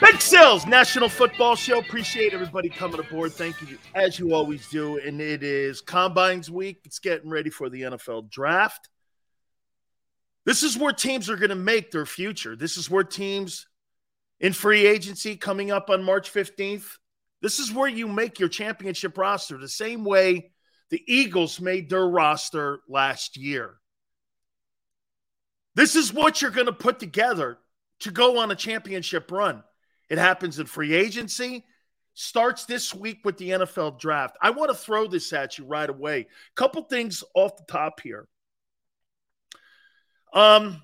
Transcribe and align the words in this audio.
Big 0.00 0.18
Sills 0.18 0.66
National 0.66 1.10
Football 1.10 1.56
Show. 1.56 1.78
Appreciate 1.78 2.32
everybody 2.32 2.70
coming 2.70 3.00
aboard. 3.00 3.32
Thank 3.32 3.60
you, 3.60 3.76
as 3.94 4.18
you 4.18 4.32
always 4.34 4.66
do. 4.70 4.98
And 4.98 5.20
it 5.20 5.42
is 5.42 5.82
Combines 5.82 6.50
Week. 6.50 6.80
It's 6.84 6.98
getting 6.98 7.28
ready 7.28 7.50
for 7.50 7.68
the 7.68 7.82
NFL 7.82 8.30
Draft. 8.30 8.88
This 10.46 10.62
is 10.62 10.78
where 10.78 10.94
teams 10.94 11.28
are 11.28 11.36
going 11.36 11.50
to 11.50 11.54
make 11.54 11.90
their 11.90 12.06
future. 12.06 12.56
This 12.56 12.78
is 12.78 12.88
where 12.88 13.04
teams 13.04 13.66
in 14.40 14.54
free 14.54 14.86
agency 14.86 15.36
coming 15.36 15.70
up 15.70 15.90
on 15.90 16.02
March 16.02 16.32
15th. 16.32 16.96
This 17.42 17.58
is 17.58 17.70
where 17.70 17.88
you 17.88 18.08
make 18.08 18.40
your 18.40 18.48
championship 18.48 19.18
roster 19.18 19.58
the 19.58 19.68
same 19.68 20.04
way 20.04 20.52
the 20.88 21.02
Eagles 21.06 21.60
made 21.60 21.90
their 21.90 22.08
roster 22.08 22.80
last 22.88 23.36
year. 23.36 23.74
This 25.74 25.94
is 25.94 26.10
what 26.12 26.40
you're 26.40 26.50
going 26.50 26.66
to 26.66 26.72
put 26.72 26.98
together 26.98 27.58
to 28.00 28.10
go 28.10 28.38
on 28.38 28.50
a 28.50 28.56
championship 28.56 29.30
run. 29.30 29.62
It 30.10 30.18
happens 30.18 30.58
in 30.58 30.66
free 30.66 30.92
agency. 30.94 31.64
Starts 32.14 32.66
this 32.66 32.92
week 32.92 33.20
with 33.24 33.38
the 33.38 33.50
NFL 33.50 33.98
draft. 33.98 34.36
I 34.42 34.50
want 34.50 34.70
to 34.70 34.76
throw 34.76 35.06
this 35.06 35.32
at 35.32 35.56
you 35.56 35.64
right 35.64 35.88
away. 35.88 36.26
Couple 36.56 36.82
things 36.82 37.24
off 37.34 37.56
the 37.56 37.72
top 37.72 38.00
here. 38.00 38.26
Um, 40.32 40.82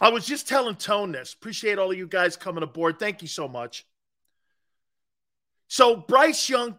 I 0.00 0.10
was 0.10 0.26
just 0.26 0.46
telling 0.46 0.76
Tone 0.76 1.12
this. 1.12 1.32
Appreciate 1.32 1.78
all 1.78 1.90
of 1.90 1.98
you 1.98 2.06
guys 2.06 2.36
coming 2.36 2.62
aboard. 2.62 2.98
Thank 2.98 3.22
you 3.22 3.28
so 3.28 3.48
much. 3.48 3.86
So 5.68 5.96
Bryce 5.96 6.48
Young, 6.48 6.76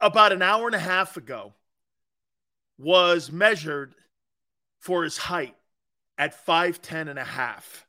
about 0.00 0.32
an 0.32 0.42
hour 0.42 0.66
and 0.66 0.74
a 0.74 0.80
half 0.80 1.16
ago, 1.16 1.54
was 2.78 3.30
measured 3.30 3.94
for 4.80 5.04
his 5.04 5.16
height 5.16 5.54
at 6.16 6.46
5'10 6.46 7.08
and 7.08 7.18
a 7.18 7.24
half. 7.24 7.87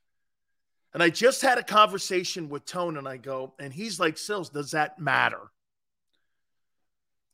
And 0.93 1.03
I 1.03 1.09
just 1.09 1.41
had 1.41 1.57
a 1.57 1.63
conversation 1.63 2.49
with 2.49 2.65
Tone, 2.65 2.97
and 2.97 3.07
I 3.07 3.17
go, 3.17 3.53
and 3.59 3.71
he's 3.71 3.99
like, 3.99 4.17
Sills, 4.17 4.49
does 4.49 4.71
that 4.71 4.99
matter? 4.99 5.41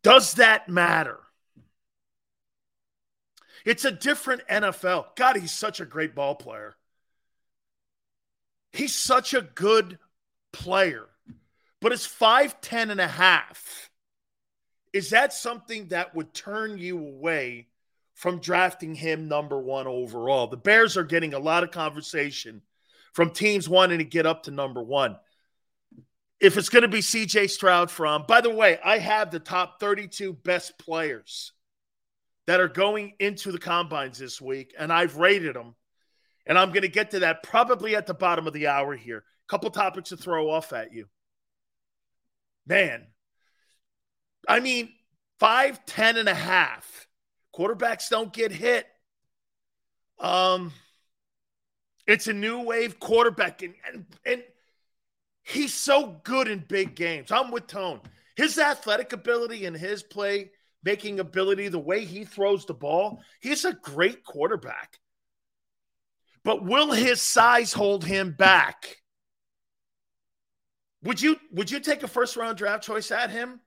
Does 0.04 0.34
that 0.34 0.68
matter? 0.68 1.20
It's 3.66 3.86
a 3.86 3.92
different 3.92 4.48
NFL. 4.48 5.16
God, 5.16 5.38
he's 5.38 5.52
such 5.52 5.80
a 5.80 5.86
great 5.86 6.14
ball 6.14 6.36
player. 6.36 6.76
He's 8.74 8.94
such 8.94 9.34
a 9.34 9.42
good 9.42 9.98
player. 10.52 11.06
But 11.82 11.92
it's 11.92 12.08
5'10 12.08 12.92
and 12.92 13.02
a 13.02 13.08
half. 13.08 13.90
Is 14.94 15.10
that 15.10 15.34
something 15.34 15.88
that 15.88 16.14
would 16.14 16.34
turn 16.34 16.78
you 16.78 17.00
away 17.00 17.68
from 18.14 18.40
drafting 18.40 18.96
him 18.96 19.28
number 19.28 19.60
one 19.60 19.88
overall? 19.88 20.48
The 20.48 20.58
Bears 20.58 20.98
are 20.98 21.04
getting 21.04 21.34
a 21.34 21.40
lot 21.40 21.64
of 21.64 21.72
conversation 21.72 22.62
from 23.16 23.32
teams 23.32 23.68
wanting 23.68 24.00
to 24.00 24.04
get 24.04 24.26
up 24.26 24.44
to 24.44 24.52
number 24.52 24.84
one. 24.84 25.18
If 26.42 26.58
it's 26.58 26.68
going 26.68 26.82
to 26.82 26.90
be 26.90 27.00
CJ 27.00 27.50
Stroud 27.50 27.90
from, 27.90 28.26
by 28.28 28.42
the 28.42 28.50
way, 28.50 28.78
I 28.84 29.00
have 29.00 29.32
the 29.32 29.40
top 29.40 29.80
32 29.80 30.34
best 30.34 30.78
players 30.78 31.54
that 32.46 32.60
are 32.60 32.68
going 32.68 33.14
into 33.20 33.54
the 33.54 33.58
combines 33.58 34.20
this 34.20 34.42
week, 34.42 34.76
and 34.78 34.92
I've 34.92 35.16
rated 35.16 35.56
them. 35.56 35.76
And 36.46 36.60
I'm 36.60 36.70
going 36.70 36.82
to 36.82 36.90
get 36.90 37.12
to 37.12 37.20
that 37.20 37.42
probably 37.42 37.96
at 37.96 38.06
the 38.06 38.14
bottom 38.14 38.48
of 38.48 38.54
the 38.54 38.68
hour 38.68 38.96
here. 38.96 39.20
A 39.20 39.50
couple 39.50 39.70
topics 39.72 40.10
to 40.10 40.18
throw 40.18 40.52
off 40.52 40.74
at 40.74 40.94
you. 40.94 41.06
Man, 42.68 43.08
I 44.48 44.60
mean, 44.60 44.90
five, 45.40 45.84
ten 45.86 46.18
and 46.18 46.28
a 46.28 46.36
half. 46.36 47.08
Quarterbacks 47.58 48.10
don't 48.10 48.34
get 48.34 48.52
hit. 48.52 48.86
Um, 50.20 50.74
it's 52.08 52.28
a 52.28 52.34
new 52.34 52.62
wave 52.62 53.00
quarterback, 53.00 53.62
and, 53.62 53.74
and, 53.88 54.06
and 54.26 54.44
he's 55.44 55.74
so 55.74 56.20
good 56.24 56.48
in 56.48 56.60
big 56.68 56.96
games. 56.96 57.32
I'm 57.32 57.52
with 57.52 57.68
Tone. 57.68 58.02
His 58.36 58.58
athletic 58.58 59.14
ability 59.14 59.66
and 59.66 59.76
his 59.76 60.04
play 60.04 60.52
making 60.86 61.20
ability, 61.20 61.68
the 61.68 61.80
way 61.80 62.06
he 62.06 62.24
throws 62.24 62.66
the 62.66 62.74
ball, 62.74 63.20
he's 63.42 63.66
a 63.66 63.74
great 63.74 64.24
quarterback. 64.24 65.00
But 66.44 66.64
will 66.64 66.92
his 66.92 67.22
size 67.22 67.74
hold 67.74 68.06
him 68.06 68.32
back? 68.32 68.98
Would 71.02 71.22
you 71.22 71.38
would 71.52 71.72
you 71.72 71.80
take 71.80 72.04
a 72.04 72.08
first 72.08 72.38
round 72.38 72.58
draft 72.58 72.84
choice 72.84 73.12
at 73.12 73.32
him? 73.32 73.60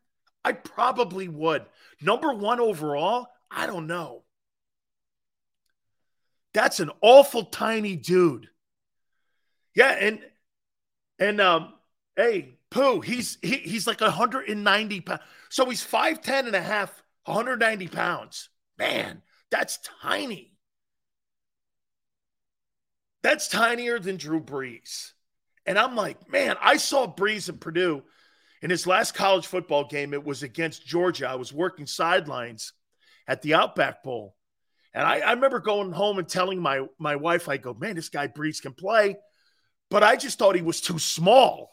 I 0.45 0.53
probably 0.53 1.29
would. 1.29 1.67
Number 2.01 2.33
1 2.33 2.61
overall, 2.61 3.27
I 3.51 3.67
don't 3.67 3.89
know. 3.89 4.23
That's 6.59 6.81
an 6.81 6.91
awful 7.03 7.45
tiny 7.45 7.95
dude. 7.95 8.49
Yeah, 9.77 9.93
and 9.93 10.19
and 11.21 11.41
um, 11.41 11.75
hey, 12.17 12.59
Pooh, 12.69 13.01
he's 13.01 13.39
he, 13.43 13.59
he's 13.59 13.87
like 13.87 14.01
190 14.01 15.01
pounds. 15.03 15.23
So 15.51 15.71
he's 15.71 15.87
5'10 15.87 16.49
and 16.49 16.57
a 16.57 16.61
half, 16.61 16.91
190 17.27 17.87
pounds. 17.87 18.49
Man, 18.77 19.23
that's 19.53 19.79
tiny. 20.03 20.53
That's 23.23 23.47
tinier 23.47 24.01
than 24.01 24.17
Drew 24.17 24.41
Brees. 24.41 25.13
And 25.65 25.79
I'm 25.79 25.95
like, 25.95 26.29
man, 26.29 26.57
I 26.61 26.79
saw 26.79 27.07
Brees 27.07 27.49
in 27.49 27.59
Purdue 27.59 28.03
in 28.63 28.71
his 28.71 28.85
last 28.85 29.15
college 29.15 29.47
football 29.47 29.87
game. 29.87 30.13
It 30.13 30.25
was 30.25 30.43
against 30.43 30.85
Georgia. 30.85 31.29
I 31.29 31.37
was 31.37 31.53
working 31.53 31.87
sidelines 31.87 32.73
at 33.29 33.43
the 33.43 33.55
Outback 33.55 34.03
Bowl. 34.03 34.35
And 34.95 35.07
I, 35.07 35.19
I 35.19 35.33
remember 35.33 35.61
going 35.61 35.93
home 35.93 36.19
and 36.19 36.29
telling 36.29 36.61
my, 36.61 36.87
my 36.99 37.17
wife, 37.17 37.49
I 37.49 37.57
go, 37.57 37.75
man, 37.75 37.95
this 37.95 38.09
guy 38.09 38.29
Brees 38.29 38.61
can 38.63 38.73
play. 38.73 39.17
But 39.91 40.03
I 40.03 40.17
just 40.17 40.39
thought 40.39 40.57
he 40.57 40.63
was 40.63 40.81
too 40.81 40.99
small. 40.99 41.71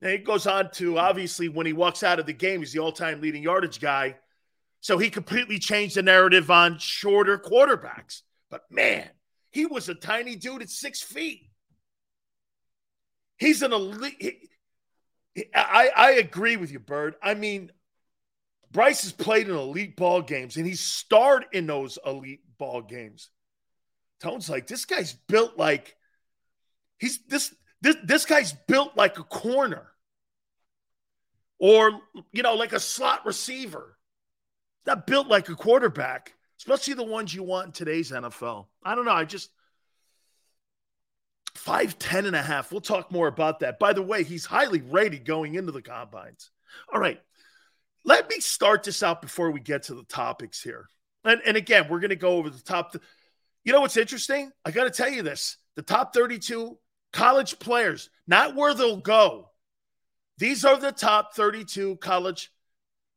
And 0.00 0.10
it 0.10 0.24
goes 0.24 0.46
on 0.46 0.70
to 0.72 0.98
obviously 0.98 1.48
when 1.48 1.66
he 1.66 1.72
walks 1.72 2.02
out 2.02 2.18
of 2.18 2.26
the 2.26 2.32
game, 2.32 2.60
he's 2.60 2.72
the 2.72 2.80
all 2.80 2.92
time 2.92 3.20
leading 3.20 3.42
yardage 3.42 3.80
guy. 3.80 4.16
So 4.80 4.98
he 4.98 5.10
completely 5.10 5.60
changed 5.60 5.94
the 5.96 6.02
narrative 6.02 6.50
on 6.50 6.78
shorter 6.78 7.38
quarterbacks. 7.38 8.22
But 8.50 8.62
man, 8.70 9.08
he 9.50 9.66
was 9.66 9.88
a 9.88 9.94
tiny 9.94 10.34
dude 10.34 10.62
at 10.62 10.70
six 10.70 11.00
feet. 11.02 11.42
He's 13.38 13.62
an 13.62 13.72
elite. 13.72 14.48
I, 15.54 15.90
I 15.96 16.10
agree 16.12 16.56
with 16.56 16.72
you, 16.72 16.80
Bird. 16.80 17.14
I 17.22 17.34
mean, 17.34 17.70
Bryce 18.72 19.02
has 19.02 19.12
played 19.12 19.48
in 19.48 19.54
elite 19.54 19.96
ball 19.96 20.22
games 20.22 20.56
and 20.56 20.66
he's 20.66 20.80
starred 20.80 21.44
in 21.52 21.66
those 21.66 21.98
elite 22.04 22.40
ball 22.58 22.80
games. 22.80 23.28
Tone's 24.20 24.48
like, 24.48 24.66
this 24.66 24.86
guy's 24.86 25.12
built 25.12 25.58
like 25.58 25.94
he's 26.98 27.22
this 27.26 27.54
this 27.82 27.96
this 28.04 28.24
guy's 28.24 28.52
built 28.52 28.96
like 28.96 29.18
a 29.18 29.24
corner. 29.24 29.88
Or, 31.58 32.00
you 32.32 32.42
know, 32.42 32.54
like 32.54 32.72
a 32.72 32.80
slot 32.80 33.24
receiver. 33.24 33.96
Not 34.84 35.06
built 35.06 35.28
like 35.28 35.48
a 35.48 35.54
quarterback, 35.54 36.34
especially 36.58 36.94
the 36.94 37.04
ones 37.04 37.32
you 37.32 37.44
want 37.44 37.66
in 37.66 37.72
today's 37.72 38.10
NFL. 38.10 38.66
I 38.82 38.96
don't 38.96 39.04
know. 39.04 39.12
I 39.12 39.24
just 39.24 39.50
five 41.54 41.98
ten 41.98 42.26
and 42.26 42.34
a 42.34 42.42
half. 42.42 42.72
We'll 42.72 42.80
talk 42.80 43.12
more 43.12 43.28
about 43.28 43.60
that. 43.60 43.78
By 43.78 43.92
the 43.92 44.02
way, 44.02 44.24
he's 44.24 44.44
highly 44.44 44.80
rated 44.80 45.24
going 45.24 45.54
into 45.54 45.70
the 45.70 45.82
combines. 45.82 46.50
All 46.92 46.98
right. 46.98 47.20
Let 48.04 48.28
me 48.28 48.40
start 48.40 48.82
this 48.82 49.02
out 49.02 49.22
before 49.22 49.50
we 49.50 49.60
get 49.60 49.84
to 49.84 49.94
the 49.94 50.04
topics 50.04 50.62
here. 50.62 50.88
And, 51.24 51.40
and 51.46 51.56
again, 51.56 51.86
we're 51.88 52.00
going 52.00 52.10
to 52.10 52.16
go 52.16 52.36
over 52.36 52.50
the 52.50 52.60
top. 52.60 52.96
You 53.64 53.72
know 53.72 53.80
what's 53.80 53.96
interesting? 53.96 54.50
I 54.64 54.72
got 54.72 54.84
to 54.84 54.90
tell 54.90 55.10
you 55.10 55.22
this 55.22 55.56
the 55.76 55.82
top 55.82 56.14
32 56.14 56.76
college 57.12 57.58
players, 57.58 58.10
not 58.26 58.56
where 58.56 58.74
they'll 58.74 58.96
go. 58.96 59.50
These 60.38 60.64
are 60.64 60.78
the 60.78 60.92
top 60.92 61.34
32 61.34 61.96
college 61.96 62.50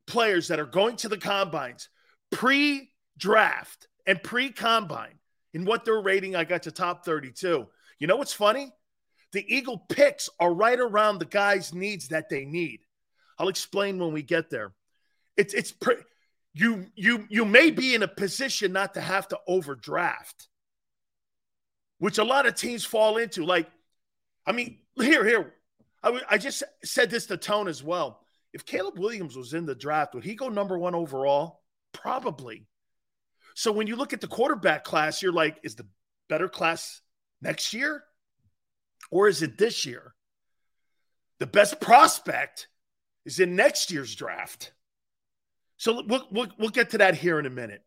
players 0.06 0.48
that 0.48 0.60
are 0.60 0.66
going 0.66 0.96
to 0.96 1.08
the 1.08 1.18
combines 1.18 1.88
pre 2.30 2.90
draft 3.18 3.88
and 4.06 4.22
pre 4.22 4.50
combine. 4.50 5.18
In 5.52 5.64
what 5.64 5.84
they're 5.84 6.02
rating, 6.02 6.36
I 6.36 6.44
got 6.44 6.64
to 6.64 6.70
top 6.70 7.04
32. 7.04 7.66
You 7.98 8.06
know 8.06 8.16
what's 8.16 8.34
funny? 8.34 8.72
The 9.32 9.44
Eagle 9.54 9.78
picks 9.88 10.28
are 10.38 10.52
right 10.52 10.78
around 10.78 11.18
the 11.18 11.24
guys' 11.24 11.74
needs 11.74 12.08
that 12.08 12.28
they 12.28 12.44
need. 12.44 12.80
I'll 13.38 13.48
explain 13.48 13.98
when 13.98 14.12
we 14.12 14.22
get 14.22 14.50
there. 14.50 14.72
It's 15.36 15.54
it's 15.54 15.72
pre- 15.72 15.96
you 16.54 16.86
you 16.94 17.26
you 17.28 17.44
may 17.44 17.70
be 17.70 17.94
in 17.94 18.02
a 18.02 18.08
position 18.08 18.72
not 18.72 18.94
to 18.94 19.00
have 19.00 19.28
to 19.28 19.38
overdraft, 19.46 20.48
which 21.98 22.18
a 22.18 22.24
lot 22.24 22.46
of 22.46 22.54
teams 22.54 22.84
fall 22.84 23.18
into. 23.18 23.44
Like, 23.44 23.68
I 24.46 24.52
mean, 24.52 24.78
here 24.96 25.24
here, 25.24 25.54
I, 26.02 26.20
I 26.30 26.38
just 26.38 26.62
said 26.84 27.10
this 27.10 27.26
to 27.26 27.36
Tone 27.36 27.68
as 27.68 27.82
well. 27.82 28.20
If 28.52 28.64
Caleb 28.64 28.98
Williams 28.98 29.36
was 29.36 29.52
in 29.52 29.66
the 29.66 29.74
draft, 29.74 30.14
would 30.14 30.24
he 30.24 30.34
go 30.34 30.48
number 30.48 30.78
one 30.78 30.94
overall? 30.94 31.60
Probably. 31.92 32.66
So 33.54 33.72
when 33.72 33.86
you 33.86 33.96
look 33.96 34.12
at 34.12 34.20
the 34.20 34.26
quarterback 34.26 34.84
class, 34.84 35.20
you're 35.20 35.32
like, 35.32 35.58
is 35.62 35.74
the 35.74 35.86
better 36.28 36.48
class 36.48 37.00
next 37.42 37.74
year? 37.74 38.02
Or 39.10 39.28
is 39.28 39.42
it 39.42 39.58
this 39.58 39.84
year? 39.84 40.14
The 41.38 41.46
best 41.46 41.80
prospect 41.80 42.68
is 43.26 43.40
in 43.40 43.56
next 43.56 43.90
year's 43.90 44.14
draft. 44.14 44.72
So 45.76 46.02
we'll, 46.06 46.26
we'll, 46.30 46.48
we'll 46.58 46.70
get 46.70 46.90
to 46.90 46.98
that 46.98 47.16
here 47.16 47.38
in 47.38 47.44
a 47.44 47.50
minute. 47.50 47.84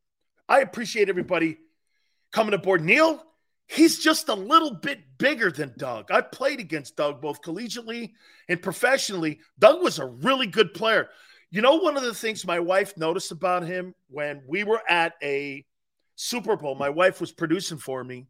I 0.47 0.59
appreciate 0.59 1.09
everybody 1.09 1.57
coming 2.31 2.53
aboard. 2.53 2.83
Neil, 2.83 3.23
he's 3.67 3.99
just 3.99 4.29
a 4.29 4.35
little 4.35 4.75
bit 4.75 5.17
bigger 5.17 5.49
than 5.51 5.73
Doug. 5.77 6.11
I 6.11 6.21
played 6.21 6.59
against 6.59 6.97
Doug 6.97 7.21
both 7.21 7.41
collegiately 7.41 8.11
and 8.47 8.61
professionally. 8.61 9.39
Doug 9.57 9.81
was 9.81 9.97
a 9.97 10.05
really 10.05 10.45
good 10.45 10.73
player. 10.75 11.09
You 11.49 11.61
know, 11.61 11.77
one 11.77 11.97
of 11.97 12.03
the 12.03 12.13
things 12.13 12.45
my 12.45 12.59
wife 12.59 12.95
noticed 12.95 13.31
about 13.31 13.63
him 13.63 13.95
when 14.07 14.43
we 14.47 14.63
were 14.63 14.81
at 14.87 15.13
a 15.23 15.65
Super 16.15 16.57
Bowl, 16.57 16.75
my 16.75 16.89
wife 16.89 17.21
was 17.21 17.31
producing 17.31 17.77
for 17.77 18.03
me, 18.03 18.27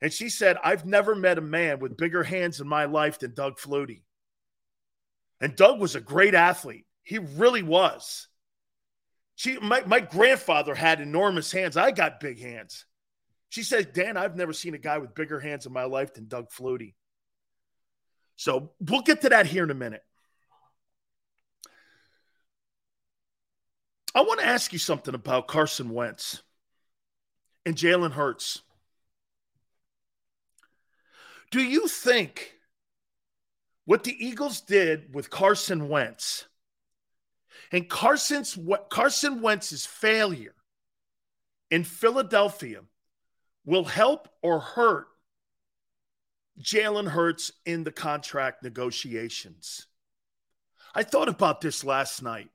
and 0.00 0.12
she 0.12 0.30
said, 0.30 0.56
I've 0.64 0.86
never 0.86 1.14
met 1.14 1.38
a 1.38 1.42
man 1.42 1.78
with 1.78 1.96
bigger 1.96 2.22
hands 2.22 2.60
in 2.60 2.66
my 2.66 2.86
life 2.86 3.18
than 3.18 3.34
Doug 3.34 3.58
Flutie. 3.58 4.00
And 5.40 5.56
Doug 5.56 5.80
was 5.80 5.94
a 5.94 6.00
great 6.00 6.34
athlete. 6.34 6.86
He 7.02 7.18
really 7.18 7.62
was. 7.62 8.28
She, 9.36 9.58
my, 9.58 9.82
my 9.86 10.00
grandfather 10.00 10.74
had 10.74 11.00
enormous 11.00 11.50
hands. 11.50 11.76
I 11.76 11.92
got 11.92 12.20
big 12.20 12.40
hands. 12.40 12.84
She 13.48 13.62
said, 13.62 13.92
Dan, 13.92 14.16
I've 14.16 14.36
never 14.36 14.52
seen 14.52 14.74
a 14.74 14.78
guy 14.78 14.98
with 14.98 15.14
bigger 15.14 15.40
hands 15.40 15.66
in 15.66 15.72
my 15.72 15.84
life 15.84 16.14
than 16.14 16.28
Doug 16.28 16.50
Flutie. 16.50 16.94
So 18.36 18.72
we'll 18.80 19.00
get 19.00 19.22
to 19.22 19.30
that 19.30 19.46
here 19.46 19.64
in 19.64 19.70
a 19.70 19.74
minute. 19.74 20.04
I 24.14 24.22
want 24.22 24.40
to 24.40 24.46
ask 24.46 24.72
you 24.72 24.78
something 24.78 25.14
about 25.14 25.48
Carson 25.48 25.90
Wentz 25.90 26.42
and 27.64 27.76
Jalen 27.76 28.12
Hurts. 28.12 28.62
Do 31.50 31.62
you 31.62 31.88
think 31.88 32.54
what 33.90 34.04
the 34.04 34.24
Eagles 34.24 34.60
did 34.60 35.12
with 35.12 35.30
Carson 35.30 35.88
Wentz 35.88 36.46
and 37.72 37.88
Carson's 37.88 38.56
Carson 38.88 39.42
Wentz's 39.42 39.84
failure 39.84 40.54
in 41.72 41.82
Philadelphia 41.82 42.82
will 43.64 43.82
help 43.82 44.28
or 44.42 44.60
hurt 44.60 45.08
Jalen 46.62 47.08
Hurts 47.08 47.50
in 47.66 47.82
the 47.82 47.90
contract 47.90 48.62
negotiations. 48.62 49.88
I 50.94 51.02
thought 51.02 51.28
about 51.28 51.60
this 51.60 51.82
last 51.82 52.22
night. 52.22 52.50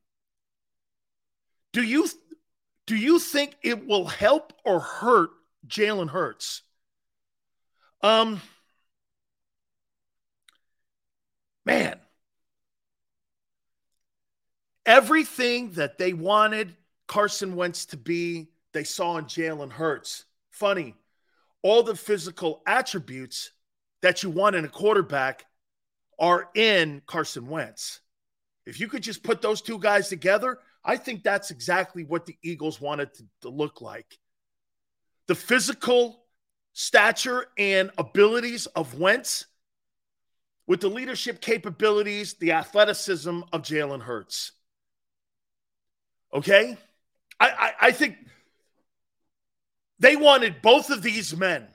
Do 1.73 1.83
you 1.83 2.07
do 2.85 2.95
you 2.95 3.19
think 3.19 3.57
it 3.61 3.85
will 3.85 4.05
help 4.05 4.53
or 4.63 4.79
hurt 4.79 5.31
Jalen 5.67 6.11
Hurts? 6.11 6.61
Um, 8.01 8.41
man, 11.65 11.99
everything 14.85 15.71
that 15.71 15.97
they 15.97 16.13
wanted 16.13 16.75
Carson 17.07 17.55
Wentz 17.55 17.85
to 17.87 17.97
be, 17.97 18.49
they 18.73 18.83
saw 18.83 19.17
in 19.17 19.25
Jalen 19.25 19.71
Hurts. 19.71 20.25
Funny, 20.51 20.95
all 21.61 21.83
the 21.83 21.95
physical 21.95 22.61
attributes 22.65 23.51
that 24.01 24.23
you 24.23 24.29
want 24.29 24.55
in 24.55 24.65
a 24.65 24.69
quarterback 24.69 25.45
are 26.19 26.49
in 26.55 27.01
Carson 27.05 27.47
Wentz. 27.47 28.01
If 28.65 28.79
you 28.79 28.87
could 28.87 29.03
just 29.03 29.23
put 29.23 29.41
those 29.41 29.61
two 29.61 29.79
guys 29.79 30.09
together, 30.09 30.59
I 30.83 30.97
think 30.97 31.23
that's 31.23 31.51
exactly 31.51 32.03
what 32.03 32.25
the 32.25 32.37
Eagles 32.43 32.79
wanted 32.79 33.13
to, 33.15 33.23
to 33.41 33.49
look 33.49 33.81
like. 33.81 34.17
The 35.27 35.35
physical 35.35 36.23
stature 36.73 37.47
and 37.57 37.89
abilities 37.97 38.67
of 38.67 38.99
Wentz 38.99 39.45
with 40.67 40.81
the 40.81 40.89
leadership 40.89 41.41
capabilities, 41.41 42.33
the 42.35 42.53
athleticism 42.53 43.41
of 43.53 43.61
Jalen 43.61 44.01
Hurts. 44.01 44.51
Okay? 46.33 46.77
I, 47.39 47.49
I, 47.49 47.71
I 47.87 47.91
think 47.91 48.17
they 49.99 50.15
wanted 50.15 50.61
both 50.61 50.89
of 50.89 51.01
these 51.01 51.35
men. 51.35 51.67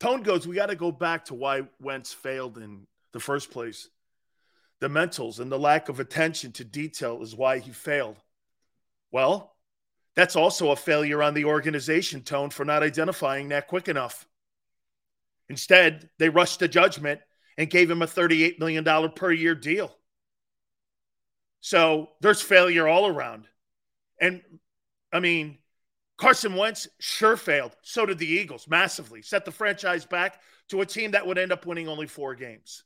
Tone 0.00 0.22
goes, 0.22 0.46
we 0.46 0.56
got 0.56 0.66
to 0.66 0.76
go 0.76 0.92
back 0.92 1.26
to 1.26 1.34
why 1.34 1.62
Wentz 1.80 2.12
failed 2.12 2.58
in 2.58 2.86
the 3.12 3.20
first 3.20 3.50
place. 3.50 3.88
The 4.80 4.88
mentals 4.88 5.40
and 5.40 5.50
the 5.50 5.58
lack 5.58 5.88
of 5.88 6.00
attention 6.00 6.52
to 6.52 6.64
detail 6.64 7.22
is 7.22 7.34
why 7.34 7.60
he 7.60 7.70
failed. 7.70 8.16
Well, 9.10 9.56
that's 10.14 10.36
also 10.36 10.70
a 10.70 10.76
failure 10.76 11.22
on 11.22 11.32
the 11.32 11.46
organization, 11.46 12.22
Tone, 12.22 12.50
for 12.50 12.64
not 12.64 12.82
identifying 12.82 13.48
that 13.48 13.68
quick 13.68 13.88
enough. 13.88 14.26
Instead, 15.48 16.08
they 16.18 16.28
rushed 16.28 16.58
to 16.58 16.68
judgment 16.68 17.20
and 17.56 17.70
gave 17.70 17.90
him 17.90 18.02
a 18.02 18.06
$38 18.06 18.58
million 18.58 18.84
per 19.12 19.32
year 19.32 19.54
deal. 19.54 19.94
So 21.60 22.10
there's 22.20 22.42
failure 22.42 22.86
all 22.86 23.06
around. 23.06 23.46
And 24.20 24.42
I 25.12 25.20
mean, 25.20 25.58
Carson 26.18 26.54
Wentz 26.54 26.88
sure 27.00 27.36
failed. 27.36 27.76
So 27.82 28.06
did 28.06 28.18
the 28.18 28.26
Eagles 28.26 28.68
massively. 28.68 29.22
Set 29.22 29.44
the 29.44 29.52
franchise 29.52 30.04
back 30.04 30.40
to 30.68 30.80
a 30.80 30.86
team 30.86 31.12
that 31.12 31.26
would 31.26 31.38
end 31.38 31.52
up 31.52 31.66
winning 31.66 31.88
only 31.88 32.06
four 32.06 32.34
games. 32.34 32.84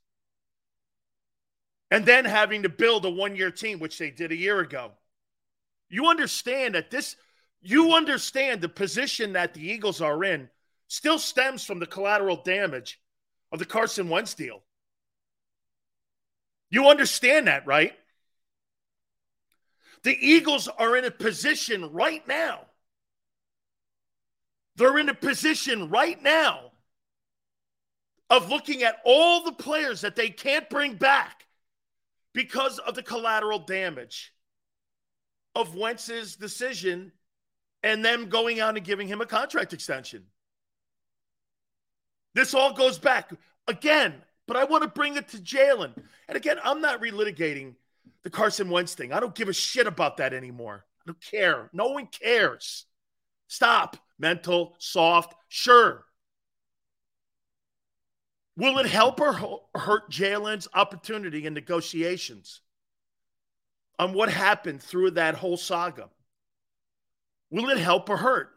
And 1.90 2.06
then 2.06 2.24
having 2.24 2.62
to 2.62 2.68
build 2.68 3.04
a 3.04 3.10
one 3.10 3.36
year 3.36 3.50
team, 3.50 3.80
which 3.80 3.98
they 3.98 4.10
did 4.10 4.32
a 4.32 4.36
year 4.36 4.60
ago. 4.60 4.92
You 5.88 6.06
understand 6.06 6.74
that 6.74 6.90
this, 6.90 7.16
you 7.60 7.94
understand 7.94 8.60
the 8.60 8.68
position 8.68 9.32
that 9.32 9.54
the 9.54 9.68
Eagles 9.68 10.00
are 10.00 10.22
in 10.22 10.48
still 10.90 11.20
stems 11.20 11.64
from 11.64 11.78
the 11.78 11.86
collateral 11.86 12.42
damage 12.42 13.00
of 13.52 13.60
the 13.60 13.64
Carson 13.64 14.08
Wentz 14.08 14.34
deal. 14.34 14.60
You 16.68 16.88
understand 16.88 17.46
that, 17.46 17.64
right? 17.64 17.92
The 20.02 20.16
Eagles 20.20 20.66
are 20.66 20.96
in 20.96 21.04
a 21.04 21.10
position 21.10 21.92
right 21.92 22.26
now. 22.26 22.66
They're 24.76 24.98
in 24.98 25.08
a 25.08 25.14
position 25.14 25.90
right 25.90 26.20
now 26.20 26.72
of 28.28 28.50
looking 28.50 28.82
at 28.82 28.96
all 29.04 29.44
the 29.44 29.52
players 29.52 30.00
that 30.00 30.16
they 30.16 30.28
can't 30.28 30.68
bring 30.68 30.94
back 30.94 31.46
because 32.34 32.80
of 32.80 32.96
the 32.96 33.02
collateral 33.02 33.60
damage 33.60 34.32
of 35.54 35.76
Wentz's 35.76 36.34
decision 36.34 37.12
and 37.84 38.04
them 38.04 38.28
going 38.28 38.58
out 38.58 38.76
and 38.76 38.84
giving 38.84 39.06
him 39.06 39.20
a 39.20 39.26
contract 39.26 39.72
extension. 39.72 40.24
This 42.34 42.54
all 42.54 42.72
goes 42.72 42.98
back 42.98 43.32
again, 43.66 44.14
but 44.46 44.56
I 44.56 44.64
want 44.64 44.82
to 44.82 44.88
bring 44.88 45.16
it 45.16 45.28
to 45.28 45.38
Jalen. 45.38 45.94
And 46.28 46.36
again, 46.36 46.58
I'm 46.62 46.80
not 46.80 47.00
relitigating 47.00 47.74
the 48.22 48.30
Carson 48.30 48.70
Wentz 48.70 48.94
thing. 48.94 49.12
I 49.12 49.20
don't 49.20 49.34
give 49.34 49.48
a 49.48 49.52
shit 49.52 49.86
about 49.86 50.18
that 50.18 50.32
anymore. 50.32 50.84
I 51.00 51.02
don't 51.06 51.20
care. 51.20 51.70
No 51.72 51.88
one 51.88 52.06
cares. 52.06 52.86
Stop. 53.48 53.96
Mental, 54.20 54.76
soft, 54.78 55.34
sure. 55.48 56.04
Will 58.56 58.78
it 58.78 58.86
help 58.86 59.18
or 59.18 59.32
hurt 59.74 60.10
Jalen's 60.10 60.68
opportunity 60.74 61.46
in 61.46 61.54
negotiations 61.54 62.60
on 63.98 64.12
what 64.12 64.30
happened 64.30 64.82
through 64.82 65.12
that 65.12 65.36
whole 65.36 65.56
saga? 65.56 66.10
Will 67.50 67.70
it 67.70 67.78
help 67.78 68.10
or 68.10 68.18
hurt? 68.18 68.50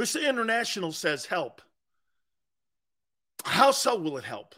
Mr. 0.00 0.26
International 0.26 0.92
says 0.92 1.26
help. 1.26 1.60
How 3.44 3.70
so 3.70 3.98
will 3.98 4.16
it 4.16 4.24
help? 4.24 4.54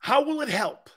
How 0.00 0.24
will 0.24 0.40
it 0.40 0.48
help? 0.48 0.90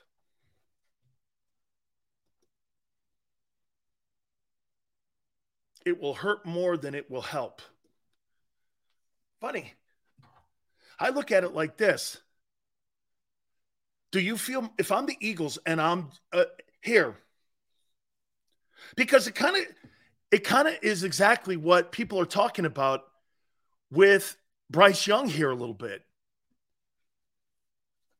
It 5.86 6.00
will 6.00 6.14
hurt 6.14 6.44
more 6.44 6.76
than 6.76 6.96
it 6.96 7.08
will 7.08 7.22
help. 7.22 7.62
Funny. 9.40 9.72
I 10.98 11.10
look 11.10 11.30
at 11.30 11.44
it 11.44 11.54
like 11.54 11.76
this. 11.76 12.20
Do 14.10 14.18
you 14.18 14.36
feel 14.36 14.68
if 14.78 14.90
I'm 14.90 15.06
the 15.06 15.16
Eagles 15.20 15.60
and 15.64 15.80
I'm 15.80 16.08
uh, 16.32 16.44
here? 16.82 17.16
Because 18.96 19.28
it 19.28 19.36
kind 19.36 19.56
of 19.56 19.62
it 20.30 20.44
kind 20.44 20.68
of 20.68 20.74
is 20.82 21.04
exactly 21.04 21.56
what 21.56 21.92
people 21.92 22.20
are 22.20 22.26
talking 22.26 22.66
about 22.66 23.04
with 23.90 24.36
Bryce 24.70 25.06
Young 25.06 25.28
here 25.28 25.50
a 25.50 25.54
little 25.54 25.74
bit. 25.74 26.04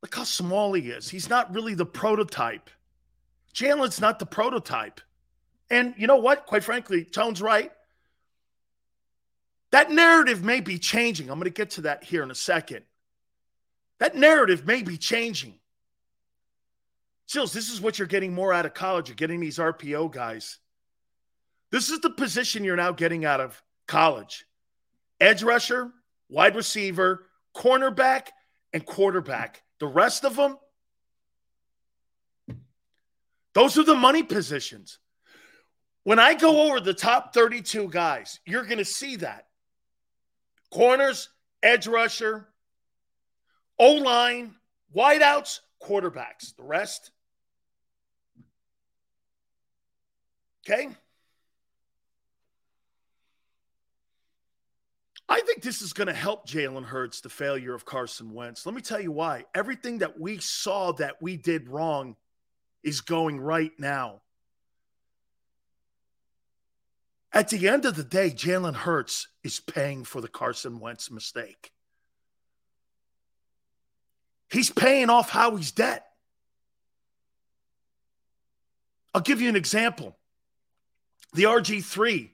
Look 0.03 0.15
how 0.15 0.25
small 0.25 0.73
he 0.73 0.91
is. 0.91 1.09
He's 1.09 1.29
not 1.29 1.53
really 1.53 1.75
the 1.75 1.87
prototype. 1.87 2.71
Jalen's 3.53 4.01
not 4.01 4.19
the 4.19 4.27
prototype. 4.27 5.01
And 5.71 5.95
you 5.99 6.07
know 6.07 6.17
what? 6.17 6.47
Quite 6.47 6.65
frankly, 6.65 7.05
Tone's 7.05 7.43
right. 7.43 7.73
That 9.71 9.91
narrative 9.91 10.43
may 10.43 10.61
be 10.61 10.79
changing. 10.79 11.29
I'm 11.29 11.39
going 11.39 11.45
to 11.45 11.51
get 11.51 11.71
to 11.73 11.83
that 11.83 12.05
here 12.05 12.23
in 12.23 12.31
a 12.31 12.35
second. 12.35 12.85
That 13.99 14.17
narrative 14.17 14.65
may 14.65 14.83
be 14.83 14.97
changing. 14.97 15.59
Sills, 17.27 17.53
this 17.53 17.71
is 17.71 17.81
what 17.81 17.99
you're 17.99 18.09
getting 18.09 18.33
more 18.33 18.55
out 18.55 18.65
of 18.65 18.73
college. 18.73 19.09
You're 19.09 19.17
getting 19.17 19.41
these 19.41 19.59
RPO 19.59 20.11
guys. 20.11 20.59
This 21.71 21.91
is 21.91 22.01
the 22.01 22.11
position 22.11 22.65
you're 22.65 22.77
now 22.77 22.93
getting 22.93 23.25
out 23.25 23.41
of 23.41 23.63
college 23.87 24.45
edge 25.21 25.43
rusher, 25.43 25.91
wide 26.29 26.55
receiver, 26.55 27.27
cornerback, 27.57 28.29
and 28.73 28.85
quarterback. 28.87 29.63
The 29.81 29.87
rest 29.87 30.25
of 30.25 30.37
them, 30.37 30.57
those 33.55 33.77
are 33.79 33.85
the 33.85 33.95
money 33.95 34.23
positions. 34.23 34.99
When 36.05 36.19
I 36.19 36.35
go 36.35 36.69
over 36.69 36.81
the 36.81 36.95
top 36.95 37.35
32 37.35 37.89
guys, 37.89 38.41
you're 38.47 38.65
going 38.65 38.79
to 38.79 38.85
see 38.85 39.17
that. 39.17 39.47
Corners, 40.71 41.29
edge 41.63 41.87
rusher, 41.87 42.49
O 43.79 43.93
line, 43.95 44.55
wideouts, 44.95 45.61
quarterbacks. 45.83 46.55
The 46.57 46.63
rest, 46.63 47.11
okay? 50.65 50.89
I 55.29 55.41
think 55.41 55.63
this 55.63 55.83
is 55.83 55.93
going 55.93 56.07
to 56.07 56.15
help 56.15 56.49
Jalen 56.49 56.85
Hurts, 56.85 57.21
the 57.21 57.29
failure 57.29 57.75
of 57.75 57.85
Carson 57.85 58.33
Wentz. 58.33 58.65
Let 58.65 58.75
me 58.75 58.81
tell 58.81 59.01
you 59.01 59.13
why. 59.13 59.45
Everything 59.55 59.99
that 59.99 60.19
we 60.19 60.39
saw 60.39 60.93
that 60.93 61.21
we 61.21 61.37
did 61.37 61.69
wrong 61.69 62.17
is 62.83 63.03
going 63.03 63.39
right 63.39 63.73
now. 63.79 64.23
At 67.33 67.51
the 67.51 67.69
end 67.69 67.85
of 67.85 67.95
the 67.95 68.05
day, 68.05 68.31
Jalen 68.31 68.75
Hurts 68.75 69.29
is 69.45 69.61
paying 69.61 70.05
for 70.05 70.23
the 70.23 70.29
Carson 70.29 70.81
Wentz 70.81 71.11
mistake. 71.11 71.73
He's 74.51 74.71
paying 74.71 75.11
off 75.11 75.29
Howie's 75.29 75.73
debt. 75.73 76.07
I'll 79.13 79.21
give 79.21 79.43
you 79.43 79.51
an 79.51 79.57
example. 79.57 80.17
The 81.35 81.43
RG3 81.45 82.31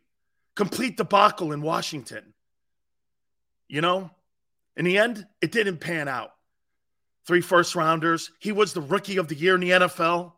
complete 0.55 0.97
debacle 0.97 1.53
in 1.53 1.61
Washington. 1.61 2.34
You 3.69 3.81
know, 3.81 4.11
in 4.77 4.85
the 4.85 4.99
end, 4.99 5.27
it 5.41 5.53
didn't 5.53 5.79
pan 5.79 6.09
out. 6.09 6.31
Three 7.27 7.41
first 7.41 7.75
rounders. 7.75 8.31
He 8.39 8.53
was 8.53 8.73
the 8.73 8.81
rookie 8.81 9.17
of 9.17 9.29
the 9.29 9.35
year 9.35 9.55
in 9.55 9.61
the 9.61 9.71
NFL. 9.71 10.33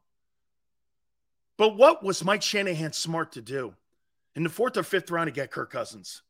But 1.56 1.76
what 1.76 2.04
was 2.04 2.24
Mike 2.24 2.42
Shanahan 2.42 2.92
smart 2.92 3.32
to 3.32 3.42
do? 3.42 3.74
In 4.34 4.42
the 4.42 4.48
fourth 4.48 4.76
or 4.76 4.82
fifth 4.82 5.10
round 5.10 5.28
to 5.28 5.32
get 5.32 5.50
Kirk 5.50 5.72
Cousins. 5.72 6.22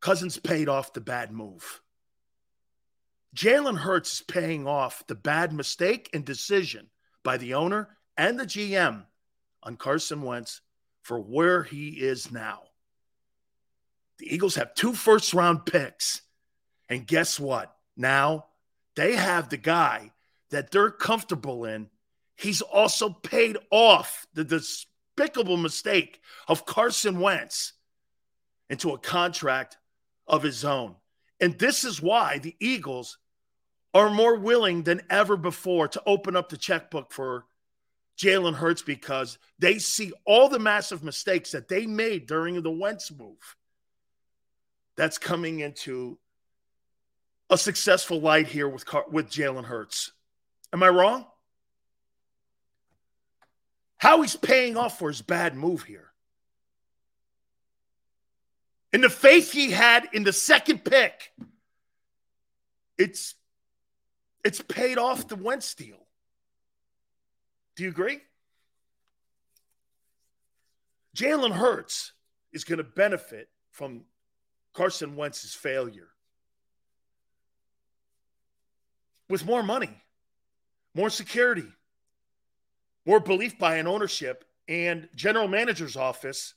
Cousins 0.00 0.38
paid 0.38 0.68
off 0.68 0.92
the 0.92 1.00
bad 1.00 1.30
move. 1.30 1.82
Jalen 3.34 3.76
Hurts 3.76 4.14
is 4.14 4.20
paying 4.22 4.66
off 4.66 5.06
the 5.06 5.14
bad 5.14 5.52
mistake 5.52 6.08
and 6.14 6.24
decision 6.24 6.88
by 7.22 7.36
the 7.36 7.54
owner 7.54 7.90
and 8.16 8.38
the 8.38 8.46
GM 8.46 9.04
on 9.62 9.76
Carson 9.76 10.22
Wentz 10.22 10.62
for 11.02 11.20
where 11.20 11.62
he 11.62 11.88
is 11.88 12.32
now. 12.32 12.62
The 14.18 14.32
Eagles 14.34 14.54
have 14.54 14.74
two 14.74 14.92
first 14.92 15.34
round 15.34 15.66
picks. 15.66 16.22
And 16.88 17.06
guess 17.06 17.38
what? 17.38 17.74
Now 17.96 18.46
they 18.94 19.16
have 19.16 19.48
the 19.48 19.56
guy 19.56 20.12
that 20.50 20.70
they're 20.70 20.90
comfortable 20.90 21.64
in. 21.64 21.88
He's 22.36 22.62
also 22.62 23.10
paid 23.10 23.56
off 23.70 24.26
the 24.34 24.44
despicable 24.44 25.56
mistake 25.56 26.20
of 26.48 26.66
Carson 26.66 27.20
Wentz 27.20 27.72
into 28.68 28.90
a 28.90 28.98
contract 28.98 29.78
of 30.26 30.42
his 30.42 30.64
own. 30.64 30.96
And 31.40 31.58
this 31.58 31.84
is 31.84 32.02
why 32.02 32.38
the 32.38 32.56
Eagles 32.60 33.18
are 33.94 34.10
more 34.10 34.36
willing 34.36 34.82
than 34.82 35.02
ever 35.08 35.36
before 35.36 35.88
to 35.88 36.02
open 36.06 36.36
up 36.36 36.48
the 36.48 36.56
checkbook 36.56 37.12
for 37.12 37.46
Jalen 38.18 38.54
Hurts 38.54 38.82
because 38.82 39.38
they 39.58 39.78
see 39.78 40.12
all 40.24 40.48
the 40.48 40.58
massive 40.58 41.02
mistakes 41.02 41.52
that 41.52 41.68
they 41.68 41.86
made 41.86 42.26
during 42.26 42.60
the 42.62 42.70
Wentz 42.70 43.10
move 43.10 43.56
that's 44.96 45.18
coming 45.18 45.60
into 45.60 46.18
a 47.48 47.58
successful 47.58 48.20
light 48.20 48.48
here 48.48 48.68
with 48.68 48.84
with 49.10 49.30
Jalen 49.30 49.64
Hurts. 49.64 50.12
Am 50.72 50.82
I 50.82 50.88
wrong? 50.88 51.26
How 53.98 54.20
he's 54.22 54.36
paying 54.36 54.76
off 54.76 54.98
for 54.98 55.08
his 55.08 55.22
bad 55.22 55.54
move 55.54 55.84
here. 55.84 56.12
And 58.92 59.02
the 59.02 59.10
faith 59.10 59.52
he 59.52 59.70
had 59.70 60.08
in 60.12 60.24
the 60.24 60.32
second 60.32 60.84
pick, 60.84 61.32
it's 62.98 63.34
it's 64.44 64.60
paid 64.62 64.96
off 64.96 65.28
the 65.28 65.36
Wentz 65.36 65.74
deal. 65.74 66.06
Do 67.76 67.82
you 67.82 67.90
agree? 67.90 68.20
Jalen 71.16 71.52
Hurts 71.52 72.12
is 72.52 72.64
going 72.64 72.78
to 72.78 72.84
benefit 72.84 73.48
from 73.70 74.02
Carson 74.76 75.16
Wentz's 75.16 75.54
failure. 75.54 76.08
With 79.28 79.46
more 79.46 79.62
money, 79.62 80.02
more 80.94 81.08
security, 81.08 81.66
more 83.06 83.18
belief 83.18 83.58
by 83.58 83.76
an 83.76 83.86
ownership 83.86 84.44
and 84.68 85.08
general 85.14 85.48
manager's 85.48 85.96
office 85.96 86.52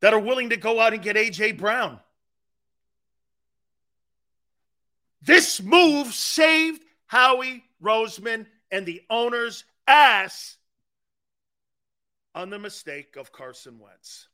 that 0.00 0.14
are 0.14 0.20
willing 0.20 0.50
to 0.50 0.56
go 0.56 0.78
out 0.78 0.94
and 0.94 1.02
get 1.02 1.16
A.J. 1.16 1.52
Brown. 1.52 1.98
This 5.20 5.60
move 5.60 6.14
saved 6.14 6.82
Howie 7.06 7.64
Roseman 7.82 8.46
and 8.70 8.86
the 8.86 9.02
owner's 9.10 9.64
ass 9.88 10.56
on 12.32 12.48
the 12.48 12.60
mistake 12.60 13.16
of 13.16 13.32
Carson 13.32 13.80
Wentz. 13.80 14.28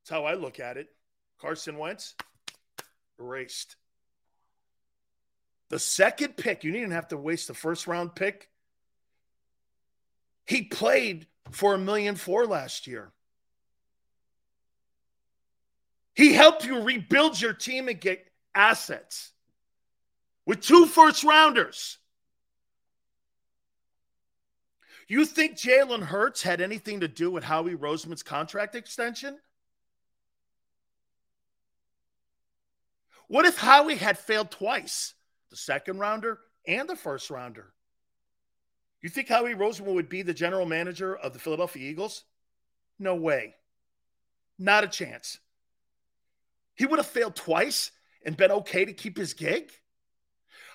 That's 0.00 0.10
how 0.10 0.24
I 0.24 0.34
look 0.34 0.58
at 0.58 0.78
it. 0.78 0.88
Carson 1.40 1.78
Wentz, 1.78 2.14
erased. 3.18 3.76
The 5.70 5.78
second 5.78 6.36
pick, 6.36 6.64
you 6.64 6.72
didn't 6.72 6.92
have 6.92 7.08
to 7.08 7.16
waste 7.16 7.48
the 7.48 7.54
first 7.54 7.86
round 7.86 8.14
pick. 8.14 8.48
He 10.46 10.62
played 10.62 11.26
for 11.50 11.74
a 11.74 11.78
million 11.78 12.16
four 12.16 12.46
last 12.46 12.86
year. 12.86 13.12
He 16.14 16.32
helped 16.32 16.64
you 16.64 16.82
rebuild 16.82 17.40
your 17.40 17.52
team 17.52 17.88
and 17.88 18.00
get 18.00 18.24
assets 18.54 19.32
with 20.46 20.60
two 20.60 20.86
first 20.86 21.24
rounders. 21.24 21.98
You 25.08 25.26
think 25.26 25.56
Jalen 25.56 26.02
Hurts 26.02 26.42
had 26.42 26.60
anything 26.60 27.00
to 27.00 27.08
do 27.08 27.30
with 27.30 27.44
Howie 27.44 27.74
Roseman's 27.74 28.22
contract 28.22 28.74
extension? 28.74 29.38
What 33.28 33.46
if 33.46 33.56
Howie 33.58 33.96
had 33.96 34.18
failed 34.18 34.50
twice, 34.50 35.14
the 35.50 35.56
second 35.56 35.98
rounder 35.98 36.38
and 36.66 36.88
the 36.88 36.96
first 36.96 37.30
rounder? 37.30 37.72
You 39.00 39.08
think 39.08 39.28
Howie 39.28 39.54
Roseman 39.54 39.94
would 39.94 40.08
be 40.08 40.22
the 40.22 40.34
general 40.34 40.66
manager 40.66 41.14
of 41.14 41.32
the 41.32 41.38
Philadelphia 41.38 41.90
Eagles? 41.90 42.24
No 42.98 43.14
way. 43.14 43.54
Not 44.58 44.84
a 44.84 44.88
chance. 44.88 45.38
He 46.74 46.86
would 46.86 46.98
have 46.98 47.06
failed 47.06 47.36
twice 47.36 47.90
and 48.24 48.36
been 48.36 48.50
okay 48.50 48.84
to 48.84 48.92
keep 48.92 49.16
his 49.16 49.34
gig? 49.34 49.70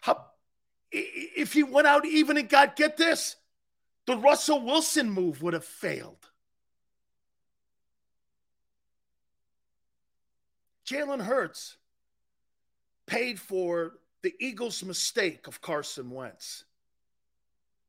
How, 0.01 0.25
if 0.91 1.53
he 1.53 1.63
went 1.63 1.88
out 1.88 2.06
even 2.06 2.38
and 2.38 2.48
got, 2.48 2.75
get 2.75 2.98
this, 2.98 3.36
the 4.06 4.15
Russell 4.18 4.63
Wilson 4.63 5.10
move 5.10 5.41
would 5.41 5.53
have 5.53 5.65
failed. 5.65 6.29
Jalen 10.86 11.22
Hurts 11.22 11.77
paid 13.10 13.39
for 13.39 13.94
the 14.22 14.34
Eagles' 14.39 14.84
mistake 14.84 15.48
of 15.48 15.62
Carson 15.62 16.12
Wentz. 16.12 16.63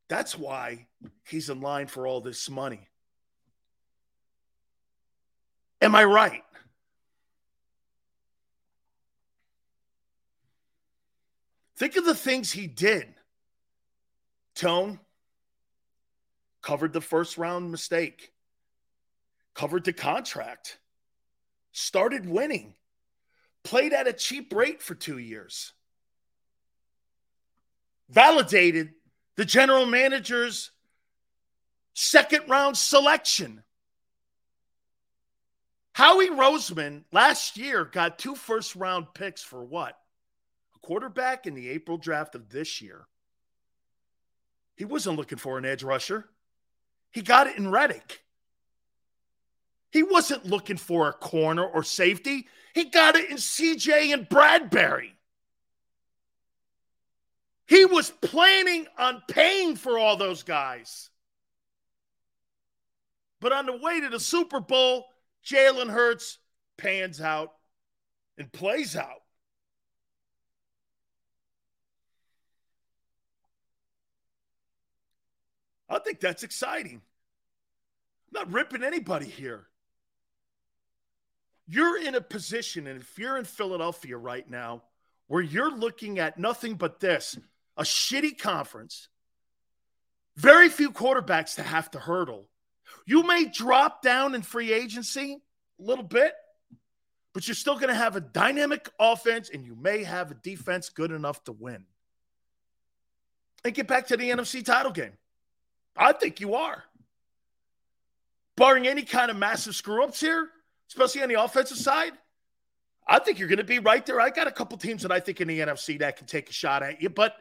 That's 0.09 0.37
why 0.37 0.87
he's 1.29 1.51
in 1.51 1.61
line 1.61 1.87
for 1.87 2.07
all 2.07 2.23
this 2.23 2.49
money. 2.49 2.89
Am 5.83 5.95
I 5.95 6.05
right? 6.05 6.43
Think 11.77 11.97
of 11.97 12.05
the 12.05 12.15
things 12.15 12.51
he 12.51 12.67
did. 12.67 13.07
Tone 14.55 15.01
covered 16.63 16.93
the 16.93 17.01
first 17.01 17.37
round 17.39 17.71
mistake, 17.71 18.33
covered 19.55 19.85
the 19.85 19.93
contract, 19.93 20.79
started 21.73 22.29
winning, 22.29 22.75
played 23.65 23.93
at 23.93 24.09
a 24.09 24.13
cheap 24.13 24.53
rate 24.53 24.83
for 24.83 24.95
two 24.95 25.19
years, 25.19 25.73
validated 28.09 28.93
the 29.37 29.45
general 29.45 29.87
manager's 29.87 30.71
second 31.95 32.49
round 32.49 32.77
selection. 32.77 33.63
Howie 35.93 36.31
Roseman 36.31 37.05
last 37.13 37.57
year 37.57 37.85
got 37.85 38.19
two 38.19 38.35
first 38.35 38.75
round 38.77 39.13
picks 39.15 39.43
for 39.43 39.65
what? 39.65 39.99
A 40.75 40.79
quarterback 40.79 41.47
in 41.47 41.55
the 41.55 41.69
April 41.69 41.99
draft 41.99 42.35
of 42.35 42.49
this 42.49 42.81
year. 42.81 43.07
He 44.77 44.85
wasn't 44.87 45.19
looking 45.19 45.39
for 45.39 45.59
an 45.59 45.67
edge 45.67 45.83
rusher. 45.83 46.27
He 47.11 47.23
got 47.23 47.49
it 47.49 47.59
in 47.59 47.71
Reddick. 47.71 48.23
He 49.91 50.03
wasn't 50.03 50.47
looking 50.47 50.77
for 50.77 51.09
a 51.09 51.13
corner 51.13 51.65
or 51.65 51.83
safety. 51.83 52.47
He 52.75 52.85
got 52.85 53.17
it 53.17 53.31
in 53.31 53.37
CJ 53.37 54.13
and 54.13 54.29
Bradberry. 54.29 55.13
He 57.67 57.85
was 57.85 58.11
planning 58.11 58.87
on 58.99 59.23
paying 59.29 59.77
for 59.77 59.99
all 59.99 60.17
those 60.17 60.43
guys. 60.43 61.11
But 63.41 63.53
on 63.53 63.67
the 63.67 63.77
way 63.77 64.01
to 64.01 64.09
the 64.09 64.21
Super 64.21 64.61
Bowl, 64.61 65.07
Jalen 65.45 65.91
Hurts 65.91 66.39
pans 66.77 67.21
out 67.21 67.53
and 68.39 68.53
plays 68.53 68.97
out. 68.97 69.23
I 75.89 75.99
think 75.99 76.21
that's 76.21 76.45
exciting. 76.45 77.03
I'm 78.35 78.47
not 78.47 78.53
ripping 78.53 78.85
anybody 78.85 79.27
here. 79.27 79.70
You're 81.73 82.03
in 82.03 82.17
a 82.17 82.21
position, 82.21 82.89
and 82.89 83.01
if 83.01 83.17
you're 83.17 83.39
in 83.39 83.45
Philadelphia 83.45 84.17
right 84.17 84.49
now, 84.51 84.83
where 85.29 85.41
you're 85.41 85.71
looking 85.71 86.19
at 86.19 86.37
nothing 86.37 86.75
but 86.75 86.99
this 86.99 87.39
a 87.77 87.85
shitty 87.85 88.37
conference, 88.37 89.09
very 90.35 90.69
few 90.69 90.91
quarterbacks 90.91 91.55
to 91.55 91.63
have 91.63 91.89
to 91.93 92.01
hurdle. 92.01 92.49
You 93.07 93.23
may 93.23 93.45
drop 93.45 94.03
down 94.03 94.35
in 94.35 94.43
free 94.43 94.73
agency 94.73 95.39
a 95.79 95.83
little 95.83 96.03
bit, 96.03 96.33
but 97.33 97.47
you're 97.47 97.55
still 97.55 97.77
going 97.77 97.89
to 97.89 97.95
have 97.95 98.17
a 98.17 98.21
dynamic 98.21 98.91
offense 98.99 99.49
and 99.49 99.65
you 99.65 99.77
may 99.77 100.03
have 100.03 100.33
a 100.33 100.35
defense 100.35 100.89
good 100.89 101.13
enough 101.13 101.45
to 101.45 101.53
win. 101.53 101.85
And 103.65 103.73
get 103.73 103.87
back 103.87 104.09
to 104.09 104.17
the 104.17 104.31
NFC 104.31 104.65
title 104.65 104.91
game. 104.91 105.13
I 105.97 106.15
think 106.15 106.41
you 106.41 106.55
are. 106.55 106.83
Barring 108.57 108.89
any 108.89 109.03
kind 109.03 109.31
of 109.31 109.37
massive 109.37 109.77
screw 109.77 110.03
ups 110.03 110.21
here, 110.21 110.51
especially 110.91 111.23
on 111.23 111.29
the 111.29 111.43
offensive 111.43 111.79
side, 111.79 112.13
I 113.07 113.19
think 113.19 113.39
you're 113.39 113.49
going 113.49 113.59
to 113.59 113.65
be 113.65 113.79
right 113.79 114.05
there. 114.05 114.21
I 114.21 114.31
got 114.31 114.47
a 114.47 114.53
couple 114.53 114.77
teams 114.77 115.03
that 115.03 115.13
I 115.13 115.21
think 115.21 115.41
in 115.41 115.49
the 115.49 115.61
NFC 115.61 115.99
that 116.01 116.17
can 116.17 116.27
take 116.27 116.51
a 116.51 116.53
shot 116.53 116.83
at 116.83 117.01
you, 117.01 117.09
but 117.09 117.35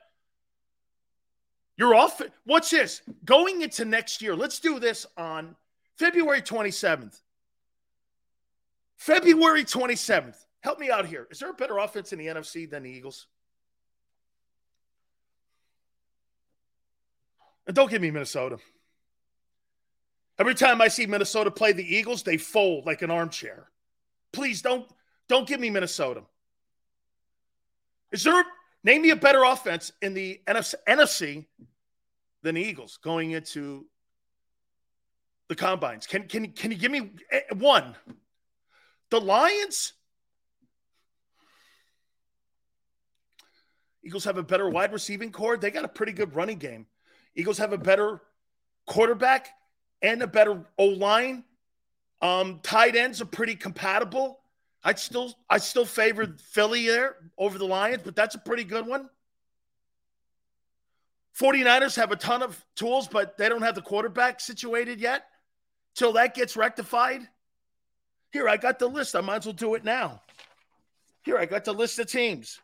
you're 1.77 1.95
off. 1.95 2.21
What's 2.45 2.69
this? 2.69 3.01
Going 3.25 3.61
into 3.61 3.85
next 3.85 4.21
year, 4.21 4.35
let's 4.35 4.59
do 4.59 4.79
this 4.79 5.05
on 5.17 5.55
February 5.97 6.41
27th. 6.41 7.19
February 8.97 9.63
27th. 9.63 10.35
Help 10.61 10.79
me 10.79 10.91
out 10.91 11.05
here. 11.05 11.27
Is 11.31 11.39
there 11.39 11.49
a 11.49 11.53
better 11.53 11.77
offense 11.77 12.11
in 12.13 12.19
the 12.19 12.27
NFC 12.27 12.69
than 12.69 12.83
the 12.83 12.89
Eagles? 12.89 13.27
And 17.65 17.75
don't 17.75 17.89
give 17.89 18.01
me 18.01 18.11
Minnesota. 18.11 18.57
Every 20.39 20.55
time 20.55 20.81
I 20.81 20.87
see 20.87 21.05
Minnesota 21.05 21.51
play 21.51 21.73
the 21.73 21.95
Eagles, 21.95 22.23
they 22.23 22.37
fold 22.37 22.85
like 22.85 23.01
an 23.01 23.11
armchair. 23.11 23.69
Please 24.31 24.61
don't 24.61 24.87
don't 25.27 25.47
give 25.47 25.59
me 25.59 25.69
Minnesota. 25.69 26.23
Is 28.11 28.23
there 28.23 28.43
name 28.83 29.01
me 29.01 29.09
a 29.09 29.15
better 29.15 29.43
offense 29.43 29.91
in 30.01 30.13
the 30.13 30.41
NFC, 30.47 30.75
NFC 30.87 31.45
than 32.41 32.55
the 32.55 32.61
Eagles 32.61 32.97
going 33.03 33.31
into 33.31 33.85
the 35.49 35.55
combines? 35.55 36.07
Can 36.07 36.23
can 36.23 36.51
can 36.53 36.71
you 36.71 36.77
give 36.77 36.91
me 36.91 37.11
eh, 37.31 37.41
one? 37.53 37.95
The 39.09 39.19
Lions 39.19 39.93
Eagles 44.05 44.23
have 44.23 44.37
a 44.37 44.43
better 44.43 44.69
wide 44.69 44.93
receiving 44.93 45.31
core. 45.31 45.57
They 45.57 45.69
got 45.69 45.83
a 45.83 45.89
pretty 45.89 46.13
good 46.13 46.33
running 46.33 46.57
game. 46.57 46.87
Eagles 47.35 47.57
have 47.57 47.73
a 47.73 47.77
better 47.77 48.21
quarterback 48.85 49.49
and 50.01 50.21
a 50.21 50.27
better 50.27 50.65
O 50.77 50.85
line. 50.85 51.43
Um, 52.21 52.59
tight 52.63 52.95
ends 52.95 53.21
are 53.21 53.25
pretty 53.25 53.55
compatible. 53.55 54.39
I'd 54.83 54.99
still 54.99 55.33
I 55.49 55.57
still 55.57 55.85
favor 55.85 56.35
Philly 56.51 56.87
there 56.87 57.15
over 57.37 57.57
the 57.57 57.65
Lions, 57.65 58.01
but 58.03 58.15
that's 58.15 58.35
a 58.35 58.39
pretty 58.39 58.63
good 58.63 58.85
one. 58.85 59.09
49ers 61.39 61.95
have 61.95 62.11
a 62.11 62.17
ton 62.17 62.43
of 62.43 62.65
tools, 62.75 63.07
but 63.07 63.37
they 63.37 63.47
don't 63.47 63.61
have 63.61 63.75
the 63.75 63.81
quarterback 63.81 64.41
situated 64.41 64.99
yet. 64.99 65.25
Till 65.95 66.13
that 66.13 66.33
gets 66.33 66.55
rectified. 66.57 67.21
Here, 68.31 68.47
I 68.47 68.57
got 68.57 68.77
the 68.77 68.87
list. 68.87 69.15
I 69.15 69.21
might 69.21 69.37
as 69.37 69.45
well 69.45 69.53
do 69.53 69.75
it 69.75 69.83
now. 69.83 70.21
Here, 71.23 71.37
I 71.37 71.45
got 71.45 71.65
the 71.65 71.73
list 71.73 71.97
of 71.99 72.07
teams. 72.07 72.59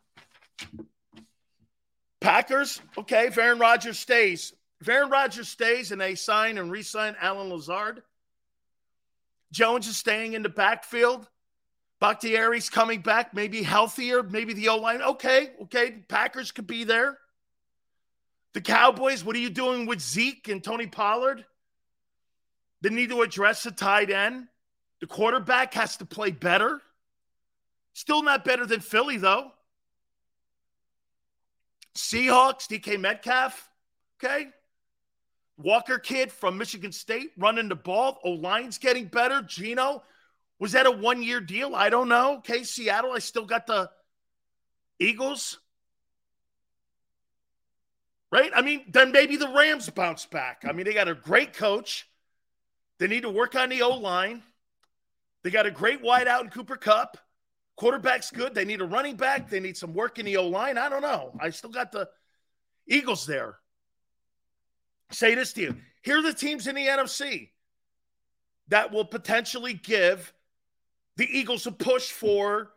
Packers, 2.22 2.82
okay, 2.98 3.28
if 3.28 3.38
Aaron 3.38 3.60
Rodgers 3.60 4.00
stays. 4.00 4.54
If 4.86 4.90
Aaron 4.90 5.10
Rodgers 5.10 5.48
stays 5.48 5.92
and 5.92 6.00
they 6.00 6.14
sign 6.14 6.60
and 6.60 6.70
re 6.70 6.84
sign 6.84 7.16
Allen 7.20 7.50
Lazard, 7.50 8.04
Jones 9.52 9.88
is 9.88 9.98
staying 9.98 10.34
in 10.34 10.44
the 10.44 10.50
backfield. 10.50 11.28
Bakhtiari's 12.00 12.70
coming 12.70 13.02
back, 13.02 13.34
maybe 13.34 13.64
healthier, 13.64 14.22
maybe 14.22 14.54
the 14.54 14.70
O 14.70 14.78
line. 14.78 15.02
Okay, 15.02 15.54
okay, 15.64 16.04
Packers 16.08 16.52
could 16.52 16.68
be 16.68 16.84
there. 16.84 17.18
The 18.54 18.62
Cowboys, 18.62 19.24
what 19.24 19.36
are 19.36 19.40
you 19.40 19.50
doing 19.50 19.88
with 19.88 20.02
Zeke 20.02 20.50
and 20.50 20.64
Tony 20.64 20.86
Pollard? 20.86 21.44
They 22.82 22.90
need 22.92 23.10
to 23.10 23.24
address 23.24 23.64
the 23.64 23.72
tight 23.72 24.12
end. 24.12 24.50
The 25.02 25.08
quarterback 25.08 25.74
has 25.74 25.98
to 25.98 26.06
play 26.06 26.30
better. 26.30 26.80
Still 27.94 28.22
not 28.22 28.46
better 28.46 28.68
than 28.68 28.82
Philly, 28.82 29.18
though. 29.18 29.52
Seahawks, 31.96 32.68
DK 32.68 33.00
Metcalf, 33.00 33.68
okay. 34.24 34.50
Walker 35.58 36.00
kid 36.00 36.32
from 36.32 36.58
Michigan 36.58 36.92
State 36.92 37.32
running 37.38 37.70
the 37.70 37.76
ball. 37.76 38.20
O 38.24 38.32
line's 38.32 38.78
getting 38.78 39.06
better. 39.06 39.42
Geno, 39.42 40.04
was 40.60 40.74
that 40.74 40.86
a 40.86 40.92
one 40.92 41.24
year 41.24 41.40
deal? 41.40 41.76
I 41.76 41.90
don't 41.90 42.10
know. 42.10 42.38
Okay, 42.38 42.64
Seattle, 42.64 43.12
I 43.12 43.20
still 43.20 43.46
got 43.46 43.68
the 43.68 43.90
Eagles. 45.00 45.60
Right? 48.32 48.52
I 48.54 48.62
mean, 48.62 48.84
then 48.92 49.12
maybe 49.12 49.38
the 49.38 49.48
Rams 49.48 49.90
bounce 49.90 50.26
back. 50.26 50.64
I 50.68 50.74
mean, 50.74 50.86
they 50.86 50.94
got 50.94 51.08
a 51.08 51.16
great 51.16 51.54
coach. 51.54 52.10
They 52.98 53.08
need 53.08 53.22
to 53.22 53.30
work 53.30 53.56
on 53.56 53.70
the 53.70 53.82
O 53.82 53.98
line. 53.98 54.44
They 55.44 55.52
got 55.52 55.66
a 55.66 55.72
great 55.72 56.02
wideout 56.02 56.42
in 56.42 56.50
Cooper 56.50 56.76
Kupp. 56.76 57.18
Quarterback's 57.78 58.32
good. 58.32 58.56
They 58.56 58.66
need 58.66 58.82
a 58.82 58.86
running 58.86 59.16
back. 59.16 59.50
They 59.50 59.60
need 59.60 59.78
some 59.78 59.94
work 59.94 60.18
in 60.18 60.26
the 60.26 60.38
O 60.38 60.48
line. 60.48 60.78
I 60.78 60.90
don't 60.90 61.02
know. 61.02 61.38
I 61.40 61.50
still 61.50 61.70
got 61.70 61.92
the 61.92 62.10
Eagles 62.88 63.26
there. 63.26 63.58
Say 65.12 65.36
this 65.36 65.54
to 65.54 65.62
you. 65.62 65.76
Here 66.04 66.20
are 66.20 66.22
the 66.22 66.34
teams 66.34 66.68
in 66.68 66.76
the 66.76 66.86
NFC 66.86 67.50
that 68.68 68.92
will 68.92 69.06
potentially 69.06 69.74
give 69.74 70.34
the 71.18 71.26
Eagles 71.26 71.68
a 71.68 71.72
push 71.72 72.12
for 72.12 72.72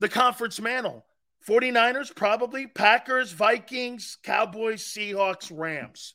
the 0.00 0.08
conference 0.08 0.60
mantle. 0.60 1.04
49ers, 1.46 2.14
probably. 2.14 2.66
Packers, 2.66 3.32
Vikings, 3.32 4.18
Cowboys, 4.22 4.82
Seahawks, 4.82 5.50
Rams. 5.54 6.14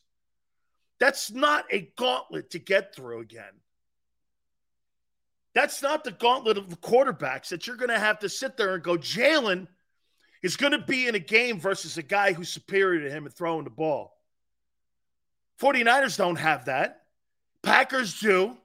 That's 0.98 1.30
not 1.30 1.64
a 1.70 1.90
gauntlet 1.96 2.50
to 2.50 2.58
get 2.58 2.94
through 2.94 3.20
again. 3.20 3.44
That's 5.54 5.82
not 5.82 6.04
the 6.04 6.12
gauntlet 6.12 6.58
of 6.58 6.68
the 6.68 6.76
quarterbacks 6.76 7.48
that 7.48 7.66
you're 7.66 7.76
going 7.76 7.90
to 7.90 7.98
have 7.98 8.18
to 8.20 8.28
sit 8.28 8.56
there 8.56 8.74
and 8.74 8.82
go, 8.82 8.96
Jalen 8.96 9.66
is 10.42 10.56
going 10.56 10.72
to 10.72 10.78
be 10.78 11.08
in 11.08 11.14
a 11.14 11.20
game 11.20 11.58
versus 11.58 11.96
a 11.96 12.02
guy 12.02 12.32
who's 12.32 12.50
superior 12.50 13.08
to 13.08 13.10
him 13.10 13.24
and 13.24 13.34
throwing 13.34 13.64
the 13.64 13.70
ball. 13.70 14.15
49ers 15.60 16.16
don't 16.16 16.36
have 16.36 16.66
that. 16.66 17.02
Packers 17.62 18.20
do. 18.20 18.56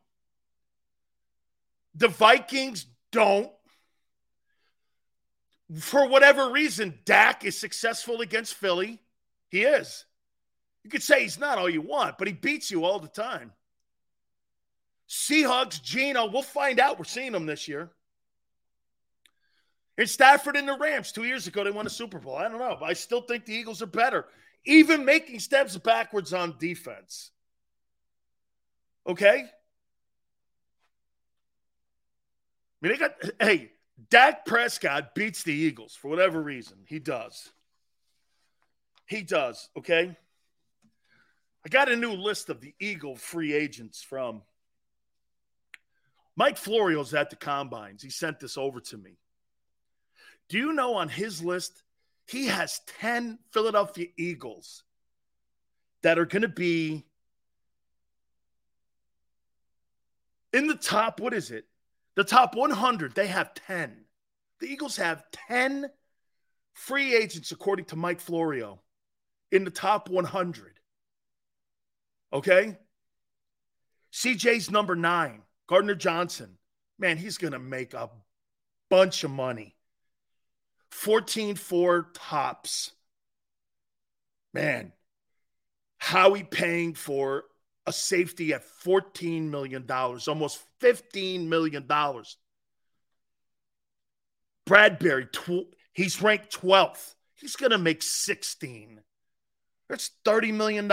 The 1.96 2.08
Vikings 2.08 2.86
don't. 3.12 3.52
For 5.80 6.08
whatever 6.08 6.52
reason, 6.52 7.00
Dak 7.06 7.46
is 7.46 7.58
successful 7.58 8.22
against 8.22 8.56
Philly. 8.56 9.00
He 9.50 9.64
is. 9.64 10.06
You 10.84 10.90
could 10.90 11.04
say 11.04 11.22
he's 11.22 11.40
not 11.40 11.58
all 11.58 11.70
you 11.70 11.82
want, 11.82 12.18
but 12.18 12.28
he 12.28 12.34
beats 12.34 12.72
you 12.72 12.84
all 12.84 13.00
the 13.00 13.08
time. 13.08 13.54
Seahawks, 15.08 15.82
Geno, 15.82 16.28
we'll 16.28 16.42
find 16.42 16.80
out. 16.80 16.98
We're 16.98 17.06
seeing 17.06 17.32
them 17.32 17.46
this 17.46 17.68
year. 17.68 17.92
In 19.98 20.08
Stafford 20.08 20.56
and 20.56 20.68
the 20.68 20.78
Rams, 20.78 21.12
two 21.12 21.26
years 21.26 21.48
ago, 21.48 21.64
they 21.64 21.72
won 21.72 21.86
a 21.86 21.90
Super 21.90 22.18
Bowl. 22.18 22.36
I 22.36 22.48
don't 22.48 22.60
know, 22.60 22.78
but 22.80 22.90
I 22.90 22.94
still 22.94 23.22
think 23.22 23.46
the 23.46 23.54
Eagles 23.54 23.82
are 23.82 23.88
better, 23.88 24.26
even 24.66 25.06
making 25.06 25.40
steps 25.40 25.78
backwards 25.78 26.34
on 26.34 26.56
defense. 26.60 27.32
Okay? 29.08 29.46
I 32.84 32.88
mean, 32.88 32.94
they 32.94 32.98
got, 32.98 33.14
hey, 33.40 33.72
Dak 34.10 34.46
Prescott 34.46 35.14
beats 35.16 35.44
the 35.44 35.54
Eagles 35.54 35.96
for 35.96 36.10
whatever 36.10 36.42
reason. 36.42 36.78
He 36.86 37.00
does. 37.00 37.50
He 39.06 39.22
does, 39.22 39.70
okay? 39.78 40.16
I 41.66 41.70
got 41.70 41.92
a 41.92 41.96
new 41.96 42.14
list 42.14 42.50
of 42.50 42.62
the 42.62 42.74
Eagle 42.80 43.16
free 43.16 43.54
agents 43.54 44.02
from 44.02 44.42
Mike 46.36 46.58
Florio's 46.58 47.14
at 47.14 47.30
the 47.30 47.36
combines. 47.36 48.02
He 48.02 48.10
sent 48.10 48.40
this 48.40 48.58
over 48.58 48.80
to 48.80 48.98
me. 48.98 49.18
Do 50.50 50.58
you 50.58 50.74
know 50.74 50.96
on 50.96 51.08
his 51.10 51.44
list, 51.44 51.84
he 52.32 52.48
has 52.48 52.80
10 53.00 53.40
Philadelphia 53.52 54.08
Eagles 54.18 54.84
that 56.02 56.18
are 56.18 56.26
going 56.26 56.44
to 56.44 56.48
be 56.48 57.06
in 60.54 60.68
the 60.68 60.76
top, 60.76 61.20
what 61.20 61.34
is 61.34 61.52
it? 61.52 61.66
The 62.16 62.24
top 62.24 62.56
100, 62.56 63.16
they 63.16 63.28
have 63.28 63.54
10. 63.54 64.06
The 64.60 64.68
Eagles 64.68 64.98
have 64.98 65.24
10 65.50 65.90
free 66.74 67.16
agents, 67.16 67.52
according 67.52 67.86
to 67.86 67.96
Mike 67.96 68.20
Florio, 68.20 68.82
in 69.52 69.64
the 69.66 69.72
top 69.72 70.10
100. 70.10 70.80
Okay? 72.34 72.78
CJ's 74.14 74.72
number 74.72 74.96
nine, 74.96 75.42
Gardner 75.68 75.96
Johnson. 75.96 76.58
Man, 76.98 77.18
he's 77.18 77.38
going 77.38 77.54
to 77.54 77.60
make 77.60 77.94
a 77.94 78.10
bunch 78.90 79.24
of 79.24 79.32
money. 79.32 79.76
14 80.92 81.56
4 81.56 82.12
tops. 82.14 82.92
Man, 84.54 84.92
Howie 85.98 86.44
paying 86.44 86.94
for 86.94 87.46
a 87.86 87.94
safety 87.94 88.54
at 88.54 88.64
$14 88.84 89.50
million, 89.50 89.86
almost 89.90 90.60
$15 90.82 91.48
million. 91.48 91.88
Bradberry, 94.68 95.32
tw- 95.32 95.74
he's 95.94 96.22
ranked 96.22 96.54
12th. 96.62 97.16
He's 97.36 97.56
going 97.56 97.72
to 97.72 97.78
make 97.78 98.04
16. 98.04 99.02
That's 99.90 100.12
$30 100.26 100.54
million. 100.54 100.88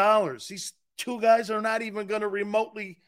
These 0.49 0.73
two 0.97 1.21
guys 1.21 1.51
are 1.51 1.61
not 1.61 1.83
even 1.83 2.07
going 2.07 2.23
to 2.23 2.29
remotely 2.29 2.99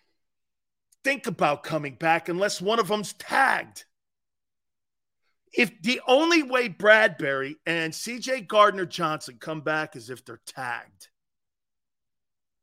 think 1.03 1.27
about 1.27 1.63
coming 1.63 1.95
back 1.95 2.29
unless 2.29 2.61
one 2.61 2.79
of 2.79 2.89
them's 2.89 3.13
tagged. 3.15 3.85
If 5.53 5.83
the 5.83 6.01
only 6.07 6.43
way 6.43 6.69
Bradberry 6.69 7.57
and 7.67 7.93
CJ 7.93 8.47
Gardner 8.47 8.87
Johnson 8.87 9.37
come 9.41 9.63
back 9.63 9.97
is 9.97 10.11
if 10.11 10.25
they're 10.25 10.41
tagged, 10.47 11.09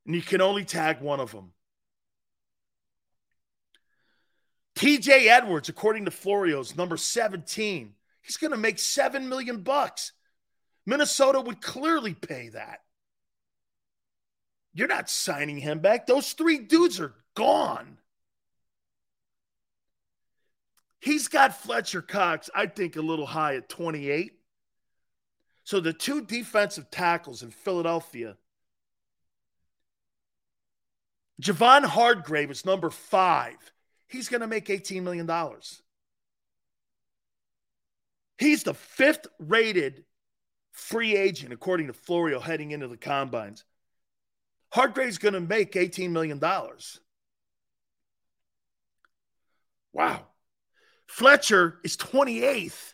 and 0.06 0.16
you 0.16 0.22
can 0.22 0.42
only 0.42 0.64
tag 0.64 1.02
one 1.02 1.20
of 1.20 1.32
them. 1.32 1.52
TJ 4.76 5.28
Edwards, 5.28 5.70
according 5.70 6.06
to 6.06 6.12
Florio's 6.12 6.78
number 6.78 6.98
17, 6.98 7.94
he's 8.22 8.38
going 8.38 8.52
to 8.52 8.58
make 8.58 8.80
7 8.80 9.28
million 9.28 9.64
bucks. 9.64 10.14
Minnesota 10.86 11.42
would 11.42 11.62
clearly 11.62 12.14
pay 12.14 12.50
that. 12.50 12.80
You're 14.74 14.88
not 14.88 15.10
signing 15.10 15.58
him 15.58 15.80
back. 15.80 16.06
Those 16.06 16.34
three 16.34 16.60
dudes 16.60 17.00
are 17.00 17.16
gone. 17.36 17.97
He's 21.00 21.28
got 21.28 21.62
Fletcher 21.62 22.02
Cox, 22.02 22.50
I 22.56 22.68
think, 22.68 22.96
a 22.96 23.02
little 23.02 23.26
high 23.26 23.56
at 23.56 23.70
28. 23.70 24.34
So 25.64 25.80
the 25.80 25.94
two 25.94 26.22
defensive 26.22 26.90
tackles 26.90 27.44
in 27.44 27.52
Philadelphia, 27.52 28.38
Javon 31.42 31.84
Hargrave 31.84 32.50
is 32.50 32.66
number 32.66 32.90
five. 32.90 33.58
He's 34.08 34.30
going 34.30 34.42
to 34.42 34.48
make 34.48 34.68
$18 34.68 35.04
million. 35.04 35.30
He's 38.38 38.64
the 38.64 38.74
fifth 38.74 39.28
rated 39.40 40.06
free 40.72 41.18
agent, 41.18 41.52
according 41.52 41.88
to 41.88 41.94
Florio, 41.94 42.40
heading 42.40 42.72
into 42.72 42.88
the 42.88 42.98
combines. 42.98 43.66
Hargrave's 44.72 45.18
going 45.18 45.34
to 45.34 45.42
make 45.42 45.74
$18 45.74 46.12
million. 46.12 46.40
Wow. 49.92 50.28
Fletcher 51.08 51.80
is 51.84 51.98
28th. 51.98 52.94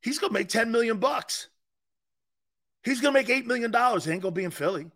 He's 0.00 0.18
to 0.32 0.34
make 0.34 0.48
10 0.48 0.70
million 0.72 0.98
bucks. 0.98 1.48
He's 2.82 3.00
to 3.12 3.12
make 3.12 3.28
$8 3.28 3.46
million. 3.46 3.70
He 3.72 4.10
ain't 4.10 4.22
to 4.22 4.30
be 4.30 4.44
in 4.44 4.50
Philly. 4.50 4.90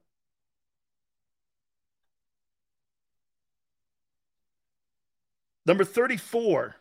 Number 5.64 5.84
34. 5.84 6.76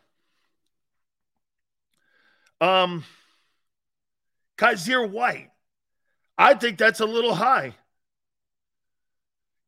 Um, 2.60 3.04
Kyzir 4.56 5.08
White. 5.08 5.50
I 6.38 6.54
think 6.54 6.78
that's 6.78 7.00
a 7.00 7.06
little 7.06 7.34
high. 7.34 7.74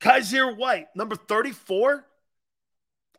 Kyzir 0.00 0.57
White, 0.57 0.87
number 0.94 1.16
34. 1.16 2.04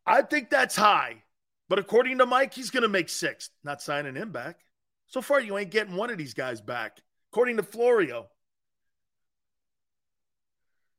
I 0.05 0.21
think 0.21 0.49
that's 0.49 0.75
high. 0.75 1.23
But 1.69 1.79
according 1.79 2.17
to 2.17 2.25
Mike, 2.25 2.53
he's 2.53 2.71
going 2.71 2.83
to 2.83 2.89
make 2.89 3.09
six. 3.09 3.51
Not 3.63 3.81
signing 3.81 4.15
him 4.15 4.31
back. 4.31 4.59
So 5.05 5.21
far, 5.21 5.39
you 5.39 5.57
ain't 5.57 5.71
getting 5.71 5.95
one 5.95 6.09
of 6.09 6.17
these 6.17 6.33
guys 6.33 6.59
back. 6.61 6.97
According 7.31 7.57
to 7.57 7.63
Florio. 7.63 8.27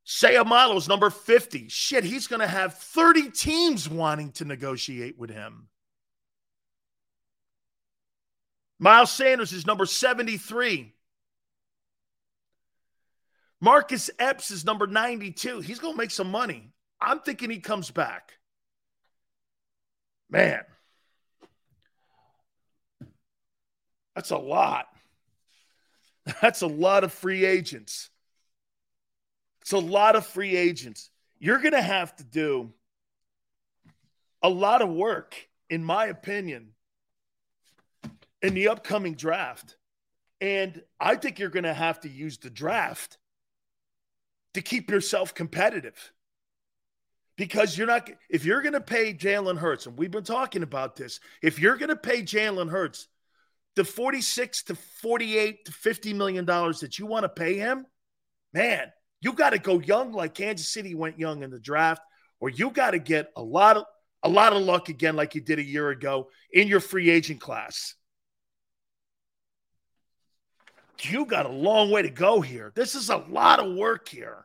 Seumalo's 0.06 0.88
number 0.88 1.10
50. 1.10 1.68
Shit, 1.68 2.04
he's 2.04 2.26
going 2.26 2.40
to 2.40 2.46
have 2.46 2.74
30 2.74 3.30
teams 3.30 3.88
wanting 3.88 4.32
to 4.32 4.44
negotiate 4.44 5.18
with 5.18 5.30
him. 5.30 5.68
Miles 8.78 9.12
Sanders 9.12 9.52
is 9.52 9.66
number 9.66 9.86
73. 9.86 10.94
Marcus 13.60 14.10
Epps 14.18 14.50
is 14.50 14.64
number 14.64 14.86
92. 14.86 15.60
He's 15.60 15.78
going 15.78 15.94
to 15.94 15.98
make 15.98 16.10
some 16.10 16.30
money. 16.30 16.72
I'm 17.00 17.20
thinking 17.20 17.50
he 17.50 17.60
comes 17.60 17.90
back. 17.90 18.32
Man, 20.30 20.62
that's 24.14 24.30
a 24.30 24.38
lot. 24.38 24.86
That's 26.42 26.60
a 26.60 26.66
lot 26.66 27.02
of 27.02 27.12
free 27.12 27.44
agents. 27.46 28.10
It's 29.62 29.72
a 29.72 29.78
lot 29.78 30.16
of 30.16 30.26
free 30.26 30.54
agents. 30.54 31.10
You're 31.38 31.58
going 31.58 31.72
to 31.72 31.82
have 31.82 32.14
to 32.16 32.24
do 32.24 32.72
a 34.42 34.48
lot 34.48 34.82
of 34.82 34.90
work, 34.90 35.34
in 35.70 35.82
my 35.82 36.06
opinion, 36.06 36.72
in 38.42 38.54
the 38.54 38.68
upcoming 38.68 39.14
draft. 39.14 39.76
And 40.40 40.82
I 41.00 41.16
think 41.16 41.38
you're 41.38 41.48
going 41.48 41.64
to 41.64 41.74
have 41.74 42.00
to 42.00 42.08
use 42.08 42.36
the 42.38 42.50
draft 42.50 43.18
to 44.54 44.60
keep 44.60 44.90
yourself 44.90 45.34
competitive 45.34 46.12
because 47.40 47.78
you're 47.78 47.86
not 47.86 48.10
if 48.28 48.44
you're 48.44 48.60
going 48.60 48.74
to 48.74 48.82
pay 48.82 49.14
Jalen 49.14 49.56
Hurts, 49.56 49.86
and 49.86 49.96
we've 49.96 50.10
been 50.10 50.24
talking 50.24 50.62
about 50.62 50.94
this, 50.94 51.20
if 51.40 51.58
you're 51.58 51.78
going 51.78 51.88
to 51.88 51.96
pay 51.96 52.20
Jalen 52.20 52.68
Hurts 52.68 53.08
the 53.76 53.82
46 53.82 54.64
to 54.64 54.74
48 54.74 55.64
to 55.64 55.72
50 55.72 56.12
million 56.12 56.44
dollars 56.44 56.80
that 56.80 56.98
you 56.98 57.06
want 57.06 57.22
to 57.22 57.30
pay 57.30 57.54
him, 57.54 57.86
man, 58.52 58.92
you 59.22 59.32
got 59.32 59.50
to 59.50 59.58
go 59.58 59.80
young 59.80 60.12
like 60.12 60.34
Kansas 60.34 60.68
City 60.68 60.94
went 60.94 61.18
young 61.18 61.42
in 61.42 61.48
the 61.48 61.58
draft, 61.58 62.02
or 62.40 62.50
you 62.50 62.68
got 62.68 62.90
to 62.90 62.98
get 62.98 63.30
a 63.34 63.42
lot 63.42 63.78
of 63.78 63.84
a 64.22 64.28
lot 64.28 64.52
of 64.52 64.60
luck 64.60 64.90
again 64.90 65.16
like 65.16 65.34
you 65.34 65.40
did 65.40 65.58
a 65.58 65.64
year 65.64 65.88
ago 65.88 66.28
in 66.52 66.68
your 66.68 66.80
free 66.80 67.08
agent 67.08 67.40
class. 67.40 67.94
You 71.00 71.24
got 71.24 71.46
a 71.46 71.50
long 71.50 71.90
way 71.90 72.02
to 72.02 72.10
go 72.10 72.42
here. 72.42 72.70
This 72.74 72.94
is 72.94 73.08
a 73.08 73.16
lot 73.16 73.60
of 73.60 73.74
work 73.74 74.10
here. 74.10 74.44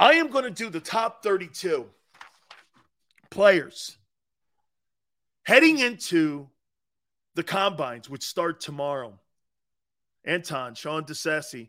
I 0.00 0.14
am 0.14 0.30
going 0.30 0.44
to 0.44 0.50
do 0.50 0.70
the 0.70 0.80
top 0.80 1.22
32 1.22 1.84
players 3.30 3.98
heading 5.42 5.78
into 5.78 6.48
the 7.34 7.42
combines, 7.42 8.08
which 8.08 8.22
start 8.24 8.62
tomorrow. 8.62 9.20
Anton, 10.24 10.74
Sean 10.74 11.04
Desai, 11.04 11.68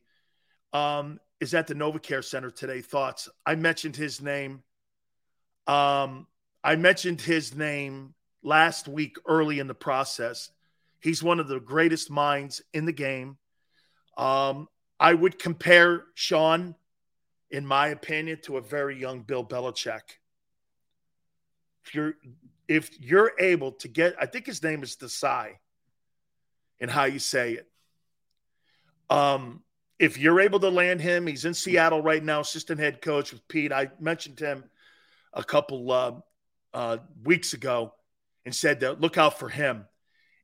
um, 0.71 1.19
is 1.41 1.53
at 1.53 1.67
the 1.67 1.75
NovaCare 1.75 2.23
Center 2.23 2.49
today. 2.49 2.79
Thoughts? 2.79 3.27
I 3.45 3.55
mentioned 3.55 3.97
his 3.97 4.21
name. 4.21 4.63
Um, 5.67 6.25
I 6.63 6.77
mentioned 6.77 7.19
his 7.19 7.53
name 7.53 8.13
last 8.43 8.87
week 8.87 9.17
early 9.25 9.59
in 9.59 9.67
the 9.67 9.75
process. 9.75 10.51
He's 11.01 11.21
one 11.21 11.41
of 11.41 11.49
the 11.49 11.59
greatest 11.59 12.09
minds 12.09 12.61
in 12.73 12.85
the 12.85 12.93
game. 12.93 13.37
Um, 14.15 14.69
I 15.01 15.15
would 15.15 15.37
compare 15.37 16.05
Sean 16.15 16.75
in 17.51 17.65
my 17.65 17.89
opinion, 17.89 18.39
to 18.43 18.57
a 18.57 18.61
very 18.61 18.99
young 18.99 19.21
Bill 19.21 19.45
Belichick. 19.45 20.17
If 21.85 21.93
you're 21.93 22.13
if 22.67 22.99
you're 23.01 23.33
able 23.39 23.73
to 23.73 23.87
get, 23.87 24.15
I 24.19 24.25
think 24.25 24.45
his 24.45 24.63
name 24.63 24.81
is 24.81 24.95
Desai, 24.95 25.57
in 26.79 26.87
how 26.87 27.03
you 27.03 27.19
say 27.19 27.53
it. 27.53 27.67
Um, 29.09 29.61
if 29.99 30.17
you're 30.17 30.39
able 30.39 30.59
to 30.61 30.69
land 30.69 31.01
him, 31.01 31.27
he's 31.27 31.43
in 31.43 31.53
Seattle 31.53 32.01
right 32.01 32.23
now, 32.23 32.39
assistant 32.39 32.79
head 32.79 33.01
coach 33.01 33.33
with 33.33 33.45
Pete. 33.49 33.73
I 33.73 33.91
mentioned 33.99 34.39
him 34.39 34.63
a 35.33 35.43
couple 35.43 35.91
uh, 35.91 36.13
uh, 36.73 36.97
weeks 37.23 37.53
ago 37.53 37.93
and 38.45 38.55
said 38.55 38.79
that 38.79 39.01
look 39.01 39.17
out 39.17 39.37
for 39.37 39.49
him. 39.49 39.85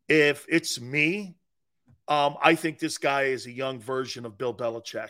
If 0.09 0.45
it's 0.49 0.79
me, 0.81 1.37
um, 2.07 2.35
I 2.41 2.55
think 2.55 2.79
this 2.79 2.97
guy 2.97 3.23
is 3.23 3.45
a 3.45 3.51
young 3.51 3.79
version 3.79 4.25
of 4.25 4.37
Bill 4.37 4.53
Belichick. 4.53 5.09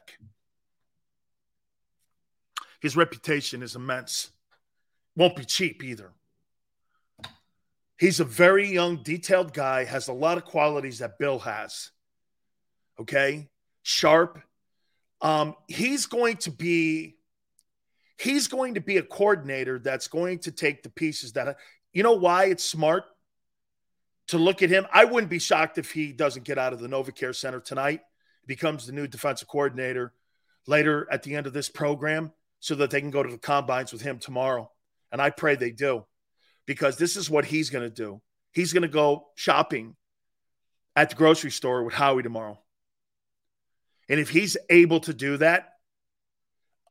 His 2.80 2.96
reputation 2.96 3.64
is 3.64 3.76
immense. 3.76 4.30
Won't 5.16 5.36
be 5.36 5.46
cheap 5.46 5.84
either. 5.84 6.12
He's 7.98 8.20
a 8.20 8.26
very 8.26 8.72
young, 8.72 9.02
detailed 9.02 9.54
guy, 9.54 9.84
has 9.84 10.08
a 10.08 10.14
lot 10.14 10.38
of 10.38 10.46
qualities 10.46 11.00
that 11.00 11.18
Bill 11.18 11.40
has. 11.40 11.92
Okay. 13.00 13.50
Sharp. 13.82 14.40
Um, 15.22 15.56
he's 15.68 16.06
going 16.06 16.38
to 16.38 16.52
be 16.52 17.16
he's 18.20 18.48
going 18.48 18.76
to 18.76 18.82
be 18.82 18.98
a 18.98 19.04
coordinator 19.04 19.80
that's 19.80 20.08
going 20.08 20.40
to 20.40 20.52
take 20.52 20.84
the 20.84 20.90
pieces 20.90 21.34
that 21.34 21.58
you 21.94 22.04
know 22.04 22.14
why 22.14 22.46
it's 22.46 22.64
smart 22.64 23.06
to 24.28 24.38
look 24.38 24.62
at 24.62 24.70
him. 24.70 24.86
I 24.92 25.06
wouldn't 25.06 25.32
be 25.32 25.40
shocked 25.40 25.80
if 25.80 25.92
he 25.92 26.12
doesn't 26.12 26.46
get 26.46 26.60
out 26.60 26.74
of 26.74 26.80
the 26.80 26.88
NovaCare 26.88 27.36
Center 27.36 27.60
tonight, 27.60 28.02
becomes 28.46 28.86
the 28.86 28.92
new 28.92 29.08
defensive 29.08 29.48
coordinator 29.48 30.14
later 30.68 31.08
at 31.12 31.24
the 31.24 31.36
end 31.36 31.48
of 31.48 31.54
this 31.54 31.70
program 31.70 32.32
so 32.60 32.76
that 32.76 32.92
they 32.92 33.02
can 33.02 33.12
go 33.12 33.24
to 33.24 33.30
the 33.30 33.38
combines 33.38 33.92
with 33.94 34.02
him 34.02 34.20
tomorrow. 34.20 34.72
And 35.12 35.22
I 35.22 35.30
pray 35.30 35.56
they 35.56 35.72
do 35.72 36.06
because 36.66 36.98
this 36.98 37.16
is 37.16 37.30
what 37.30 37.46
he's 37.46 37.70
going 37.70 37.84
to 37.84 37.94
do. 37.94 38.22
He's 38.52 38.74
going 38.74 38.84
to 38.84 38.88
go 38.88 39.28
shopping 39.36 39.96
at 40.96 41.10
the 41.10 41.16
grocery 41.16 41.52
store 41.52 41.84
with 41.84 41.94
Howie 41.94 42.24
tomorrow. 42.24 42.60
And 44.10 44.20
if 44.20 44.30
he's 44.30 44.58
able 44.70 45.00
to 45.02 45.14
do 45.14 45.38
that, 45.38 45.74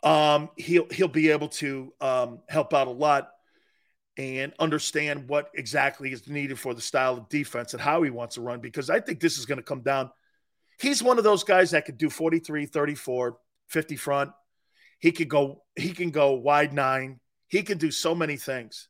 um, 0.02 0.50
he'll 0.57 0.87
he'll 0.90 1.09
be 1.09 1.31
able 1.31 1.48
to 1.48 1.92
um, 2.00 2.40
help 2.48 2.72
out 2.74 2.87
a 2.87 2.90
lot 2.90 3.31
and 4.16 4.52
understand 4.59 5.29
what 5.29 5.50
exactly 5.55 6.12
is 6.12 6.29
needed 6.29 6.59
for 6.59 6.74
the 6.74 6.81
style 6.81 7.14
of 7.14 7.29
defense 7.29 7.74
and 7.74 7.83
how 7.83 8.02
he 8.02 8.11
wants 8.11 8.37
to 8.37 8.40
run. 8.40 8.61
Because 8.61 8.88
I 8.88 9.00
think 9.00 9.20
this 9.20 9.38
is 9.38 9.46
going 9.46 9.59
to 9.59 9.64
come 9.64 9.81
down. 9.81 10.11
He's 10.81 11.02
one 11.02 11.18
of 11.18 11.24
those 11.24 11.44
guys 11.44 11.72
that 11.72 11.85
could 11.85 11.98
do 11.98 12.11
43, 12.11 12.66
34, 12.66 13.38
50 13.68 13.96
front. 13.96 14.31
He 14.98 15.12
could 15.12 15.28
go, 15.28 15.62
he 15.76 15.92
can 15.92 16.11
go 16.11 16.32
wide 16.32 16.72
nine. 16.72 17.20
He 17.48 17.62
can 17.62 17.78
do 17.78 17.90
so 17.90 18.14
many 18.14 18.37
things. 18.37 18.88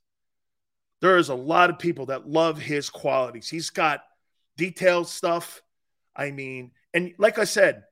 There 1.01 1.19
is 1.19 1.29
a 1.29 1.35
lot 1.35 1.71
of 1.71 1.79
people 1.79 2.07
that 2.07 2.29
love 2.29 2.59
his 2.59 2.89
qualities. 2.89 3.49
He's 3.49 3.71
got 3.71 4.01
detailed 4.57 5.09
stuff. 5.09 5.63
I 6.15 6.31
mean, 6.31 6.71
and 6.95 7.13
like 7.19 7.39
I 7.39 7.45
said, 7.45 7.85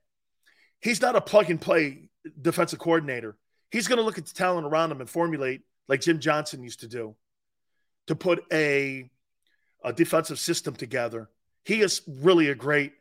he's 0.79 1.01
not 1.01 1.15
a 1.15 1.21
plug 1.21 1.49
and 1.49 1.61
play 1.61 2.09
defensive 2.41 2.79
coordinator. 2.79 3.37
He's 3.71 3.87
going 3.87 3.97
to 3.97 4.03
look 4.03 4.17
at 4.17 4.25
the 4.25 4.33
talent 4.33 4.65
around 4.65 4.91
him 4.91 5.01
and 5.01 5.09
formulate 5.09 5.61
like 5.87 6.01
Jim 6.01 6.19
Johnson 6.19 6.63
used 6.63 6.79
to 6.79 6.87
do 6.87 7.15
to 8.07 8.15
put 8.15 8.43
a, 8.51 9.09
a 9.83 9.93
defensive 9.93 10.39
system 10.39 10.75
together. 10.75 11.29
He 11.63 11.81
is 11.81 12.01
really 12.07 12.49
a 12.49 12.55
great 12.55 12.93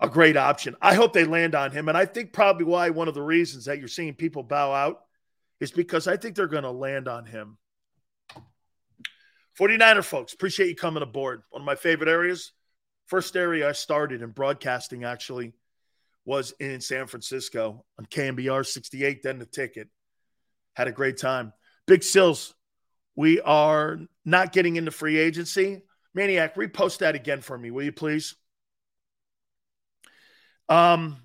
a 0.00 0.08
great 0.08 0.36
option. 0.36 0.76
I 0.80 0.94
hope 0.94 1.12
they 1.12 1.24
land 1.24 1.54
on 1.54 1.70
him. 1.70 1.88
And 1.88 1.96
I 1.96 2.04
think 2.04 2.32
probably 2.32 2.64
why 2.64 2.90
one 2.90 3.08
of 3.08 3.14
the 3.14 3.22
reasons 3.22 3.64
that 3.64 3.78
you're 3.78 3.88
seeing 3.88 4.14
people 4.14 4.42
bow 4.42 4.72
out 4.72 5.00
is 5.60 5.70
because 5.70 6.06
I 6.06 6.16
think 6.16 6.36
they're 6.36 6.46
going 6.46 6.64
to 6.64 6.70
land 6.70 7.08
on 7.08 7.24
him. 7.24 7.58
49er 9.58 10.04
folks, 10.04 10.34
appreciate 10.34 10.68
you 10.68 10.76
coming 10.76 11.02
aboard. 11.02 11.42
One 11.50 11.62
of 11.62 11.66
my 11.66 11.76
favorite 11.76 12.10
areas. 12.10 12.52
First 13.06 13.36
area 13.36 13.68
I 13.68 13.72
started 13.72 14.20
in 14.20 14.30
broadcasting 14.30 15.04
actually 15.04 15.54
was 16.26 16.52
in 16.60 16.80
San 16.80 17.06
Francisco 17.06 17.84
on 17.98 18.04
KNBR 18.06 18.66
68, 18.66 19.22
then 19.22 19.38
the 19.38 19.46
ticket. 19.46 19.88
Had 20.74 20.88
a 20.88 20.92
great 20.92 21.16
time. 21.16 21.52
Big 21.86 22.02
Sills, 22.02 22.54
we 23.14 23.40
are 23.40 24.00
not 24.24 24.52
getting 24.52 24.76
into 24.76 24.90
free 24.90 25.16
agency. 25.16 25.82
Maniac, 26.14 26.56
repost 26.56 26.98
that 26.98 27.14
again 27.14 27.40
for 27.40 27.56
me, 27.56 27.70
will 27.70 27.84
you 27.84 27.92
please? 27.92 28.34
Um, 30.68 31.18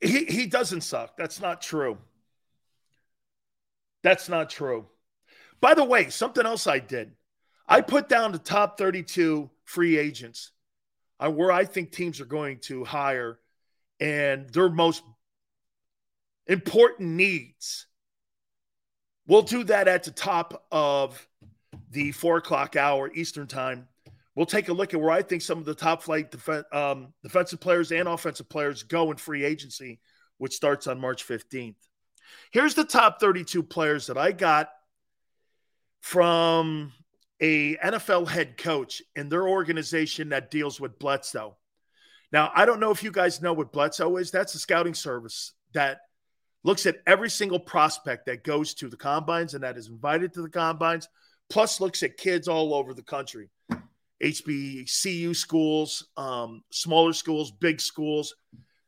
he 0.00 0.24
he 0.24 0.46
doesn't 0.46 0.82
suck. 0.82 1.16
That's 1.16 1.40
not 1.40 1.62
true. 1.62 1.98
That's 4.02 4.28
not 4.28 4.50
true. 4.50 4.86
By 5.60 5.74
the 5.74 5.84
way, 5.84 6.08
something 6.08 6.46
else 6.46 6.66
I 6.66 6.78
did. 6.78 7.12
I 7.68 7.82
put 7.82 8.08
down 8.08 8.32
the 8.32 8.38
top 8.38 8.78
32 8.78 9.50
free 9.64 9.98
agents 9.98 10.52
uh, 11.20 11.30
where 11.30 11.52
I 11.52 11.64
think 11.64 11.92
teams 11.92 12.20
are 12.20 12.24
going 12.26 12.58
to 12.60 12.84
hire 12.84 13.38
and 14.00 14.48
their 14.50 14.70
most 14.70 15.02
important 16.46 17.10
needs. 17.10 17.86
We'll 19.26 19.42
do 19.42 19.62
that 19.64 19.86
at 19.86 20.02
the 20.04 20.10
top 20.10 20.66
of 20.72 21.28
the 21.90 22.10
four 22.12 22.38
o'clock 22.38 22.74
hour 22.74 23.10
Eastern 23.14 23.46
time. 23.46 23.86
We'll 24.40 24.46
take 24.46 24.70
a 24.70 24.72
look 24.72 24.94
at 24.94 25.00
where 25.02 25.10
I 25.10 25.20
think 25.20 25.42
some 25.42 25.58
of 25.58 25.66
the 25.66 25.74
top 25.74 26.02
flight 26.02 26.30
def- 26.30 26.72
um, 26.72 27.12
defensive 27.22 27.60
players 27.60 27.92
and 27.92 28.08
offensive 28.08 28.48
players 28.48 28.84
go 28.84 29.10
in 29.10 29.18
free 29.18 29.44
agency, 29.44 30.00
which 30.38 30.54
starts 30.54 30.86
on 30.86 30.98
March 30.98 31.28
15th. 31.28 31.74
Here's 32.50 32.74
the 32.74 32.86
top 32.86 33.20
32 33.20 33.62
players 33.62 34.06
that 34.06 34.16
I 34.16 34.32
got 34.32 34.70
from 36.00 36.90
a 37.38 37.76
NFL 37.76 38.28
head 38.28 38.56
coach 38.56 39.02
in 39.14 39.28
their 39.28 39.46
organization 39.46 40.30
that 40.30 40.50
deals 40.50 40.80
with 40.80 40.98
BLESTO. 40.98 41.58
Now, 42.32 42.50
I 42.54 42.64
don't 42.64 42.80
know 42.80 42.92
if 42.92 43.02
you 43.02 43.10
guys 43.10 43.42
know 43.42 43.52
what 43.52 43.74
BLESTO 43.74 44.16
is. 44.16 44.30
That's 44.30 44.54
a 44.54 44.58
scouting 44.58 44.94
service 44.94 45.52
that 45.74 45.98
looks 46.64 46.86
at 46.86 47.02
every 47.06 47.28
single 47.28 47.60
prospect 47.60 48.24
that 48.24 48.42
goes 48.42 48.72
to 48.76 48.88
the 48.88 48.96
combines 48.96 49.52
and 49.52 49.64
that 49.64 49.76
is 49.76 49.88
invited 49.88 50.32
to 50.32 50.40
the 50.40 50.48
combines, 50.48 51.10
plus 51.50 51.78
looks 51.78 52.02
at 52.02 52.16
kids 52.16 52.48
all 52.48 52.72
over 52.72 52.94
the 52.94 53.02
country. 53.02 53.50
HBCU 54.22 55.34
schools, 55.34 56.06
um, 56.16 56.62
smaller 56.70 57.12
schools, 57.12 57.50
big 57.50 57.80
schools. 57.80 58.34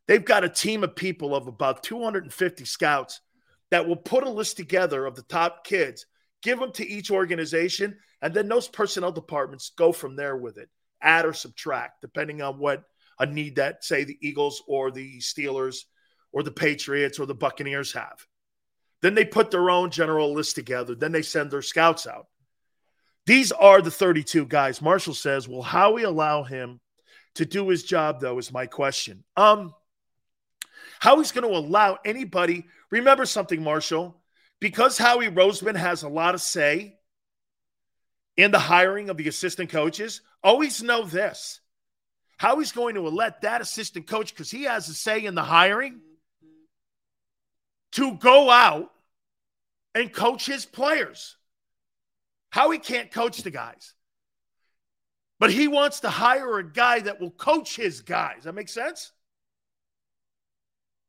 They've 0.07 0.25
got 0.25 0.45
a 0.45 0.49
team 0.49 0.85
of 0.85 0.97
people 0.97 1.35
of 1.35 1.47
about 1.47 1.83
250 1.83 2.65
scouts 2.65 3.21
that 3.71 3.87
will 3.87 3.97
put 3.97 4.25
a 4.25 4.31
list 4.31 4.57
together 4.57 5.07
of 5.07 5.15
the 5.15 5.23
top 5.23 5.65
kids, 5.65 6.07
give 6.43 6.59
them 6.59 6.73
to 6.73 6.87
each 6.87 7.11
organization, 7.11 7.97
and 8.21 8.35
then 8.35 8.49
those 8.49 8.69
personnel 8.69 9.13
departments 9.13 9.73
go 9.77 9.93
from 9.93 10.17
there 10.17 10.37
with 10.37 10.59
it, 10.59 10.69
add 11.01 11.25
or 11.25 11.33
subtract, 11.33 12.03
depending 12.03 12.43
on 12.43 12.59
what 12.59 12.85
a 13.19 13.27
need 13.27 13.57
that, 13.57 13.85
say, 13.85 14.05
the 14.05 14.19
Eagles 14.21 14.63
or 14.67 14.91
the 14.91 15.19
Steelers 15.19 15.85
or 16.33 16.43
the 16.43 16.51
Patriots 16.51 17.19
or 17.19 17.27
the 17.27 17.35
Buccaneers 17.35 17.93
have. 17.93 18.27
Then 19.01 19.15
they 19.15 19.25
put 19.25 19.51
their 19.51 19.71
own 19.71 19.91
general 19.91 20.33
list 20.33 20.55
together. 20.55 20.95
Then 20.95 21.13
they 21.13 21.23
send 21.23 21.51
their 21.51 21.63
scouts 21.63 22.07
out. 22.07 22.27
These 23.27 23.53
are 23.53 23.81
the 23.81 23.91
32 23.91 24.47
guys. 24.47 24.83
Marshall 24.83 25.15
says, 25.15 25.49
Will 25.49 25.63
Howie 25.63 26.03
allow 26.03 26.43
him 26.43 26.81
to 27.37 27.47
do 27.47 27.69
his 27.69 27.83
job, 27.83 28.21
though, 28.21 28.39
is 28.39 28.53
my 28.53 28.67
question. 28.67 29.25
Um, 29.37 29.75
Howie's 30.99 31.33
going 31.33 31.49
to 31.49 31.57
allow 31.57 31.99
anybody, 32.05 32.67
remember 32.91 33.27
something, 33.27 33.63
Marshall, 33.63 34.17
because 34.61 34.99
Howie 34.99 35.29
Roseman 35.29 35.77
has 35.77 36.03
a 36.03 36.09
lot 36.09 36.35
of 36.35 36.41
say 36.41 36.99
in 38.37 38.51
the 38.51 38.59
hiring 38.59 39.11
of 39.11 39.17
the 39.17 39.29
assistant 39.29 39.71
coaches, 39.71 40.21
always 40.43 40.83
know 40.83 41.05
this 41.05 41.61
how 42.43 42.59
he's 42.59 42.73
going 42.73 42.97
to 42.97 43.03
let 43.03 43.43
that 43.43 43.61
assistant 43.61 44.09
coach, 44.09 44.35
because 44.35 44.51
he 44.51 44.65
has 44.65 44.89
a 44.89 44.95
say 44.95 45.25
in 45.25 45.37
the 45.37 45.45
hiring, 45.45 46.01
to 47.93 48.17
go 48.17 48.51
out 48.51 48.91
and 49.95 50.13
coach 50.13 50.47
his 50.47 50.67
players. 50.67 51.37
How 52.53 52.71
he 52.71 52.79
can't 52.79 53.11
coach 53.11 53.39
the 53.43 53.51
guys. 53.51 53.95
But 55.41 55.51
he 55.51 55.67
wants 55.67 56.01
to 56.01 56.11
hire 56.11 56.59
a 56.59 56.71
guy 56.73 57.01
that 57.01 57.21
will 57.21 57.31
coach 57.31 57.75
his 57.75 58.03
guys. 58.03 58.45
That 58.45 58.55
makes 58.55 58.73
sense? 58.73 59.11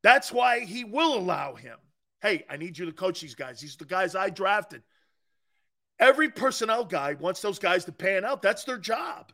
That's 0.02 0.32
why 0.32 0.62
he 0.62 0.86
will 0.86 1.16
allow 1.16 1.54
him. 1.56 1.78
Hey, 2.22 2.46
I 2.50 2.58
need 2.58 2.78
you 2.78 2.86
to 2.86 2.94
coach 2.94 3.20
these 3.22 3.36
guys. 3.36 3.60
These 3.60 3.76
are 3.76 3.80
the 3.80 3.86
guys 3.86 4.16
I 4.16 4.30
drafted. 4.30 4.82
Every 6.00 6.30
personnel 6.30 6.86
guy 6.86 7.14
wants 7.14 7.42
those 7.42 7.60
guys 7.60 7.86
to 7.86 7.92
pan 7.92 8.24
out. 8.24 8.42
That's 8.42 8.64
their 8.64 8.78
job. 8.78 9.32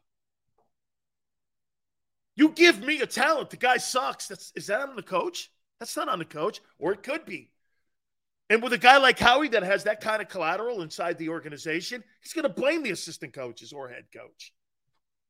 You 2.35 2.49
give 2.49 2.81
me 2.81 3.01
a 3.01 3.07
talent, 3.07 3.51
the 3.51 3.57
guy 3.57 3.77
sucks. 3.77 4.27
That's 4.27 4.51
is 4.55 4.67
that 4.67 4.81
on 4.81 4.95
the 4.95 5.03
coach? 5.03 5.51
That's 5.79 5.95
not 5.95 6.09
on 6.09 6.19
the 6.19 6.25
coach, 6.25 6.59
or 6.79 6.91
it 6.91 7.03
could 7.03 7.25
be. 7.25 7.51
And 8.49 8.63
with 8.63 8.73
a 8.73 8.77
guy 8.77 8.97
like 8.97 9.19
Howie 9.19 9.49
that 9.49 9.63
has 9.63 9.83
that 9.83 10.01
kind 10.01 10.21
of 10.21 10.29
collateral 10.29 10.81
inside 10.81 11.17
the 11.17 11.29
organization, 11.29 12.03
he's 12.21 12.33
going 12.33 12.43
to 12.43 12.49
blame 12.49 12.81
the 12.81 12.89
assistant 12.91 13.33
coaches 13.33 13.71
or 13.71 13.89
head 13.89 14.05
coach. 14.11 14.53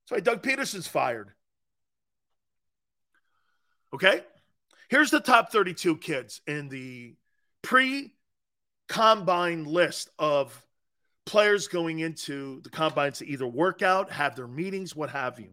That's 0.10 0.18
why 0.18 0.20
Doug 0.22 0.42
Pederson's 0.42 0.88
fired. 0.88 1.32
Okay? 3.94 4.22
Here's 4.90 5.12
the 5.12 5.20
top 5.20 5.52
32 5.52 5.98
kids 5.98 6.42
in 6.48 6.70
the 6.70 7.16
pre 7.62 8.14
combine 8.88 9.66
list 9.66 10.10
of 10.18 10.66
players 11.26 11.68
going 11.68 12.00
into 12.00 12.62
the 12.62 12.70
combines 12.70 13.20
to 13.20 13.28
either 13.28 13.46
work 13.46 13.82
out, 13.82 14.12
have 14.12 14.36
their 14.36 14.48
meetings, 14.48 14.96
what 14.96 15.10
have 15.12 15.40
you. 15.40 15.52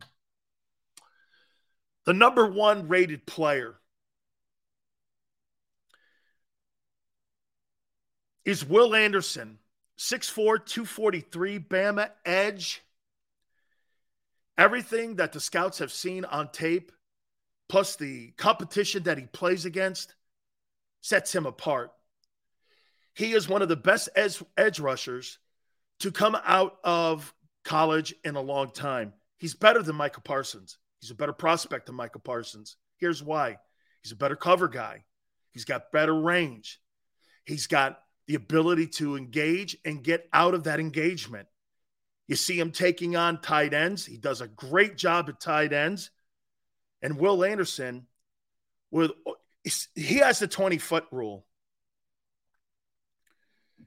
The 2.06 2.14
number 2.14 2.46
one 2.46 2.88
rated 2.88 3.26
player 3.26 3.74
is 8.46 8.64
Will 8.64 8.94
Anderson, 8.94 9.58
6'4, 9.98 10.64
243, 10.64 11.58
Bama 11.58 12.10
edge. 12.24 12.80
Everything 14.56 15.16
that 15.16 15.32
the 15.32 15.40
scouts 15.40 15.80
have 15.80 15.92
seen 15.92 16.24
on 16.24 16.50
tape, 16.52 16.92
plus 17.68 17.96
the 17.96 18.30
competition 18.38 19.02
that 19.02 19.18
he 19.18 19.26
plays 19.26 19.66
against, 19.66 20.14
sets 21.02 21.34
him 21.34 21.44
apart. 21.44 21.90
He 23.14 23.32
is 23.32 23.48
one 23.48 23.62
of 23.62 23.68
the 23.68 23.76
best 23.76 24.08
edge, 24.14 24.40
edge 24.56 24.78
rushers 24.78 25.38
to 26.00 26.12
come 26.12 26.36
out 26.44 26.76
of 26.84 27.34
college 27.64 28.14
in 28.24 28.36
a 28.36 28.40
long 28.40 28.70
time. 28.70 29.12
He's 29.38 29.54
better 29.54 29.82
than 29.82 29.96
Micah 29.96 30.20
Parsons. 30.20 30.78
He's 31.00 31.10
a 31.10 31.16
better 31.16 31.32
prospect 31.32 31.86
than 31.86 31.96
Micah 31.96 32.20
Parsons. 32.20 32.76
Here's 32.96 33.22
why 33.22 33.58
he's 34.02 34.12
a 34.12 34.16
better 34.16 34.36
cover 34.36 34.68
guy, 34.68 35.02
he's 35.50 35.64
got 35.64 35.90
better 35.90 36.14
range, 36.14 36.80
he's 37.44 37.66
got 37.66 38.00
the 38.26 38.34
ability 38.34 38.88
to 38.88 39.16
engage 39.16 39.76
and 39.84 40.02
get 40.02 40.28
out 40.32 40.54
of 40.54 40.64
that 40.64 40.80
engagement. 40.80 41.48
You 42.26 42.36
see 42.36 42.58
him 42.58 42.72
taking 42.72 43.14
on 43.14 43.40
tight 43.40 43.72
ends. 43.72 44.04
He 44.04 44.16
does 44.16 44.40
a 44.40 44.48
great 44.48 44.96
job 44.96 45.28
at 45.28 45.40
tight 45.40 45.72
ends. 45.72 46.10
And 47.02 47.18
Will 47.18 47.44
Anderson, 47.44 48.06
with 48.90 49.12
he 49.94 50.16
has 50.16 50.38
the 50.38 50.48
20 50.48 50.78
foot 50.78 51.04
rule. 51.12 51.46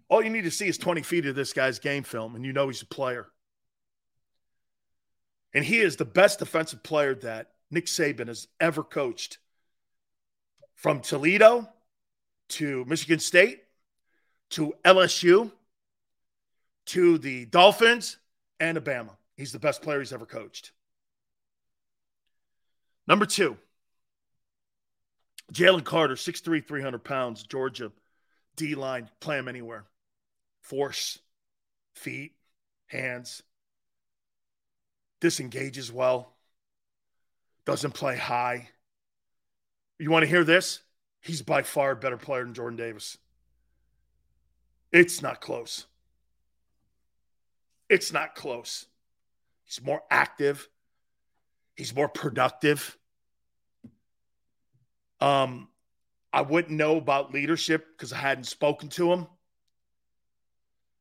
All 0.07 0.23
you 0.23 0.29
need 0.29 0.45
to 0.45 0.51
see 0.51 0.67
is 0.67 0.77
20 0.77 1.01
feet 1.03 1.25
of 1.25 1.35
this 1.35 1.53
guy's 1.53 1.79
game 1.79 2.03
film, 2.03 2.35
and 2.35 2.45
you 2.45 2.53
know 2.53 2.67
he's 2.67 2.81
a 2.81 2.87
player. 2.87 3.27
And 5.53 5.63
he 5.63 5.79
is 5.79 5.95
the 5.95 6.05
best 6.05 6.39
defensive 6.39 6.83
player 6.83 7.15
that 7.15 7.51
Nick 7.71 7.85
Saban 7.85 8.27
has 8.27 8.47
ever 8.59 8.83
coached. 8.83 9.39
From 10.75 11.01
Toledo 11.01 11.67
to 12.49 12.85
Michigan 12.85 13.19
State 13.19 13.59
to 14.51 14.73
LSU 14.83 15.51
to 16.87 17.17
the 17.17 17.45
Dolphins 17.45 18.17
and 18.59 18.77
Alabama. 18.77 19.17
He's 19.37 19.51
the 19.51 19.59
best 19.59 19.81
player 19.81 19.99
he's 19.99 20.13
ever 20.13 20.25
coached. 20.25 20.71
Number 23.07 23.25
two, 23.25 23.57
Jalen 25.53 25.83
Carter, 25.83 26.15
6'3, 26.15 26.65
300 26.67 27.03
pounds, 27.03 27.43
Georgia, 27.43 27.91
D 28.55 28.75
line, 28.75 29.09
play 29.19 29.37
him 29.37 29.47
anywhere 29.47 29.85
force, 30.61 31.17
feet, 31.95 32.33
hands, 32.87 33.41
disengages 35.19 35.91
well, 35.91 36.35
doesn't 37.65 37.93
play 37.93 38.15
high. 38.15 38.69
You 39.97 40.11
want 40.11 40.23
to 40.23 40.29
hear 40.29 40.43
this? 40.43 40.81
He's 41.21 41.41
by 41.41 41.63
far 41.63 41.91
a 41.91 41.95
better 41.95 42.17
player 42.17 42.43
than 42.43 42.53
Jordan 42.53 42.77
Davis. 42.77 43.17
It's 44.91 45.21
not 45.21 45.41
close. 45.41 45.85
It's 47.89 48.13
not 48.13 48.35
close. 48.35 48.85
He's 49.63 49.83
more 49.83 50.01
active. 50.09 50.67
He's 51.75 51.95
more 51.95 52.09
productive. 52.09 52.97
Um, 55.19 55.69
I 56.31 56.41
wouldn't 56.41 56.75
know 56.75 56.97
about 56.97 57.33
leadership 57.33 57.87
because 57.91 58.13
I 58.13 58.17
hadn't 58.17 58.45
spoken 58.45 58.89
to 58.89 59.11
him. 59.11 59.27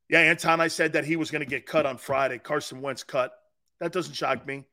Yeah, 0.08 0.20
Anton, 0.20 0.60
I 0.60 0.68
said 0.68 0.94
that 0.94 1.04
he 1.04 1.16
was 1.16 1.30
going 1.30 1.40
to 1.40 1.48
get 1.48 1.66
cut 1.66 1.84
on 1.84 1.98
Friday. 1.98 2.38
Carson 2.38 2.80
Wentz 2.80 3.02
cut. 3.02 3.32
That 3.80 3.92
doesn't 3.92 4.14
shock 4.14 4.46
me. 4.46 4.64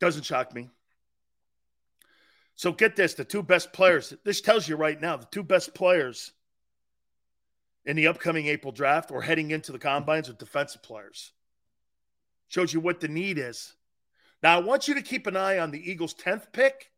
Doesn't 0.00 0.24
shock 0.24 0.54
me. 0.54 0.70
So 2.54 2.72
get 2.72 2.94
this 2.94 3.14
the 3.14 3.24
two 3.24 3.42
best 3.42 3.72
players. 3.72 4.14
This 4.24 4.40
tells 4.40 4.68
you 4.68 4.76
right 4.76 5.00
now 5.00 5.16
the 5.16 5.26
two 5.26 5.42
best 5.42 5.74
players 5.74 6.32
in 7.84 7.96
the 7.96 8.06
upcoming 8.06 8.46
April 8.46 8.72
draft 8.72 9.10
or 9.10 9.22
heading 9.22 9.50
into 9.50 9.72
the 9.72 9.78
combines 9.78 10.28
with 10.28 10.38
defensive 10.38 10.82
players. 10.82 11.32
Shows 12.48 12.72
you 12.72 12.80
what 12.80 13.00
the 13.00 13.08
need 13.08 13.38
is. 13.38 13.74
Now, 14.42 14.56
I 14.56 14.60
want 14.60 14.88
you 14.88 14.94
to 14.94 15.02
keep 15.02 15.26
an 15.26 15.36
eye 15.36 15.58
on 15.58 15.70
the 15.70 15.90
Eagles' 15.90 16.14
10th 16.14 16.52
pick 16.52 16.90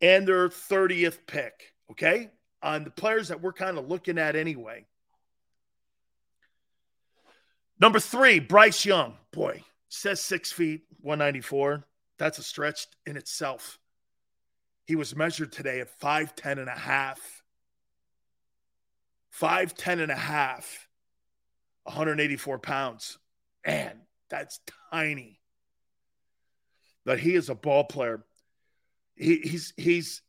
and 0.00 0.26
their 0.26 0.48
30th 0.48 1.18
pick, 1.26 1.74
okay? 1.90 2.30
On 2.62 2.84
the 2.84 2.90
players 2.90 3.28
that 3.28 3.40
we're 3.40 3.52
kind 3.52 3.78
of 3.78 3.88
looking 3.88 4.18
at 4.18 4.36
anyway. 4.36 4.86
Number 7.78 8.00
three, 8.00 8.38
Bryce 8.38 8.84
Young. 8.84 9.14
Boy, 9.32 9.62
says 9.88 10.20
six 10.20 10.52
feet, 10.52 10.82
194. 11.00 11.84
That's 12.18 12.38
a 12.38 12.42
stretch 12.42 12.86
in 13.06 13.16
itself. 13.16 13.78
He 14.84 14.96
was 14.96 15.16
measured 15.16 15.52
today 15.52 15.80
at 15.80 15.98
5'10 16.00 16.58
and 16.58 16.68
a 16.68 16.78
half. 16.78 17.41
5'10 19.40 20.02
and 20.02 20.12
a 20.12 20.16
half, 20.16 20.88
184 21.84 22.58
pounds. 22.58 23.18
And 23.64 23.98
that's 24.28 24.60
tiny. 24.92 25.40
But 27.04 27.18
he 27.18 27.34
is 27.34 27.48
a 27.48 27.54
ball 27.54 27.84
player. 27.84 28.24
He, 29.16 29.38
he's 29.38 29.72
he's 29.76 30.22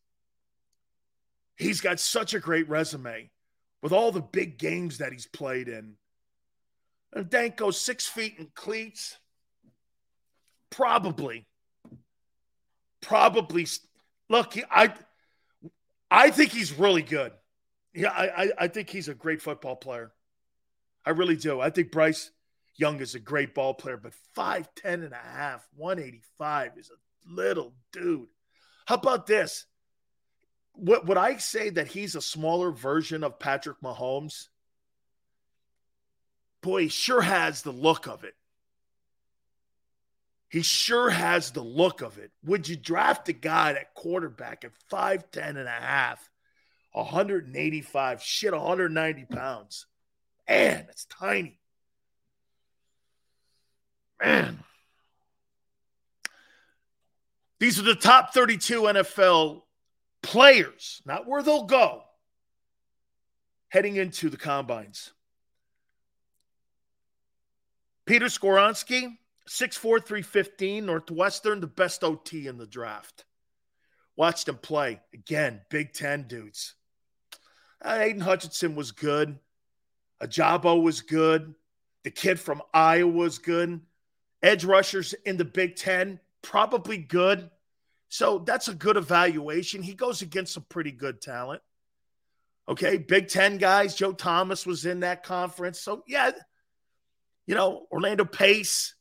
he's 1.55 1.81
got 1.81 1.99
such 1.99 2.33
a 2.33 2.39
great 2.39 2.67
resume 2.67 3.29
with 3.81 3.91
all 3.91 4.11
the 4.11 4.21
big 4.21 4.57
games 4.57 4.97
that 4.97 5.11
he's 5.11 5.27
played 5.27 5.67
in. 5.67 5.95
And 7.13 7.29
Danko 7.29 7.71
six 7.71 8.07
feet 8.07 8.35
in 8.39 8.49
cleats. 8.55 9.17
Probably. 10.69 11.45
Probably. 13.01 13.67
Look, 14.29 14.55
I 14.71 14.93
I 16.09 16.31
think 16.31 16.51
he's 16.51 16.73
really 16.73 17.03
good. 17.03 17.31
Yeah, 17.93 18.09
I, 18.09 18.51
I 18.57 18.67
think 18.67 18.89
he's 18.89 19.07
a 19.07 19.13
great 19.13 19.41
football 19.41 19.75
player. 19.75 20.11
I 21.05 21.11
really 21.11 21.35
do. 21.35 21.59
I 21.59 21.69
think 21.69 21.91
Bryce 21.91 22.31
Young 22.75 22.99
is 23.01 23.13
a 23.13 23.19
great 23.19 23.53
ball 23.53 23.73
player, 23.73 23.97
but 23.97 24.13
5'10 24.35 24.67
and 24.83 25.13
a 25.13 25.15
half, 25.15 25.67
185 25.75 26.77
is 26.77 26.89
a 26.89 27.31
little 27.31 27.73
dude. 27.91 28.27
How 28.85 28.95
about 28.95 29.27
this? 29.27 29.65
What 30.73 31.05
would 31.05 31.17
I 31.17 31.37
say 31.37 31.69
that 31.69 31.87
he's 31.87 32.15
a 32.15 32.21
smaller 32.21 32.71
version 32.71 33.23
of 33.23 33.37
Patrick 33.37 33.79
Mahomes? 33.81 34.47
boy, 36.63 36.83
he 36.83 36.87
sure 36.87 37.21
has 37.21 37.61
the 37.61 37.71
look 37.71 38.07
of 38.07 38.23
it. 38.23 38.33
He 40.49 40.63
sure 40.63 41.11
has 41.11 41.51
the 41.51 41.61
look 41.61 42.01
of 42.01 42.17
it. 42.17 42.31
Would 42.43 42.67
you 42.67 42.75
draft 42.75 43.29
a 43.29 43.33
guy 43.33 43.71
at 43.71 43.93
quarterback 43.93 44.63
at 44.63 44.71
5'10 44.91 45.49
and 45.49 45.67
a 45.67 45.69
half, 45.69 46.27
185, 46.93 48.21
shit, 48.21 48.53
190 48.53 49.25
pounds? 49.25 49.87
Man, 50.47 50.85
it's 50.89 51.05
tiny. 51.05 51.59
Man. 54.21 54.59
These 57.59 57.79
are 57.79 57.83
the 57.83 57.95
top 57.95 58.33
32 58.33 58.81
NFL 58.81 59.61
players, 60.21 61.01
not 61.05 61.27
where 61.27 61.41
they'll 61.41 61.65
go, 61.65 62.03
heading 63.69 63.95
into 63.95 64.29
the 64.29 64.37
combines. 64.37 65.11
Peter 68.05 68.25
Skoronski, 68.25 69.17
6'4, 69.47 69.79
315, 69.79 70.85
Northwestern, 70.85 71.61
the 71.61 71.67
best 71.67 72.03
OT 72.03 72.47
in 72.47 72.57
the 72.57 72.67
draft. 72.67 73.25
Watched 74.15 74.47
him 74.47 74.57
play. 74.57 75.01
Again, 75.13 75.61
Big 75.69 75.93
Ten 75.93 76.27
dudes. 76.27 76.75
Uh, 77.83 77.97
Aidan 77.99 78.21
Hutchinson 78.21 78.75
was 78.75 78.91
good. 78.91 79.37
Ojabo 80.21 80.81
was 80.81 81.01
good. 81.01 81.53
The 82.03 82.11
kid 82.11 82.39
from 82.39 82.61
Iowa 82.73 83.11
was 83.11 83.39
good. 83.39 83.81
Edge 84.41 84.63
rushers 84.65 85.13
in 85.25 85.37
the 85.37 85.45
Big 85.45 85.75
Ten, 85.75 86.19
probably 86.41 86.97
good. 86.97 87.49
So 88.09 88.39
that's 88.39 88.67
a 88.67 88.75
good 88.75 88.97
evaluation. 88.97 89.81
He 89.81 89.93
goes 89.93 90.21
against 90.21 90.53
some 90.53 90.65
pretty 90.69 90.91
good 90.91 91.21
talent. 91.21 91.61
Okay, 92.67 92.97
Big 92.97 93.27
Ten 93.27 93.57
guys. 93.57 93.95
Joe 93.95 94.13
Thomas 94.13 94.65
was 94.65 94.85
in 94.85 95.01
that 95.01 95.23
conference. 95.23 95.79
So, 95.79 96.03
yeah, 96.07 96.31
you 97.45 97.55
know, 97.55 97.87
Orlando 97.91 98.23
Pace. 98.23 98.95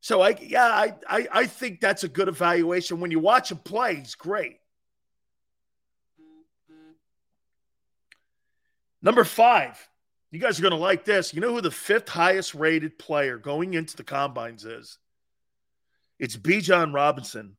So 0.00 0.22
I 0.22 0.36
yeah, 0.40 0.64
I, 0.64 0.94
I 1.08 1.28
I 1.32 1.46
think 1.46 1.80
that's 1.80 2.04
a 2.04 2.08
good 2.08 2.28
evaluation. 2.28 3.00
When 3.00 3.10
you 3.10 3.18
watch 3.18 3.50
him 3.50 3.58
play, 3.58 3.96
he's 3.96 4.14
great. 4.14 4.58
Number 9.02 9.24
five, 9.24 9.88
you 10.30 10.38
guys 10.38 10.58
are 10.58 10.62
going 10.62 10.72
to 10.72 10.78
like 10.78 11.04
this. 11.04 11.32
You 11.32 11.40
know 11.40 11.54
who 11.54 11.60
the 11.60 11.70
fifth 11.70 12.08
highest 12.08 12.54
rated 12.54 12.98
player 12.98 13.38
going 13.38 13.74
into 13.74 13.96
the 13.96 14.04
combines 14.04 14.64
is? 14.64 14.98
It's 16.18 16.36
Bijan 16.36 16.92
Robinson, 16.92 17.56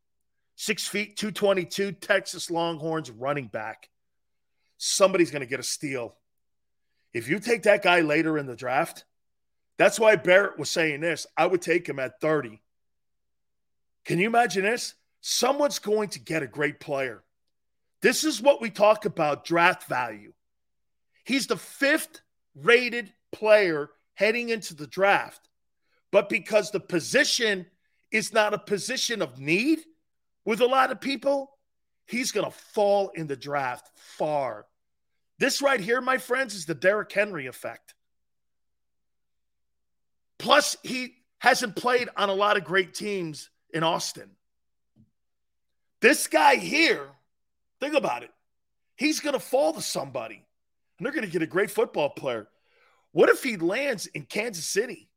six 0.56 0.88
feet, 0.88 1.16
222, 1.18 1.94
Texas 1.94 2.52
Longhorns 2.52 3.10
running 3.10 3.48
back. 3.48 3.90
Somebody's 4.78 5.32
going 5.32 5.42
to 5.42 5.48
get 5.48 5.60
a 5.60 5.64
steal. 5.64 6.16
If 7.14 7.30
you 7.30 7.40
take 7.40 7.64
that 7.64 7.84
guy 7.84 8.02
later 8.02 8.38
in 8.38 8.46
the 8.46 8.56
draft, 8.56 9.06
that's 9.78 10.00
why 10.00 10.18
Barrett 10.18 10.60
was 10.60 10.70
saying 10.70 11.00
this. 11.00 11.26
I 11.38 11.46
would 11.46 11.62
take 11.62 11.88
him 11.88 12.00
at 12.00 12.20
30. 12.20 12.62
Can 14.06 14.20
you 14.20 14.28
imagine 14.28 14.64
this? 14.64 14.94
Someone's 15.22 15.80
going 15.80 16.10
to 16.10 16.20
get 16.20 16.44
a 16.44 16.48
great 16.48 16.80
player. 16.80 17.24
This 18.02 18.24
is 18.24 18.42
what 18.42 18.62
we 18.62 18.70
talk 18.70 19.06
about 19.06 19.46
draft 19.46 19.88
value. 19.88 20.34
He's 21.30 21.46
the 21.46 21.58
fifth 21.58 22.22
rated 22.56 23.14
player 23.32 23.92
heading 24.16 24.50
into 24.50 24.74
the 24.74 24.88
draft. 24.88 25.48
But 26.12 26.28
because 26.28 26.72
the 26.72 26.80
position 26.80 27.68
is 28.12 28.34
not 28.34 28.56
a 28.56 28.58
position 28.58 29.22
of 29.22 29.40
need 29.40 29.82
with 30.44 30.60
a 30.60 30.66
lot 30.66 30.90
of 30.90 31.00
people, 31.00 31.52
he's 32.08 32.32
going 32.32 32.48
to 32.52 32.58
fall 32.74 33.10
in 33.10 33.28
the 33.28 33.36
draft 33.36 33.92
far. 33.94 34.66
This 35.38 35.62
right 35.62 35.80
here, 35.80 36.02
my 36.02 36.18
friends, 36.18 36.56
is 36.56 36.66
the 36.66 36.74
Derrick 36.74 37.12
Henry 37.12 37.46
effect. 37.46 37.94
Plus, 40.40 40.78
he 40.82 41.14
hasn't 41.38 41.76
played 41.76 42.10
on 42.18 42.30
a 42.30 42.34
lot 42.34 42.58
of 42.58 42.64
great 42.64 42.96
teams 42.96 43.52
in 43.72 43.84
Austin. 43.84 44.32
This 46.02 46.26
guy 46.26 46.56
here, 46.56 47.06
think 47.80 47.94
about 47.94 48.24
it. 48.24 48.32
He's 48.96 49.20
going 49.20 49.34
to 49.34 49.40
fall 49.40 49.74
to 49.74 49.82
somebody, 49.84 50.44
and 51.00 51.06
they're 51.06 51.14
going 51.14 51.26
to 51.26 51.32
get 51.32 51.42
a 51.42 51.48
great 51.48 51.72
football 51.72 52.10
player. 52.10 52.48
What 53.12 53.30
if 53.30 53.42
he 53.42 53.58
lands 53.58 54.06
in 54.06 54.24
Kansas 54.24 54.68
City 54.68 55.10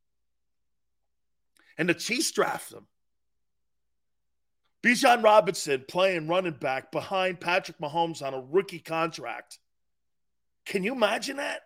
and 1.76 1.89
the 1.89 1.95
Chiefs 1.95 2.30
draft 2.30 2.72
him? 2.72 2.87
Bijan 4.83 5.22
Robinson 5.22 5.85
playing 5.87 6.28
running 6.28 6.55
back 6.55 6.91
behind 6.91 7.41
Patrick 7.41 7.78
Mahomes 7.78 8.22
on 8.22 8.35
a 8.35 8.41
rookie 8.41 8.80
contract. 8.80 9.59
Can 10.64 10.83
you 10.83 10.93
imagine 10.93 11.37
that? 11.37 11.61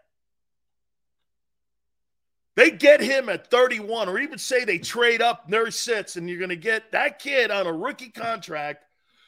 They 2.57 2.71
get 2.71 3.03
him 3.03 3.29
at 3.29 3.51
31, 3.51 4.09
or 4.09 4.19
even 4.19 4.39
say 4.39 4.64
they 4.64 4.79
trade 4.79 5.21
up, 5.21 5.49
nurse 5.49 5.77
sits, 5.77 6.17
and 6.17 6.29
you're 6.29 6.39
going 6.39 6.49
to 6.49 6.57
get 6.57 6.93
that 6.93 7.19
kid 7.19 7.51
on 7.51 7.67
a 7.67 7.73
rookie 7.73 8.09
contract 8.09 8.85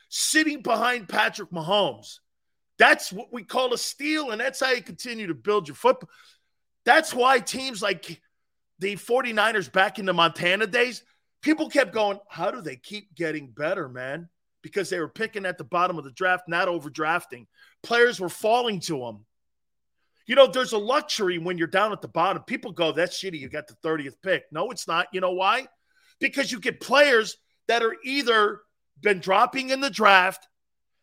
sitting 0.08 0.62
behind 0.62 1.08
Patrick 1.08 1.50
Mahomes. 1.50 2.20
That's 2.78 3.12
what 3.12 3.32
we 3.32 3.42
call 3.42 3.74
a 3.74 3.78
steal, 3.78 4.30
and 4.30 4.40
that's 4.40 4.60
how 4.60 4.70
you 4.70 4.82
continue 4.82 5.26
to 5.26 5.34
build 5.34 5.68
your 5.68 5.74
football. 5.74 6.08
That's 6.84 7.12
why 7.12 7.40
teams 7.40 7.82
like 7.82 8.20
the 8.78 8.96
49ers 8.96 9.70
back 9.70 9.98
in 9.98 10.06
the 10.06 10.12
Montana 10.12 10.66
days, 10.66 11.02
people 11.42 11.68
kept 11.68 11.92
going, 11.92 12.20
How 12.28 12.50
do 12.50 12.60
they 12.60 12.76
keep 12.76 13.14
getting 13.14 13.48
better, 13.48 13.88
man? 13.88 14.28
Because 14.62 14.90
they 14.90 15.00
were 15.00 15.08
picking 15.08 15.44
at 15.44 15.58
the 15.58 15.64
bottom 15.64 15.98
of 15.98 16.04
the 16.04 16.12
draft, 16.12 16.48
not 16.48 16.68
overdrafting. 16.68 17.46
Players 17.82 18.20
were 18.20 18.28
falling 18.28 18.80
to 18.80 18.98
them. 18.98 19.24
You 20.26 20.34
know, 20.34 20.46
there's 20.46 20.72
a 20.72 20.78
luxury 20.78 21.38
when 21.38 21.58
you're 21.58 21.66
down 21.66 21.92
at 21.92 22.02
the 22.02 22.08
bottom. 22.08 22.42
People 22.44 22.72
go, 22.72 22.92
That's 22.92 23.20
shitty. 23.20 23.40
You 23.40 23.48
got 23.48 23.66
the 23.66 23.76
30th 23.84 24.16
pick. 24.22 24.44
No, 24.52 24.70
it's 24.70 24.86
not. 24.86 25.08
You 25.12 25.20
know 25.20 25.32
why? 25.32 25.66
Because 26.20 26.52
you 26.52 26.60
get 26.60 26.80
players 26.80 27.36
that 27.66 27.82
are 27.82 27.96
either 28.04 28.60
been 29.00 29.20
dropping 29.20 29.70
in 29.70 29.80
the 29.80 29.90
draft, 29.90 30.48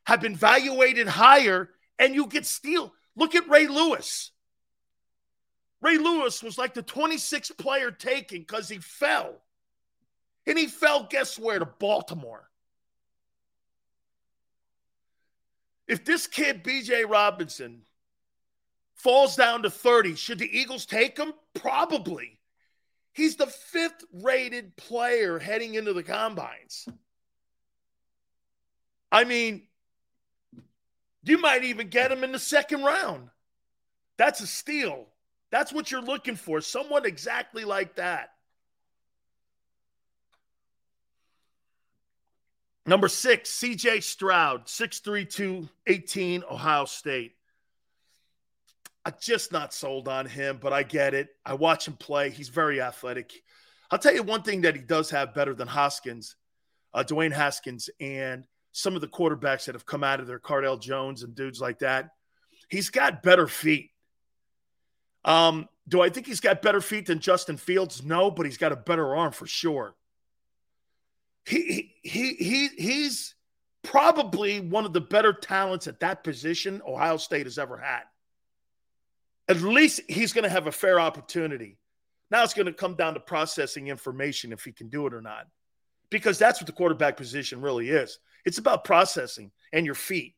have 0.05 0.21
been 0.21 0.35
valuated 0.35 1.07
higher, 1.07 1.69
and 1.99 2.15
you 2.15 2.27
get 2.27 2.45
steal. 2.45 2.93
Look 3.15 3.35
at 3.35 3.49
Ray 3.49 3.67
Lewis. 3.67 4.31
Ray 5.81 5.97
Lewis 5.97 6.41
was 6.41 6.57
like 6.57 6.73
the 6.73 6.83
26th 6.83 7.57
player 7.57 7.91
taken 7.91 8.39
because 8.39 8.69
he 8.69 8.77
fell. 8.79 9.41
And 10.47 10.57
he 10.57 10.67
fell, 10.67 11.07
guess 11.09 11.37
where? 11.39 11.59
To 11.59 11.65
Baltimore. 11.65 12.49
If 15.87 16.05
this 16.05 16.27
kid, 16.27 16.63
BJ 16.63 17.07
Robinson, 17.07 17.81
falls 18.95 19.35
down 19.35 19.63
to 19.63 19.69
30, 19.69 20.15
should 20.15 20.39
the 20.39 20.57
Eagles 20.59 20.85
take 20.85 21.17
him? 21.17 21.33
Probably. 21.53 22.39
He's 23.13 23.35
the 23.35 23.47
fifth 23.47 24.03
rated 24.11 24.75
player 24.75 25.39
heading 25.39 25.75
into 25.75 25.93
the 25.93 26.03
combines. 26.03 26.87
I 29.11 29.23
mean, 29.23 29.67
you 31.25 31.39
might 31.39 31.63
even 31.63 31.89
get 31.89 32.11
him 32.11 32.23
in 32.23 32.31
the 32.31 32.39
second 32.39 32.83
round. 32.83 33.29
That's 34.17 34.41
a 34.41 34.47
steal. 34.47 35.07
That's 35.51 35.73
what 35.73 35.91
you're 35.91 36.01
looking 36.01 36.35
for. 36.35 36.61
Someone 36.61 37.05
exactly 37.05 37.65
like 37.65 37.95
that. 37.95 38.29
Number 42.85 43.07
six, 43.07 43.49
CJ 43.49 44.03
Stroud, 44.03 44.65
6'3, 44.67 45.69
18, 45.87 46.43
Ohio 46.49 46.85
State. 46.85 47.33
I'm 49.03 49.13
just 49.19 49.51
not 49.51 49.73
sold 49.73 50.07
on 50.07 50.27
him, 50.27 50.59
but 50.61 50.71
I 50.71 50.83
get 50.83 51.13
it. 51.13 51.29
I 51.45 51.55
watch 51.55 51.87
him 51.87 51.95
play. 51.95 52.29
He's 52.29 52.49
very 52.49 52.81
athletic. 52.81 53.33
I'll 53.89 53.99
tell 53.99 54.13
you 54.13 54.23
one 54.23 54.43
thing 54.43 54.61
that 54.61 54.75
he 54.75 54.81
does 54.81 55.09
have 55.11 55.33
better 55.33 55.53
than 55.53 55.67
Hoskins, 55.67 56.35
uh, 56.93 57.03
Dwayne 57.03 57.31
Haskins, 57.31 57.89
and 57.99 58.45
some 58.75 58.93
of 58.93 58.99
the 58.99 59.07
quarterbacks 59.07 59.65
that 59.65 59.75
have 59.75 59.85
come 59.85 60.03
out 60.03 60.19
of 60.19 60.27
there, 60.27 60.37
Cardale 60.37 60.79
Jones 60.79 61.23
and 61.23 61.33
dudes 61.33 61.61
like 61.61 61.79
that. 61.79 62.09
He's 62.69 62.89
got 62.89 63.23
better 63.23 63.47
feet. 63.47 63.91
Um, 65.23 65.69
do 65.87 66.01
I 66.01 66.09
think 66.09 66.27
he's 66.27 66.41
got 66.41 66.61
better 66.61 66.81
feet 66.81 67.05
than 67.05 67.19
Justin 67.19 67.55
Fields? 67.55 68.03
No, 68.03 68.29
but 68.29 68.45
he's 68.45 68.57
got 68.57 68.73
a 68.73 68.75
better 68.75 69.15
arm 69.15 69.31
for 69.31 69.47
sure. 69.47 69.95
He 71.45 71.95
he 72.01 72.33
he 72.33 72.67
he's 72.77 73.35
probably 73.81 74.59
one 74.59 74.83
of 74.83 74.91
the 74.91 74.99
better 74.99 75.31
talents 75.31 75.87
at 75.87 76.01
that 76.01 76.25
position 76.25 76.81
Ohio 76.85 77.15
State 77.15 77.45
has 77.45 77.57
ever 77.57 77.77
had. 77.77 78.01
At 79.47 79.61
least 79.61 80.01
he's 80.09 80.33
going 80.33 80.43
to 80.43 80.49
have 80.49 80.67
a 80.67 80.71
fair 80.71 80.99
opportunity. 80.99 81.77
Now 82.29 82.43
it's 82.43 82.55
going 82.55 82.65
to 82.65 82.73
come 82.73 82.95
down 82.95 83.13
to 83.13 83.21
processing 83.21 83.87
information 83.87 84.51
if 84.51 84.65
he 84.65 84.73
can 84.73 84.89
do 84.89 85.07
it 85.07 85.13
or 85.13 85.21
not. 85.21 85.47
Because 86.09 86.37
that's 86.37 86.59
what 86.59 86.67
the 86.67 86.73
quarterback 86.73 87.15
position 87.15 87.61
really 87.61 87.89
is. 87.89 88.19
It's 88.45 88.57
about 88.57 88.83
processing 88.83 89.51
and 89.73 89.85
your 89.85 89.95
feet. 89.95 90.35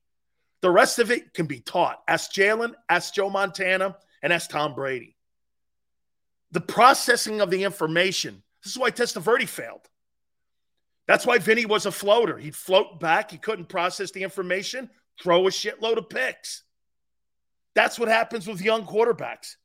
The 0.61 0.71
rest 0.71 0.99
of 0.99 1.11
it 1.11 1.33
can 1.33 1.45
be 1.45 1.59
taught. 1.59 2.01
Ask 2.07 2.31
Jalen, 2.31 2.73
ask 2.89 3.13
Joe 3.13 3.29
Montana, 3.29 3.97
and 4.23 4.31
that's 4.31 4.47
Tom 4.47 4.73
Brady. 4.73 5.15
The 6.51 6.61
processing 6.61 7.41
of 7.41 7.51
the 7.51 7.63
information. 7.63 8.41
This 8.63 8.71
is 8.71 8.79
why 8.79 8.91
Testaverde 8.91 9.47
failed. 9.47 9.87
That's 11.07 11.25
why 11.25 11.37
Vinny 11.37 11.65
was 11.65 11.85
a 11.85 11.91
floater. 11.91 12.37
He'd 12.37 12.55
float 12.55 12.99
back. 12.99 13.31
He 13.31 13.37
couldn't 13.37 13.69
process 13.69 14.11
the 14.11 14.23
information, 14.23 14.89
throw 15.21 15.47
a 15.47 15.51
shitload 15.51 15.97
of 15.97 16.09
picks. 16.09 16.63
That's 17.75 17.99
what 17.99 18.09
happens 18.09 18.47
with 18.47 18.61
young 18.61 18.85
quarterbacks. 18.85 19.55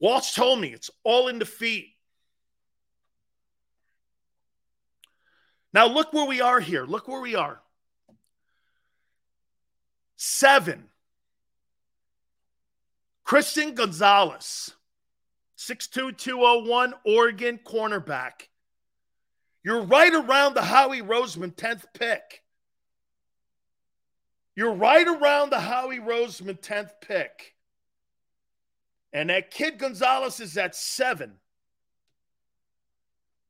Walsh 0.00 0.34
told 0.34 0.60
me 0.60 0.68
it's 0.68 0.90
all 1.02 1.28
in 1.28 1.38
the 1.38 1.44
feet. 1.44 1.93
Now, 5.74 5.88
look 5.88 6.12
where 6.12 6.24
we 6.24 6.40
are 6.40 6.60
here. 6.60 6.84
Look 6.84 7.08
where 7.08 7.20
we 7.20 7.34
are. 7.34 7.60
Seven 10.16 10.84
Christian 13.24 13.74
Gonzalez, 13.74 14.70
6'2, 15.58 16.92
Oregon 17.04 17.58
cornerback. 17.66 18.48
You're 19.64 19.82
right 19.82 20.14
around 20.14 20.54
the 20.54 20.62
Howie 20.62 21.02
Roseman 21.02 21.54
10th 21.54 21.84
pick. 21.92 22.42
You're 24.54 24.74
right 24.74 25.08
around 25.08 25.50
the 25.50 25.58
Howie 25.58 25.98
Roseman 25.98 26.60
10th 26.60 26.92
pick. 27.00 27.54
And 29.12 29.30
that 29.30 29.50
kid 29.50 29.78
Gonzalez 29.78 30.38
is 30.38 30.56
at 30.56 30.76
seven. 30.76 31.32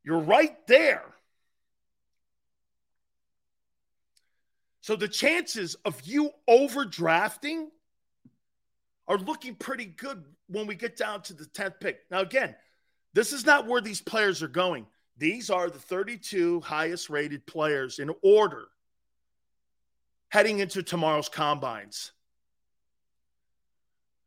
You're 0.05 0.21
right 0.21 0.67
there. 0.67 1.14
So 4.85 4.97
the 4.97 5.09
chances 5.09 5.77
of 5.87 5.99
you 6.05 6.31
overdrafting 6.47 7.69
are 9.09 9.17
looking 9.17 9.55
pretty 9.55 9.87
good 9.87 10.23
when 10.49 10.67
we 10.67 10.75
get 10.75 10.95
down 10.95 11.23
to 11.23 11.33
the 11.33 11.47
10th 11.47 11.81
pick. 11.81 12.01
Now, 12.11 12.21
again, 12.21 12.55
this 13.15 13.33
is 13.33 13.47
not 13.47 13.67
where 13.67 13.81
these 13.81 14.03
players 14.03 14.43
are 14.43 14.49
going. 14.49 14.85
These 15.17 15.49
are 15.49 15.71
the 15.71 15.79
32 15.79 16.61
highest 16.61 17.09
rated 17.09 17.47
players 17.47 17.99
in 17.99 18.11
order 18.23 18.67
heading 20.29 20.59
into 20.59 20.83
tomorrow's 20.83 21.31
combines. 21.31 22.13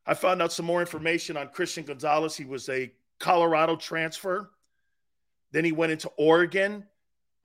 I 0.07 0.15
found 0.15 0.41
out 0.41 0.51
some 0.51 0.65
more 0.65 0.81
information 0.81 1.37
on 1.37 1.49
Christian 1.49 1.83
Gonzalez. 1.83 2.35
He 2.35 2.45
was 2.45 2.67
a 2.67 2.91
Colorado 3.19 3.75
transfer. 3.75 4.49
Then 5.51 5.65
he 5.65 5.71
went 5.71 5.91
into 5.91 6.09
Oregon. 6.17 6.83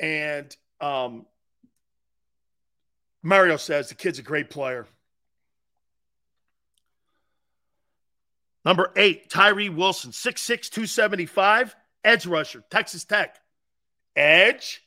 And 0.00 0.56
um, 0.80 1.26
Mario 3.23 3.57
says 3.57 3.89
the 3.89 3.95
kid's 3.95 4.18
a 4.18 4.23
great 4.23 4.51
player. 4.51 4.87
Number 8.64 8.93
eight, 8.97 9.29
Tyree 9.29 9.68
Wilson, 9.68 10.12
6'6, 10.12 10.70
275, 10.70 11.75
edge 12.05 12.27
rusher, 12.27 12.62
Texas 12.70 13.05
Tech. 13.05 13.37
Edge 14.14 14.83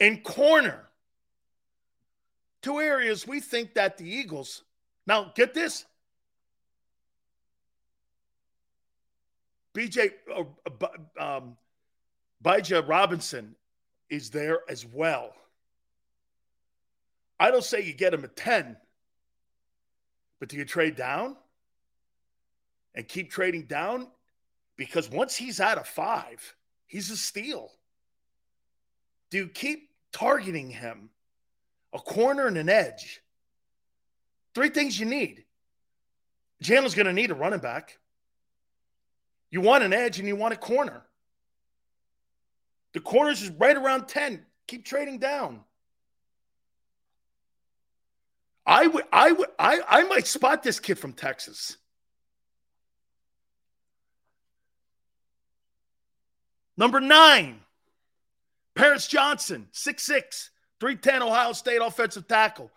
and 0.00 0.22
corner. 0.22 0.80
two 2.62 2.80
areas 2.80 3.26
we 3.26 3.40
think 3.40 3.74
that 3.74 3.98
the 3.98 4.08
Eagles. 4.08 4.64
Now, 5.06 5.32
get 5.34 5.54
this. 5.54 5.84
BJ 9.74 10.12
uh, 10.34 10.44
um, 11.22 11.56
Bijan 12.42 12.88
Robinson 12.88 13.54
is 14.08 14.30
there 14.30 14.60
as 14.68 14.86
well. 14.86 15.34
I 17.38 17.50
don't 17.50 17.64
say 17.64 17.82
you 17.82 17.92
get 17.92 18.14
him 18.14 18.24
at 18.24 18.36
10, 18.36 18.76
but 20.40 20.48
do 20.48 20.56
you 20.56 20.64
trade 20.64 20.96
down 20.96 21.36
and 22.94 23.06
keep 23.06 23.30
trading 23.30 23.64
down? 23.64 24.08
Because 24.76 25.10
once 25.10 25.36
he's 25.36 25.60
at 25.60 25.78
a 25.78 25.84
five, 25.84 26.54
he's 26.86 27.10
a 27.10 27.16
steal. 27.16 27.70
Do 29.30 29.38
you 29.38 29.48
keep 29.48 29.90
targeting 30.12 30.70
him? 30.70 31.10
A 31.92 31.98
corner 31.98 32.46
and 32.46 32.58
an 32.58 32.68
edge. 32.68 33.20
Three 34.54 34.68
things 34.68 34.98
you 34.98 35.06
need. 35.06 35.44
Jalen's 36.62 36.94
going 36.94 37.06
to 37.06 37.12
need 37.12 37.30
a 37.30 37.34
running 37.34 37.60
back. 37.60 37.98
You 39.50 39.60
want 39.60 39.84
an 39.84 39.92
edge 39.92 40.18
and 40.18 40.26
you 40.26 40.34
want 40.34 40.54
a 40.54 40.56
corner. 40.56 41.02
The 42.92 43.00
corners 43.00 43.42
is 43.42 43.50
right 43.50 43.76
around 43.76 44.06
10. 44.06 44.44
Keep 44.66 44.84
trading 44.84 45.18
down. 45.18 45.60
I 48.66 48.86
would 48.86 49.04
I 49.12 49.32
would 49.32 49.48
I 49.58 49.80
I 49.88 50.04
might 50.04 50.26
spot 50.26 50.62
this 50.62 50.80
kid 50.80 50.98
from 50.98 51.12
Texas. 51.12 51.76
Number 56.76 57.00
nine, 57.00 57.60
Paris 58.74 59.06
Johnson, 59.06 59.68
6'6, 59.72 60.48
310 60.80 61.22
Ohio 61.22 61.52
State 61.52 61.80
offensive 61.80 62.26
tackle. 62.26 62.70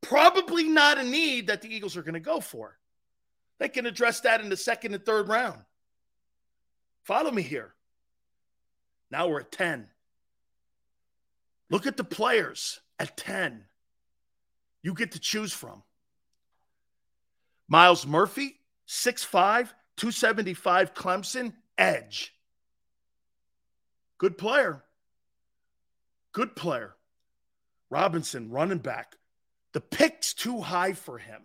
Probably 0.00 0.64
not 0.64 0.98
a 0.98 1.04
need 1.04 1.46
that 1.46 1.62
the 1.62 1.72
Eagles 1.72 1.96
are 1.96 2.02
going 2.02 2.14
to 2.14 2.20
go 2.20 2.40
for. 2.40 2.76
They 3.58 3.68
can 3.68 3.86
address 3.86 4.20
that 4.20 4.40
in 4.40 4.48
the 4.48 4.56
second 4.56 4.94
and 4.94 5.06
third 5.06 5.28
round. 5.28 5.60
Follow 7.04 7.30
me 7.30 7.42
here. 7.42 7.74
Now 9.10 9.28
we're 9.28 9.40
at 9.40 9.52
10. 9.52 9.88
Look 11.70 11.86
at 11.86 11.96
the 11.96 12.04
players 12.04 12.80
at 12.98 13.16
10 13.16 13.64
you 14.84 14.92
get 14.92 15.12
to 15.12 15.18
choose 15.18 15.52
from. 15.52 15.82
Myles 17.66 18.06
Murphy, 18.06 18.60
6'5, 18.86 19.70
275 19.96 20.94
Clemson, 20.94 21.54
edge. 21.78 22.34
Good 24.18 24.36
player. 24.36 24.84
Good 26.32 26.54
player. 26.54 26.94
Robinson, 27.88 28.50
running 28.50 28.78
back. 28.78 29.16
The 29.72 29.80
pick's 29.80 30.34
too 30.34 30.60
high 30.60 30.92
for 30.92 31.16
him. 31.16 31.40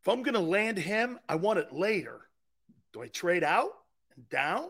If 0.00 0.08
I'm 0.08 0.22
going 0.22 0.34
to 0.34 0.40
land 0.40 0.78
him, 0.78 1.18
I 1.28 1.34
want 1.34 1.58
it 1.58 1.72
later. 1.72 2.20
Do 2.92 3.02
I 3.02 3.08
trade 3.08 3.42
out 3.42 3.70
and 4.14 4.28
down? 4.28 4.68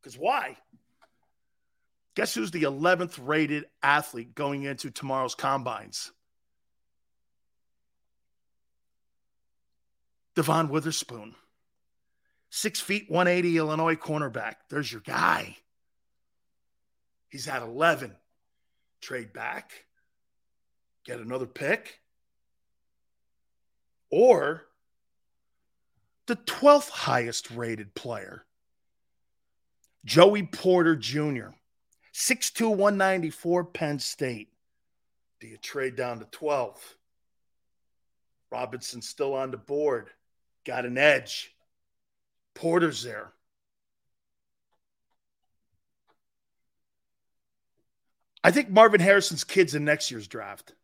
Because 0.00 0.18
why? 0.18 0.56
Guess 2.20 2.34
who's 2.34 2.50
the 2.50 2.64
11th 2.64 3.18
rated 3.26 3.64
athlete 3.82 4.34
going 4.34 4.64
into 4.64 4.90
tomorrow's 4.90 5.34
combines? 5.34 6.12
Devon 10.36 10.68
Witherspoon. 10.68 11.34
Six 12.50 12.78
feet, 12.78 13.06
180 13.08 13.56
Illinois 13.56 13.94
cornerback. 13.94 14.56
There's 14.68 14.92
your 14.92 15.00
guy. 15.00 15.56
He's 17.30 17.48
at 17.48 17.62
11. 17.62 18.14
Trade 19.00 19.32
back, 19.32 19.86
get 21.06 21.20
another 21.20 21.46
pick, 21.46 22.00
or 24.10 24.66
the 26.26 26.36
12th 26.36 26.90
highest 26.90 27.50
rated 27.50 27.94
player, 27.94 28.44
Joey 30.04 30.42
Porter 30.42 30.96
Jr. 30.96 31.52
6'2, 32.12 32.68
194, 32.68 33.64
Penn 33.64 33.98
State. 33.98 34.48
Do 35.40 35.46
you 35.46 35.56
trade 35.56 35.96
down 35.96 36.18
to 36.18 36.26
12? 36.26 36.96
Robinson 38.50 39.00
still 39.00 39.34
on 39.34 39.50
the 39.50 39.56
board. 39.56 40.10
Got 40.66 40.84
an 40.84 40.98
edge. 40.98 41.54
Porter's 42.54 43.02
there. 43.02 43.32
I 48.42 48.50
think 48.50 48.70
Marvin 48.70 49.00
Harrison's 49.00 49.44
kid's 49.44 49.74
in 49.74 49.84
next 49.84 50.10
year's 50.10 50.26
draft. 50.26 50.74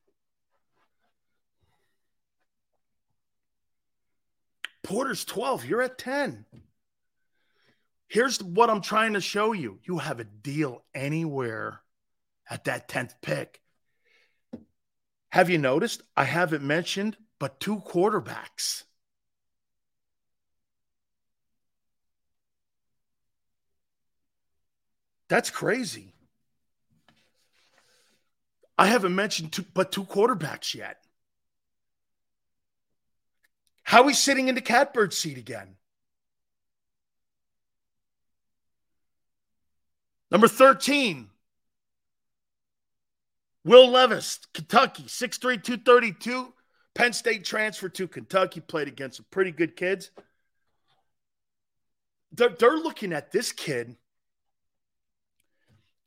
Porter's 4.82 5.24
12. 5.24 5.64
You're 5.64 5.82
at 5.82 5.98
10. 5.98 6.44
Here's 8.08 8.42
what 8.42 8.70
I'm 8.70 8.82
trying 8.82 9.14
to 9.14 9.20
show 9.20 9.52
you 9.52 9.80
you 9.84 9.98
have 9.98 10.20
a 10.20 10.24
deal 10.24 10.84
anywhere 10.94 11.80
at 12.48 12.64
that 12.64 12.88
10th 12.88 13.14
pick. 13.20 13.60
Have 15.30 15.50
you 15.50 15.58
noticed? 15.58 16.02
I 16.16 16.24
haven't 16.24 16.62
mentioned 16.62 17.16
but 17.38 17.60
two 17.60 17.80
quarterbacks. 17.80 18.84
That's 25.28 25.50
crazy. 25.50 26.14
I 28.78 28.86
haven't 28.86 29.14
mentioned 29.14 29.52
two, 29.52 29.64
but 29.74 29.90
two 29.90 30.04
quarterbacks 30.04 30.74
yet. 30.74 31.02
Howie's 33.82 34.18
sitting 34.18 34.48
in 34.48 34.54
the 34.54 34.60
catbird 34.60 35.14
seat 35.14 35.38
again. 35.38 35.76
Number 40.30 40.48
13, 40.48 41.28
Will 43.64 43.90
Levis, 43.90 44.40
Kentucky, 44.54 45.04
6'3, 45.04 45.62
232. 45.62 46.52
Penn 46.94 47.12
State 47.12 47.44
transfer 47.44 47.88
to 47.88 48.08
Kentucky, 48.08 48.60
played 48.60 48.88
against 48.88 49.18
some 49.18 49.26
pretty 49.30 49.50
good 49.50 49.76
kids. 49.76 50.10
They're, 52.32 52.48
they're 52.50 52.76
looking 52.76 53.12
at 53.12 53.32
this 53.32 53.52
kid 53.52 53.96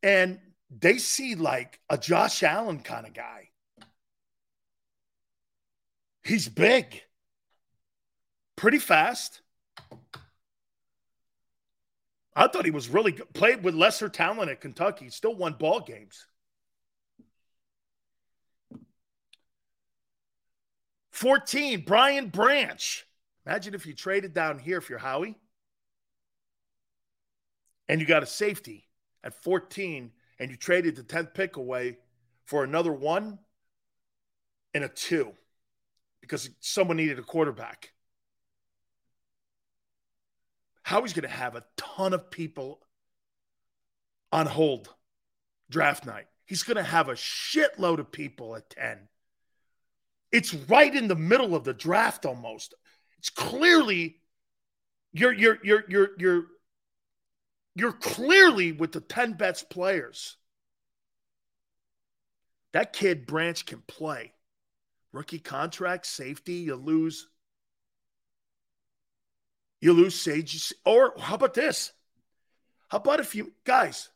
and 0.01 0.39
they 0.69 0.97
see 0.97 1.35
like 1.35 1.79
a 1.89 1.97
Josh 1.97 2.43
Allen 2.43 2.79
kind 2.79 3.05
of 3.05 3.13
guy. 3.13 3.49
He's 6.23 6.47
big, 6.47 7.01
pretty 8.55 8.79
fast. 8.79 9.41
I 12.35 12.47
thought 12.47 12.65
he 12.65 12.71
was 12.71 12.89
really 12.89 13.11
good. 13.11 13.33
Played 13.33 13.63
with 13.63 13.75
lesser 13.75 14.09
talent 14.09 14.49
at 14.49 14.61
Kentucky, 14.61 15.09
still 15.09 15.35
won 15.35 15.53
ball 15.53 15.81
games. 15.81 16.25
14, 21.11 21.83
Brian 21.85 22.29
Branch. 22.29 23.05
Imagine 23.45 23.73
if 23.73 23.85
you 23.85 23.93
traded 23.93 24.33
down 24.33 24.59
here 24.59 24.77
if 24.77 24.89
you're 24.89 24.99
Howie 24.99 25.35
and 27.89 27.99
you 27.99 28.07
got 28.07 28.23
a 28.23 28.27
safety 28.27 28.87
at 29.23 29.33
14 29.43 30.11
and 30.39 30.51
you 30.51 30.55
traded 30.55 30.95
the 30.95 31.03
10th 31.03 31.33
pick 31.33 31.57
away 31.57 31.97
for 32.45 32.63
another 32.63 32.93
one 32.93 33.39
and 34.73 34.83
a 34.83 34.87
two 34.87 35.33
because 36.21 36.49
someone 36.59 36.97
needed 36.97 37.19
a 37.19 37.23
quarterback. 37.23 37.91
Howie's 40.89 41.13
going 41.13 41.21
to 41.21 41.29
have 41.29 41.55
a 41.55 41.63
ton 41.77 42.13
of 42.13 42.31
people 42.31 42.81
on 44.31 44.47
hold 44.47 44.89
draft 45.69 46.03
night. 46.03 46.25
He's 46.47 46.63
going 46.63 46.77
to 46.77 46.83
have 46.83 47.09
a 47.09 47.13
shitload 47.13 47.99
of 47.99 48.11
people 48.11 48.55
at 48.55 48.71
10. 48.71 48.97
It's 50.31 50.51
right 50.51 50.91
in 50.95 51.07
the 51.07 51.15
middle 51.15 51.53
of 51.53 51.63
the 51.63 51.75
draft 51.75 52.25
almost. 52.25 52.73
It's 53.19 53.29
clearly 53.29 54.15
you're 55.13 55.31
you're 55.31 55.59
you're 55.61 55.83
you're 55.87 56.09
you're 56.17 56.45
you're 57.75 57.93
clearly 57.93 58.71
with 58.71 58.91
the 58.91 59.01
10 59.01 59.33
best 59.33 59.69
players. 59.69 60.37
That 62.73 62.93
kid 62.93 63.27
Branch 63.27 63.63
can 63.63 63.83
play. 63.87 64.33
Rookie 65.13 65.37
contract, 65.37 66.07
safety, 66.07 66.53
you 66.55 66.75
lose 66.75 67.27
you 69.81 69.93
lose 69.93 70.15
Sage. 70.15 70.73
Or 70.85 71.13
how 71.19 71.35
about 71.35 71.53
this? 71.53 71.91
How 72.89 72.97
about 72.97 73.19
if 73.19 73.35
you 73.35 73.53
guys? 73.63 74.09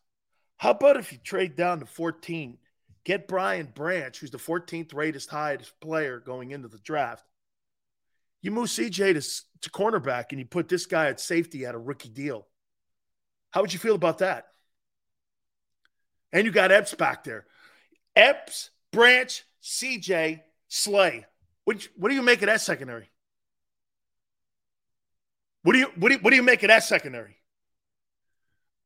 How 0.58 0.72
about 0.72 0.98
if 0.98 1.12
you 1.12 1.20
trade 1.20 1.56
down 1.56 1.80
to 1.80 1.86
14, 1.86 2.58
get 3.04 3.28
Brian 3.28 3.68
Branch, 3.74 4.18
who's 4.18 4.32
the 4.32 4.38
14th 4.38 4.94
rated 4.94 5.26
highest 5.26 5.80
player 5.80 6.20
going 6.20 6.52
into 6.52 6.68
the 6.68 6.80
draft. 6.80 7.26
You 8.42 8.52
move 8.52 8.68
CJ 8.68 9.14
to, 9.14 9.44
to 9.62 9.70
cornerback 9.70 10.26
and 10.32 10.40
you 10.40 10.46
put 10.46 10.68
this 10.68 10.86
guy 10.86 11.08
at 11.08 11.20
safety 11.20 11.66
at 11.66 11.76
a 11.76 11.80
rookie 11.80 12.10
deal. 12.10 12.48
How 13.52 13.62
would 13.62 13.74
you 13.74 13.80
feel 13.80 13.96
about 13.96 14.20
that? 14.20 14.48
And 16.32 16.46
you 16.46 16.52
got 16.52 16.72
Epps 16.72 16.94
back 16.96 17.24
there. 17.24 17.46
Epps, 18.16 18.72
Branch, 18.92 19.44
CJ, 19.62 20.42
Slay. 20.68 21.26
What, 21.66 21.88
what 21.96 22.10
do 22.10 22.16
you 22.16 22.22
make 22.22 22.42
of 22.42 22.48
that 22.48 22.62
secondary? 22.62 23.10
What 25.64 25.74
do 25.74 25.80
you 25.80 25.88
what 25.98 26.10
do 26.10 26.16
you, 26.16 26.22
what 26.22 26.30
do 26.30 26.36
you 26.36 26.44
make 26.44 26.64
of 26.64 26.68
that 26.68 26.84
secondary? 26.84 27.36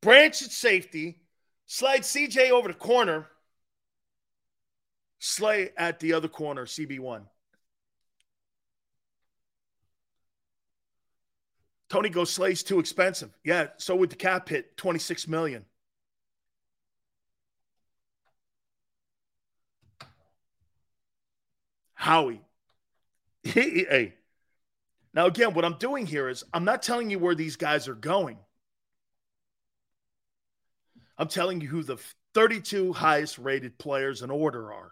Branch 0.01 0.41
at 0.41 0.51
safety, 0.51 1.19
slide 1.65 2.01
CJ 2.01 2.51
over 2.51 2.67
the 2.67 2.73
corner, 2.73 3.27
Slay 5.19 5.71
at 5.77 5.99
the 5.99 6.13
other 6.13 6.27
corner, 6.27 6.65
CB1. 6.65 7.27
Tony 11.89 12.09
goes, 12.09 12.31
Slay's 12.31 12.63
too 12.63 12.79
expensive. 12.79 13.31
Yeah, 13.43 13.67
so 13.77 13.95
would 13.95 14.09
the 14.09 14.15
cap 14.15 14.49
hit 14.49 14.77
26 14.77 15.27
million. 15.27 15.65
Howie. 21.95 22.41
hey. 23.43 24.13
Now, 25.13 25.25
again, 25.25 25.53
what 25.53 25.65
I'm 25.65 25.77
doing 25.77 26.05
here 26.05 26.29
is 26.29 26.43
I'm 26.53 26.65
not 26.65 26.81
telling 26.81 27.09
you 27.09 27.19
where 27.19 27.35
these 27.35 27.55
guys 27.55 27.87
are 27.87 27.95
going. 27.95 28.37
I'm 31.17 31.27
telling 31.27 31.61
you 31.61 31.67
who 31.67 31.83
the 31.83 31.97
32 32.33 32.93
highest 32.93 33.39
rated 33.39 33.77
players 33.77 34.21
in 34.21 34.29
order 34.29 34.71
are. 34.71 34.91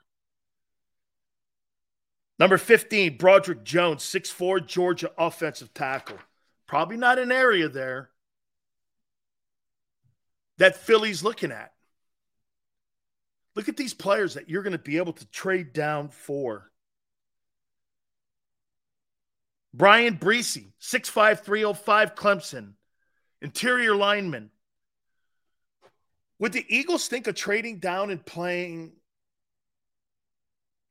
Number 2.40 2.58
15, 2.58 3.18
Broderick 3.18 3.64
Jones, 3.64 4.04
6'4, 4.04 4.66
Georgia 4.66 5.12
offensive 5.18 5.74
tackle. 5.74 6.18
Probably 6.68 6.98
not 6.98 7.20
an 7.20 7.32
area 7.32 7.70
there 7.70 8.10
that 10.58 10.76
Philly's 10.76 11.24
looking 11.24 11.52
at. 11.52 11.72
Look 13.56 13.70
at 13.70 13.78
these 13.78 13.94
players 13.94 14.34
that 14.34 14.50
you're 14.50 14.64
going 14.64 14.74
to 14.74 14.80
be 14.80 14.98
able 14.98 15.14
to 15.14 15.26
trade 15.28 15.72
down 15.72 16.10
for. 16.10 16.72
Bryan 19.76 20.18
Bresee, 20.18 20.72
6'5, 20.82 21.42
305 21.42 22.16
Clemson, 22.16 22.74
interior 23.42 23.94
lineman. 23.94 24.50
Would 26.40 26.54
the 26.54 26.66
Eagles 26.70 27.08
think 27.08 27.28
of 27.28 27.36
trading 27.36 27.80
down 27.80 28.10
and 28.10 28.26
playing 28.26 28.94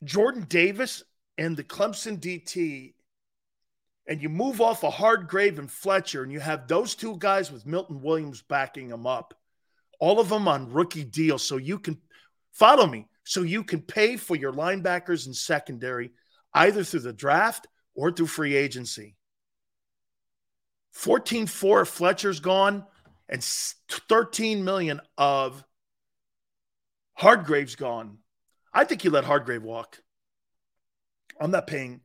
Jordan 0.03 0.45
Davis 0.47 1.03
and 1.39 1.57
the 1.57 1.65
Clemson 1.65 2.21
DT, 2.21 2.93
and 4.07 4.21
you 4.21 4.29
move 4.29 4.61
off 4.61 4.83
a 4.83 4.89
of 4.89 4.95
Hargrave 4.95 5.59
and 5.59 5.71
Fletcher, 5.71 6.23
and 6.23 6.31
you 6.31 6.41
have 6.41 6.69
those 6.69 6.95
two 6.95 7.17
guys 7.19 7.51
with 7.51 7.65
Milton 7.65 8.03
Williams 8.03 8.43
backing 8.43 8.89
them 8.89 9.07
up, 9.07 9.33
all 9.99 10.21
of 10.21 10.29
them 10.29 10.47
on 10.47 10.71
rookie 10.71 11.05
deals, 11.05 11.43
so 11.43 11.57
you 11.57 11.79
can 11.79 11.99
follow 12.53 12.87
me, 12.87 13.09
so 13.25 13.41
you 13.41 13.65
can 13.65 13.81
pay 13.81 14.19
for 14.19 14.37
your 14.37 14.53
linebackers 14.53 15.25
and 15.25 15.35
secondary 15.35 16.11
either 16.53 16.85
through 16.85 17.01
the 17.01 17.13
draft 17.13 17.67
or 17.95 18.11
through 18.11 18.27
free 18.27 18.57
agency. 18.57 19.17
14 20.93 21.47
4 21.47 21.85
Fletcher's 21.85 22.41
gone, 22.41 22.85
and 23.29 23.43
13 23.43 24.65
million 24.65 25.01
of 25.19 25.65
Hargrave's 27.15 27.77
gone. 27.77 28.19
I 28.73 28.85
think 28.85 29.05
you 29.05 29.11
let 29.11 29.25
Hargrave 29.25 29.63
walk. 29.63 30.03
I'm 31.41 31.51
not 31.51 31.67
paying. 31.67 32.01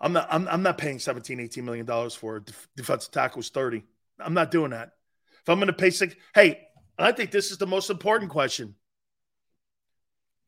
I'm 0.00 0.12
not. 0.12 0.26
I'm, 0.30 0.48
I'm 0.48 0.62
not 0.62 0.78
paying 0.78 0.98
17, 0.98 1.38
18 1.38 1.64
million 1.64 1.86
dollars 1.86 2.14
for 2.14 2.36
a 2.36 2.42
def- 2.42 2.68
defensive 2.76 3.12
tackle 3.12 3.42
30. 3.42 3.84
I'm 4.18 4.34
not 4.34 4.50
doing 4.50 4.70
that. 4.70 4.92
If 5.42 5.48
I'm 5.48 5.58
going 5.58 5.68
to 5.68 5.72
pay 5.72 5.90
six, 5.90 6.14
hey, 6.34 6.60
I 6.98 7.12
think 7.12 7.30
this 7.30 7.50
is 7.50 7.58
the 7.58 7.66
most 7.66 7.90
important 7.90 8.30
question. 8.30 8.74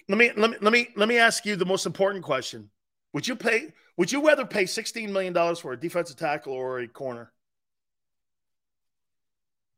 Let 0.09 0.18
me 0.18 0.30
let 0.36 0.50
me 0.50 0.57
let 0.61 0.72
me 0.72 0.88
let 0.96 1.09
me 1.09 1.18
ask 1.18 1.46
you 1.46 1.57
the 1.57 1.64
most 1.64 1.86
important 1.86 2.24
question. 2.24 2.70
Would 3.12 3.26
you 3.26 3.36
pay? 3.36 3.72
Would 3.97 4.11
you 4.12 4.26
rather 4.26 4.45
pay 4.45 4.66
16 4.66 5.12
million 5.12 5.32
dollars 5.32 5.61
for 5.61 5.72
a 5.72 5.80
defensive 5.80 6.16
tackle 6.16 6.53
or 6.53 6.80
a 6.80 6.88
corner? 6.88 7.32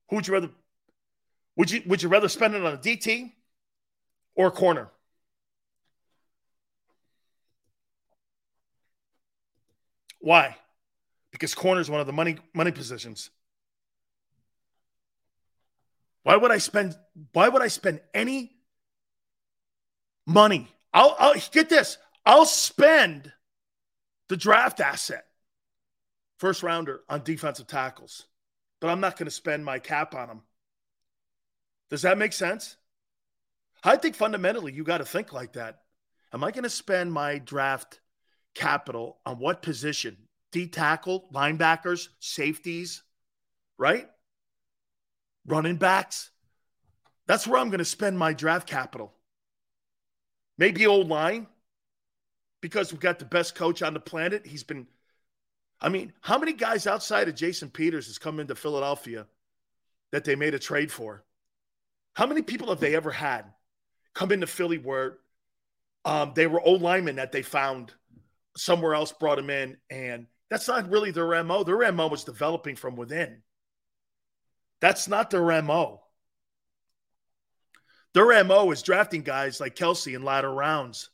Who 0.08 0.16
would 0.16 0.26
you 0.26 0.34
rather? 0.34 0.50
Would 1.56 1.70
you 1.70 1.82
would 1.86 2.02
you 2.02 2.08
rather 2.08 2.28
spend 2.28 2.54
it 2.54 2.64
on 2.64 2.74
a 2.74 2.78
DT 2.78 3.34
or 4.34 4.48
a 4.48 4.50
corner? 4.50 4.90
Why? 10.20 10.56
Because 11.32 11.54
corner 11.54 11.80
is 11.80 11.90
one 11.90 12.00
of 12.00 12.06
the 12.06 12.12
money 12.12 12.36
money 12.54 12.72
positions. 12.72 13.30
Why 16.22 16.36
would 16.36 16.50
I 16.50 16.58
spend 16.58 16.96
why 17.32 17.48
would 17.48 17.62
I 17.62 17.68
spend 17.68 18.00
any 18.12 18.56
money? 20.26 20.68
I'll, 20.92 21.14
I'll 21.18 21.34
get 21.52 21.68
this. 21.68 21.98
I'll 22.24 22.46
spend 22.46 23.32
the 24.28 24.36
draft 24.36 24.80
asset, 24.80 25.26
first 26.38 26.62
rounder 26.62 27.00
on 27.08 27.22
defensive 27.22 27.66
tackles, 27.66 28.26
but 28.80 28.90
I'm 28.90 29.00
not 29.00 29.16
going 29.16 29.26
to 29.26 29.30
spend 29.30 29.64
my 29.64 29.78
cap 29.78 30.14
on 30.14 30.28
them. 30.28 30.42
Does 31.90 32.02
that 32.02 32.18
make 32.18 32.32
sense? 32.32 32.76
I 33.84 33.96
think 33.96 34.16
fundamentally 34.16 34.72
you 34.72 34.84
got 34.84 34.98
to 34.98 35.04
think 35.04 35.32
like 35.32 35.52
that. 35.52 35.80
Am 36.32 36.42
I 36.42 36.50
going 36.50 36.64
to 36.64 36.70
spend 36.70 37.12
my 37.12 37.38
draft 37.38 38.00
capital 38.54 39.18
on 39.24 39.38
what 39.38 39.62
position? 39.62 40.16
D 40.50 40.66
tackle, 40.66 41.28
linebackers, 41.32 42.08
safeties, 42.18 43.02
right? 43.78 44.08
Running 45.46 45.76
backs. 45.76 46.30
That's 47.26 47.46
where 47.46 47.60
I'm 47.60 47.68
going 47.68 47.78
to 47.78 47.84
spend 47.84 48.18
my 48.18 48.32
draft 48.32 48.68
capital. 48.68 49.12
Maybe 50.58 50.86
old 50.86 51.08
line 51.08 51.46
because 52.60 52.92
we've 52.92 53.00
got 53.00 53.18
the 53.18 53.24
best 53.24 53.54
coach 53.54 53.82
on 53.82 53.94
the 53.94 54.00
planet. 54.00 54.46
He's 54.46 54.64
been, 54.64 54.86
I 55.80 55.88
mean, 55.88 56.12
how 56.20 56.38
many 56.38 56.52
guys 56.52 56.86
outside 56.86 57.28
of 57.28 57.34
Jason 57.34 57.70
Peters 57.70 58.06
has 58.06 58.18
come 58.18 58.40
into 58.40 58.54
Philadelphia 58.54 59.26
that 60.12 60.24
they 60.24 60.36
made 60.36 60.54
a 60.54 60.58
trade 60.58 60.90
for? 60.90 61.24
How 62.14 62.26
many 62.26 62.42
people 62.42 62.68
have 62.68 62.80
they 62.80 62.96
ever 62.96 63.10
had 63.10 63.44
come 64.14 64.32
into 64.32 64.46
Philly 64.46 64.78
where 64.78 65.18
um, 66.04 66.32
they 66.34 66.46
were 66.46 66.60
old 66.60 66.82
linemen 66.82 67.16
that 67.16 67.32
they 67.32 67.42
found 67.42 67.92
somewhere 68.56 68.94
else, 68.94 69.12
brought 69.12 69.36
them 69.36 69.50
in, 69.50 69.76
and 69.90 70.26
that's 70.48 70.68
not 70.68 70.90
really 70.90 71.10
their 71.10 71.42
MO. 71.44 71.64
Their 71.64 71.92
MO 71.92 72.08
was 72.08 72.24
developing 72.24 72.76
from 72.76 72.96
within. 72.96 73.42
That's 74.80 75.08
not 75.08 75.30
their 75.30 75.62
MO. 75.62 76.00
Their 78.14 78.44
MO 78.44 78.70
is 78.70 78.82
drafting 78.82 79.22
guys 79.22 79.60
like 79.60 79.76
Kelce 79.76 80.14
in 80.14 80.22
latter 80.22 80.52
rounds. 80.52 81.10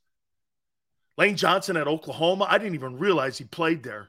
Lane 1.16 1.36
Johnson 1.36 1.76
at 1.76 1.88
Oklahoma, 1.88 2.46
I 2.48 2.58
didn't 2.58 2.74
even 2.74 2.98
realize 2.98 3.38
he 3.38 3.44
played 3.44 3.82
there. 3.82 4.08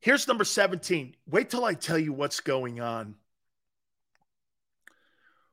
Here's 0.00 0.28
number 0.28 0.44
17. 0.44 1.16
Wait 1.26 1.50
till 1.50 1.64
I 1.64 1.74
tell 1.74 1.98
you 1.98 2.12
what's 2.12 2.40
going 2.40 2.80
on 2.80 3.16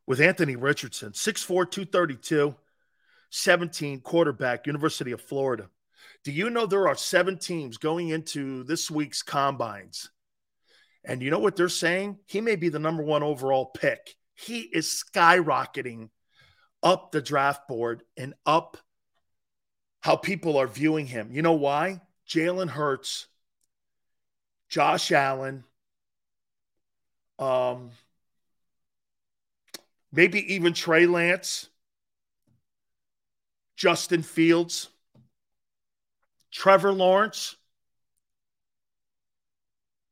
with 0.05 0.21
Anthony 0.21 0.55
Richardson, 0.55 1.13
6'4, 1.13 1.69
232. 1.69 2.55
17 3.33 4.01
quarterback, 4.01 4.67
University 4.67 5.11
of 5.11 5.19
Florida. 5.19 5.67
Do 6.23 6.31
you 6.31 6.51
know 6.51 6.67
there 6.67 6.87
are 6.87 6.95
seven 6.95 7.39
teams 7.39 7.77
going 7.77 8.09
into 8.09 8.63
this 8.63 8.91
week's 8.91 9.23
combines? 9.23 10.11
And 11.03 11.21
you 11.21 11.31
know 11.31 11.39
what 11.39 11.55
they're 11.55 11.67
saying? 11.67 12.19
He 12.27 12.41
may 12.41 12.55
be 12.55 12.69
the 12.69 12.77
number 12.77 13.01
one 13.01 13.23
overall 13.23 13.65
pick. 13.65 14.15
He 14.35 14.61
is 14.61 15.03
skyrocketing 15.03 16.09
up 16.83 17.11
the 17.11 17.21
draft 17.21 17.67
board 17.67 18.03
and 18.17 18.33
up 18.45 18.77
how 20.01 20.15
people 20.15 20.57
are 20.57 20.67
viewing 20.67 21.07
him. 21.07 21.29
You 21.31 21.41
know 21.41 21.53
why? 21.53 22.01
Jalen 22.27 22.69
Hurts, 22.69 23.27
Josh 24.69 25.11
Allen, 25.11 25.63
um, 27.39 27.91
maybe 30.11 30.53
even 30.53 30.73
Trey 30.73 31.07
Lance 31.07 31.69
Justin 33.75 34.21
Fields, 34.21 34.89
Trevor 36.51 36.93
Lawrence. 36.93 37.55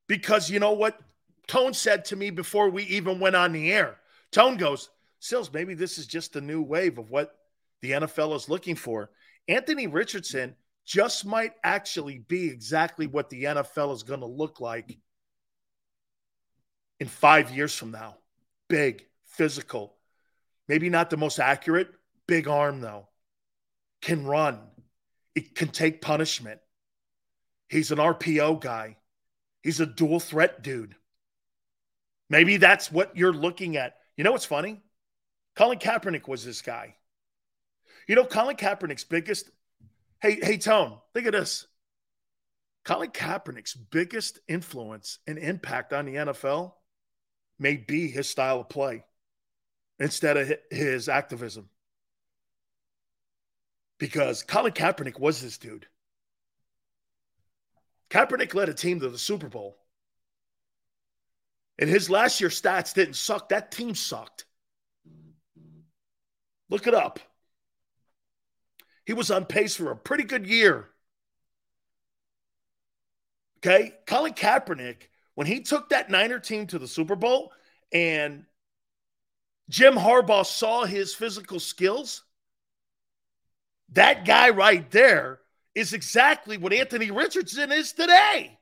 Because 0.07 0.49
you 0.49 0.59
know 0.59 0.73
what? 0.73 0.99
Tone 1.47 1.73
said 1.73 2.05
to 2.05 2.15
me 2.15 2.29
before 2.31 2.69
we 2.69 2.83
even 2.83 3.19
went 3.19 3.35
on 3.35 3.53
the 3.53 3.71
air. 3.71 3.97
Tone 4.31 4.57
goes, 4.57 4.89
Sills, 5.21 5.53
maybe 5.53 5.73
this 5.73 5.97
is 5.97 6.05
just 6.05 6.35
a 6.35 6.41
new 6.41 6.61
wave 6.61 6.97
of 6.97 7.09
what 7.09 7.33
the 7.81 7.91
NFL 7.91 8.35
is 8.35 8.49
looking 8.49 8.75
for. 8.75 9.11
Anthony 9.47 9.87
Richardson 9.87 10.55
just 10.85 11.25
might 11.25 11.53
actually 11.63 12.19
be 12.19 12.49
exactly 12.49 13.07
what 13.07 13.29
the 13.29 13.45
NFL 13.45 13.93
is 13.93 14.03
going 14.03 14.19
to 14.19 14.25
look 14.25 14.59
like 14.59 14.97
in 16.99 17.07
five 17.07 17.49
years 17.55 17.73
from 17.73 17.91
now. 17.91 18.17
Big, 18.67 19.05
physical, 19.23 19.95
maybe 20.67 20.89
not 20.89 21.09
the 21.09 21.17
most 21.17 21.39
accurate, 21.39 21.89
big 22.27 22.49
arm, 22.49 22.81
though 22.81 23.07
can 24.01 24.25
run, 24.25 24.59
it 25.35 25.55
can 25.55 25.69
take 25.69 26.01
punishment. 26.01 26.59
He's 27.69 27.91
an 27.91 27.99
RPO 27.99 28.59
guy. 28.59 28.97
He's 29.63 29.79
a 29.79 29.85
dual 29.85 30.19
threat 30.19 30.61
dude. 30.63 30.95
Maybe 32.29 32.57
that's 32.57 32.91
what 32.91 33.15
you're 33.15 33.33
looking 33.33 33.77
at. 33.77 33.95
You 34.17 34.23
know 34.23 34.31
what's 34.31 34.45
funny? 34.45 34.81
Colin 35.55 35.79
Kaepernick 35.79 36.27
was 36.27 36.45
this 36.45 36.61
guy. 36.61 36.95
You 38.07 38.15
know, 38.15 38.25
Colin 38.25 38.55
Kaepernick's 38.55 39.03
biggest. 39.03 39.49
Hey, 40.21 40.39
hey, 40.41 40.57
Tone, 40.57 40.97
think 41.13 41.27
of 41.27 41.33
this. 41.33 41.67
Colin 42.83 43.11
Kaepernick's 43.11 43.75
biggest 43.75 44.39
influence 44.47 45.19
and 45.27 45.37
impact 45.37 45.93
on 45.93 46.05
the 46.05 46.15
NFL 46.15 46.73
may 47.59 47.77
be 47.77 48.07
his 48.07 48.27
style 48.27 48.61
of 48.61 48.69
play 48.69 49.03
instead 49.99 50.37
of 50.37 50.51
his 50.71 51.09
activism. 51.09 51.69
Because 53.99 54.41
Colin 54.41 54.73
Kaepernick 54.73 55.19
was 55.19 55.41
this 55.41 55.59
dude. 55.59 55.85
Kaepernick 58.09 58.55
led 58.55 58.67
a 58.67 58.73
team 58.73 58.99
to 58.99 59.09
the 59.09 59.17
Super 59.17 59.47
Bowl. 59.47 59.77
And 61.77 61.89
his 61.89 62.09
last 62.09 62.41
year 62.41 62.49
stats 62.49 62.93
didn't 62.93 63.15
suck. 63.15 63.49
That 63.49 63.71
team 63.71 63.93
sucked. 63.93 64.45
Look 66.71 66.87
it 66.87 66.95
up. 66.95 67.19
He 69.05 69.13
was 69.13 69.29
on 69.29 69.45
pace 69.45 69.75
for 69.75 69.91
a 69.91 69.95
pretty 69.95 70.23
good 70.23 70.47
year. 70.47 70.87
Okay. 73.57 73.93
Colin 74.07 74.33
Kaepernick, 74.33 75.09
when 75.35 75.47
he 75.47 75.61
took 75.61 75.89
that 75.89 76.09
Niner 76.09 76.39
team 76.39 76.65
to 76.67 76.79
the 76.79 76.87
Super 76.87 77.15
Bowl 77.15 77.51
and 77.91 78.45
Jim 79.69 79.95
Harbaugh 79.95 80.45
saw 80.45 80.85
his 80.85 81.13
physical 81.13 81.59
skills, 81.59 82.23
that 83.89 84.25
guy 84.25 84.49
right 84.49 84.89
there 84.91 85.39
is 85.75 85.93
exactly 85.93 86.57
what 86.57 86.73
Anthony 86.73 87.11
Richardson 87.11 87.71
is 87.71 87.91
today. 87.91 88.57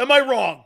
Am 0.00 0.10
I 0.10 0.20
wrong? 0.20 0.64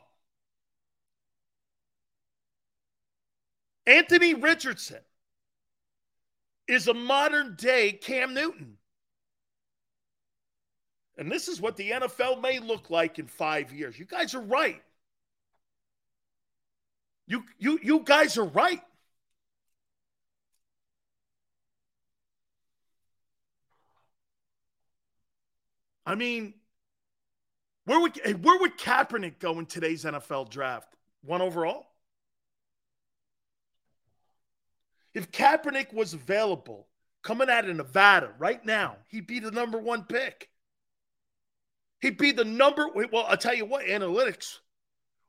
Anthony 3.86 4.34
Richardson 4.34 5.00
is 6.68 6.86
a 6.86 6.94
modern 6.94 7.56
day 7.56 7.92
Cam 7.92 8.34
Newton. 8.34 8.76
And 11.16 11.32
this 11.32 11.48
is 11.48 11.60
what 11.60 11.76
the 11.76 11.90
NFL 11.90 12.40
may 12.40 12.60
look 12.60 12.90
like 12.90 13.18
in 13.18 13.26
five 13.26 13.72
years. 13.72 13.98
You 13.98 14.04
guys 14.04 14.34
are 14.34 14.40
right. 14.40 14.80
You, 17.26 17.42
you, 17.58 17.80
you 17.82 18.00
guys 18.04 18.38
are 18.38 18.44
right. 18.44 18.80
I 26.06 26.14
mean, 26.14 26.54
where 27.84 28.00
would 28.00 28.16
where 28.42 28.58
would 28.60 28.78
Kaepernick 28.78 29.38
go 29.40 29.58
in 29.58 29.66
today's 29.66 30.04
NFL 30.04 30.48
draft? 30.48 30.94
One 31.22 31.42
overall? 31.42 31.86
If 35.18 35.32
Kaepernick 35.32 35.92
was 35.92 36.14
available 36.14 36.86
coming 37.24 37.50
out 37.50 37.68
of 37.68 37.76
Nevada 37.76 38.32
right 38.38 38.64
now, 38.64 38.98
he'd 39.08 39.26
be 39.26 39.40
the 39.40 39.50
number 39.50 39.76
one 39.76 40.04
pick. 40.04 40.48
He'd 42.00 42.16
be 42.18 42.30
the 42.30 42.44
number. 42.44 42.86
Well, 42.94 43.26
I'll 43.26 43.36
tell 43.36 43.56
you 43.56 43.64
what, 43.64 43.84
analytics 43.84 44.58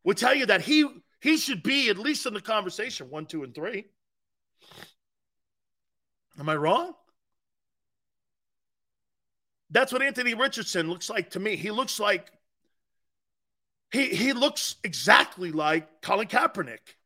would 0.03 0.17
tell 0.17 0.35
you 0.35 0.45
that 0.45 0.61
he 0.61 0.87
he 1.21 1.37
should 1.37 1.63
be 1.63 1.89
at 1.89 1.97
least 1.97 2.27
in 2.27 2.35
the 2.35 2.39
conversation 2.39 3.09
one, 3.09 3.25
two, 3.25 3.43
and 3.43 3.55
three. 3.55 3.87
Am 6.39 6.47
I 6.47 6.55
wrong? 6.55 6.93
That's 9.71 9.91
what 9.91 10.03
Anthony 10.03 10.35
Richardson 10.35 10.87
looks 10.87 11.09
like 11.09 11.31
to 11.31 11.39
me. 11.39 11.55
He 11.55 11.71
looks 11.71 11.99
like 11.99 12.31
he 13.91 14.09
he 14.09 14.33
looks 14.33 14.75
exactly 14.83 15.51
like 15.51 16.03
Colin 16.03 16.27
Kaepernick. 16.27 16.98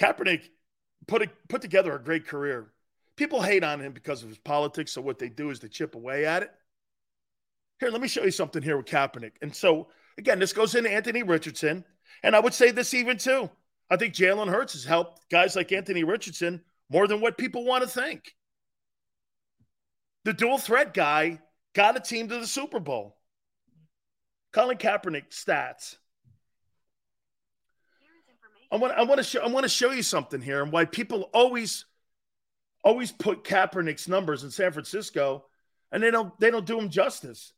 Kaepernick 0.00 0.48
put 1.06 1.22
a, 1.22 1.30
put 1.48 1.62
together 1.62 1.94
a 1.94 2.02
great 2.02 2.26
career. 2.26 2.72
People 3.16 3.42
hate 3.42 3.64
on 3.64 3.80
him 3.80 3.92
because 3.92 4.22
of 4.22 4.28
his 4.28 4.38
politics, 4.38 4.92
so 4.92 5.00
what 5.00 5.18
they 5.18 5.28
do 5.28 5.50
is 5.50 5.58
they 5.58 5.68
chip 5.68 5.94
away 5.94 6.24
at 6.24 6.44
it. 6.44 6.50
Here, 7.80 7.90
let 7.90 8.00
me 8.00 8.08
show 8.08 8.24
you 8.24 8.30
something 8.30 8.62
here 8.62 8.76
with 8.76 8.86
Kaepernick. 8.86 9.32
And 9.42 9.54
so 9.54 9.88
again, 10.18 10.38
this 10.38 10.52
goes 10.52 10.74
into 10.74 10.90
Anthony 10.90 11.22
Richardson, 11.22 11.84
and 12.22 12.36
I 12.36 12.40
would 12.40 12.54
say 12.54 12.70
this 12.70 12.94
even 12.94 13.18
too. 13.18 13.50
I 13.90 13.96
think 13.96 14.14
Jalen 14.14 14.48
Hurts 14.48 14.74
has 14.74 14.84
helped 14.84 15.28
guys 15.30 15.56
like 15.56 15.72
Anthony 15.72 16.04
Richardson 16.04 16.62
more 16.90 17.06
than 17.06 17.20
what 17.20 17.38
people 17.38 17.64
want 17.64 17.82
to 17.82 17.88
think. 17.88 18.34
The 20.24 20.32
dual 20.32 20.58
threat 20.58 20.92
guy 20.92 21.40
got 21.74 21.96
a 21.96 22.00
team 22.00 22.28
to 22.28 22.38
the 22.38 22.46
Super 22.46 22.80
Bowl. 22.80 23.16
Colin 24.52 24.76
Kaepernick 24.76 25.30
stats. 25.30 25.96
I 28.70 28.76
want, 28.76 28.92
I 28.92 29.02
want 29.02 29.18
to 29.18 29.24
show 29.24 29.40
I 29.40 29.48
want 29.48 29.64
to 29.64 29.68
show 29.68 29.90
you 29.90 30.02
something 30.02 30.40
here 30.40 30.62
and 30.62 30.70
why 30.70 30.84
people 30.84 31.30
always 31.32 31.86
always 32.84 33.10
put 33.10 33.44
Kaepernick's 33.44 34.08
numbers 34.08 34.44
in 34.44 34.50
San 34.50 34.72
Francisco 34.72 35.44
and 35.90 36.02
they 36.02 36.10
don't 36.10 36.38
they 36.38 36.50
don't 36.50 36.66
do 36.66 36.78
him 36.78 36.90
justice. 36.90 37.52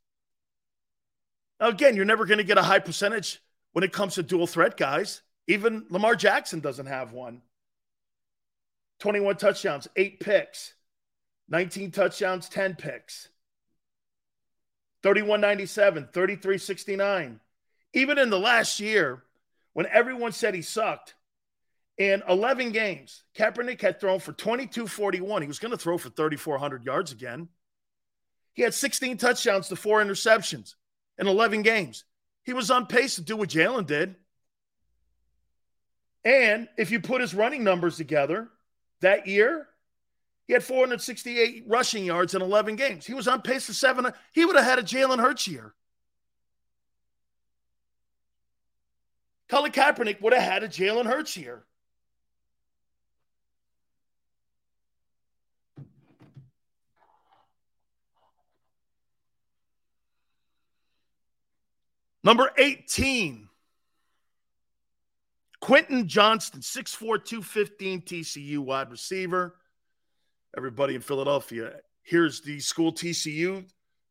Now 1.58 1.68
again, 1.68 1.96
you're 1.96 2.04
never 2.04 2.26
going 2.26 2.38
to 2.38 2.44
get 2.44 2.58
a 2.58 2.62
high 2.62 2.78
percentage 2.78 3.42
when 3.72 3.84
it 3.84 3.92
comes 3.92 4.14
to 4.14 4.22
dual 4.22 4.46
threat 4.46 4.76
guys. 4.76 5.22
Even 5.46 5.84
Lamar 5.90 6.14
Jackson 6.14 6.60
doesn't 6.60 6.86
have 6.86 7.12
one. 7.12 7.42
21 9.00 9.36
touchdowns, 9.36 9.88
8 9.96 10.20
picks. 10.20 10.74
19 11.48 11.90
touchdowns, 11.90 12.48
10 12.48 12.76
picks. 12.76 13.28
3197, 15.02 16.08
3369. 16.12 17.40
Even 17.94 18.18
in 18.18 18.30
the 18.30 18.38
last 18.38 18.78
year, 18.78 19.24
when 19.72 19.86
everyone 19.86 20.32
said 20.32 20.54
he 20.54 20.62
sucked, 20.62 21.14
in 22.00 22.22
11 22.26 22.72
games, 22.72 23.24
Kaepernick 23.36 23.82
had 23.82 24.00
thrown 24.00 24.20
for 24.20 24.32
2241. 24.32 25.42
He 25.42 25.48
was 25.48 25.58
going 25.58 25.70
to 25.70 25.76
throw 25.76 25.98
for 25.98 26.08
3,400 26.08 26.82
yards 26.82 27.12
again. 27.12 27.48
He 28.54 28.62
had 28.62 28.72
16 28.72 29.18
touchdowns 29.18 29.68
to 29.68 29.76
four 29.76 30.02
interceptions 30.02 30.76
in 31.18 31.26
11 31.26 31.60
games. 31.60 32.04
He 32.42 32.54
was 32.54 32.70
on 32.70 32.86
pace 32.86 33.16
to 33.16 33.20
do 33.20 33.36
what 33.36 33.50
Jalen 33.50 33.86
did. 33.86 34.16
And 36.24 36.68
if 36.78 36.90
you 36.90 37.00
put 37.00 37.20
his 37.20 37.34
running 37.34 37.64
numbers 37.64 37.98
together 37.98 38.48
that 39.00 39.26
year, 39.26 39.66
he 40.46 40.54
had 40.54 40.64
468 40.64 41.64
rushing 41.68 42.04
yards 42.04 42.34
in 42.34 42.40
11 42.42 42.76
games. 42.76 43.06
He 43.06 43.14
was 43.14 43.28
on 43.28 43.42
pace 43.42 43.66
for 43.66 43.74
seven. 43.74 44.10
He 44.32 44.44
would 44.44 44.56
have 44.56 44.64
had 44.64 44.78
a 44.78 44.82
Jalen 44.82 45.20
Hurts 45.20 45.46
year. 45.46 45.74
Colin 49.50 49.72
Kaepernick 49.72 50.22
would 50.22 50.32
have 50.32 50.42
had 50.42 50.62
a 50.62 50.68
Jalen 50.68 51.06
Hurts 51.06 51.34
here. 51.34 51.64
Number 62.22 62.52
18, 62.56 63.48
Quentin 65.60 66.06
Johnston, 66.06 66.60
6'4, 66.60 67.24
215 67.24 68.02
TCU 68.02 68.58
wide 68.58 68.90
receiver 68.90 69.56
everybody 70.56 70.94
in 70.94 71.00
Philadelphia. 71.00 71.72
Here's 72.02 72.40
the 72.40 72.60
school 72.60 72.92
TCU. 72.92 73.64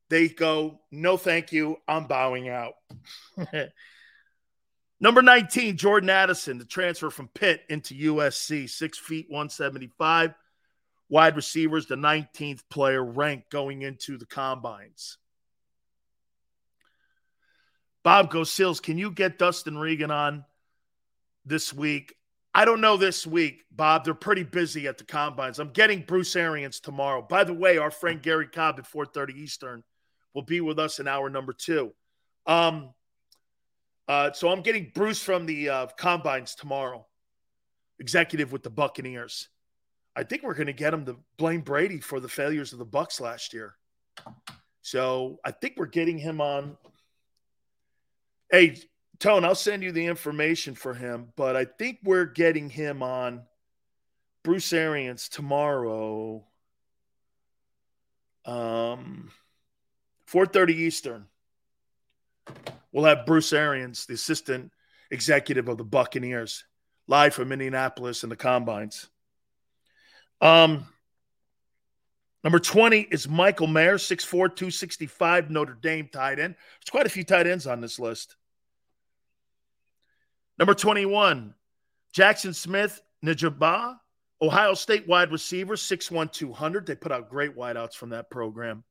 They 0.10 0.30
go, 0.30 0.80
no, 0.92 1.18
thank 1.18 1.52
you. 1.52 1.78
I'm 1.88 2.08
bowing 2.08 2.50
out. 2.50 2.74
Number 5.02 5.22
19, 5.22 5.78
Jordan 5.78 6.10
Addison, 6.10 6.58
the 6.58 6.66
transfer 6.66 7.10
from 7.10 7.30
Pitt 7.30 7.62
into 7.70 7.94
USC, 7.94 8.70
six 8.70 8.98
feet, 8.98 9.28
175. 9.30 10.34
Wide 11.08 11.36
receivers, 11.36 11.88
the 11.88 11.96
19th 11.96 12.62
player 12.70 13.04
ranked 13.04 13.50
going 13.50 13.82
into 13.82 14.18
the 14.18 14.26
combines. 14.26 15.18
Bob 18.04 18.32
Gosills, 18.32 18.82
can 18.82 18.98
you 18.98 19.12
get 19.12 19.40
Dustin 19.40 19.78
Regan 19.78 20.12
on 20.12 20.46
this 21.46 21.74
week? 21.74 22.16
I 22.54 22.66
don't 22.66 22.82
know 22.82 22.98
this 22.98 23.26
week, 23.26 23.64
Bob. 23.72 24.06
They're 24.06 24.14
pretty 24.14 24.44
busy 24.44 24.88
at 24.88 24.98
the 24.98 25.04
combines. 25.04 25.60
I'm 25.60 25.72
getting 25.72 26.02
Bruce 26.02 26.36
Arians 26.36 26.80
tomorrow. 26.80 27.22
By 27.22 27.44
the 27.44 27.54
way, 27.54 27.78
our 27.78 27.92
friend 27.92 28.22
Gary 28.22 28.48
Cobb 28.48 28.80
at 28.80 28.88
4:30 28.88 29.34
Eastern 29.36 29.84
will 30.34 30.44
be 30.44 30.62
with 30.62 30.80
us 30.80 31.00
in 31.00 31.08
hour 31.08 31.30
number 31.30 31.54
two. 31.54 31.94
Um, 32.46 32.94
uh, 34.10 34.34
so 34.34 34.50
I'm 34.50 34.62
getting 34.62 34.92
Bruce 34.96 35.22
from 35.22 35.46
the 35.46 35.70
uh, 35.70 35.88
combines 35.96 36.56
tomorrow, 36.56 37.06
executive 38.00 38.52
with 38.52 38.64
the 38.64 38.72
Buccaneers. 38.72 39.50
I 40.16 40.24
think 40.24 40.42
we're 40.42 40.56
going 40.56 40.68
to 40.68 40.74
get 40.74 40.96
him 40.96 41.06
to 41.06 41.18
blame 41.38 41.62
Brady 41.62 42.00
for 42.00 42.20
the 42.20 42.28
failures 42.28 42.74
of 42.74 42.80
the 42.80 42.86
Bucs 42.88 43.22
last 43.22 43.54
year. 43.54 43.76
So 44.82 45.40
I 45.46 45.52
think 45.52 45.76
we're 45.78 45.86
getting 45.86 46.18
him 46.18 46.42
on. 46.42 46.76
Hey, 48.52 48.78
Tone, 49.20 49.46
I'll 49.46 49.54
send 49.54 49.84
you 49.84 49.92
the 49.92 50.08
information 50.08 50.74
for 50.74 50.96
him, 50.96 51.28
but 51.36 51.56
I 51.56 51.66
think 51.66 52.00
we're 52.04 52.26
getting 52.26 52.68
him 52.68 53.04
on 53.04 53.44
Bruce 54.44 54.74
Arians 54.74 55.30
tomorrow. 55.30 56.44
Um 58.46 59.32
4:30 60.26 60.74
Eastern. 60.74 61.26
We'll 62.92 63.06
have 63.06 63.26
Bruce 63.26 63.54
Arians, 63.54 64.06
the 64.06 64.16
assistant 64.16 64.72
executive 65.12 65.68
of 65.68 65.78
the 65.78 65.84
Buccaneers, 65.84 66.64
live 67.08 67.34
from 67.34 67.52
Indianapolis 67.52 68.24
in 68.24 68.30
the 68.30 68.36
combines. 68.36 69.10
Um, 70.42 70.88
number 72.44 72.60
20 72.60 73.02
is 73.12 73.28
Michael 73.28 73.68
Mayer, 73.68 73.98
6'4, 73.98 74.30
265, 74.30 75.50
Notre 75.50 75.78
Dame 75.82 76.08
tight 76.12 76.40
end. 76.40 76.56
There's 76.56 76.92
quite 76.92 77.06
a 77.06 77.10
few 77.10 77.24
tight 77.24 77.48
ends 77.48 77.68
on 77.68 77.82
this 77.82 78.00
list. 78.00 78.36
Number 80.58 80.74
21, 80.74 81.54
Jackson 82.12 82.54
Smith-Njigba, 82.54 83.98
Ohio 84.42 84.74
State 84.74 85.08
wide 85.08 85.32
receiver, 85.32 85.76
6'1, 85.76 86.32
200. 86.32 86.86
They 86.86 86.96
put 86.96 87.12
out 87.12 87.30
great 87.30 87.56
wideouts 87.56 87.94
from 87.94 88.10
that 88.10 88.30
program. 88.30 88.84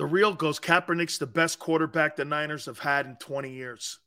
The 0.00 0.06
real 0.06 0.32
goes 0.32 0.58
Kaepernick's 0.58 1.18
the 1.18 1.26
best 1.26 1.58
quarterback 1.58 2.16
the 2.16 2.24
Niners 2.24 2.64
have 2.64 2.78
had 2.78 3.04
in 3.04 3.16
20 3.16 3.52
years. 3.52 3.98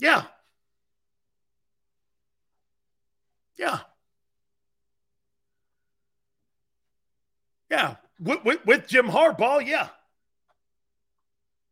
Yeah. 0.00 0.24
Yeah. 3.56 3.78
Yeah. 7.70 7.94
With, 8.18 8.44
with, 8.44 8.66
with, 8.66 8.88
Jim 8.88 9.06
Harbaugh, 9.06 9.64
yeah. 9.64 9.90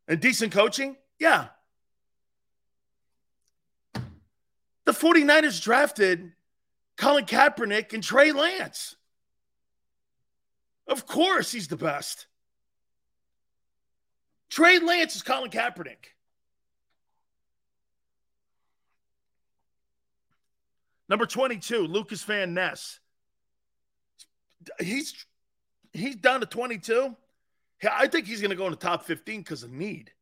And 0.07 0.20
decent 0.20 0.53
coaching, 0.53 0.95
yeah. 1.18 1.49
The 4.85 4.91
49ers 5.03 5.61
drafted 5.61 6.32
Colin 6.96 7.24
Kaepernick 7.24 7.92
and 7.92 8.03
Trey 8.03 8.30
Lance. 8.30 8.94
Of 10.86 11.07
course, 11.07 11.50
he's 11.50 11.66
the 11.66 11.76
best. 11.76 12.26
Trey 14.48 14.78
Lance 14.78 15.16
is 15.16 15.22
Colin 15.22 15.50
Kaepernick. 15.50 16.12
Number 21.09 21.26
22, 21.26 21.80
Lucas 21.80 22.22
Van 22.22 22.55
Ness. 22.55 23.00
He's 24.78 25.26
he's 25.92 26.16
down 26.16 26.40
to 26.40 26.46
22. 26.46 27.16
I 27.90 28.07
think 28.07 28.26
he's 28.26 28.40
going 28.40 28.50
to 28.50 28.57
go 28.57 28.66
in 28.66 28.70
the 28.70 28.76
top 28.76 29.05
15 29.05 29.40
because 29.40 29.64
of 29.64 29.72
need. 29.72 30.12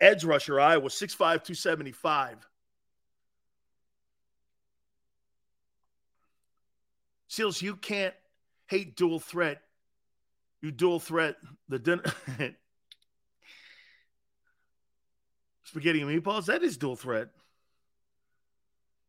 Edge 0.00 0.24
rusher, 0.24 0.60
Iowa, 0.60 0.88
6'5, 0.88 1.16
275. 1.16 2.48
Seals, 7.34 7.60
you 7.60 7.74
can't 7.74 8.14
hate 8.66 8.96
dual 8.96 9.18
threat. 9.18 9.60
You 10.62 10.70
dual 10.70 11.00
threat 11.00 11.34
the 11.68 11.80
dinner. 11.80 12.04
Spaghetti 15.64 16.00
and 16.00 16.08
meatballs, 16.08 16.46
that 16.46 16.62
is 16.62 16.76
dual 16.76 16.94
threat. 16.94 17.30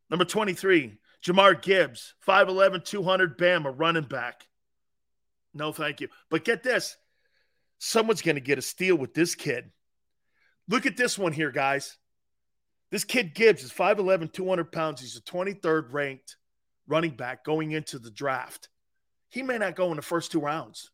Number 0.10 0.26
23, 0.26 0.98
Jahmyr 1.24 1.62
Gibbs, 1.62 2.16
5'11, 2.28 2.84
200, 2.84 3.38
Bam, 3.38 3.68
a 3.68 3.72
running 3.72 4.06
back. 4.06 4.48
No, 5.54 5.72
thank 5.72 6.02
you. 6.02 6.08
But 6.32 6.44
get 6.44 6.64
this 6.64 6.98
someone's 7.78 8.24
going 8.24 8.36
to 8.36 8.42
get 8.42 8.58
a 8.58 8.64
steal 8.64 8.96
with 8.96 9.14
this 9.14 9.36
kid. 9.36 9.70
Look 10.68 10.88
at 10.88 10.98
this 10.98 11.20
one 11.20 11.32
here, 11.32 11.52
guys. 11.52 11.98
This 12.90 13.04
kid 13.04 13.36
Gibbs 13.36 13.62
is 13.64 13.72
5'11, 13.72 14.34
200 14.34 14.72
pounds. 14.72 15.02
He's 15.02 15.16
a 15.16 15.22
23rd 15.22 15.94
ranked 15.94 16.38
running 16.88 17.12
back 17.12 17.44
going 17.44 17.72
into 17.72 18.00
the 18.00 18.12
draft. 18.12 18.70
He 19.30 19.42
may 19.42 19.58
not 19.58 19.76
go 19.76 19.90
in 19.90 19.96
the 19.96 20.02
first 20.02 20.32
two 20.32 20.40
rounds. 20.40 20.92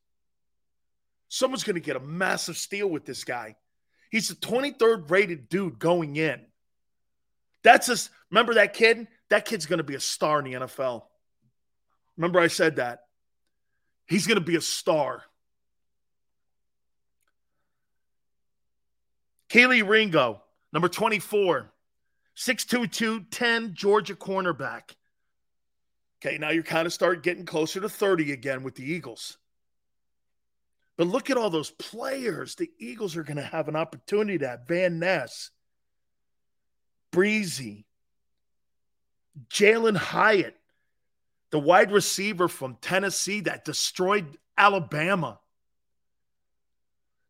Someone's 1.30 1.64
going 1.64 1.76
to 1.76 1.82
get 1.82 1.96
a 1.96 2.02
massive 2.02 2.58
steal 2.58 2.90
with 2.90 3.06
this 3.06 3.24
guy. 3.24 3.56
He's 4.10 4.28
the 4.28 4.36
23rd 4.36 5.10
rated 5.10 5.48
dude 5.48 5.80
going 5.80 6.16
in. 6.18 6.42
That's 7.64 7.88
just 7.88 8.10
remember 8.30 8.56
that 8.56 8.74
kid? 8.74 9.08
That 9.30 9.46
kid's 9.46 9.66
going 9.66 9.78
to 9.78 9.84
be 9.84 9.96
a 9.96 10.00
star 10.00 10.40
in 10.40 10.46
the 10.46 10.54
NFL. 10.66 11.04
Remember 12.18 12.40
I 12.40 12.48
said 12.48 12.78
that. 12.78 13.04
He's 14.08 14.28
going 14.28 14.40
to 14.40 14.46
be 14.46 14.58
a 14.58 14.62
star. 14.62 15.24
Kelee 19.50 19.88
Ringo, 19.88 20.42
number 20.74 20.90
24, 20.90 21.72
6'2", 22.38 23.26
10, 23.30 23.74
Georgia 23.74 24.16
cornerback. 24.16 24.96
Okay, 26.24 26.38
now 26.38 26.52
you're 26.52 26.64
kind 26.64 26.86
of 26.86 26.94
start 26.94 27.24
getting 27.24 27.46
closer 27.46 27.80
to 27.80 27.90
30 27.90 28.32
again 28.32 28.62
with 28.62 28.76
the 28.76 28.84
Eagles. 28.84 29.38
But 30.98 31.08
look 31.08 31.32
at 31.32 31.38
all 31.38 31.50
those 31.50 31.72
players 31.72 32.56
the 32.56 32.70
Eagles 32.78 33.18
are 33.18 33.24
going 33.24 33.38
to 33.38 33.44
have 33.44 33.68
an 33.68 33.76
opportunity 33.76 34.38
to 34.38 34.48
have. 34.48 34.68
Van 34.68 35.00
Ness, 35.00 35.50
Bresee, 37.12 37.86
Jalen 39.50 39.98
Hyatt, 39.98 40.56
the 41.50 41.60
wide 41.60 41.92
receiver 41.92 42.48
from 42.48 42.78
Tennessee 42.82 43.40
that 43.42 43.66
destroyed 43.66 44.38
Alabama. 44.58 45.40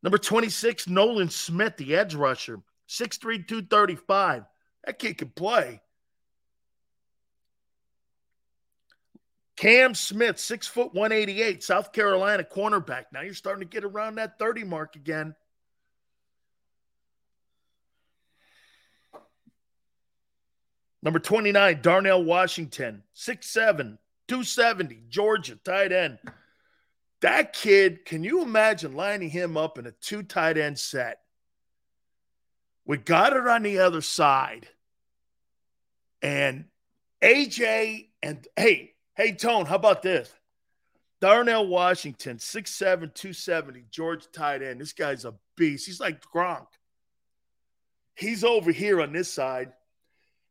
Number 0.04 0.18
26, 0.18 0.88
Nolan 0.88 1.30
Smith, 1.30 1.78
the 1.78 1.96
edge 1.96 2.14
rusher, 2.14 2.60
6'3, 2.90 3.48
235. 3.48 4.44
That 4.86 5.00
kid 5.00 5.18
can 5.18 5.30
play. 5.30 5.82
Cam 9.62 9.94
Smith, 9.94 10.40
six 10.40 10.66
foot 10.66 10.92
188, 10.96 11.64
South 11.64 11.94
Carolina 11.94 12.44
cornerback. 12.44 13.04
Now 13.14 13.22
you're 13.22 13.36
starting 13.36 13.62
to 13.62 13.72
get 13.72 13.84
around 13.84 14.16
that 14.16 14.40
30 14.40 14.64
mark 14.64 14.96
again. 14.96 15.36
Number 21.04 21.20
29, 21.20 21.80
Darnell 21.84 22.24
Washington, 22.24 23.04
6'7, 23.16 24.00
270, 24.28 25.04
Georgia, 25.10 25.56
tight 25.64 25.92
end. 25.92 26.18
That 27.22 27.54
kid, 27.54 28.04
can 28.04 28.24
you 28.24 28.42
imagine 28.42 28.96
lining 28.96 29.30
him 29.30 29.58
up 29.58 29.78
in 29.78 29.86
a 29.86 29.92
two 29.92 30.24
tight 30.24 30.58
end 30.58 30.80
set 30.80 31.20
We 32.84 32.98
got 32.98 33.34
it 33.34 33.48
on 33.48 33.62
the 33.62 33.78
other 33.78 34.02
side 34.02 34.68
and 36.24 36.66
AJ 37.22 38.08
and 38.24 38.48
hey, 38.56 38.91
hey, 39.22 39.34
Tone, 39.34 39.68
how 39.68 39.76
about 39.76 40.02
this? 40.02 40.34
Darnell 41.20 41.68
Washington, 41.68 42.38
6'7, 42.38 43.14
270, 43.14 43.86
Georgia 43.92 44.28
tight 44.34 44.64
end. 44.64 44.82
This 44.82 44.94
guy's 44.94 45.26
a 45.26 45.36
beast. 45.56 45.86
He's 45.86 46.00
like 46.00 46.24
Gronk. 46.34 46.66
He's 48.16 48.44
over 48.44 48.72
here 48.72 49.00
on 49.00 49.14
this 49.14 49.32
side. 49.32 49.74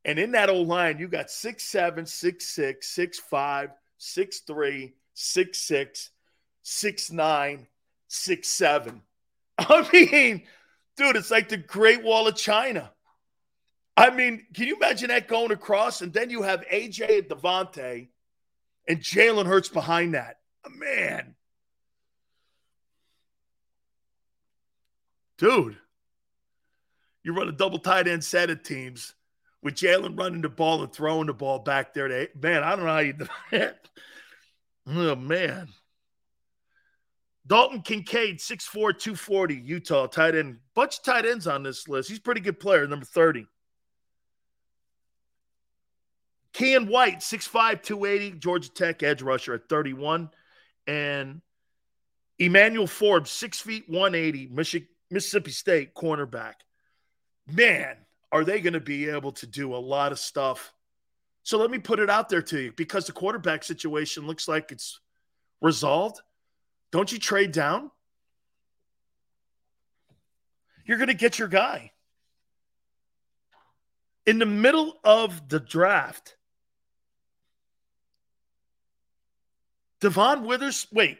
And 0.05 0.21
in 0.21 0.33
that 0.33 0.51
old 0.51 0.69
line, 0.69 1.01
you 1.01 1.09
got 1.09 1.33
six 1.33 1.65
seven, 1.65 2.07
six 2.07 2.47
six, 2.47 2.89
six 2.89 3.19
five, 3.19 3.71
six 3.99 4.39
three, 4.41 4.95
six 5.15 5.59
six, 5.59 6.11
six 6.63 7.11
nine, 7.11 7.67
six 8.07 8.47
seven. 8.49 9.03
I 9.59 9.87
mean, 9.93 10.45
dude, 10.97 11.17
it's 11.17 11.31
like 11.33 11.49
the 11.49 11.57
Great 11.57 12.05
Wall 12.05 12.29
of 12.29 12.37
China. 12.37 12.93
I 13.97 14.11
mean, 14.11 14.47
can 14.55 14.69
you 14.69 14.77
imagine 14.77 15.09
that 15.09 15.27
going 15.27 15.51
across? 15.51 16.03
And 16.03 16.13
then 16.13 16.31
you 16.31 16.43
have 16.43 16.65
AJ 16.73 17.19
and 17.19 17.29
DeVonta 17.29 18.07
and 18.89 19.01
Jalen 19.01 19.47
Hurts 19.47 19.69
behind 19.69 20.15
that. 20.15 20.37
Man. 20.69 21.35
Dude, 25.39 25.79
you 27.23 27.33
run 27.33 27.49
a 27.49 27.53
double 27.53 27.79
tight 27.79 28.07
end 28.07 28.23
set 28.23 28.51
of 28.51 28.63
teams 28.63 29.15
with 29.63 29.75
Jalen 29.75 30.19
running 30.19 30.43
the 30.43 30.49
ball 30.49 30.83
and 30.83 30.93
throwing 30.93 31.27
the 31.27 31.35
ball 31.35 31.59
back 31.61 31.95
there. 31.95 32.09
To, 32.09 32.29
man, 32.41 32.63
I 32.63 32.77
don't 32.77 32.85
know 32.85 32.93
how 32.93 32.99
you 32.99 33.13
do 33.15 33.27
that. 33.53 33.89
Oh, 34.87 35.15
man. 35.15 35.69
Dalton 37.47 37.83
Kincaid, 37.83 38.39
6'4, 38.39 38.71
240, 38.99 39.55
Utah, 39.55 40.07
tight 40.07 40.35
end. 40.35 40.57
Bunch 40.75 40.99
of 40.99 41.05
tight 41.05 41.27
ends 41.27 41.47
on 41.47 41.63
this 41.63 41.87
list. 41.87 42.09
He's 42.09 42.19
a 42.19 42.23
pretty 42.23 42.41
good 42.41 42.59
player, 42.59 42.89
number 42.89 43.05
30. 43.05 43.47
Keion 46.53 46.89
White, 46.89 47.21
6'5, 47.21 47.83
280, 47.83 48.39
Georgia 48.39 48.71
Tech 48.71 49.03
edge 49.03 49.23
rusher 49.23 49.55
at 49.55 49.69
31. 49.69 50.31
And 50.87 51.43
Emmanuel 52.39 52.87
Forbes, 52.87 53.31
6 53.31 53.61
feet 53.61 53.85
180, 53.89 54.49
Mississippi 55.11 55.51
State 55.53 55.95
cornerback. 55.95 56.55
Man, 57.47 57.97
are 58.33 58.45
they 58.45 58.61
going 58.61 58.73
to 58.75 58.81
be 58.81 59.09
able 59.09 59.33
to 59.33 59.47
do 59.47 59.75
a 59.75 59.77
lot 59.77 60.13
of 60.13 60.19
stuff? 60.19 60.73
So 61.43 61.59
let 61.59 61.71
me 61.71 61.79
put 61.79 62.01
it 62.01 62.11
out 62.11 62.29
there 62.29 62.43
to 62.43 62.61
you 62.61 62.73
because 62.77 63.07
the 63.07 63.13
quarterback 63.13 63.65
situation 63.65 64.27
looks 64.27 64.47
like 64.47 64.73
it's 64.73 65.01
resolved. 65.61 66.21
Don't 66.93 67.11
you 67.11 67.19
trade 67.19 67.53
down? 67.53 67.91
You're 70.85 70.99
going 70.99 71.09
to 71.09 71.15
get 71.15 71.39
your 71.39 71.49
guy. 71.49 71.93
in 74.27 74.39
the 74.39 74.47
middle 74.47 74.99
of 75.03 75.49
the 75.49 75.59
draft, 75.59 76.37
Devon 80.01 80.45
Withers, 80.45 80.87
wait, 80.91 81.19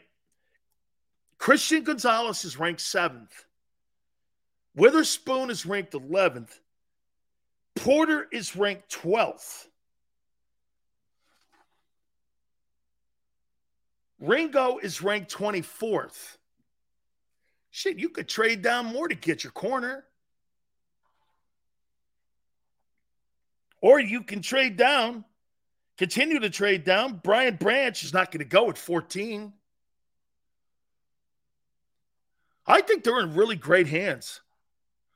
Christian 1.37 1.83
Gonzalez 1.83 2.45
is 2.45 2.57
ranked 2.57 2.81
seventh. 2.81 3.45
Witherspoon 4.75 5.49
is 5.49 5.65
ranked 5.65 5.93
11th. 5.93 6.51
Porter 7.75 8.27
is 8.31 8.55
ranked 8.55 8.91
12th. 9.03 9.65
Ringo 14.19 14.77
is 14.77 15.01
ranked 15.01 15.33
24th. 15.33 16.37
Shit, 17.71 17.97
you 17.97 18.09
could 18.09 18.27
trade 18.27 18.61
down 18.61 18.85
more 18.85 19.07
to 19.07 19.15
get 19.15 19.43
your 19.43 19.51
corner. 19.51 20.05
Or 23.81 23.99
you 23.99 24.21
can 24.21 24.41
trade 24.43 24.77
down, 24.77 25.25
continue 26.01 26.39
to 26.39 26.49
trade 26.49 26.83
down. 26.83 27.21
Brian 27.23 27.57
Branch 27.57 28.03
is 28.03 28.11
not 28.11 28.31
going 28.31 28.39
to 28.39 28.43
go 28.43 28.71
at 28.71 28.77
14. 28.79 29.53
I 32.65 32.81
think 32.81 33.03
they're 33.03 33.19
in 33.19 33.35
really 33.35 33.55
great 33.55 33.85
hands. 33.85 34.41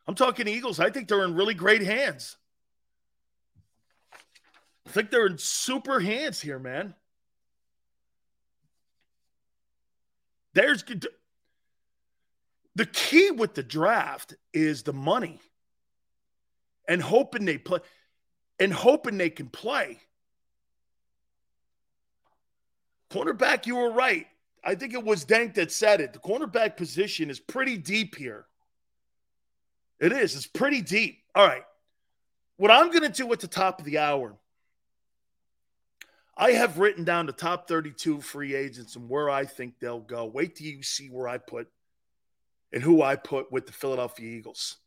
I'm 0.08 0.14
talking 0.14 0.48
Eagles. 0.48 0.80
I 0.80 0.92
think 0.92 1.08
they're 1.08 1.24
in 1.24 1.34
really 1.34 1.56
great 1.56 1.82
hands. 1.82 2.38
I 4.86 4.92
think 4.92 5.10
they're 5.10 5.26
in 5.26 5.40
super 5.40 6.00
hands 6.00 6.40
here, 6.40 6.60
man. 6.60 6.94
There's 10.54 10.84
the 12.76 12.86
key 12.86 13.32
with 13.32 13.56
the 13.56 13.64
draft 13.64 14.36
is 14.54 14.84
the 14.84 14.94
money 14.94 15.40
and 16.88 17.02
hoping 17.02 17.46
they 17.46 17.58
play 17.58 17.80
and 18.60 18.72
hoping 18.72 19.18
they 19.18 19.32
can 19.32 19.50
play. 19.50 20.00
Cornerback, 23.12 23.66
you 23.66 23.76
were 23.76 23.92
right. 23.92 24.28
I 24.64 24.76
think 24.76 24.94
it 24.94 25.04
was 25.04 25.26
Dank 25.26 25.54
that 25.56 25.72
said 25.72 26.02
it. 26.02 26.14
The 26.14 26.20
cornerback 26.20 26.76
position 26.76 27.30
is 27.30 27.40
pretty 27.40 27.78
deep 27.78 28.16
here. 28.16 28.46
It 30.00 30.12
is. 30.12 30.36
It's 30.36 30.48
pretty 30.48 30.82
deep. 30.82 31.20
All 31.36 31.48
right. 31.48 31.64
What 32.58 32.72
I'm 32.72 32.90
going 32.90 33.04
to 33.04 33.10
do 33.10 33.32
at 33.32 33.40
the 33.40 33.48
top 33.48 33.80
of 33.80 33.86
the 33.86 34.00
hour, 34.00 34.36
I 36.38 36.52
have 36.52 36.80
written 36.80 37.04
down 37.04 37.28
the 37.28 37.32
top 37.32 37.68
32 37.68 38.22
free 38.22 38.56
agents 38.56 38.96
and 38.96 39.10
where 39.10 39.30
I 39.30 39.46
think 39.46 39.76
they'll 39.80 40.00
go. 40.00 40.26
Wait 40.26 40.56
till 40.56 40.68
you 40.68 40.84
see 40.84 41.08
where 41.08 41.28
I 41.28 41.38
put 41.38 41.68
and 42.74 42.84
who 42.84 43.02
I 43.02 43.16
put 43.16 43.52
with 43.52 43.68
the 43.68 43.72
Philadelphia 43.72 44.30
Eagles. 44.30 44.78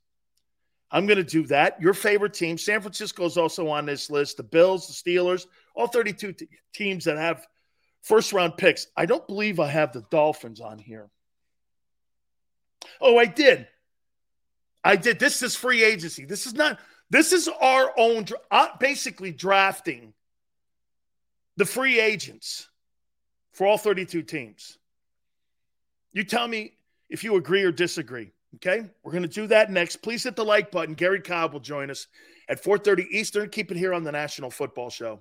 I'm 0.91 1.07
going 1.07 1.19
to 1.19 1.25
do 1.25 1.47
that. 1.47 1.81
Your 1.81 1.95
favorite 1.95 2.35
team, 2.35 2.59
San 2.59 2.81
Francisco, 2.81 3.25
is 3.27 3.37
also 3.37 3.69
on 3.69 3.87
this 3.87 4.11
list. 4.11 4.39
The 4.39 4.43
Bills, 4.43 4.87
the 4.89 5.11
Steelers, 5.11 5.47
all 5.75 5.87
32 5.87 6.33
t- 6.33 6.49
teams 6.73 7.05
that 7.05 7.19
have 7.19 7.47
first 8.03 8.33
round 8.33 8.57
picks. 8.57 8.87
I 8.97 9.07
don't 9.07 9.27
believe 9.27 9.61
I 9.61 9.69
have 9.69 9.93
the 9.93 10.05
Dolphins 10.11 10.61
on 10.61 10.79
here. 10.79 11.09
Oh, 13.01 13.19
I 13.19 13.27
did. 13.27 13.67
I 14.85 14.97
did. 14.97 15.19
This 15.19 15.43
is 15.43 15.57
free 15.57 15.83
agency. 15.83 16.25
This 16.25 16.47
is 16.47 16.55
not, 16.55 16.79
this 17.11 17.33
is 17.33 17.49
our 17.49 17.93
own, 17.97 18.27
uh, 18.51 18.69
basically 18.79 19.33
drafting 19.33 20.13
the 21.57 21.65
free 21.65 22.01
agents 22.01 22.69
for 23.53 23.67
all 23.67 23.79
32 23.79 24.23
teams. 24.23 24.79
You 26.13 26.25
tell 26.25 26.47
me 26.47 26.75
if 27.11 27.25
you 27.25 27.37
agree 27.37 27.65
or 27.65 27.73
disagree. 27.73 28.33
Okay, 28.57 28.89
we're 29.03 29.13
going 29.13 29.23
to 29.23 29.29
do 29.29 29.47
that 29.49 29.71
next. 29.71 29.97
Please 29.97 30.25
hit 30.25 30.35
the 30.35 30.45
like 30.45 30.71
button. 30.71 30.95
Gary 30.95 31.21
Cobb 31.21 31.53
will 31.53 31.61
join 31.61 31.91
us 31.91 32.07
at 32.49 32.63
4:30 32.63 33.07
Eastern. 33.11 33.51
Keep 33.51 33.71
it 33.73 33.77
here 33.77 33.93
on 33.93 34.05
the 34.05 34.13
National 34.13 34.51
Football 34.51 34.89
Show. 34.89 35.21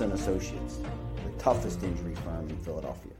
Messa 0.00 0.14
Associates, 0.14 0.78
the 1.26 1.30
toughest 1.38 1.82
injury 1.82 2.14
firm 2.14 2.48
in 2.48 2.56
Philadelphia. 2.64 3.19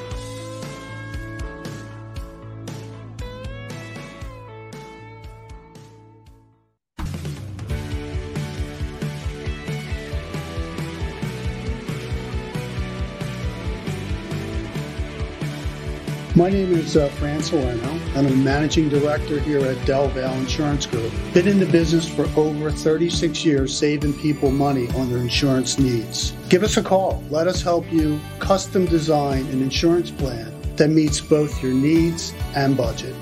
Name 16.51 16.73
is 16.73 16.97
uh, 16.97 17.07
Fran 17.09 17.41
Salerno. 17.41 17.99
I'm 18.15 18.27
a 18.27 18.35
managing 18.35 18.89
director 18.89 19.39
here 19.39 19.65
at 19.65 19.83
Del 19.85 20.09
Valle 20.09 20.37
Insurance 20.37 20.85
Group. 20.85 21.11
Been 21.33 21.47
in 21.47 21.59
the 21.59 21.65
business 21.65 22.07
for 22.07 22.27
over 22.37 22.69
36 22.69 23.45
years, 23.45 23.75
saving 23.75 24.13
people 24.15 24.51
money 24.51 24.89
on 24.89 25.09
their 25.09 25.19
insurance 25.19 25.79
needs. 25.79 26.31
Give 26.49 26.63
us 26.63 26.75
a 26.75 26.83
call. 26.83 27.23
Let 27.29 27.47
us 27.47 27.61
help 27.61 27.91
you 27.91 28.19
custom 28.39 28.85
design 28.85 29.45
an 29.47 29.61
insurance 29.61 30.11
plan 30.11 30.53
that 30.75 30.89
meets 30.89 31.21
both 31.21 31.63
your 31.63 31.73
needs 31.73 32.33
and 32.53 32.75
budget. 32.75 33.15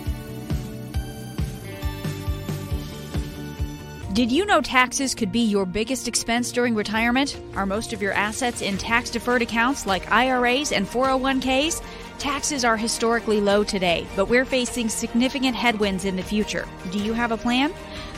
Did 4.14 4.32
you 4.32 4.46
know 4.46 4.60
taxes 4.60 5.16
could 5.16 5.32
be 5.32 5.40
your 5.40 5.66
biggest 5.66 6.08
expense 6.08 6.52
during 6.52 6.76
retirement? 6.76 7.40
Are 7.56 7.66
most 7.66 7.94
of 7.94 8.02
your 8.02 8.12
assets 8.12 8.62
in 8.62 8.78
tax 8.78 9.10
deferred 9.12 9.42
accounts 9.42 9.86
like 9.86 10.12
IRAs 10.12 10.72
and 10.72 10.86
401ks? 10.86 11.82
Taxes 12.20 12.66
are 12.66 12.76
historically 12.76 13.40
low 13.40 13.64
today, 13.64 14.06
but 14.18 14.28
we're 14.28 14.44
facing 14.44 14.90
significant 14.90 15.56
headwinds 15.56 16.04
in 16.04 16.18
the 16.18 16.22
future. 16.22 16.68
Do 16.92 17.00
you 17.00 17.14
have 17.14 17.32
a 17.32 17.38
plan? 17.38 17.74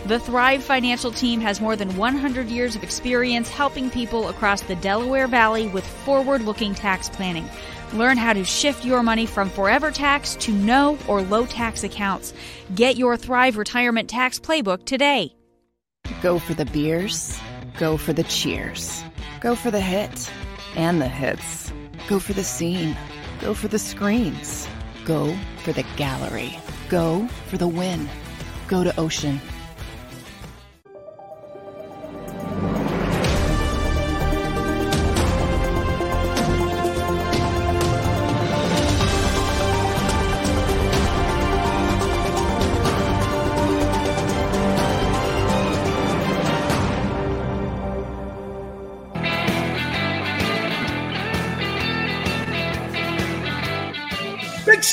The 0.07 0.19
Thrive 0.19 0.63
Financial 0.63 1.11
team 1.11 1.39
has 1.41 1.61
more 1.61 1.75
than 1.75 1.95
100 1.95 2.47
years 2.47 2.75
of 2.75 2.81
experience 2.81 3.47
helping 3.47 3.91
people 3.91 4.29
across 4.29 4.61
the 4.61 4.75
Delaware 4.77 5.27
Valley 5.27 5.67
with 5.67 5.85
forward 5.85 6.41
looking 6.41 6.73
tax 6.73 7.09
planning. 7.09 7.47
Learn 7.93 8.17
how 8.17 8.33
to 8.33 8.43
shift 8.43 8.83
your 8.83 9.03
money 9.03 9.27
from 9.27 9.51
forever 9.51 9.91
tax 9.91 10.33
to 10.37 10.51
no 10.51 10.97
or 11.07 11.21
low 11.21 11.45
tax 11.45 11.83
accounts. 11.83 12.33
Get 12.73 12.95
your 12.95 13.17
Thrive 13.17 13.55
Retirement 13.55 14.09
Tax 14.09 14.39
Playbook 14.39 14.83
today. 14.85 15.35
Go 16.23 16.39
for 16.39 16.55
the 16.55 16.65
beers. 16.65 17.39
Go 17.77 17.97
for 17.97 18.13
the 18.13 18.23
cheers. 18.23 19.03
Go 19.41 19.53
for 19.53 19.69
the 19.69 19.79
hit 19.79 20.31
and 20.75 20.99
the 20.99 21.07
hits. 21.07 21.71
Go 22.07 22.17
for 22.17 22.33
the 22.33 22.43
scene. 22.43 22.97
Go 23.41 23.55
for 23.55 23.67
the 23.67 23.79
screens. 23.79 24.67
Go 25.03 25.35
for 25.63 25.73
the 25.73 25.83
gallery. 25.97 26.59
Go 26.89 27.27
for 27.47 27.57
the 27.57 27.67
win. 27.67 28.07
Go 28.67 28.83
to 28.83 28.95
Ocean. 28.99 29.41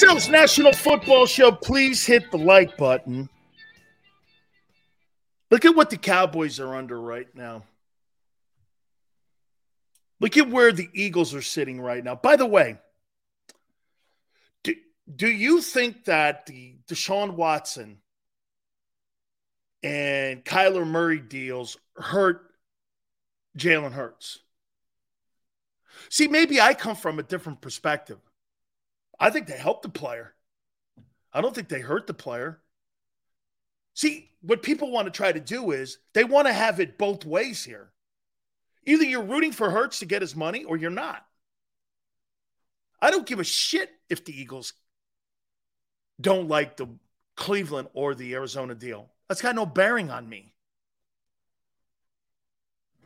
National 0.09 0.73
Football 0.73 1.27
Show, 1.27 1.53
please 1.53 2.07
hit 2.07 2.31
the 2.31 2.39
like 2.39 2.79
button. 2.79 3.29
Look 5.51 5.67
at 5.67 5.77
what 5.77 5.91
the 5.91 5.99
Cowboys 5.99 6.59
are 6.61 6.75
under 6.75 6.99
right 6.99 7.29
now. 7.35 7.65
Look 10.19 10.39
at 10.39 10.49
where 10.49 10.73
the 10.73 10.89
Eagles 10.95 11.35
are 11.35 11.43
sitting 11.43 11.79
right 11.79 12.03
now. 12.03 12.15
By 12.15 12.37
the 12.37 12.47
way, 12.47 12.79
do, 14.63 14.75
do 15.15 15.29
you 15.29 15.61
think 15.61 16.07
that 16.07 16.47
the 16.47 16.77
Deshaun 16.89 17.35
Watson 17.35 17.99
and 19.83 20.43
Kyler 20.43 20.87
Murray 20.87 21.21
deals 21.21 21.77
hurt 21.97 22.51
Jalen 23.59 23.93
Hurts? 23.93 24.39
See, 26.09 26.29
maybe 26.29 26.61
I 26.61 26.73
come 26.73 26.97
from 26.97 27.19
a 27.19 27.23
different 27.23 27.61
perspective. 27.61 28.19
I 29.21 29.31
think 29.31 29.47
they 29.47 29.57
helped 29.57 29.83
the 29.83 29.89
player. 29.89 30.35
I 31.33 31.41
don't 31.41 31.55
think 31.55 31.69
they 31.69 31.81
hurt 31.81 32.07
the 32.07 32.15
player. 32.15 32.61
See, 33.95 34.31
what 34.43 34.63
people 34.63 34.91
want 34.91 35.07
to 35.07 35.11
try 35.11 35.33
to 35.33 35.41
do 35.41 35.73
is 35.73 35.99
they 36.15 36.25
want 36.25 36.47
to 36.47 36.53
have 36.53 36.79
it 36.81 36.99
both 36.99 37.25
ways 37.25 37.65
here. 37.65 37.91
Either 38.87 39.05
you're 39.05 39.23
rooting 39.23 39.53
for 39.53 39.71
Hurts 39.71 39.99
to 39.99 40.07
get 40.07 40.23
his 40.23 40.37
money 40.37 40.65
or 40.65 40.77
you're 40.77 40.91
not. 40.91 41.25
I 43.03 43.11
don't 43.11 43.27
give 43.27 43.41
a 43.41 43.45
shit 43.45 43.91
if 44.09 44.25
the 44.25 44.41
Eagles 44.41 44.73
don't 46.21 46.49
like 46.49 46.77
the 46.77 46.89
Cleveland 47.37 47.89
or 47.93 48.15
the 48.15 48.35
Arizona 48.35 48.75
deal. 48.75 49.11
That's 49.29 49.43
got 49.43 49.55
no 49.55 49.67
bearing 49.67 50.11
on 50.11 50.29
me. 50.29 50.55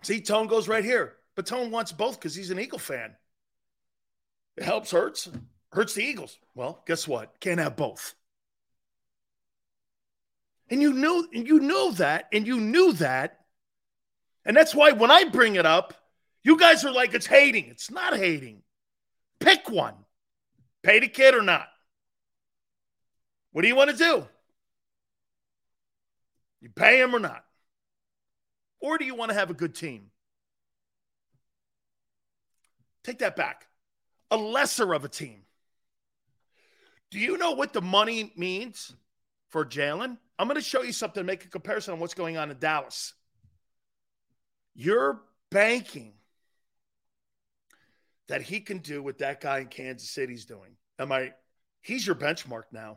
See, 0.03 0.21
Tone 0.21 0.47
goes 0.47 0.69
right 0.69 0.85
here. 0.85 1.15
But 1.35 1.47
Tone 1.47 1.71
wants 1.71 1.93
both 1.93 2.19
because 2.19 2.35
he's 2.35 2.51
an 2.51 2.59
Eagle 2.59 2.79
fan. 2.79 3.17
It 4.57 4.65
helps 4.65 4.91
Hurts 4.91 5.31
hurts 5.73 5.95
the 5.95 6.05
Eagles. 6.05 6.39
Well, 6.55 6.83
guess 6.87 7.09
what? 7.09 7.41
Can't 7.41 7.61
have 7.61 7.77
both. 7.77 8.15
And 10.71 10.81
you 10.81 10.93
know, 10.93 11.27
you 11.33 11.61
know 11.61 11.91
that, 11.93 12.29
and 12.33 12.47
you 12.47 12.61
knew 12.61 12.93
that. 12.95 13.41
And 14.45 14.57
that's 14.57 14.75
why 14.75 14.93
when 14.93 15.11
I 15.11 15.25
bring 15.25 15.57
it 15.57 15.67
up, 15.67 15.95
you 16.43 16.59
guys 16.59 16.85
are 16.85 16.93
like, 16.93 17.15
it's 17.15 17.27
hating. 17.27 17.67
It's 17.67 17.91
not 17.91 18.17
hating. 18.17 18.63
Pick 19.39 19.69
one. 19.71 19.95
Pay 20.83 21.01
the 21.01 21.09
kid 21.09 21.35
or 21.35 21.43
not. 21.43 21.67
What 23.53 23.63
do 23.63 23.69
you 23.69 23.77
want 23.77 23.91
to 23.91 23.97
do? 23.97 24.27
You 26.61 26.71
pay 26.71 27.01
him 27.01 27.15
or 27.15 27.19
not? 27.19 27.45
Or 28.81 28.99
do 28.99 29.05
you 29.05 29.15
want 29.15 29.31
to 29.31 29.37
have 29.37 29.51
a 29.51 29.55
good 29.55 29.75
team? 29.75 30.11
Take 33.05 33.19
that 33.19 33.37
back. 33.37 33.67
A 34.31 34.37
lesser 34.37 34.95
of 34.95 35.05
a 35.05 35.09
team. 35.09 35.43
Do 37.13 37.19
you 37.19 37.37
know 37.37 37.51
what 37.51 37.75
the 37.75 37.83
money 37.83 38.33
means 38.37 38.95
for 39.51 39.67
Jalen? 39.67 40.17
I'm 40.39 40.49
going 40.49 40.57
to 40.57 40.67
show 40.67 40.81
you 40.81 40.93
something 40.93 41.27
make 41.27 41.45
a 41.45 41.49
comparison 41.49 41.93
on 41.93 42.01
what's 42.01 42.15
going 42.15 42.39
on 42.39 42.51
in 42.51 42.59
Dallas. 42.59 43.13
You're 44.75 45.21
banking 45.51 46.15
that 48.29 48.41
he 48.41 48.61
can 48.61 48.79
do 48.79 49.03
what 49.03 49.19
that 49.19 49.43
guy 49.43 49.59
in 49.59 49.67
Kansas 49.67 50.09
City's 50.09 50.47
doing. 50.47 50.75
Am 50.99 51.13
I? 51.13 51.35
He's 51.83 52.07
your 52.07 52.17
benchmark 52.17 52.63
now. 52.73 52.97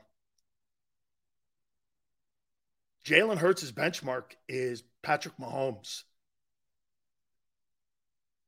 Jalen 3.03 3.37
Hurts' 3.37 3.69
benchmark 3.73 4.31
is 4.47 4.81
Patrick 5.03 5.35
Mahomes. 5.37 6.03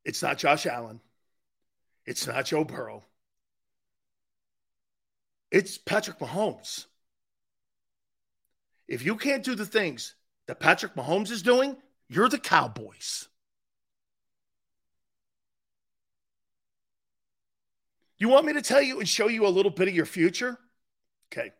It's 0.05 0.23
not 0.23 0.37
Josh 0.37 0.65
Allen. 0.65 1.01
It's 2.05 2.25
not 2.25 2.45
Joe 2.45 2.63
Burrow. 2.63 3.03
It's 5.51 5.77
Patrick 5.77 6.19
Mahomes. 6.19 6.85
If 8.87 9.05
you 9.05 9.15
can't 9.15 9.43
do 9.43 9.55
the 9.55 9.65
things 9.65 10.15
that 10.47 10.59
Patrick 10.59 10.95
Mahomes 10.95 11.31
is 11.31 11.41
doing, 11.41 11.75
you're 12.09 12.29
the 12.29 12.37
Cowboys. 12.37 13.27
You 18.17 18.29
want 18.29 18.45
me 18.45 18.53
to 18.53 18.61
tell 18.61 18.81
you 18.81 18.99
and 18.99 19.07
show 19.07 19.27
you 19.27 19.45
a 19.45 19.49
little 19.49 19.71
bit 19.71 19.87
of 19.87 19.93
your 19.93 20.05
future? 20.05 20.57
Okay. 21.31 21.51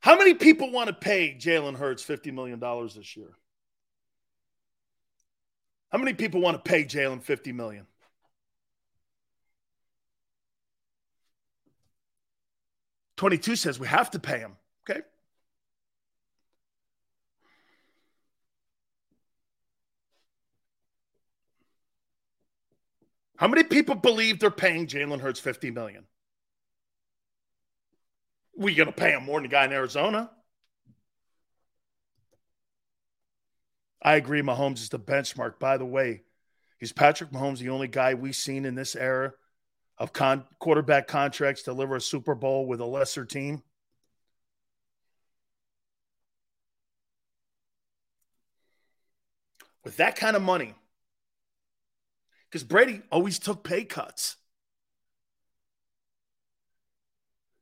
How 0.00 0.16
many 0.16 0.34
people 0.34 0.70
want 0.70 0.88
to 0.88 0.92
pay 0.92 1.36
Jalen 1.38 1.76
Hurts 1.76 2.04
$50 2.04 2.32
million 2.32 2.60
this 2.94 3.16
year? 3.16 3.30
How 5.90 5.98
many 5.98 6.12
people 6.12 6.40
want 6.40 6.62
to 6.62 6.70
pay 6.70 6.84
Jalen 6.84 7.24
$50 7.24 7.54
million? 7.54 7.86
22 13.18 13.56
says 13.56 13.80
we 13.80 13.88
have 13.88 14.12
to 14.12 14.20
pay 14.20 14.38
him. 14.38 14.52
Okay. 14.88 15.00
How 23.36 23.48
many 23.48 23.64
people 23.64 23.96
believe 23.96 24.38
they're 24.38 24.50
paying 24.50 24.86
Jalen 24.86 25.20
Hurts 25.20 25.40
50 25.40 25.72
million? 25.72 26.06
We 28.56 28.74
gonna 28.74 28.92
pay 28.92 29.10
him 29.10 29.24
more 29.24 29.38
than 29.38 29.44
the 29.44 29.48
guy 29.48 29.64
in 29.64 29.72
Arizona. 29.72 30.30
I 34.00 34.14
agree. 34.14 34.42
Mahomes 34.42 34.78
is 34.78 34.90
the 34.90 34.98
benchmark. 34.98 35.58
By 35.58 35.76
the 35.76 35.84
way, 35.84 36.22
is 36.80 36.92
Patrick 36.92 37.30
Mahomes 37.30 37.58
the 37.58 37.70
only 37.70 37.88
guy 37.88 38.14
we've 38.14 38.36
seen 38.36 38.64
in 38.64 38.76
this 38.76 38.94
era 38.94 39.32
of 39.98 40.12
con- 40.12 40.44
quarterback 40.58 41.08
contracts 41.08 41.62
deliver 41.62 41.96
a 41.96 42.00
Super 42.00 42.34
Bowl 42.34 42.66
with 42.66 42.80
a 42.80 42.84
lesser 42.86 43.24
team? 43.24 43.62
With 49.84 49.96
that 49.96 50.16
kind 50.16 50.36
of 50.36 50.42
money, 50.42 50.74
because 52.50 52.64
Brady 52.64 53.02
always 53.10 53.38
took 53.38 53.62
pay 53.62 53.84
cuts. 53.84 54.36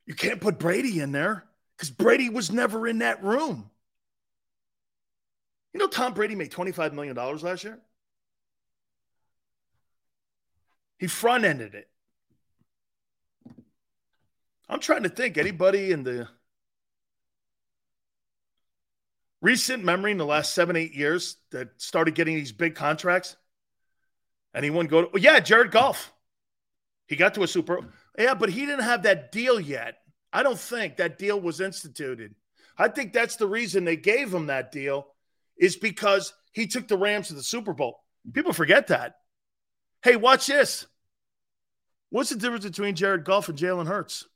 You 0.07 0.15
can't 0.15 0.41
put 0.41 0.59
Brady 0.59 1.01
in 1.01 1.13
there 1.13 1.45
because 1.77 1.91
Brady 1.91 2.29
was 2.31 2.51
never 2.51 2.87
in 2.87 2.99
that 2.99 3.23
room. 3.23 3.71
You 5.73 5.81
know, 5.81 5.89
Tom 5.89 6.15
Brady 6.15 6.35
made 6.35 6.51
$25 6.51 6.93
million 6.93 7.15
last 7.15 7.65
year? 7.65 7.81
He 10.99 11.07
front 11.07 11.45
ended 11.45 11.75
it. 11.75 11.89
I'm 14.69 14.81
trying 14.81 15.05
to 15.05 15.09
think 15.09 15.39
anybody 15.39 15.93
in 15.93 16.03
the 16.03 16.29
recent 19.41 19.85
memory 19.85 20.11
in 20.11 20.19
the 20.19 20.27
last 20.27 20.55
seven, 20.55 20.77
eight 20.77 20.95
years 20.95 21.37
that 21.53 21.69
started 21.77 22.15
getting 22.15 22.35
these 22.35 22.53
big 22.53 22.75
contracts. 22.75 23.37
Anyone 24.55 24.87
go 24.87 25.03
to, 25.03 25.09
oh, 25.15 25.19
yeah, 25.19 25.39
Jared 25.41 25.71
Goff. 25.71 26.13
He 27.07 27.15
got 27.15 27.35
to 27.35 27.43
a 27.43 27.49
super, 27.49 27.81
yeah, 28.19 28.35
but 28.35 28.49
he 28.49 28.67
didn't 28.67 28.85
have 28.85 29.05
that 29.05 29.31
deal 29.31 29.61
yet. 29.61 29.99
I 30.33 30.43
don't 30.43 30.59
think 30.59 30.97
that 30.97 31.19
deal 31.19 31.41
was 31.41 31.61
instituted. 31.61 32.35
I 32.77 32.89
think 32.89 33.13
that's 33.13 33.37
the 33.37 33.47
reason 33.47 33.85
they 33.85 33.97
gave 33.97 34.35
him 34.35 34.47
that 34.47 34.73
deal 34.73 35.07
is 35.57 35.77
because 35.77 36.33
he 36.53 36.67
took 36.67 36.89
the 36.89 36.99
Rams 36.99 37.29
to 37.29 37.35
the 37.35 37.43
Super 37.43 37.73
Bowl. 37.73 38.01
People 38.33 38.53
forget 38.53 38.89
that. 38.89 39.17
Hey, 40.03 40.17
watch 40.17 40.47
this. 40.47 40.87
What's 42.11 42.31
the 42.31 42.37
difference 42.37 42.65
between 42.65 42.97
Jared 42.97 43.25
Goff 43.25 43.49
and 43.49 43.59
Jalen 43.59 43.87
Hurts? 43.87 44.27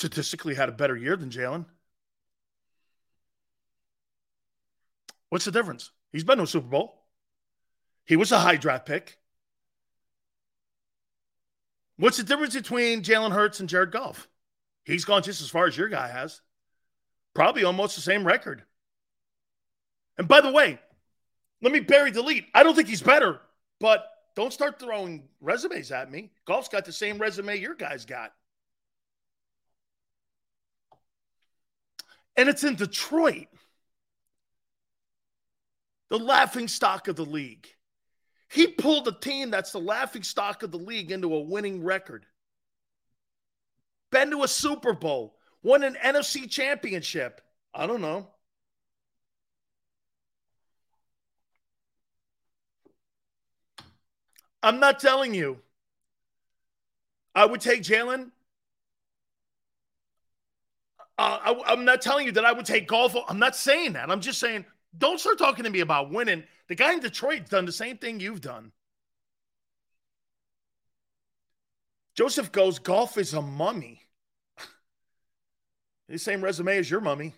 Statistically, 0.00 0.54
had 0.54 0.70
a 0.70 0.72
better 0.72 0.96
year 0.96 1.14
than 1.14 1.28
Jalen. 1.28 1.66
What's 5.28 5.44
the 5.44 5.50
difference? 5.50 5.90
He's 6.10 6.24
been 6.24 6.38
to 6.38 6.44
a 6.44 6.46
Super 6.46 6.68
Bowl. 6.68 7.04
He 8.06 8.16
was 8.16 8.32
a 8.32 8.38
high 8.38 8.56
draft 8.56 8.86
pick. 8.86 9.18
What's 11.98 12.16
the 12.16 12.22
difference 12.22 12.54
between 12.54 13.02
Jalen 13.02 13.32
Hurts 13.32 13.60
and 13.60 13.68
Jared 13.68 13.92
Goff? 13.92 14.26
He's 14.84 15.04
gone 15.04 15.22
just 15.22 15.42
as 15.42 15.50
far 15.50 15.66
as 15.66 15.76
your 15.76 15.90
guy 15.90 16.08
has. 16.08 16.40
Probably 17.34 17.64
almost 17.64 17.94
the 17.94 18.00
same 18.00 18.26
record. 18.26 18.62
And 20.16 20.26
by 20.26 20.40
the 20.40 20.50
way, 20.50 20.78
let 21.60 21.74
me 21.74 21.80
bury 21.80 22.10
the 22.10 22.22
lead. 22.22 22.46
I 22.54 22.62
don't 22.62 22.74
think 22.74 22.88
he's 22.88 23.02
better, 23.02 23.38
but 23.80 24.06
don't 24.34 24.50
start 24.50 24.80
throwing 24.80 25.28
resumes 25.42 25.92
at 25.92 26.10
me. 26.10 26.32
Goff's 26.46 26.70
got 26.70 26.86
the 26.86 26.92
same 26.92 27.18
resume 27.18 27.58
your 27.58 27.74
guy's 27.74 28.06
got. 28.06 28.32
And 32.40 32.48
it's 32.48 32.64
in 32.64 32.74
Detroit, 32.74 33.48
the 36.08 36.18
laughing 36.18 36.68
stock 36.68 37.06
of 37.06 37.16
the 37.16 37.24
league. 37.26 37.68
He 38.48 38.66
pulled 38.66 39.06
a 39.08 39.12
team 39.12 39.50
that's 39.50 39.72
the 39.72 39.78
laughing 39.78 40.22
stock 40.22 40.62
of 40.62 40.70
the 40.70 40.78
league 40.78 41.10
into 41.10 41.34
a 41.34 41.40
winning 41.42 41.84
record. 41.84 42.24
Been 44.10 44.30
to 44.30 44.42
a 44.42 44.48
Super 44.48 44.94
Bowl, 44.94 45.36
won 45.62 45.82
an 45.82 45.98
NFC 46.02 46.50
championship. 46.50 47.42
I 47.74 47.86
don't 47.86 48.00
know. 48.00 48.28
I'm 54.62 54.80
not 54.80 54.98
telling 54.98 55.34
you. 55.34 55.58
I 57.34 57.44
would 57.44 57.60
take 57.60 57.82
Jalen. 57.82 58.30
Uh, 61.20 61.54
I, 61.66 61.72
am 61.74 61.84
not 61.84 62.00
telling 62.00 62.24
you 62.24 62.32
that 62.32 62.46
I 62.46 62.52
would 62.52 62.64
take 62.64 62.88
Goff. 62.88 63.14
I'm 63.28 63.38
not 63.38 63.54
saying 63.54 63.92
that. 63.92 64.10
I'm 64.10 64.22
just 64.22 64.40
saying 64.40 64.64
don't 64.96 65.20
start 65.20 65.36
talking 65.36 65.64
to 65.64 65.70
me 65.70 65.80
about 65.80 66.10
winning. 66.10 66.44
The 66.68 66.74
guy 66.74 66.94
in 66.94 67.00
Detroit's 67.00 67.50
done 67.50 67.66
the 67.66 67.72
same 67.72 67.98
thing 67.98 68.20
you've 68.20 68.40
done. 68.40 68.72
Joseph 72.16 72.50
goes, 72.50 72.78
Goff 72.78 73.18
is 73.18 73.34
a 73.34 73.42
mummy. 73.42 74.00
the 76.08 76.18
same 76.18 76.42
resume 76.42 76.78
as 76.78 76.90
your 76.90 77.02
mummy. 77.02 77.34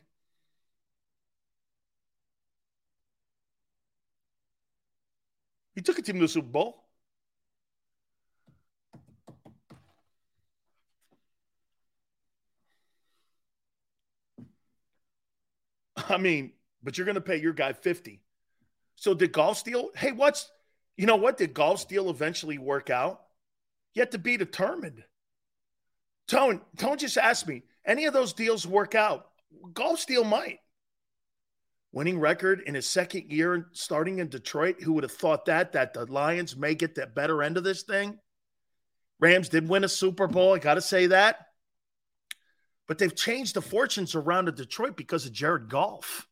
He 5.75 5.81
took 5.81 5.99
a 5.99 6.03
team 6.03 6.17
to 6.17 6.23
the 6.23 6.29
Super 6.29 6.47
Bowl. 6.47 6.82
I 16.13 16.19
mean, 16.19 16.53
but 16.83 16.97
you're 16.97 17.05
going 17.05 17.17
to 17.17 17.21
pay 17.21 17.37
your 17.37 17.53
guy 17.53 17.73
50. 17.73 18.21
So 18.97 19.15
did 19.15 19.33
Goff's 19.33 19.63
deal? 19.63 19.91
Hey, 19.97 20.13
what's, 20.13 20.51
you 20.97 21.07
know 21.07 21.17
what? 21.17 21.39
Did 21.39 21.55
Goff's 21.55 21.85
deal 21.85 22.11
eventually 22.11 22.59
work 22.59 22.91
out? 22.91 23.23
Yet 23.95 24.13
to 24.13 24.19
be 24.19 24.37
determined. 24.37 25.03
Tone, 26.29 26.61
Tone 26.77 26.99
just 26.99 27.19
asked 27.19 27.49
me, 27.49 27.63
any 27.85 28.05
of 28.05 28.13
those 28.13 28.33
deals 28.33 28.67
work 28.67 28.95
out? 28.95 29.27
Goff's 29.75 30.05
deal 30.05 30.25
might. 30.25 30.61
Winning 31.93 32.19
record 32.19 32.63
in 32.65 32.75
his 32.75 32.87
second 32.87 33.31
year 33.31 33.67
starting 33.73 34.19
in 34.19 34.29
Detroit. 34.29 34.81
Who 34.81 34.95
would 34.95 35.03
have 35.03 35.13
thought 35.13 35.45
that? 35.47 35.73
That 35.73 35.93
the 35.93 36.07
Lions 36.07 36.57
may 36.57 36.75
get 36.75 36.95
the 36.95 37.07
better 37.07 37.43
end 37.43 37.59
of 37.59 37.65
this 37.65 37.83
thing. 37.83 38.19
Rams 39.21 39.51
did 39.51 39.69
win 39.69 39.85
a 39.85 39.89
Super 39.89 40.27
Bowl. 40.27 40.55
I 40.55 40.59
got 40.59 40.75
to 40.75 40.81
say 40.81 41.09
that. 41.09 41.49
But 42.89 42.99
they've 42.99 43.15
changed 43.15 43.55
the 43.55 43.63
fortunes 43.63 44.15
around 44.15 44.49
of 44.49 44.57
Detroit 44.57 44.97
because 44.97 45.25
of 45.25 45.33
Jared 45.33 45.69
Goff. 45.69 46.29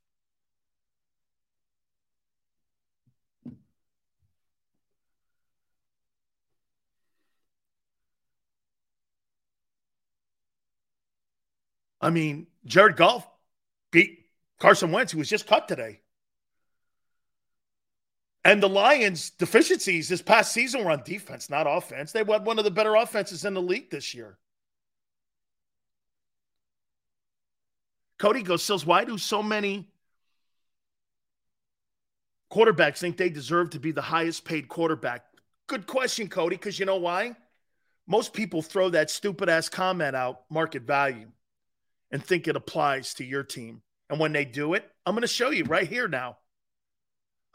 I 12.00 12.10
mean, 12.10 12.46
Jared 12.64 12.96
Goff 12.96 13.28
beat 13.90 14.26
Carson 14.58 14.90
Wentz, 14.90 15.12
who 15.12 15.18
was 15.18 15.28
just 15.28 15.46
cut 15.46 15.68
today. 15.68 16.00
And 18.42 18.62
the 18.62 18.68
Lions' 18.68 19.30
deficiencies 19.30 20.08
this 20.08 20.22
past 20.22 20.52
season 20.52 20.82
were 20.82 20.90
on 20.90 21.02
defense, 21.04 21.50
not 21.50 21.66
offense. 21.68 22.10
They 22.10 22.20
had 22.20 22.46
one 22.46 22.58
of 22.58 22.64
the 22.64 22.70
better 22.70 22.94
offenses 22.94 23.44
in 23.44 23.52
the 23.52 23.60
league 23.60 23.90
this 23.90 24.14
year. 24.14 24.38
Cody 28.20 28.42
goes, 28.42 28.62
Sills, 28.62 28.84
why 28.84 29.04
do 29.04 29.16
so 29.16 29.42
many 29.42 29.88
quarterbacks 32.52 32.98
think 32.98 33.16
they 33.16 33.30
deserve 33.30 33.70
to 33.70 33.80
be 33.80 33.92
the 33.92 34.02
highest 34.02 34.44
paid 34.44 34.68
quarterback? 34.68 35.24
Good 35.66 35.86
question, 35.86 36.28
Cody, 36.28 36.56
because 36.56 36.78
you 36.78 36.84
know 36.84 36.98
why? 36.98 37.34
Most 38.06 38.34
people 38.34 38.60
throw 38.60 38.90
that 38.90 39.10
stupid 39.10 39.48
ass 39.48 39.70
comment 39.70 40.14
out, 40.14 40.42
market 40.50 40.82
value 40.82 41.28
and 42.10 42.22
think 42.22 42.46
it 42.46 42.56
applies 42.56 43.14
to 43.14 43.24
your 43.24 43.42
team. 43.42 43.80
And 44.10 44.20
when 44.20 44.32
they 44.32 44.44
do 44.44 44.74
it, 44.74 44.84
I'm 45.06 45.14
going 45.14 45.22
to 45.22 45.26
show 45.26 45.48
you 45.48 45.64
right 45.64 45.88
here 45.88 46.08
now. 46.08 46.36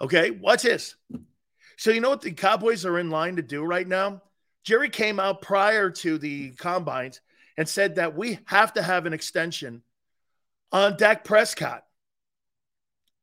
Okay, 0.02 0.32
watch 0.32 0.64
this. 0.64 0.96
So, 1.78 1.92
you 1.92 2.02
know 2.02 2.10
what 2.10 2.22
the 2.22 2.32
Cowboys 2.32 2.86
are 2.86 2.98
in 2.98 3.12
line 3.12 3.36
to 3.36 3.42
do 3.44 3.64
right 3.64 3.88
now? 3.88 4.24
Jerry 4.64 4.90
came 4.90 5.20
out 5.20 5.44
prior 5.44 5.92
to 5.92 6.18
the 6.18 6.52
combines 6.54 7.22
and 7.56 7.70
said 7.70 7.96
that 7.96 8.16
we 8.16 8.40
have 8.46 8.74
to 8.74 8.82
have 8.82 9.06
an 9.06 9.14
extension 9.14 9.84
on 10.84 10.98
Dak 10.98 11.24
Prescott. 11.24 11.84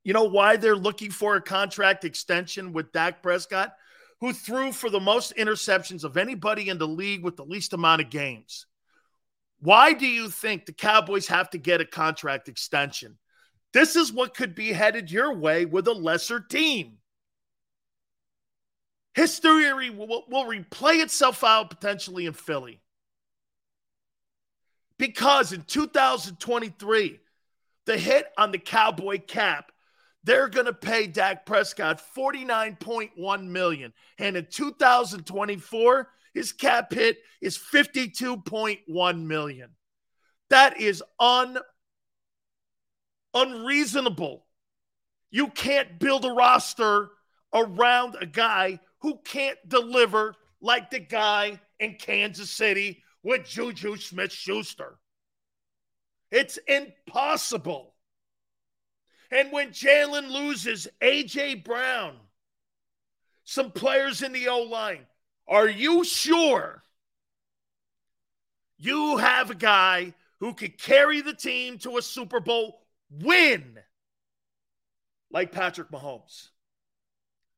You 0.05 0.15
know 0.15 0.25
why 0.25 0.57
they're 0.57 0.75
looking 0.75 1.11
for 1.11 1.37
a 1.37 1.43
contract 1.43 2.05
extension 2.05 2.73
with 2.73 2.93
Dak 2.93 3.23
Prescott, 3.23 3.75
who 4.21 4.33
threw 4.33 4.73
for 4.73 4.89
the 4.89 5.01
most 5.01 5.35
interceptions 5.37 6.03
of 6.03 6.17
anybody 6.17 6.69
in 6.71 6.79
the 6.79 6.89
league 6.89 7.23
with 7.23 7.37
the 7.37 7.45
least 7.45 7.73
amount 7.73 8.01
of 8.01 8.11
games? 8.11 8.67
Why 9.61 9.93
do 9.93 10.07
you 10.07 10.29
think 10.31 10.65
the 10.65 10.73
Cowboys 10.73 11.29
have 11.29 11.51
to 11.51 11.59
get 11.59 11.81
a 11.81 11.85
contract 11.85 12.49
extension? 12.49 13.19
This 13.73 13.97
is 13.97 14.13
what 14.13 14.35
could 14.35 14.55
be 14.55 14.73
headed 14.73 15.11
your 15.11 15.35
way 15.35 15.67
with 15.67 15.87
a 15.89 15.93
lesser 15.93 16.41
team. 16.41 16.99
History 19.15 19.91
will, 19.91 20.25
will 20.29 20.47
replay 20.47 21.03
itself 21.03 21.45
out 21.45 21.69
potentially 21.69 22.25
in 22.25 22.33
Philly. 22.33 22.81
Because 24.99 25.53
in 25.53 25.63
2023, 25.63 27.21
the 27.87 27.99
hit 27.99 28.27
on 28.39 28.53
the 28.53 28.59
Cowboy 28.59 29.19
cap, 29.19 29.73
they're 30.25 30.49
going 30.49 30.67
to 30.67 30.73
pay 30.73 31.07
Dak 31.07 31.47
Prescott 31.47 32.01
49.1 32.17 33.47
million. 33.47 33.93
And 34.19 34.37
in 34.37 34.47
2024, 34.51 36.09
his 36.35 36.53
cap 36.53 36.93
hit 36.93 37.19
is 37.41 37.59
52.1 37.59 39.25
million. 39.25 39.71
That 40.51 40.81
is 40.81 41.03
un 41.19 41.59
unreasonable. 43.35 44.47
You 45.31 45.49
can't 45.49 45.99
build 45.99 46.25
a 46.25 46.33
roster 46.33 47.09
around 47.55 48.17
a 48.21 48.27
guy 48.27 48.81
who 49.01 49.19
can't 49.25 49.59
deliver 49.67 50.35
like 50.61 50.91
the 50.91 51.01
guy 51.01 51.61
in 51.81 51.95
Kansas 51.95 52.51
City 52.51 53.03
with 53.23 53.47
Juju 53.47 53.97
Smith 53.97 54.33
Schuster. 54.33 54.99
It's 56.33 56.59
impossible. 56.67 57.95
And 59.31 59.53
when 59.53 59.69
Jalen 59.69 60.31
loses 60.31 60.89
A.J. 61.03 61.57
Brown, 61.57 62.17
some 63.45 63.71
players 63.71 64.23
in 64.23 64.33
the 64.33 64.49
O 64.49 64.63
line, 64.63 65.07
are 65.47 65.69
you 65.69 66.05
sure 66.05 66.83
you 68.79 69.19
have 69.19 69.51
a 69.51 69.55
guy 69.55 70.15
who 70.41 70.55
could 70.55 70.79
carry 70.79 71.21
the 71.21 71.35
team 71.35 71.79
to 71.79 71.99
a 71.99 72.03
Super 72.03 72.41
Bowl 72.41 72.81
win 73.11 73.79
like 75.31 75.53
Patrick 75.53 75.91
Mahomes? 75.91 76.49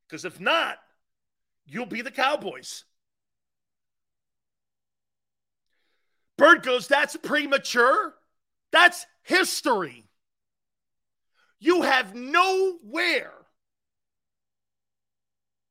Because 0.08 0.24
if 0.24 0.40
not, 0.40 0.78
you'll 1.64 1.86
be 1.86 2.02
the 2.02 2.10
Cowboys. 2.10 2.84
Bird 6.36 6.64
goes, 6.64 6.88
that's 6.88 7.16
premature. 7.16 8.14
That's 8.74 9.06
history. 9.22 10.02
You 11.60 11.82
have 11.82 12.12
nowhere 12.12 13.30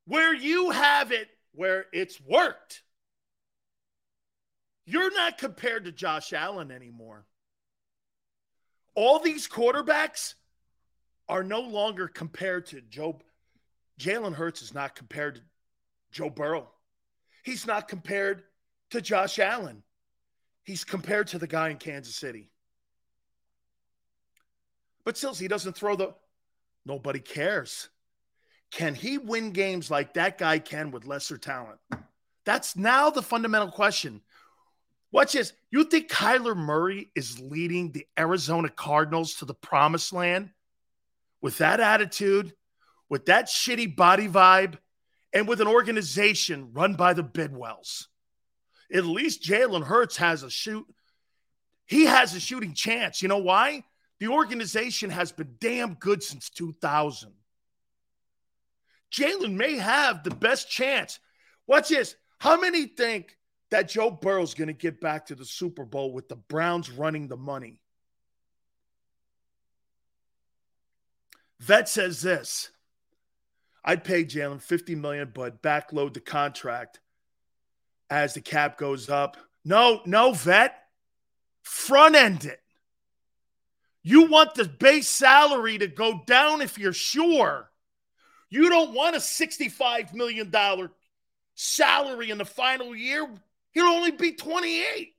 where 0.06 0.34
you 0.34 0.70
have 0.70 1.12
it 1.12 1.28
where 1.52 1.88
it's 1.92 2.22
worked. 2.22 2.82
You're 4.86 5.14
not 5.14 5.38
compared 5.38 5.84
to 5.84 5.92
Josh 5.92 6.32
Allen 6.32 6.72
anymore. 6.72 7.26
All 8.96 9.20
these 9.20 9.50
quarterbacks 9.50 10.36
are 11.28 11.44
no 11.44 11.60
longer 11.60 12.08
compared 12.08 12.68
to 12.68 12.80
Joe. 12.80 13.20
Jalen 14.00 14.34
Hurts 14.34 14.62
is 14.62 14.74
not 14.74 14.96
compared 14.96 15.36
to 15.36 15.42
Joe 16.14 16.30
Burrow. 16.30 16.70
He's 17.44 17.68
not 17.68 17.90
compared 17.90 18.44
to 18.92 19.02
Josh 19.02 19.40
Allen. 19.40 19.84
He's 20.64 20.86
compared 20.86 21.28
to 21.28 21.38
the 21.38 21.48
guy 21.48 21.68
in 21.68 21.76
Kansas 21.76 22.16
City. 22.16 22.50
But 25.06 25.18
still, 25.18 25.34
he 25.34 25.48
doesn't 25.48 25.76
throw 25.76 25.96
the. 25.96 26.14
Nobody 26.86 27.20
cares. 27.20 27.90
Can 28.72 28.96
he 28.96 29.18
win 29.18 29.52
games 29.52 29.92
like 29.92 30.16
that 30.16 30.38
guy 30.38 30.60
can 30.60 30.92
with 30.92 31.06
lesser 31.06 31.38
talent? 31.38 31.80
That's 32.46 32.76
now 32.76 33.10
the 33.10 33.22
fundamental 33.22 33.72
question. 33.72 34.22
Watch 35.12 35.34
this. 35.34 35.54
You 35.70 35.84
think 35.84 36.10
Kyler 36.10 36.58
Murray 36.58 37.12
is 37.16 37.40
leading 37.40 37.92
the 37.92 38.08
Arizona 38.18 38.70
Cardinals 38.70 39.36
to 39.36 39.46
the 39.46 39.54
promised 39.54 40.12
land 40.12 40.50
with 41.40 41.60
that 41.60 41.80
attitude, 41.80 42.54
with 43.10 43.28
that 43.28 43.46
shitty 43.46 43.96
body 43.96 44.28
vibe, 44.28 44.78
and 45.32 45.48
with 45.48 45.62
an 45.62 45.68
organization 45.68 46.72
run 46.74 46.96
by 46.96 47.14
the 47.14 47.24
Bidwells? 47.24 48.08
At 48.92 49.06
least 49.06 49.44
Jalen 49.44 49.84
Hurts 49.84 50.18
has 50.18 50.44
a 50.44 50.50
shoot. 50.50 50.86
He 51.86 52.06
has 52.06 52.36
a 52.36 52.40
shooting 52.40 52.74
chance. 52.74 53.22
You 53.22 53.28
know 53.28 53.38
why? 53.38 53.84
The 54.20 54.28
organization 54.28 55.10
has 55.10 55.32
been 55.32 55.56
damn 55.60 55.96
good 55.96 56.24
since 56.24 56.50
2000. 56.50 57.32
Jalen 59.12 59.54
may 59.54 59.78
have 59.78 60.24
the 60.24 60.32
best 60.32 60.70
chance. 60.70 61.20
Watch 61.68 61.90
this. 61.90 62.16
How 62.40 62.60
many 62.60 62.88
think 62.88 63.38
that 63.70 63.90
Joe 63.90 64.10
Burrow's 64.12 64.54
going 64.54 64.68
to 64.68 64.74
get 64.74 65.00
back 65.00 65.28
to 65.28 65.36
the 65.36 65.46
Super 65.46 65.86
Bowl 65.86 66.12
with 66.12 66.30
the 66.30 66.36
Browns 66.36 66.90
running 66.90 67.28
the 67.28 67.38
money? 67.38 67.82
Vet 71.60 71.88
says 71.88 72.22
this. 72.22 72.70
I'd 73.86 74.04
pay 74.04 74.26
Jalen 74.26 74.62
50 74.62 74.96
million, 74.96 75.32
but 75.34 75.62
backload 75.62 76.14
the 76.14 76.20
contract 76.20 77.00
as 78.10 78.34
the 78.34 78.42
cap 78.42 78.78
goes 78.78 79.10
up. 79.10 79.38
No, 79.66 80.02
no, 80.06 80.34
vet. 80.34 80.76
Front 81.62 82.16
end 82.16 82.46
it. 82.46 82.63
You 84.04 84.28
want 84.28 84.56
the 84.56 84.66
base 84.66 85.08
salary 85.08 85.78
to 85.78 85.88
go 85.88 86.22
down 86.28 86.62
if 86.62 86.78
you're 86.78 86.94
sure. 86.94 87.70
You 88.50 88.70
don't 88.70 88.94
want 88.94 89.16
a 89.16 89.20
$65 89.20 90.14
million 90.14 90.52
salary 91.56 92.30
in 92.30 92.38
the 92.38 92.46
final 92.46 92.96
year. 92.96 93.28
He'll 93.72 93.86
only 93.86 94.12
be 94.12 94.34
28. 94.34 95.14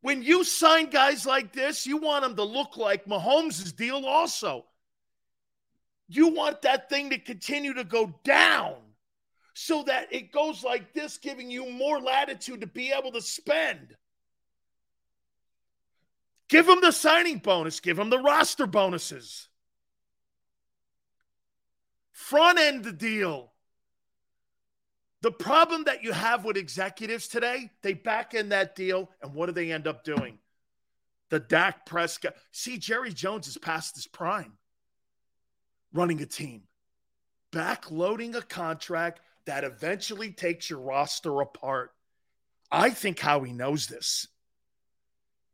When 0.00 0.22
you 0.22 0.44
sign 0.44 0.90
guys 0.90 1.26
like 1.26 1.52
this, 1.52 1.86
you 1.86 1.96
want 1.96 2.22
them 2.22 2.36
to 2.36 2.44
look 2.44 2.76
like 2.76 3.06
Mahomes' 3.06 3.74
deal 3.74 4.06
also. 4.06 4.66
You 6.08 6.28
want 6.28 6.62
that 6.62 6.88
thing 6.88 7.10
to 7.10 7.18
continue 7.18 7.74
to 7.74 7.84
go 7.84 8.14
down 8.22 8.76
so 9.54 9.82
that 9.84 10.12
it 10.12 10.30
goes 10.30 10.62
like 10.62 10.92
this, 10.92 11.18
giving 11.18 11.50
you 11.50 11.70
more 11.70 12.00
latitude 12.00 12.60
to 12.60 12.66
be 12.66 12.92
able 12.92 13.12
to 13.12 13.22
spend. 13.22 13.96
Give 16.54 16.66
them 16.66 16.80
the 16.80 16.92
signing 16.92 17.38
bonus, 17.38 17.80
give 17.80 17.96
them 17.96 18.10
the 18.10 18.20
roster 18.20 18.68
bonuses. 18.68 19.48
Front 22.12 22.60
end 22.60 22.84
the 22.84 22.92
deal. 22.92 23.50
The 25.22 25.32
problem 25.32 25.82
that 25.86 26.04
you 26.04 26.12
have 26.12 26.44
with 26.44 26.56
executives 26.56 27.26
today, 27.26 27.72
they 27.82 27.92
back 27.92 28.34
in 28.34 28.50
that 28.50 28.76
deal, 28.76 29.10
and 29.20 29.34
what 29.34 29.46
do 29.46 29.52
they 29.52 29.72
end 29.72 29.88
up 29.88 30.04
doing? 30.04 30.38
The 31.30 31.40
Dak 31.40 31.86
Prescott. 31.86 32.36
See, 32.52 32.78
Jerry 32.78 33.12
Jones 33.12 33.48
is 33.48 33.58
past 33.58 33.96
his 33.96 34.06
prime 34.06 34.52
running 35.92 36.22
a 36.22 36.26
team, 36.26 36.62
backloading 37.50 38.36
a 38.36 38.42
contract 38.42 39.20
that 39.46 39.64
eventually 39.64 40.30
takes 40.30 40.70
your 40.70 40.78
roster 40.78 41.40
apart. 41.40 41.90
I 42.70 42.90
think 42.90 43.18
Howie 43.18 43.52
knows 43.52 43.88
this. 43.88 44.28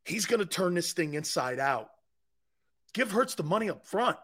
He's 0.04 0.26
going 0.26 0.40
to 0.40 0.46
turn 0.46 0.74
this 0.74 0.92
thing 0.92 1.14
inside 1.14 1.58
out. 1.58 1.90
Give 2.92 3.10
Hurts 3.10 3.34
the 3.34 3.42
money 3.42 3.70
up 3.70 3.86
front. 3.86 4.16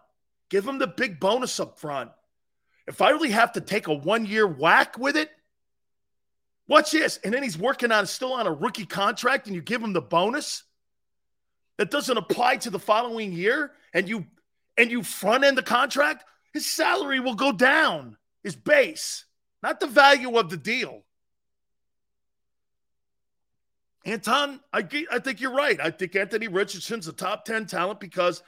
Give 0.49 0.67
him 0.67 0.79
the 0.79 0.87
big 0.87 1.21
bonus 1.21 1.59
up 1.61 1.79
front. 1.79 2.11
If 2.87 3.03
I 3.03 3.11
really 3.11 3.31
have 3.31 3.53
to 3.53 3.61
take 3.61 3.89
a 3.89 3.95
one 3.95 4.27
year 4.27 4.47
whack 4.47 4.99
with 4.99 5.17
it, 5.17 5.31
watch 6.69 6.93
this. 6.93 7.19
And 7.25 7.35
then 7.35 7.43
he's 7.43 7.59
working 7.59 7.93
on 7.93 8.07
still 8.07 8.33
on 8.33 8.47
a 8.47 8.53
rookie 8.53 8.87
contract 8.87 9.47
and 9.47 9.57
you 9.57 9.63
give 9.63 9.83
him 9.83 9.93
the 9.93 10.01
bonus 10.01 10.65
that 11.79 11.91
doesn't 11.91 12.17
apply 12.17 12.57
to 12.59 12.71
the 12.71 12.79
following 12.79 13.33
year 13.33 13.73
and 13.93 14.09
you 14.09 14.27
and 14.79 14.91
you 14.91 15.03
front 15.03 15.45
end 15.45 15.57
the 15.57 15.63
contract, 15.63 16.25
his 16.53 16.67
salary 16.67 17.19
will 17.19 17.35
go 17.35 17.51
down, 17.51 18.17
his 18.43 18.55
base, 18.55 19.25
not 19.63 19.81
the 19.81 19.87
value 19.87 20.37
of 20.39 20.51
the 20.51 20.57
deal. 20.57 21.03
Anton, 24.07 24.61
I, 24.73 24.87
I 25.11 25.19
think 25.19 25.41
you're 25.41 25.53
right. 25.53 25.81
I 25.83 25.91
think 25.91 26.15
Anthony 26.15 26.47
Richardson's 26.47 27.09
a 27.09 27.13
top 27.13 27.45
10 27.45 27.67
talent 27.67 27.99
because 27.99 28.41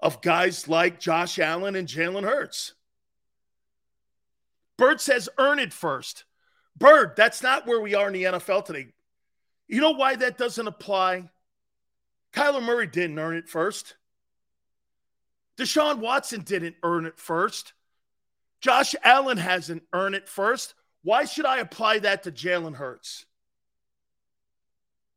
of 0.00 0.22
guys 0.22 0.68
like 0.68 1.00
Josh 1.00 1.40
Allen 1.40 1.74
and 1.74 1.88
Jalen 1.88 2.22
Hurts. 2.22 2.74
Bird 4.78 5.00
says 5.00 5.28
earn 5.38 5.58
it 5.58 5.72
first. 5.72 6.24
Bird, 6.76 7.14
that's 7.16 7.42
not 7.42 7.66
where 7.66 7.80
we 7.80 7.96
are 7.96 8.06
in 8.06 8.12
the 8.12 8.22
NFL 8.22 8.64
today. 8.64 8.88
You 9.66 9.80
know 9.80 9.90
why 9.90 10.14
that 10.14 10.38
doesn't 10.38 10.68
apply? 10.68 11.30
Kyler 12.32 12.62
Murray 12.62 12.86
didn't 12.86 13.18
earn 13.18 13.36
it 13.36 13.48
first. 13.48 13.96
Deshaun 15.58 15.98
Watson 15.98 16.42
didn't 16.42 16.76
earn 16.84 17.06
it 17.06 17.18
first. 17.18 17.72
Josh 18.60 18.94
Allen 19.02 19.36
hasn't 19.36 19.82
earned 19.92 20.14
it 20.14 20.28
first. 20.28 20.74
Why 21.02 21.24
should 21.24 21.44
I 21.44 21.58
apply 21.58 21.98
that 22.00 22.22
to 22.22 22.32
Jalen 22.32 22.76
Hurts? 22.76 23.26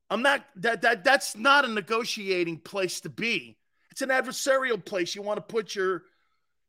I'm 0.10 0.22
not 0.22 0.46
that 0.58 0.84
that 0.84 1.04
that's 1.04 1.36
not 1.36 1.66
a 1.66 1.68
negotiating 1.68 2.60
place 2.60 3.02
to 3.02 3.10
be. 3.10 3.58
It's 3.92 4.02
an 4.02 4.10
adversarial 4.10 4.84
place 4.84 5.16
you 5.16 5.22
want 5.22 5.38
to 5.38 5.42
put 5.42 5.76
your 5.76 6.04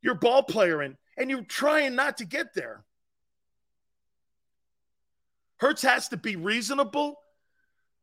your 0.02 0.14
ball 0.14 0.42
player 0.42 0.82
in, 0.82 0.96
and 1.16 1.30
you're 1.30 1.42
trying 1.42 1.94
not 1.94 2.18
to 2.18 2.24
get 2.24 2.54
there. 2.54 2.84
Hurts 5.58 5.82
has 5.82 6.08
to 6.08 6.16
be 6.16 6.36
reasonable. 6.36 7.18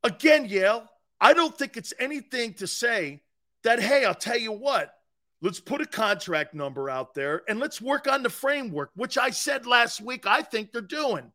Again, 0.04 0.46
Yale, 0.46 0.90
I 1.22 1.34
don't 1.34 1.58
think 1.58 1.78
it's 1.78 1.94
anything 2.00 2.56
to 2.56 2.68
say 2.68 3.22
that, 3.64 3.80
hey, 3.80 4.06
I'll 4.06 4.14
tell 4.14 4.38
you 4.38 4.52
what, 4.52 4.94
let's 5.42 5.60
put 5.60 5.82
a 5.82 5.86
contract 5.86 6.54
number 6.54 6.90
out 6.90 7.14
there 7.14 7.44
and 7.48 7.60
let's 7.60 7.82
work 7.82 8.08
on 8.08 8.24
the 8.24 8.30
framework, 8.30 8.92
which 8.96 9.18
I 9.18 9.30
said 9.30 9.66
last 9.66 10.02
week 10.02 10.26
I 10.26 10.42
think 10.42 10.72
they're 10.72 10.82
doing. 10.82 11.32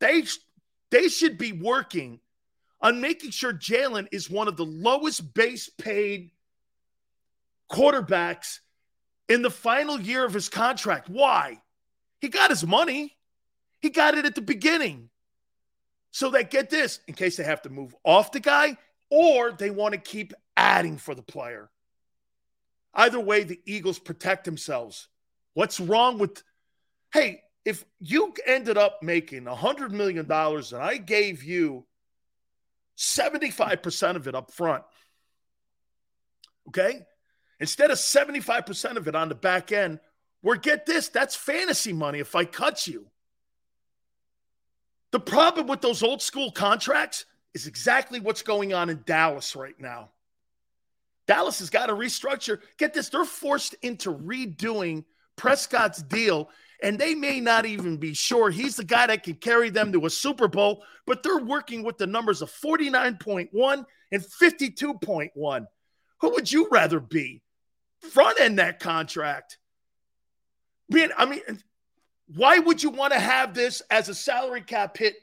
They, 0.00 0.24
they 0.90 1.08
should 1.08 1.38
be 1.38 1.52
working 1.52 2.20
on 2.80 3.00
making 3.00 3.30
sure 3.30 3.52
Jalen 3.52 4.08
is 4.12 4.30
one 4.30 4.48
of 4.48 4.56
the 4.56 4.64
lowest 4.64 5.34
base 5.34 5.68
paid 5.68 6.30
quarterbacks 7.70 8.60
in 9.28 9.42
the 9.42 9.50
final 9.50 10.00
year 10.00 10.24
of 10.24 10.34
his 10.34 10.48
contract. 10.48 11.08
Why? 11.08 11.60
He 12.20 12.28
got 12.28 12.50
his 12.50 12.66
money, 12.66 13.16
he 13.80 13.90
got 13.90 14.16
it 14.16 14.26
at 14.26 14.34
the 14.34 14.40
beginning. 14.40 15.08
So 16.12 16.30
that 16.30 16.50
get 16.50 16.70
this, 16.70 17.00
in 17.06 17.14
case 17.14 17.36
they 17.36 17.44
have 17.44 17.62
to 17.62 17.70
move 17.70 17.94
off 18.04 18.32
the 18.32 18.40
guy 18.40 18.76
or 19.10 19.52
they 19.52 19.70
want 19.70 19.94
to 19.94 20.00
keep 20.00 20.32
adding 20.56 20.98
for 20.98 21.14
the 21.14 21.22
player. 21.22 21.70
Either 22.92 23.20
way, 23.20 23.44
the 23.44 23.60
Eagles 23.64 23.98
protect 23.98 24.44
themselves. 24.44 25.06
What's 25.54 25.78
wrong 25.78 26.18
with, 26.18 26.42
hey, 27.12 27.42
if 27.64 27.84
you 28.00 28.34
ended 28.46 28.76
up 28.76 29.02
making 29.02 29.46
a 29.46 29.54
$100 29.54 29.90
million 29.90 30.26
and 30.30 30.82
I 30.82 30.96
gave 30.96 31.44
you 31.44 31.86
75% 33.00 34.16
of 34.16 34.28
it 34.28 34.34
up 34.34 34.52
front. 34.52 34.84
Okay? 36.68 37.00
Instead 37.58 37.90
of 37.90 37.96
75% 37.96 38.96
of 38.96 39.08
it 39.08 39.14
on 39.14 39.30
the 39.30 39.34
back 39.34 39.72
end, 39.72 40.00
where 40.42 40.56
get 40.56 40.86
this, 40.86 41.08
that's 41.08 41.34
fantasy 41.34 41.92
money 41.92 42.18
if 42.18 42.36
I 42.36 42.44
cut 42.44 42.86
you. 42.86 43.06
The 45.12 45.20
problem 45.20 45.66
with 45.66 45.80
those 45.80 46.02
old 46.02 46.22
school 46.22 46.52
contracts 46.52 47.24
is 47.54 47.66
exactly 47.66 48.20
what's 48.20 48.42
going 48.42 48.74
on 48.74 48.90
in 48.90 49.02
Dallas 49.06 49.56
right 49.56 49.78
now. 49.78 50.10
Dallas 51.26 51.58
has 51.58 51.70
got 51.70 51.86
to 51.86 51.94
restructure. 51.94 52.60
Get 52.76 52.92
this, 52.92 53.08
they're 53.08 53.24
forced 53.24 53.74
into 53.82 54.12
redoing 54.12 55.04
Prescott's 55.36 56.02
deal 56.02 56.50
and 56.82 56.98
they 56.98 57.14
may 57.14 57.40
not 57.40 57.66
even 57.66 57.96
be 57.96 58.14
sure 58.14 58.50
he's 58.50 58.76
the 58.76 58.84
guy 58.84 59.06
that 59.06 59.22
can 59.22 59.34
carry 59.34 59.70
them 59.70 59.92
to 59.92 60.06
a 60.06 60.10
Super 60.10 60.48
Bowl, 60.48 60.82
but 61.06 61.22
they're 61.22 61.38
working 61.38 61.82
with 61.82 61.98
the 61.98 62.06
numbers 62.06 62.42
of 62.42 62.50
49.1 62.50 63.84
and 64.12 64.22
52.1. 64.22 65.66
Who 66.20 66.30
would 66.30 66.50
you 66.50 66.68
rather 66.70 67.00
be? 67.00 67.42
Front 68.12 68.40
end 68.40 68.58
that 68.58 68.80
contract. 68.80 69.58
Man, 70.88 71.10
I 71.16 71.26
mean, 71.26 71.40
why 72.34 72.58
would 72.58 72.82
you 72.82 72.90
want 72.90 73.12
to 73.12 73.20
have 73.20 73.54
this 73.54 73.82
as 73.90 74.08
a 74.08 74.14
salary 74.14 74.62
cap 74.62 74.96
hit 74.96 75.14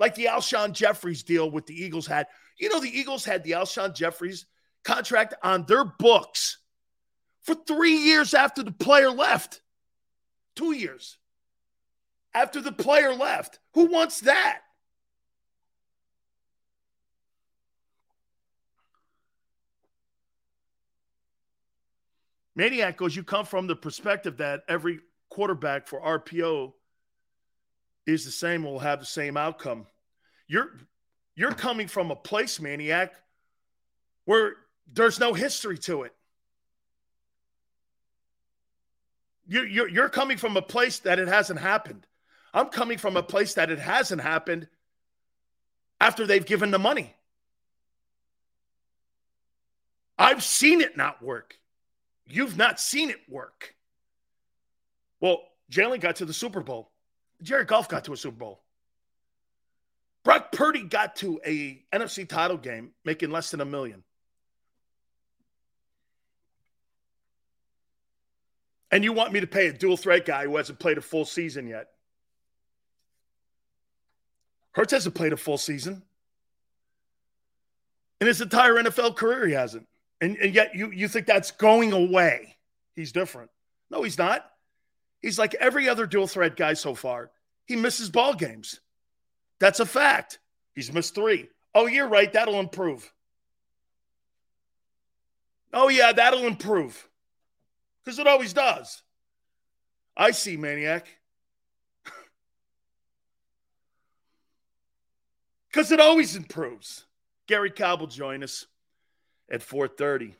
like 0.00 0.14
the 0.14 0.24
Alshon 0.24 0.72
Jeffery 0.72 1.14
deal 1.14 1.48
with 1.48 1.66
the 1.66 1.74
Eagles 1.74 2.06
had. 2.08 2.26
You 2.58 2.70
know, 2.70 2.80
the 2.80 2.98
Eagles 2.98 3.24
had 3.24 3.44
the 3.44 3.52
Alshon 3.52 3.94
Jeffery 3.94 4.34
contract 4.82 5.34
on 5.44 5.66
their 5.66 5.84
books 5.84 6.58
for 7.42 7.54
three 7.54 7.96
years 7.98 8.34
after 8.34 8.62
the 8.64 8.72
player 8.72 9.10
left. 9.10 9.59
Two 10.54 10.72
years 10.72 11.18
after 12.34 12.60
the 12.60 12.72
player 12.72 13.12
left. 13.14 13.58
Who 13.74 13.86
wants 13.86 14.20
that? 14.20 14.60
Maniac 22.56 22.96
goes, 22.96 23.16
You 23.16 23.22
come 23.22 23.46
from 23.46 23.66
the 23.66 23.76
perspective 23.76 24.36
that 24.38 24.64
every 24.68 25.00
quarterback 25.30 25.88
for 25.88 26.00
RPO 26.00 26.72
is 28.06 28.24
the 28.24 28.30
same, 28.30 28.64
will 28.64 28.80
have 28.80 29.00
the 29.00 29.06
same 29.06 29.36
outcome. 29.36 29.86
You're 30.46 30.72
you're 31.36 31.52
coming 31.52 31.86
from 31.86 32.10
a 32.10 32.16
place, 32.16 32.60
Maniac, 32.60 33.14
where 34.24 34.56
there's 34.92 35.18
no 35.18 35.32
history 35.32 35.78
to 35.78 36.02
it. 36.02 36.14
You're, 39.50 39.66
you're, 39.66 39.88
you're 39.88 40.08
coming 40.08 40.36
from 40.36 40.56
a 40.56 40.62
place 40.62 41.00
that 41.00 41.18
it 41.18 41.26
hasn't 41.26 41.58
happened. 41.58 42.06
I'm 42.54 42.68
coming 42.68 42.98
from 42.98 43.16
a 43.16 43.22
place 43.22 43.54
that 43.54 43.68
it 43.68 43.80
hasn't 43.80 44.22
happened 44.22 44.68
after 46.00 46.24
they've 46.24 46.46
given 46.46 46.70
the 46.70 46.78
money. 46.78 47.16
I've 50.16 50.44
seen 50.44 50.80
it 50.80 50.96
not 50.96 51.20
work. 51.20 51.58
You've 52.28 52.56
not 52.56 52.78
seen 52.78 53.10
it 53.10 53.18
work. 53.28 53.74
Well, 55.20 55.42
Jalen 55.68 56.00
got 56.00 56.16
to 56.16 56.24
the 56.24 56.32
Super 56.32 56.60
Bowl. 56.60 56.92
Jared 57.42 57.66
Goff 57.66 57.88
got 57.88 58.04
to 58.04 58.12
a 58.12 58.16
Super 58.16 58.36
Bowl. 58.36 58.62
Brock 60.22 60.52
Purdy 60.52 60.84
got 60.84 61.16
to 61.16 61.40
a 61.44 61.82
NFC 61.92 62.28
title 62.28 62.56
game 62.56 62.92
making 63.04 63.32
less 63.32 63.50
than 63.50 63.60
a 63.60 63.64
million. 63.64 64.04
And 68.90 69.04
you 69.04 69.12
want 69.12 69.32
me 69.32 69.40
to 69.40 69.46
pay 69.46 69.68
a 69.68 69.72
dual 69.72 69.96
threat 69.96 70.26
guy 70.26 70.44
who 70.44 70.56
hasn't 70.56 70.78
played 70.78 70.98
a 70.98 71.02
full 71.02 71.24
season 71.24 71.66
yet? 71.66 71.88
Hurts 74.72 74.92
hasn't 74.92 75.14
played 75.14 75.32
a 75.32 75.36
full 75.36 75.58
season. 75.58 76.02
In 78.20 78.26
his 78.26 78.40
entire 78.40 78.74
NFL 78.74 79.16
career, 79.16 79.46
he 79.46 79.52
hasn't. 79.52 79.86
And, 80.20 80.36
and 80.36 80.54
yet 80.54 80.74
you, 80.74 80.90
you 80.90 81.08
think 81.08 81.26
that's 81.26 81.50
going 81.52 81.92
away. 81.92 82.56
He's 82.94 83.12
different. 83.12 83.50
No, 83.90 84.02
he's 84.02 84.18
not. 84.18 84.50
He's 85.22 85.38
like 85.38 85.54
every 85.54 85.88
other 85.88 86.06
dual 86.06 86.26
threat 86.26 86.56
guy 86.56 86.74
so 86.74 86.94
far. 86.94 87.30
He 87.66 87.76
misses 87.76 88.10
ball 88.10 88.34
games. 88.34 88.80
That's 89.58 89.80
a 89.80 89.86
fact. 89.86 90.38
He's 90.74 90.92
missed 90.92 91.14
three. 91.14 91.48
Oh, 91.74 91.86
you're 91.86 92.08
right. 92.08 92.32
That'll 92.32 92.60
improve. 92.60 93.12
Oh, 95.72 95.88
yeah, 95.88 96.12
that'll 96.12 96.46
improve. 96.46 97.08
Because 98.04 98.18
it 98.18 98.26
always 98.26 98.52
does. 98.52 99.02
I 100.16 100.30
see, 100.32 100.56
Maniac. 100.56 101.06
Because 105.70 105.92
it 105.92 106.00
always 106.00 106.34
improves. 106.34 107.04
Gary 107.46 107.70
Cobb 107.70 108.00
will 108.00 108.08
join 108.08 108.42
us 108.42 108.66
at 109.48 109.60
4:30. 109.60 110.34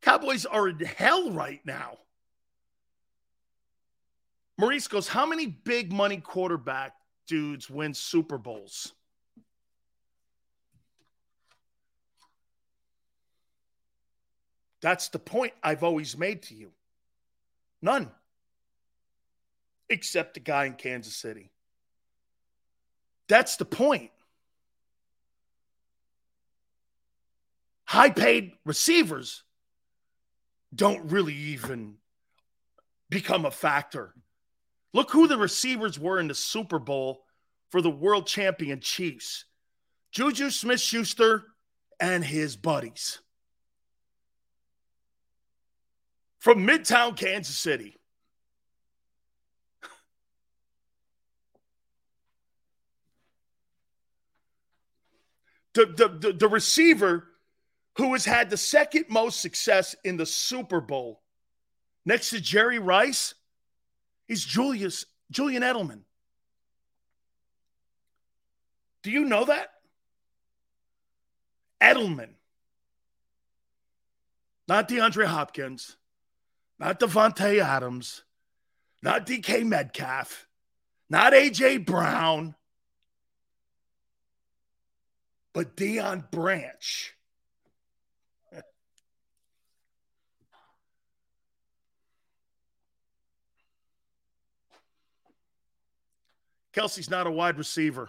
Cowboys 0.00 0.44
are 0.44 0.68
in 0.68 0.78
hell 0.80 1.30
right 1.30 1.60
now. 1.64 1.98
Maurice 4.58 4.86
goes, 4.86 5.08
How 5.08 5.26
many 5.26 5.46
big 5.46 5.92
money 5.92 6.18
quarterback 6.18 6.92
dudes 7.26 7.70
win 7.70 7.94
Super 7.94 8.38
Bowls? 8.38 8.92
That's 14.84 15.08
the 15.08 15.18
point 15.18 15.54
I've 15.62 15.82
always 15.82 16.14
made 16.14 16.42
to 16.42 16.54
you. 16.54 16.70
None. 17.80 18.10
Except 19.88 20.34
the 20.34 20.40
guy 20.40 20.66
in 20.66 20.74
Kansas 20.74 21.16
City. 21.16 21.50
That's 23.26 23.56
the 23.56 23.64
point. 23.64 24.10
high 27.86 28.10
paid 28.10 28.52
receivers 28.66 29.42
don't 30.74 31.10
really 31.10 31.34
even 31.34 31.94
become 33.08 33.46
a 33.46 33.50
factor. 33.50 34.12
Look 34.92 35.10
who 35.12 35.28
the 35.28 35.38
receivers 35.38 35.98
were 35.98 36.18
in 36.18 36.28
the 36.28 36.34
Super 36.34 36.78
Bowl 36.78 37.24
for 37.70 37.80
the 37.80 37.90
world 37.90 38.26
champion 38.26 38.80
Chiefs 38.80 39.46
Juju 40.12 40.50
Smith 40.50 40.80
Schuster 40.80 41.44
and 41.98 42.22
his 42.22 42.54
buddies 42.54 43.20
from 46.44 46.66
Midtown 46.66 47.16
Kansas 47.16 47.56
City. 47.56 47.96
The, 55.72 55.86
the, 55.86 56.08
the, 56.08 56.32
the 56.34 56.48
receiver 56.48 57.28
who 57.96 58.12
has 58.12 58.26
had 58.26 58.50
the 58.50 58.58
second 58.58 59.06
most 59.08 59.40
success 59.40 59.96
in 60.04 60.18
the 60.18 60.26
Super 60.26 60.82
Bowl 60.82 61.22
next 62.04 62.28
to 62.28 62.42
Jerry 62.42 62.78
Rice 62.78 63.34
is 64.28 64.44
Julius 64.44 65.06
Julian 65.30 65.62
Edelman. 65.62 66.02
Do 69.02 69.10
you 69.10 69.24
know 69.24 69.46
that? 69.46 69.68
Edelman. 71.80 72.34
Not 74.68 74.90
DeAndre 74.90 75.24
Hopkins, 75.24 75.96
not 76.78 77.00
Davante 77.00 77.58
Adams, 77.60 78.22
not 79.02 79.26
DK 79.26 79.64
Metcalf, 79.64 80.46
not 81.08 81.32
AJ 81.32 81.86
Brown, 81.86 82.54
but 85.52 85.76
Deion 85.76 86.30
Branch. 86.30 87.14
Kelce's 96.74 97.08
not 97.08 97.26
a 97.26 97.30
wide 97.30 97.58
receiver. 97.58 98.08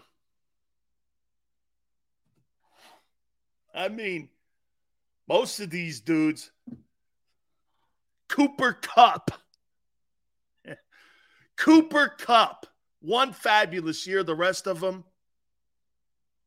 I 3.73 3.89
mean, 3.89 4.29
most 5.27 5.59
of 5.59 5.69
these 5.69 5.99
dudes, 5.99 6.51
Cooper 8.27 8.73
Kupp. 8.73 9.31
Cooper 11.57 12.13
Kupp. 12.17 12.65
one 13.01 13.33
fabulous 13.33 14.05
year. 14.07 14.23
The 14.23 14.35
rest 14.35 14.67
of 14.67 14.79
them, 14.79 15.03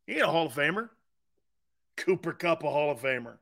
he 0.06 0.14
ain't 0.14 0.22
a 0.22 0.26
Hall 0.28 0.46
of 0.46 0.54
Famer. 0.54 0.90
Cooper 1.96 2.32
Kupp, 2.32 2.62
a 2.62 2.70
Hall 2.70 2.90
of 2.90 3.00
Famer. 3.00 3.38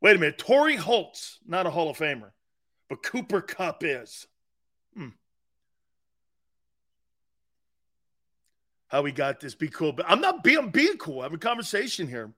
Wait 0.00 0.16
a 0.16 0.18
minute. 0.18 0.38
Torry 0.38 0.76
Holtz, 0.76 1.38
not 1.46 1.66
a 1.66 1.70
Hall 1.70 1.90
of 1.90 1.96
Famer, 1.96 2.30
but 2.88 3.02
Cooper 3.02 3.40
Kupp 3.40 3.82
is. 3.84 4.26
Hmm. 4.94 5.08
how 8.88 9.02
we 9.02 9.12
got 9.12 9.40
this. 9.40 9.54
Be 9.54 9.68
cool. 9.68 9.92
But 9.92 10.06
I'm 10.08 10.20
not 10.20 10.42
being 10.44 10.70
being 10.70 10.96
cool. 10.96 11.22
I'm 11.22 11.34
a 11.34 11.38
conversation 11.38 12.08
here. 12.08 12.32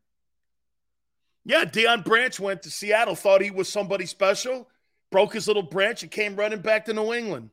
Yeah, 1.49 1.65
Deion 1.65 2.05
Branch 2.05 2.39
went 2.39 2.63
to 2.65 2.71
Seattle, 2.71 3.15
thought 3.15 3.41
he 3.41 3.51
was 3.51 3.71
somebody 3.71 4.05
special, 4.05 4.69
broke 5.11 5.33
his 5.33 5.49
little 5.49 5.63
branch, 5.63 6.03
and 6.03 6.13
came 6.13 6.37
running 6.37 6.61
back 6.61 6.85
to 6.85 6.93
New 6.93 7.15
England. 7.15 7.49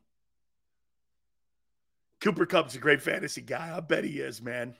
Cooper 2.20 2.44
Kupp's 2.44 2.74
a 2.74 2.78
great 2.78 3.00
fantasy 3.00 3.40
guy. 3.40 3.74
I 3.74 3.80
bet 3.80 4.04
he 4.04 4.20
is, 4.20 4.42
man. 4.42 4.74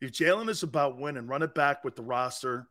If 0.00 0.12
Jalen 0.12 0.48
is 0.48 0.62
about 0.62 0.96
winning, 0.96 1.26
run 1.26 1.42
it 1.42 1.56
back 1.56 1.82
with 1.82 1.96
the 1.96 2.02
roster 2.02 2.68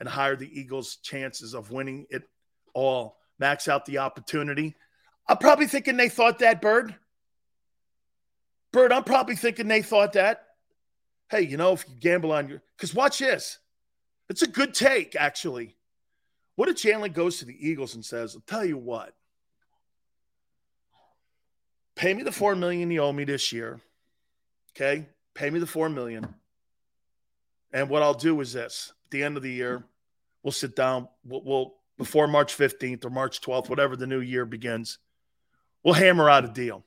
and 0.00 0.08
hire 0.08 0.34
the 0.34 0.60
Eagles' 0.60 0.96
chances 0.96 1.54
of 1.54 1.70
winning 1.70 2.06
it 2.10 2.24
all. 2.74 3.18
Max 3.38 3.68
out 3.68 3.86
the 3.86 3.98
opportunity. 3.98 4.74
I'm 5.28 5.38
probably 5.38 5.68
thinking 5.68 5.96
they 5.96 6.08
thought 6.08 6.40
that, 6.40 6.60
Bird. 6.60 6.92
Bird, 8.72 8.90
I'm 8.90 9.04
probably 9.04 9.36
thinking 9.36 9.68
they 9.68 9.82
thought 9.82 10.14
that. 10.14 10.45
Hey, 11.28 11.42
you 11.42 11.56
know, 11.56 11.72
if 11.72 11.84
you 11.88 11.94
gamble 12.00 12.32
on 12.32 12.48
your, 12.48 12.62
because 12.76 12.94
watch 12.94 13.18
this. 13.18 13.58
It's 14.28 14.42
a 14.42 14.48
good 14.48 14.74
take, 14.74 15.16
actually. 15.16 15.76
What 16.56 16.68
if 16.68 16.76
Jalen 16.76 17.12
goes 17.12 17.38
to 17.38 17.44
the 17.44 17.68
Eagles 17.68 17.94
and 17.94 18.04
says, 18.04 18.34
I'll 18.34 18.42
tell 18.46 18.64
you 18.64 18.78
what, 18.78 19.14
pay 21.94 22.14
me 22.14 22.22
the 22.22 22.32
four 22.32 22.56
million 22.56 22.90
you 22.90 23.02
owe 23.02 23.12
me 23.12 23.24
this 23.24 23.52
year. 23.52 23.80
Okay. 24.74 25.06
Pay 25.34 25.50
me 25.50 25.60
the 25.60 25.66
four 25.66 25.88
million. 25.90 26.34
And 27.72 27.90
what 27.90 28.02
I'll 28.02 28.14
do 28.14 28.40
is 28.40 28.54
this 28.54 28.92
at 29.04 29.10
the 29.10 29.22
end 29.22 29.36
of 29.36 29.42
the 29.42 29.52
year, 29.52 29.84
we'll 30.42 30.52
sit 30.52 30.74
down, 30.74 31.08
we'll, 31.24 31.42
we'll 31.44 31.74
before 31.98 32.26
March 32.26 32.56
15th 32.56 33.04
or 33.04 33.10
March 33.10 33.42
12th, 33.42 33.68
whatever 33.68 33.96
the 33.96 34.06
new 34.06 34.20
year 34.20 34.46
begins, 34.46 34.98
we'll 35.82 35.94
hammer 35.94 36.30
out 36.30 36.46
a 36.46 36.48
deal. 36.48 36.85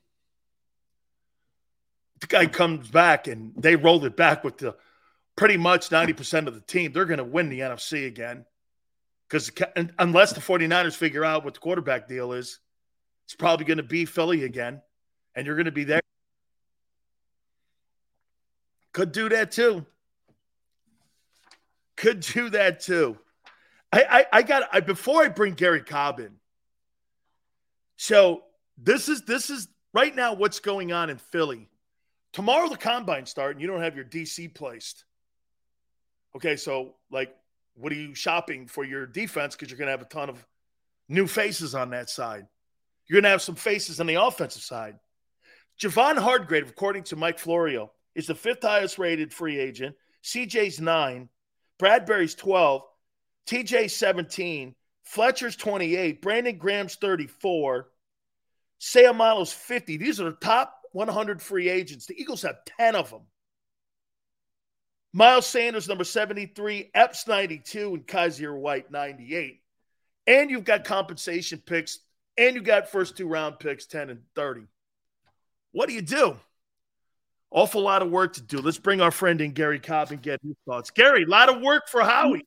The 2.19 2.27
guy 2.27 2.45
comes 2.47 2.89
back 2.89 3.27
and 3.27 3.53
they 3.55 3.75
rolled 3.75 4.05
it 4.05 4.15
back 4.15 4.43
with 4.43 4.57
the 4.57 4.75
pretty 5.35 5.57
much 5.57 5.89
90% 5.89 6.47
of 6.47 6.53
the 6.53 6.61
team. 6.61 6.91
They're 6.91 7.05
going 7.05 7.19
to 7.19 7.23
win 7.23 7.49
the 7.49 7.61
NFC 7.61 8.07
again. 8.07 8.45
Because 9.27 9.51
unless 9.99 10.33
the 10.33 10.41
49ers 10.41 10.95
figure 10.95 11.23
out 11.23 11.45
what 11.45 11.53
the 11.53 11.59
quarterback 11.59 12.07
deal 12.07 12.33
is, 12.33 12.59
it's 13.25 13.35
probably 13.35 13.65
going 13.65 13.77
to 13.77 13.83
be 13.83 14.05
Philly 14.05 14.43
again. 14.43 14.81
And 15.35 15.45
you're 15.45 15.55
going 15.55 15.65
to 15.65 15.71
be 15.71 15.83
there. 15.83 16.01
Could 18.91 19.11
do 19.11 19.29
that 19.29 19.51
too. 19.51 19.85
Could 21.95 22.21
do 22.21 22.49
that 22.49 22.79
too. 22.79 23.17
I, 23.91 24.03
I, 24.09 24.25
I 24.39 24.41
got 24.41 24.63
I 24.71 24.79
before 24.79 25.23
I 25.23 25.29
bring 25.29 25.53
Gary 25.53 25.81
Cobb 25.81 26.19
in. 26.19 26.35
So 27.97 28.43
this 28.77 29.09
is 29.09 29.23
this 29.23 29.49
is 29.49 29.67
right 29.93 30.15
now 30.15 30.33
what's 30.33 30.59
going 30.59 30.91
on 30.91 31.09
in 31.09 31.17
Philly. 31.17 31.69
Tomorrow 32.33 32.69
the 32.69 32.77
combine 32.77 33.25
start 33.25 33.51
and 33.51 33.61
you 33.61 33.67
don't 33.67 33.81
have 33.81 33.95
your 33.95 34.05
DC 34.05 34.53
placed. 34.53 35.05
Okay, 36.35 36.55
so 36.55 36.95
like 37.11 37.35
what 37.75 37.91
are 37.91 37.95
you 37.95 38.13
shopping 38.13 38.67
for 38.67 38.83
your 38.83 39.05
defense 39.05 39.55
because 39.55 39.69
you're 39.69 39.77
going 39.77 39.87
to 39.87 39.91
have 39.91 40.01
a 40.01 40.05
ton 40.05 40.29
of 40.29 40.45
new 41.07 41.25
faces 41.25 41.73
on 41.73 41.89
that 41.91 42.09
side. 42.09 42.45
You're 43.07 43.17
going 43.17 43.23
to 43.23 43.29
have 43.29 43.41
some 43.41 43.55
faces 43.55 43.99
on 43.99 44.05
the 44.05 44.21
offensive 44.21 44.61
side. 44.61 44.95
Javon 45.81 46.17
Hargrave, 46.17 46.69
according 46.69 47.03
to 47.03 47.15
Mike 47.15 47.39
Florio, 47.39 47.91
is 48.13 48.27
the 48.27 48.35
fifth 48.35 48.61
highest 48.61 48.99
rated 48.99 49.33
free 49.33 49.57
agent. 49.57 49.95
CJ's 50.23 50.79
nine, 50.79 51.29
Bradberry's 51.81 52.35
12, 52.35 52.83
TJ 53.47 53.89
17, 53.89 54.75
Fletcher's 55.03 55.55
28, 55.55 56.21
Brandon 56.21 56.57
Graham's 56.57 56.95
34, 56.95 57.87
Seumalo's 58.79 59.53
50. 59.53 59.97
These 59.97 60.19
are 60.19 60.25
the 60.25 60.31
top 60.35 60.78
100 60.91 61.41
free 61.41 61.69
agents. 61.69 62.05
The 62.05 62.19
Eagles 62.19 62.41
have 62.41 62.63
10 62.77 62.95
of 62.95 63.09
them. 63.09 63.21
Miles 65.11 65.47
Sanders, 65.47 65.87
number 65.87 66.03
73, 66.03 66.91
Epps 66.93 67.27
92, 67.27 67.95
and 67.95 68.05
Kyzir 68.05 68.55
White 68.55 68.91
98. 68.91 69.61
And 70.27 70.51
you've 70.51 70.63
got 70.63 70.83
compensation 70.83 71.61
picks, 71.65 71.99
and 72.37 72.55
you've 72.55 72.63
got 72.63 72.89
first 72.89 73.17
two 73.17 73.27
round 73.27 73.59
picks 73.59 73.87
10 73.87 74.11
and 74.11 74.21
30. 74.35 74.61
What 75.71 75.89
do 75.89 75.95
you 75.95 76.01
do? 76.01 76.37
Awful 77.51 77.81
lot 77.81 78.03
of 78.03 78.11
work 78.11 78.33
to 78.33 78.41
do. 78.41 78.59
Let's 78.59 78.77
bring 78.77 79.01
our 79.01 79.09
friend 79.09 79.41
in, 79.41 79.53
Gary 79.53 79.79
Cobb, 79.79 80.11
and 80.11 80.21
get 80.21 80.39
his 80.43 80.55
thoughts. 80.67 80.91
Gary, 80.91 81.23
a 81.23 81.27
lot 81.27 81.49
of 81.49 81.61
work 81.61 81.87
for 81.87 82.01
Howie. 82.01 82.45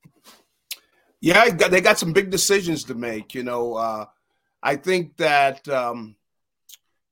Yeah, 1.21 1.51
they 1.51 1.81
got 1.81 1.99
some 1.99 2.13
big 2.13 2.31
decisions 2.31 2.85
to 2.85 2.95
make. 2.95 3.35
You 3.35 3.43
know, 3.43 3.75
uh, 3.75 4.07
I 4.63 4.77
think 4.77 5.17
that, 5.17 5.69
um, 5.69 6.15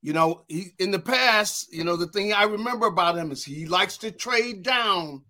you 0.01 0.13
know, 0.13 0.43
he, 0.47 0.71
in 0.79 0.91
the 0.91 0.99
past, 0.99 1.71
you 1.71 1.83
know, 1.83 1.95
the 1.95 2.07
thing 2.07 2.33
I 2.33 2.43
remember 2.43 2.87
about 2.87 3.17
him 3.17 3.31
is 3.31 3.43
he 3.43 3.65
likes 3.65 3.97
to 3.97 4.11
trade 4.11 4.63
down, 4.63 5.23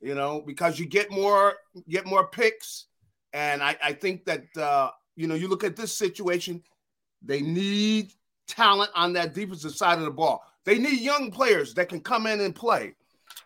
you 0.00 0.14
know, 0.14 0.42
because 0.44 0.78
you 0.78 0.86
get 0.86 1.10
more 1.10 1.54
get 1.88 2.06
more 2.06 2.26
picks. 2.26 2.86
And 3.32 3.62
I, 3.62 3.76
I 3.82 3.92
think 3.92 4.24
that, 4.24 4.44
uh, 4.56 4.90
you 5.14 5.26
know, 5.26 5.34
you 5.34 5.48
look 5.48 5.62
at 5.62 5.76
this 5.76 5.96
situation, 5.96 6.62
they 7.22 7.42
need 7.42 8.12
talent 8.48 8.90
on 8.94 9.12
that 9.12 9.34
defensive 9.34 9.74
side 9.74 9.98
of 9.98 10.04
the 10.04 10.10
ball. 10.10 10.42
They 10.64 10.78
need 10.78 11.00
young 11.00 11.30
players 11.30 11.74
that 11.74 11.88
can 11.88 12.00
come 12.00 12.26
in 12.26 12.40
and 12.40 12.54
play. 12.54 12.94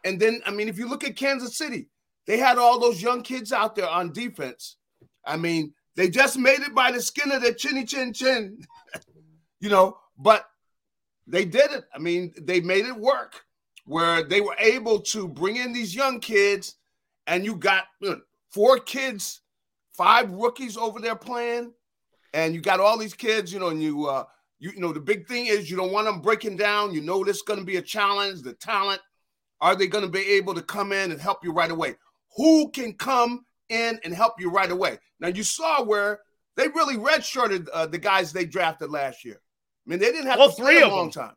And 0.05 0.19
then, 0.19 0.40
I 0.47 0.51
mean, 0.51 0.69
if 0.69 0.78
you 0.78 0.89
look 0.89 1.05
at 1.05 1.16
Kansas 1.16 1.59
City, 1.59 1.89
they 2.27 2.39
had 2.39 2.59
all 2.59 2.78
those 2.78 3.03
young 3.03 3.23
kids 3.23 3.53
out 3.53 3.74
there 3.74 3.89
on 3.89 4.12
defense. 4.12 4.77
I 5.24 5.36
mean, 5.36 5.74
they 5.97 6.09
just 6.09 6.39
made 6.39 6.61
it 6.61 6.74
by 6.74 6.93
the 6.93 7.03
skin 7.03 7.31
of 7.32 7.43
their 7.43 7.53
chinny 7.53 7.85
chin 7.85 8.12
chin, 8.12 8.65
you 9.61 9.69
know, 9.69 9.99
but 10.19 10.47
they 11.27 11.44
did 11.44 11.70
it. 11.70 11.85
I 11.94 11.99
mean, 11.99 12.32
they 12.40 12.61
made 12.61 12.86
it 12.86 12.97
work 12.97 13.44
where 13.85 14.23
they 14.23 14.40
were 14.40 14.57
able 14.59 15.01
to 15.01 15.28
bring 15.28 15.57
in 15.57 15.73
these 15.73 15.94
young 15.94 16.20
kids, 16.20 16.77
and 17.27 17.44
you 17.44 17.57
got 17.57 17.85
you 18.01 18.11
know, 18.11 18.20
four 18.51 18.78
kids, 18.78 19.40
five 19.93 20.31
rookies 20.31 20.77
over 20.77 21.01
there 21.01 21.16
playing, 21.16 21.73
and 22.35 22.55
you 22.55 22.61
got 22.61 22.81
all 22.81 22.99
these 22.99 23.15
kids, 23.15 23.53
you 23.53 23.59
know, 23.59 23.69
and 23.69 23.82
you 23.82 24.07
uh, 24.07 24.24
you, 24.59 24.70
you 24.74 24.81
know, 24.81 24.93
the 24.93 25.01
big 25.01 25.27
thing 25.27 25.47
is 25.47 25.70
you 25.70 25.77
don't 25.77 25.93
want 25.93 26.07
them 26.07 26.20
breaking 26.20 26.57
down. 26.57 26.94
You 26.94 27.01
know, 27.01 27.24
this 27.24 27.36
is 27.36 27.43
going 27.43 27.59
to 27.59 27.66
be 27.66 27.77
a 27.77 27.82
challenge. 27.82 28.43
The 28.43 28.55
talent, 28.55 29.01
are 29.61 29.74
they 29.74 29.89
going 29.89 30.05
to 30.05 30.11
be 30.11 30.27
able 30.32 30.55
to 30.55 30.62
come 30.62 30.93
in 30.93 31.11
and 31.11 31.20
help 31.20 31.44
you 31.44 31.53
right 31.53 31.70
away? 31.70 31.97
Who 32.36 32.70
can 32.70 32.94
come 32.94 33.44
in 33.69 33.99
and 34.05 34.15
help 34.15 34.35
you 34.39 34.51
right 34.51 34.70
away? 34.70 34.99
Now, 35.20 35.28
you 35.28 35.43
saw 35.43 35.82
where 35.82 36.20
they 36.57 36.69
really 36.69 36.97
redshirted 36.97 37.69
uh, 37.73 37.86
the 37.86 37.99
guys 37.99 38.32
they 38.32 38.44
drafted 38.44 38.90
last 38.90 39.24
year. 39.24 39.40
I 39.86 39.90
mean, 39.90 39.98
they 39.98 40.12
didn't 40.12 40.26
have 40.26 40.40
all 40.40 40.50
three 40.50 40.82
of 40.82 40.92
a 40.92 40.94
long 40.94 41.10
them. 41.10 41.24
time. 41.24 41.34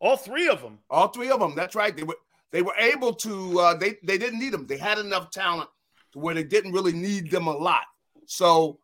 All 0.00 0.16
three 0.16 0.48
of 0.48 0.62
them. 0.62 0.78
All 0.88 1.08
three 1.08 1.30
of 1.30 1.40
them. 1.40 1.54
That's 1.56 1.74
right. 1.74 1.96
They 1.96 2.04
were 2.04 2.16
they 2.52 2.62
were 2.62 2.74
able 2.78 3.12
to. 3.14 3.60
Uh, 3.60 3.74
they 3.74 3.96
they 4.04 4.18
didn't 4.18 4.38
need 4.38 4.52
them. 4.52 4.66
They 4.66 4.78
had 4.78 4.98
enough 4.98 5.30
talent 5.30 5.68
to 6.12 6.18
where 6.18 6.34
they 6.34 6.44
didn't 6.44 6.72
really 6.72 6.92
need 6.92 7.30
them 7.30 7.46
a 7.46 7.56
lot. 7.56 7.84
So 8.26 8.78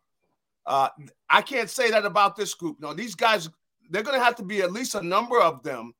uh, 0.65 0.89
I 1.29 1.41
can't 1.41 1.69
say 1.69 1.91
that 1.91 2.05
about 2.05 2.35
this 2.35 2.53
group. 2.53 2.79
No, 2.79 2.93
these 2.93 3.15
guys 3.15 3.49
they're 3.89 4.03
going 4.03 4.17
to 4.17 4.23
have 4.23 4.35
to 4.35 4.43
be 4.43 4.61
at 4.61 4.71
least 4.71 4.95
a 4.95 5.01
number 5.01 5.39
of 5.39 5.63
them. 5.63 5.93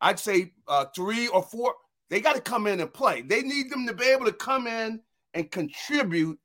I'd 0.00 0.18
say 0.18 0.52
uh, 0.66 0.86
three 0.94 1.28
or 1.28 1.42
four. 1.42 1.74
They 2.10 2.20
got 2.20 2.34
to 2.34 2.42
come 2.42 2.66
in 2.66 2.80
and 2.80 2.92
play. 2.92 3.22
They 3.22 3.42
need 3.42 3.70
them 3.70 3.86
to 3.86 3.94
be 3.94 4.06
able 4.06 4.26
to 4.26 4.32
come 4.32 4.66
in 4.66 5.00
and 5.34 5.50
contribute, 5.50 6.38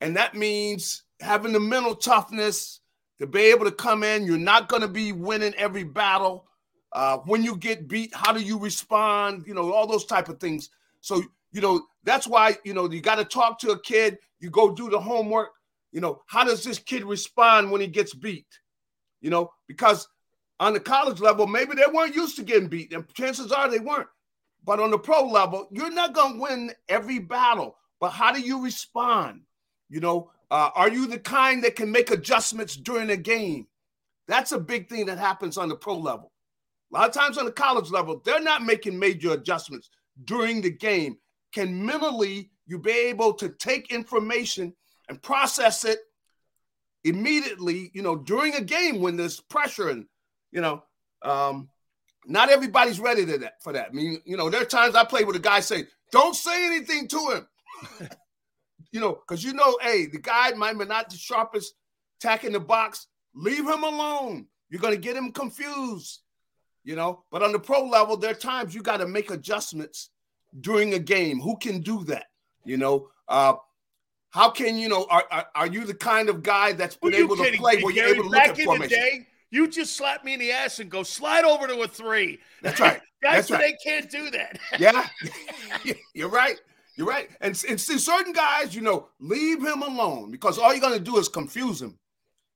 and 0.00 0.16
that 0.16 0.34
means 0.34 1.04
having 1.20 1.52
the 1.52 1.60
mental 1.60 1.94
toughness 1.94 2.80
to 3.22 3.26
be 3.26 3.40
able 3.40 3.64
to 3.64 3.72
come 3.72 4.04
in. 4.04 4.26
You're 4.26 4.36
not 4.38 4.68
going 4.68 4.82
to 4.82 4.88
be 4.88 5.12
winning 5.12 5.54
every 5.54 5.84
battle. 5.84 6.46
Uh, 6.92 7.18
when 7.24 7.42
you 7.42 7.56
get 7.56 7.88
beat, 7.88 8.14
how 8.14 8.32
do 8.32 8.40
you 8.40 8.58
respond? 8.58 9.44
You 9.46 9.54
know, 9.54 9.72
all 9.72 9.86
those 9.86 10.04
type 10.04 10.28
of 10.28 10.38
things. 10.38 10.68
So, 11.00 11.22
you 11.52 11.60
know, 11.60 11.86
that's 12.04 12.26
why, 12.26 12.58
you 12.64 12.74
know, 12.74 12.90
you 12.90 13.00
got 13.00 13.14
to 13.16 13.24
talk 13.24 13.58
to 13.60 13.70
a 13.70 13.80
kid. 13.80 14.18
You 14.40 14.50
go 14.50 14.74
do 14.74 14.90
the 14.90 15.00
homework. 15.00 15.52
You 15.90 16.00
know, 16.00 16.20
how 16.26 16.44
does 16.44 16.62
this 16.62 16.78
kid 16.78 17.04
respond 17.04 17.70
when 17.70 17.80
he 17.80 17.86
gets 17.86 18.12
beat? 18.14 18.46
you 19.22 19.30
know, 19.30 19.52
because 19.66 20.06
on 20.60 20.74
the 20.74 20.80
college 20.80 21.20
level, 21.20 21.46
maybe 21.46 21.74
they 21.74 21.90
weren't 21.90 22.14
used 22.14 22.36
to 22.36 22.42
getting 22.42 22.68
beat, 22.68 22.92
and 22.92 23.08
chances 23.14 23.50
are 23.50 23.70
they 23.70 23.78
weren't. 23.78 24.08
But 24.64 24.80
on 24.80 24.90
the 24.90 24.98
pro 24.98 25.26
level, 25.26 25.68
you're 25.70 25.92
not 25.92 26.12
going 26.12 26.34
to 26.34 26.40
win 26.40 26.72
every 26.88 27.18
battle. 27.18 27.76
But 28.00 28.10
how 28.10 28.32
do 28.32 28.40
you 28.40 28.62
respond? 28.62 29.42
You 29.88 30.00
know, 30.00 30.30
uh, 30.52 30.70
are 30.74 30.90
you 30.90 31.06
the 31.06 31.18
kind 31.18 31.64
that 31.64 31.76
can 31.76 31.90
make 31.90 32.10
adjustments 32.10 32.76
during 32.76 33.08
a 33.08 33.16
game? 33.16 33.66
That's 34.28 34.52
a 34.52 34.60
big 34.60 34.90
thing 34.90 35.06
that 35.06 35.16
happens 35.16 35.56
on 35.56 35.70
the 35.70 35.74
pro 35.74 35.96
level. 35.96 36.30
A 36.92 36.98
lot 36.98 37.08
of 37.08 37.14
times 37.14 37.38
on 37.38 37.46
the 37.46 37.52
college 37.52 37.90
level, 37.90 38.20
they're 38.22 38.38
not 38.38 38.62
making 38.62 38.98
major 38.98 39.32
adjustments 39.32 39.88
during 40.24 40.60
the 40.60 40.70
game. 40.70 41.16
Can 41.54 41.86
mentally 41.86 42.50
you 42.66 42.78
be 42.78 42.90
able 42.90 43.32
to 43.34 43.48
take 43.48 43.90
information 43.90 44.74
and 45.08 45.22
process 45.22 45.86
it 45.86 46.00
immediately, 47.02 47.90
you 47.94 48.02
know, 48.02 48.16
during 48.16 48.54
a 48.54 48.60
game 48.60 49.00
when 49.00 49.16
there's 49.16 49.40
pressure 49.40 49.88
and, 49.88 50.04
you 50.50 50.60
know, 50.60 50.82
um, 51.22 51.70
not 52.26 52.50
everybody's 52.50 53.00
ready 53.00 53.24
to 53.24 53.38
that 53.38 53.54
for 53.62 53.72
that. 53.72 53.88
I 53.90 53.92
mean, 53.94 54.20
you 54.26 54.36
know, 54.36 54.50
there 54.50 54.60
are 54.60 54.66
times 54.66 54.94
I 54.94 55.04
play 55.04 55.24
with 55.24 55.34
a 55.34 55.40
guy 55.40 55.60
say, 55.60 55.86
"Don't 56.10 56.36
say 56.36 56.66
anything 56.66 57.08
to 57.08 57.18
him," 57.30 58.08
you 58.92 59.00
know, 59.00 59.12
because 59.12 59.42
you 59.42 59.54
know, 59.54 59.78
hey, 59.80 60.06
the 60.06 60.18
guy 60.18 60.52
might 60.52 60.78
be 60.78 60.84
not 60.84 61.10
the 61.10 61.16
sharpest 61.16 61.74
tack 62.20 62.44
in 62.44 62.52
the 62.52 62.60
box. 62.60 63.08
Leave 63.34 63.66
him 63.66 63.82
alone. 63.82 64.46
You're 64.70 64.80
gonna 64.80 64.96
get 64.96 65.16
him 65.16 65.32
confused, 65.32 66.20
you 66.84 66.94
know. 66.94 67.24
But 67.30 67.42
on 67.42 67.52
the 67.52 67.58
pro 67.58 67.84
level, 67.84 68.16
there 68.16 68.30
are 68.30 68.34
times 68.34 68.74
you 68.74 68.82
got 68.82 68.98
to 68.98 69.08
make 69.08 69.30
adjustments 69.30 70.10
during 70.60 70.94
a 70.94 70.98
game. 70.98 71.40
Who 71.40 71.56
can 71.56 71.80
do 71.80 72.04
that? 72.04 72.26
You 72.64 72.76
know, 72.76 73.08
uh, 73.28 73.54
how 74.30 74.50
can 74.50 74.76
you 74.76 74.88
know? 74.88 75.06
Are, 75.10 75.24
are, 75.30 75.46
are 75.54 75.66
you 75.66 75.84
the 75.84 75.94
kind 75.94 76.28
of 76.28 76.42
guy 76.42 76.72
that's 76.72 76.96
been 76.96 77.14
able 77.14 77.36
to 77.36 77.42
play 77.56 77.76
me, 77.76 77.84
where 77.84 77.92
you're 77.92 78.06
able 78.06 78.24
to 78.24 78.28
look 78.28 78.40
at 78.40 78.58
formation? 78.58 78.88
Day, 78.98 79.26
you 79.50 79.68
just 79.68 79.96
slap 79.96 80.24
me 80.24 80.34
in 80.34 80.40
the 80.40 80.52
ass 80.52 80.80
and 80.80 80.90
go 80.90 81.02
slide 81.02 81.44
over 81.44 81.66
to 81.66 81.82
a 81.82 81.88
three. 81.88 82.38
That's 82.62 82.80
right. 82.80 83.00
Guys, 83.22 83.46
that's 83.46 83.50
right. 83.52 83.60
they 83.60 83.90
can't 83.90 84.10
do 84.10 84.30
that. 84.32 84.58
yeah, 84.80 85.06
you're 86.14 86.28
right. 86.28 86.60
You're 86.96 87.06
right. 87.06 87.30
And, 87.40 87.60
and 87.68 87.80
see, 87.80 87.98
certain 87.98 88.32
guys, 88.32 88.74
you 88.74 88.82
know, 88.82 89.08
leave 89.18 89.64
him 89.64 89.82
alone 89.82 90.30
because 90.30 90.58
all 90.58 90.72
you're 90.72 90.80
going 90.80 90.98
to 90.98 91.00
do 91.00 91.16
is 91.16 91.28
confuse 91.28 91.80
him. 91.80 91.98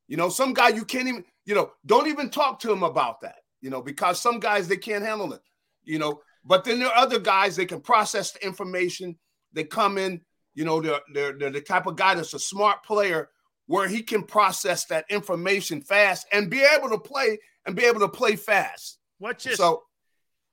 You 0.08 0.16
know, 0.16 0.28
some 0.28 0.52
guy 0.52 0.68
you 0.68 0.84
can't 0.84 1.08
even, 1.08 1.24
you 1.46 1.54
know, 1.54 1.72
don't 1.86 2.06
even 2.06 2.30
talk 2.30 2.60
to 2.60 2.70
him 2.70 2.82
about 2.82 3.20
that, 3.22 3.36
you 3.60 3.70
know, 3.70 3.82
because 3.82 4.20
some 4.20 4.38
guys 4.38 4.68
they 4.68 4.76
can't 4.76 5.04
handle 5.04 5.32
it, 5.32 5.40
you 5.84 5.98
know. 5.98 6.20
But 6.44 6.64
then 6.64 6.78
there 6.78 6.88
are 6.88 6.96
other 6.96 7.18
guys 7.18 7.56
they 7.56 7.66
can 7.66 7.80
process 7.80 8.32
the 8.32 8.44
information. 8.44 9.18
They 9.52 9.64
come 9.64 9.98
in, 9.98 10.20
you 10.54 10.64
know, 10.64 10.80
they're, 10.80 11.00
they're, 11.12 11.32
they're 11.32 11.50
the 11.50 11.60
type 11.60 11.86
of 11.86 11.96
guy 11.96 12.14
that's 12.14 12.34
a 12.34 12.38
smart 12.38 12.84
player 12.84 13.30
where 13.66 13.88
he 13.88 14.02
can 14.02 14.22
process 14.22 14.84
that 14.86 15.06
information 15.10 15.80
fast 15.80 16.26
and 16.32 16.50
be 16.50 16.62
able 16.62 16.88
to 16.90 16.98
play 16.98 17.38
and 17.66 17.74
be 17.74 17.84
able 17.84 18.00
to 18.00 18.08
play 18.08 18.36
fast. 18.36 18.98
Watch 19.18 19.44
this. 19.44 19.56
So, 19.56 19.82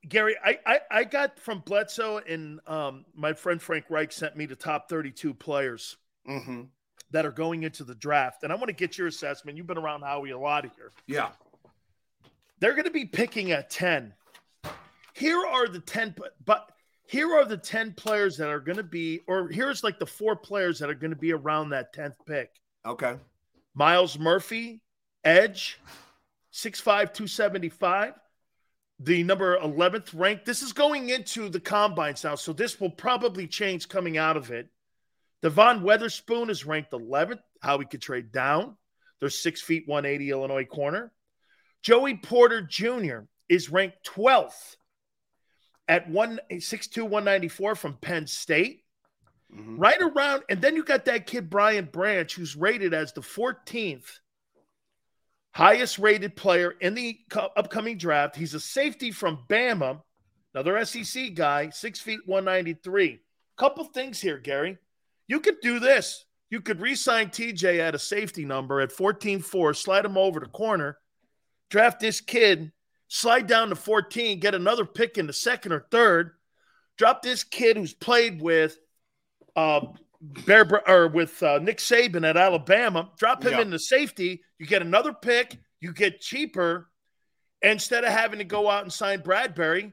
Gary, 0.07 0.35
I, 0.43 0.59
I, 0.65 0.79
I 0.91 1.03
got 1.05 1.39
from 1.39 1.59
BLESTO 1.59 2.17
and 2.27 2.59
um, 2.67 3.05
my 3.15 3.33
friend 3.33 3.61
Frank 3.61 3.85
Reich 3.89 4.11
sent 4.11 4.35
me 4.35 4.45
the 4.45 4.55
top 4.55 4.89
32 4.89 5.33
players 5.33 5.97
mm-hmm. 6.27 6.63
that 7.11 7.25
are 7.25 7.31
going 7.31 7.63
into 7.63 7.83
the 7.83 7.95
draft. 7.95 8.43
And 8.43 8.51
I 8.51 8.55
want 8.55 8.67
to 8.67 8.73
get 8.73 8.97
your 8.97 9.07
assessment. 9.07 9.57
You've 9.57 9.67
been 9.67 9.77
around 9.77 10.01
Howie 10.01 10.31
a 10.31 10.37
lot 10.37 10.65
here. 10.75 10.91
Yeah. 11.07 11.29
They're 12.59 12.73
going 12.73 12.85
to 12.85 12.91
be 12.91 13.05
picking 13.05 13.51
at 13.51 13.69
10. 13.69 14.13
Here 15.13 15.45
are 15.45 15.67
the 15.67 15.79
10, 15.79 16.15
but 16.45 16.69
here 17.05 17.33
are 17.33 17.45
the 17.45 17.57
10 17.57 17.93
players 17.93 18.37
that 18.37 18.49
are 18.49 18.59
going 18.59 18.77
to 18.77 18.83
be, 18.83 19.21
or 19.27 19.47
here's 19.47 19.83
like 19.83 19.99
the 19.99 20.05
four 20.05 20.35
players 20.35 20.79
that 20.79 20.89
are 20.89 20.95
going 20.95 21.11
to 21.11 21.17
be 21.17 21.33
around 21.33 21.69
that 21.69 21.93
10th 21.93 22.15
pick. 22.25 22.51
Okay. 22.85 23.15
Myles 23.75 24.17
Murphy, 24.17 24.81
Edge, 25.23 25.79
6'5, 26.51 26.83
275. 26.83 28.13
The 29.03 29.21
number 29.23 29.57
11th 29.57 30.11
ranked. 30.13 30.45
This 30.45 30.61
is 30.61 30.71
going 30.71 31.09
into 31.09 31.49
the 31.49 31.59
combines 31.59 32.23
now, 32.23 32.35
so 32.35 32.53
this 32.53 32.79
will 32.79 32.89
probably 32.89 33.47
change 33.47 33.89
coming 33.89 34.17
out 34.17 34.37
of 34.37 34.49
it. 34.49 34.69
Devon 35.41 35.83
Witherspoon 35.83 36.49
is 36.49 36.65
ranked 36.65 36.91
11th. 36.91 37.41
How 37.61 37.75
we 37.75 37.85
could 37.85 38.01
trade 38.01 38.31
down. 38.31 38.77
They're 39.19 39.29
six 39.29 39.61
feet 39.61 39.87
180 39.87 40.31
Illinois 40.31 40.63
corner. 40.63 41.11
Joey 41.81 42.15
Porter 42.15 42.61
Jr. 42.61 43.19
is 43.49 43.69
ranked 43.69 44.07
12th 44.07 44.77
at 45.89 46.09
162 46.09 47.03
194 47.03 47.75
from 47.75 47.95
Penn 47.95 48.25
State. 48.25 48.85
Mm-hmm. 49.53 49.77
Right 49.77 50.01
around, 50.01 50.43
and 50.49 50.61
then 50.61 50.77
you 50.77 50.83
got 50.83 51.05
that 51.05 51.27
kid 51.27 51.49
Brian 51.49 51.85
Branch, 51.91 52.33
who's 52.33 52.55
rated 52.55 52.93
as 52.93 53.11
the 53.11 53.21
14th 53.21 54.19
highest 55.53 55.99
rated 55.99 56.35
player 56.35 56.71
in 56.81 56.93
the 56.93 57.19
upcoming 57.55 57.97
draft. 57.97 58.35
He's 58.35 58.53
a 58.53 58.59
safety 58.59 59.11
from 59.11 59.39
Bama, 59.47 60.01
another 60.53 60.83
SEC 60.85 61.33
guy, 61.33 61.69
six 61.69 61.99
feet 61.99 62.19
193. 62.25 63.19
Couple 63.57 63.85
things 63.85 64.19
here, 64.19 64.39
Gary. 64.39 64.77
You 65.27 65.39
could 65.39 65.61
do 65.61 65.79
this. 65.79 66.25
You 66.49 66.61
could 66.61 66.81
re 66.81 66.95
sign 66.95 67.29
TJ 67.29 67.79
at 67.79 67.95
a 67.95 67.99
safety 67.99 68.45
number 68.45 68.81
at 68.81 68.91
14 68.91 69.41
4, 69.41 69.73
slide 69.73 70.05
him 70.05 70.17
over 70.17 70.39
to 70.39 70.45
corner, 70.47 70.97
draft 71.69 71.99
this 71.99 72.21
kid, 72.21 72.71
slide 73.07 73.47
down 73.47 73.69
to 73.69 73.75
14, 73.75 74.39
get 74.39 74.53
another 74.53 74.85
pick 74.85 75.17
in 75.17 75.25
the 75.25 75.33
second 75.33 75.71
or 75.71 75.87
third, 75.89 76.31
drop 76.97 77.23
this 77.23 77.43
kid 77.43 77.77
who's 77.77 77.93
played 77.93 78.41
with 78.41 78.77
uh, 79.55 79.81
Bear 80.45 80.65
or 80.89 81.09
with 81.09 81.43
uh, 81.43 81.59
Nick 81.59 81.79
Saban 81.79 82.27
at 82.27 82.37
Alabama, 82.37 83.11
drop 83.17 83.43
him 83.43 83.53
yeah. 83.53 83.61
in 83.61 83.69
the 83.69 83.79
safety. 83.79 84.41
You 84.57 84.65
get 84.65 84.81
another 84.81 85.11
pick. 85.11 85.57
You 85.81 85.91
get 85.91 86.21
cheaper 86.21 86.89
instead 87.61 88.05
of 88.05 88.11
having 88.11 88.39
to 88.39 88.45
go 88.45 88.69
out 88.69 88.83
and 88.83 88.93
sign 88.93 89.19
Bradberry. 89.19 89.91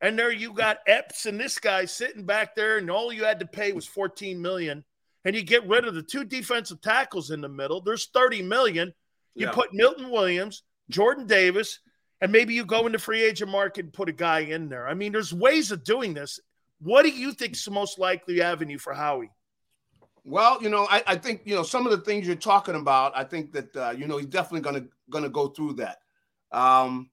And 0.00 0.18
there 0.18 0.32
you 0.32 0.52
got 0.52 0.78
Epps 0.86 1.26
and 1.26 1.38
this 1.38 1.58
guy 1.58 1.84
sitting 1.84 2.24
back 2.24 2.56
there, 2.56 2.78
and 2.78 2.90
all 2.90 3.12
you 3.12 3.24
had 3.24 3.40
to 3.40 3.46
pay 3.46 3.72
was 3.72 3.86
14 3.86 4.40
million. 4.40 4.84
And 5.24 5.36
you 5.36 5.42
get 5.42 5.66
rid 5.68 5.84
of 5.84 5.94
the 5.94 6.02
two 6.02 6.24
defensive 6.24 6.80
tackles 6.80 7.30
in 7.30 7.40
the 7.40 7.48
middle. 7.48 7.80
There's 7.80 8.08
30 8.14 8.42
million. 8.42 8.92
You 9.34 9.46
yeah. 9.46 9.52
put 9.52 9.72
Milton 9.72 10.10
Williams, 10.10 10.62
Jordan 10.90 11.26
Davis, 11.26 11.78
and 12.20 12.32
maybe 12.32 12.54
you 12.54 12.64
go 12.64 12.86
into 12.86 12.98
free 12.98 13.22
agent 13.22 13.50
market 13.50 13.84
and 13.84 13.92
put 13.92 14.08
a 14.08 14.12
guy 14.12 14.40
in 14.40 14.68
there. 14.68 14.88
I 14.88 14.94
mean, 14.94 15.12
there's 15.12 15.32
ways 15.32 15.70
of 15.70 15.84
doing 15.84 16.14
this. 16.14 16.40
What 16.80 17.02
do 17.02 17.10
you 17.10 17.32
think 17.32 17.52
is 17.52 17.64
the 17.64 17.70
most 17.70 17.98
likely 17.98 18.42
avenue 18.42 18.78
for 18.78 18.94
Howie? 18.94 19.30
Well, 20.28 20.62
you 20.62 20.68
know, 20.68 20.86
I, 20.90 21.02
I, 21.06 21.16
think 21.16 21.40
you 21.46 21.54
know 21.54 21.62
some 21.62 21.86
of 21.86 21.90
the 21.90 22.04
things 22.04 22.26
you're 22.26 22.36
talking 22.36 22.74
about. 22.74 23.16
I 23.16 23.24
think 23.24 23.50
that 23.52 23.74
uh, 23.74 23.94
you 23.96 24.06
know 24.06 24.18
he's 24.18 24.26
definitely 24.26 24.60
gonna 24.60 24.86
gonna 25.08 25.30
go 25.30 25.48
through 25.48 25.74
that. 25.74 26.00
Um, 26.52 27.08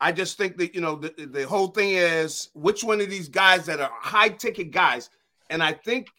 I 0.00 0.12
just 0.12 0.38
think 0.38 0.56
that 0.58 0.72
you 0.72 0.80
know 0.80 0.94
the, 0.94 1.26
the 1.26 1.48
whole 1.48 1.66
thing 1.66 1.90
is 1.90 2.50
which 2.54 2.84
one 2.84 3.00
of 3.00 3.10
these 3.10 3.28
guys 3.28 3.66
that 3.66 3.80
are 3.80 3.90
high 3.92 4.28
ticket 4.28 4.70
guys, 4.70 5.10
and 5.50 5.64
I 5.64 5.72
think 5.72 6.10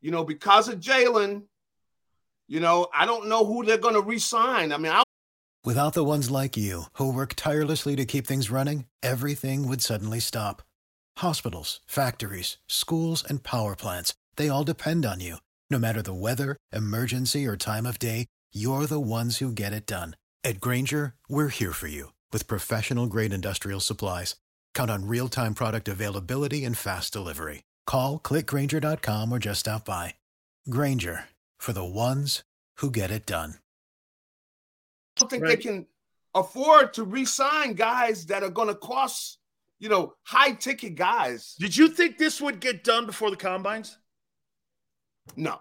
you 0.00 0.10
know 0.10 0.24
because 0.24 0.70
of 0.70 0.80
Jalen, 0.80 1.42
you 2.46 2.60
know 2.60 2.88
I 2.94 3.04
don't 3.04 3.28
know 3.28 3.44
who 3.44 3.62
they're 3.62 3.76
gonna 3.76 4.00
resign. 4.00 4.72
I 4.72 4.78
mean, 4.78 4.92
I 4.92 5.02
without 5.66 5.92
the 5.92 6.02
ones 6.02 6.30
like 6.30 6.56
you 6.56 6.84
who 6.94 7.12
work 7.12 7.34
tirelessly 7.36 7.94
to 7.96 8.06
keep 8.06 8.26
things 8.26 8.50
running, 8.50 8.86
everything 9.02 9.68
would 9.68 9.82
suddenly 9.82 10.20
stop. 10.20 10.62
Hospitals, 11.18 11.80
factories, 11.86 12.56
schools, 12.68 13.22
and 13.22 13.42
power 13.42 13.76
plants—they 13.76 14.48
all 14.48 14.64
depend 14.64 15.04
on 15.04 15.20
you. 15.20 15.36
No 15.70 15.78
matter 15.78 16.00
the 16.00 16.14
weather, 16.14 16.56
emergency, 16.72 17.46
or 17.46 17.56
time 17.56 17.84
of 17.84 17.98
day, 17.98 18.24
you're 18.54 18.86
the 18.86 18.98
ones 18.98 19.36
who 19.36 19.52
get 19.52 19.74
it 19.74 19.86
done. 19.86 20.16
At 20.42 20.60
Grainger, 20.60 21.14
we're 21.28 21.48
here 21.48 21.74
for 21.74 21.88
you 21.88 22.14
with 22.32 22.46
professional 22.46 23.06
grade 23.06 23.34
industrial 23.34 23.80
supplies. 23.80 24.36
Count 24.72 24.90
on 24.90 25.06
real 25.06 25.28
time 25.28 25.52
product 25.52 25.86
availability 25.86 26.64
and 26.64 26.76
fast 26.76 27.12
delivery. 27.12 27.64
Call 27.86 28.18
clickgrainger.com 28.18 29.30
or 29.30 29.38
just 29.38 29.60
stop 29.60 29.84
by. 29.84 30.14
Grainger 30.70 31.24
for 31.58 31.74
the 31.74 31.84
ones 31.84 32.42
who 32.78 32.90
get 32.90 33.10
it 33.10 33.26
done. 33.26 33.54
I 35.16 35.20
don't 35.20 35.30
think 35.30 35.42
right. 35.42 35.56
they 35.56 35.62
can 35.62 35.86
afford 36.34 36.94
to 36.94 37.04
re 37.04 37.26
sign 37.26 37.74
guys 37.74 38.24
that 38.26 38.42
are 38.42 38.50
going 38.50 38.68
to 38.68 38.74
cost, 38.74 39.38
you 39.80 39.90
know, 39.90 40.14
high 40.22 40.52
ticket 40.52 40.94
guys. 40.94 41.56
Did 41.58 41.76
you 41.76 41.88
think 41.88 42.16
this 42.16 42.40
would 42.40 42.60
get 42.60 42.84
done 42.84 43.04
before 43.04 43.30
the 43.30 43.36
combines? 43.36 43.98
No, 45.36 45.60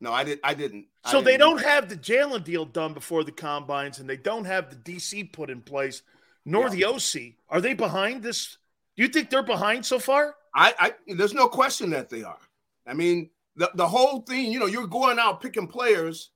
no, 0.00 0.12
I 0.12 0.24
did. 0.24 0.40
I 0.42 0.54
didn't. 0.54 0.86
So 1.06 1.10
I 1.10 1.12
didn't. 1.12 1.24
they 1.26 1.36
don't 1.36 1.60
have 1.62 1.88
the 1.88 1.96
Jalen 1.96 2.42
deal 2.42 2.64
done 2.64 2.92
before 2.92 3.22
the 3.22 3.30
combines, 3.30 4.00
and 4.00 4.10
they 4.10 4.16
don't 4.16 4.44
have 4.44 4.68
the 4.68 4.76
DC 4.76 5.32
put 5.32 5.48
in 5.48 5.60
place, 5.60 6.02
nor 6.44 6.64
yeah. 6.64 6.70
the 6.70 6.84
OC. 6.86 7.34
Are 7.48 7.60
they 7.60 7.74
behind 7.74 8.22
this? 8.22 8.58
Do 8.96 9.02
you 9.04 9.08
think 9.08 9.30
they're 9.30 9.44
behind 9.44 9.86
so 9.86 9.98
far? 9.98 10.34
I, 10.54 10.74
I 10.78 10.92
there's 11.14 11.34
no 11.34 11.46
question 11.46 11.90
that 11.90 12.10
they 12.10 12.24
are. 12.24 12.40
I 12.86 12.94
mean, 12.94 13.30
the, 13.56 13.70
the 13.74 13.86
whole 13.86 14.22
thing, 14.22 14.50
you 14.50 14.58
know, 14.58 14.66
you're 14.66 14.86
going 14.86 15.18
out 15.18 15.40
picking 15.40 15.68
players, 15.68 16.30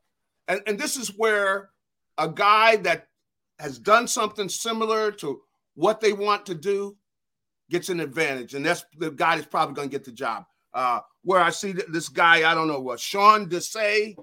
and, 0.48 0.60
and 0.66 0.78
this 0.78 0.96
is 0.96 1.08
where 1.16 1.70
a 2.18 2.28
guy 2.28 2.76
that 2.76 3.08
has 3.58 3.78
done 3.78 4.06
something 4.06 4.48
similar 4.48 5.10
to 5.10 5.40
what 5.74 6.00
they 6.00 6.12
want 6.12 6.46
to 6.46 6.54
do 6.54 6.96
gets 7.68 7.88
an 7.88 8.00
advantage, 8.00 8.54
and 8.54 8.64
that's 8.64 8.84
the 8.96 9.10
guy 9.10 9.36
that's 9.36 9.48
probably 9.48 9.74
going 9.74 9.88
to 9.88 9.92
get 9.92 10.04
the 10.04 10.12
job. 10.12 10.44
Uh, 10.72 11.00
where 11.26 11.40
I 11.40 11.50
see 11.50 11.72
this 11.72 12.08
guy, 12.08 12.48
I 12.48 12.54
don't 12.54 12.68
know 12.68 12.78
what 12.78 13.00
Sean 13.00 13.48
Desai, 13.48 14.14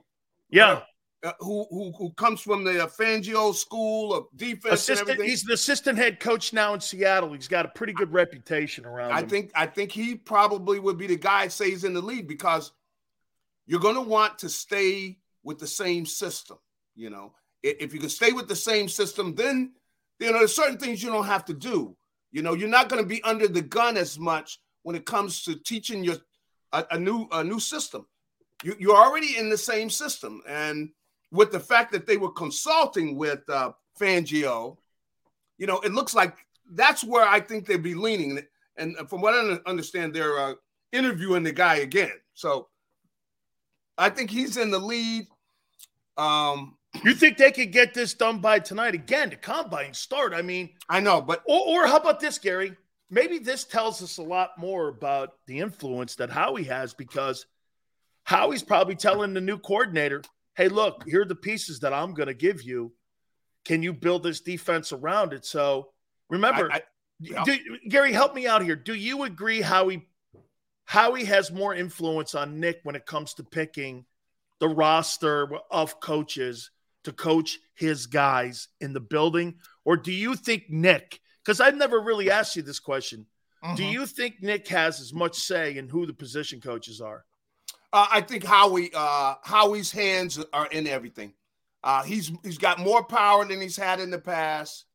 yeah, 0.49 0.83
uh, 1.21 1.33
who, 1.39 1.65
who 1.69 1.91
who 1.97 2.11
comes 2.11 2.39
from 2.39 2.63
the 2.63 2.71
Fangio 2.97 3.53
School 3.53 4.13
of 4.13 4.27
Defense. 4.37 4.87
Assistant, 4.89 5.21
he's 5.21 5.43
the 5.43 5.53
assistant 5.53 5.97
head 5.97 6.21
coach 6.21 6.53
now 6.53 6.73
in 6.73 6.79
Seattle. 6.79 7.33
He's 7.33 7.49
got 7.49 7.65
a 7.65 7.69
pretty 7.69 7.91
good 7.91 8.13
reputation 8.13 8.85
around. 8.85 9.11
I 9.11 9.19
him. 9.19 9.27
think 9.27 9.51
I 9.53 9.65
think 9.65 9.91
he 9.91 10.15
probably 10.15 10.79
would 10.79 10.97
be 10.97 11.07
the 11.07 11.17
guy 11.17 11.49
say 11.49 11.71
he's 11.71 11.83
in 11.83 11.93
the 11.93 12.01
lead 12.01 12.25
because 12.25 12.71
you're 13.65 13.81
going 13.81 13.95
to 13.95 14.01
want 14.01 14.39
to 14.39 14.47
stay 14.47 15.17
with 15.43 15.59
the 15.59 15.67
same 15.67 16.05
system. 16.05 16.57
You 16.95 17.09
know, 17.09 17.33
if 17.63 17.93
you 17.93 17.99
can 17.99 18.09
stay 18.09 18.31
with 18.31 18.47
the 18.47 18.55
same 18.55 18.87
system, 18.87 19.35
then 19.35 19.73
you 20.19 20.31
know 20.31 20.39
there's 20.39 20.55
certain 20.55 20.77
things 20.77 21.03
you 21.03 21.09
don't 21.09 21.25
have 21.25 21.43
to 21.45 21.53
do. 21.53 21.97
You 22.31 22.43
know, 22.43 22.53
you're 22.53 22.69
not 22.69 22.87
going 22.87 23.03
to 23.03 23.07
be 23.07 23.21
under 23.23 23.49
the 23.49 23.61
gun 23.61 23.97
as 23.97 24.17
much 24.17 24.59
when 24.83 24.95
it 24.95 25.05
comes 25.05 25.43
to 25.43 25.55
teaching 25.55 26.01
your 26.01 26.15
a, 26.73 26.85
a 26.91 26.99
new 26.99 27.27
a 27.31 27.43
new 27.43 27.59
system. 27.59 28.05
You, 28.63 28.75
you're 28.79 28.97
already 28.97 29.37
in 29.37 29.49
the 29.49 29.57
same 29.57 29.89
system, 29.89 30.41
and 30.47 30.89
with 31.31 31.51
the 31.51 31.59
fact 31.59 31.91
that 31.93 32.05
they 32.05 32.17
were 32.17 32.31
consulting 32.31 33.17
with 33.17 33.41
uh, 33.49 33.71
Fangio, 33.99 34.77
you 35.57 35.67
know, 35.67 35.79
it 35.79 35.93
looks 35.93 36.13
like 36.13 36.35
that's 36.71 37.03
where 37.03 37.27
I 37.27 37.39
think 37.39 37.65
they'd 37.65 37.81
be 37.81 37.95
leaning. 37.95 38.39
And 38.77 38.95
from 39.09 39.21
what 39.21 39.33
I 39.33 39.59
understand, 39.69 40.13
they're 40.13 40.37
uh, 40.37 40.53
interviewing 40.91 41.43
the 41.43 41.51
guy 41.51 41.75
again. 41.75 42.13
So 42.33 42.69
I 43.97 44.09
think 44.09 44.29
he's 44.29 44.57
in 44.57 44.71
the 44.71 44.79
lead. 44.79 45.27
Um, 46.17 46.77
you 47.03 47.13
think 47.13 47.37
they 47.37 47.51
could 47.51 47.71
get 47.71 47.93
this 47.93 48.13
done 48.13 48.39
by 48.39 48.59
tonight? 48.59 48.93
Again, 48.93 49.29
the 49.29 49.35
combine 49.35 49.93
start. 49.93 50.33
I 50.33 50.41
mean, 50.41 50.69
I 50.89 50.99
know, 50.99 51.21
but 51.21 51.43
or, 51.47 51.83
or 51.83 51.87
how 51.87 51.97
about 51.97 52.19
this, 52.19 52.37
Gary? 52.37 52.75
Maybe 53.13 53.37
this 53.37 53.63
tells 53.63 54.01
us 54.01 54.17
a 54.17 54.23
lot 54.23 54.57
more 54.57 54.87
about 54.87 55.33
the 55.45 55.59
influence 55.59 56.15
that 56.15 56.29
Howie 56.29 56.63
has 56.63 56.93
because 56.93 57.45
Howie's 58.23 58.63
probably 58.63 58.95
telling 58.95 59.33
the 59.33 59.41
new 59.41 59.57
coordinator, 59.57 60.23
hey, 60.55 60.67
look, 60.67 61.03
here 61.05 61.21
are 61.21 61.25
the 61.25 61.35
pieces 61.35 61.81
that 61.81 61.93
I'm 61.93 62.13
going 62.13 62.27
to 62.27 62.33
give 62.33 62.63
you. 62.63 62.93
Can 63.65 63.83
you 63.83 63.93
build 63.93 64.23
this 64.23 64.41
defense 64.41 64.91
around 64.91 65.31
it? 65.33 65.45
So 65.45 65.89
remember, 66.29 66.71
I, 66.71 66.77
I, 66.77 66.81
yeah. 67.19 67.43
do, 67.43 67.57
Gary, 67.87 68.11
help 68.11 68.33
me 68.33 68.47
out 68.47 68.63
here. 68.63 68.75
Do 68.75 68.93
you 68.93 69.23
agree 69.23 69.61
Howie 69.61 70.07
Howie 70.85 71.23
has 71.25 71.51
more 71.51 71.73
influence 71.73 72.35
on 72.35 72.59
Nick 72.59 72.81
when 72.83 72.95
it 72.95 73.05
comes 73.05 73.35
to 73.35 73.43
picking 73.43 74.05
the 74.59 74.67
roster 74.67 75.49
of 75.71 75.99
coaches 75.99 76.71
to 77.03 77.13
coach 77.13 77.59
his 77.73 78.07
guys 78.07 78.67
in 78.81 78.91
the 78.93 78.99
building? 78.99 79.55
Or 79.85 79.95
do 79.95 80.11
you 80.11 80.35
think 80.35 80.69
Nick 80.69 81.21
because 81.43 81.59
I've 81.59 81.75
never 81.75 81.99
really 81.99 82.31
asked 82.31 82.55
you 82.55 82.61
this 82.61 82.79
question. 82.79 83.25
Mm-hmm. 83.63 83.75
Do 83.75 83.83
you 83.83 84.05
think 84.05 84.41
Nick 84.41 84.67
has 84.69 84.99
as 84.99 85.13
much 85.13 85.35
say 85.35 85.77
in 85.77 85.89
who 85.89 86.05
the 86.05 86.13
position 86.13 86.59
coaches 86.59 87.01
are? 87.01 87.23
Uh, 87.91 88.07
I 88.11 88.21
think 88.21 88.43
Howie 88.43 88.91
uh, 88.93 89.35
Howie's 89.43 89.91
hands 89.91 90.43
are 90.51 90.67
in 90.67 90.87
everything. 90.87 91.33
Uh, 91.83 92.03
he's 92.03 92.31
he's 92.43 92.57
got 92.57 92.79
more 92.79 93.03
power 93.03 93.45
than 93.45 93.61
he's 93.61 93.77
had 93.77 93.99
in 93.99 94.09
the 94.09 94.19
past 94.19 94.85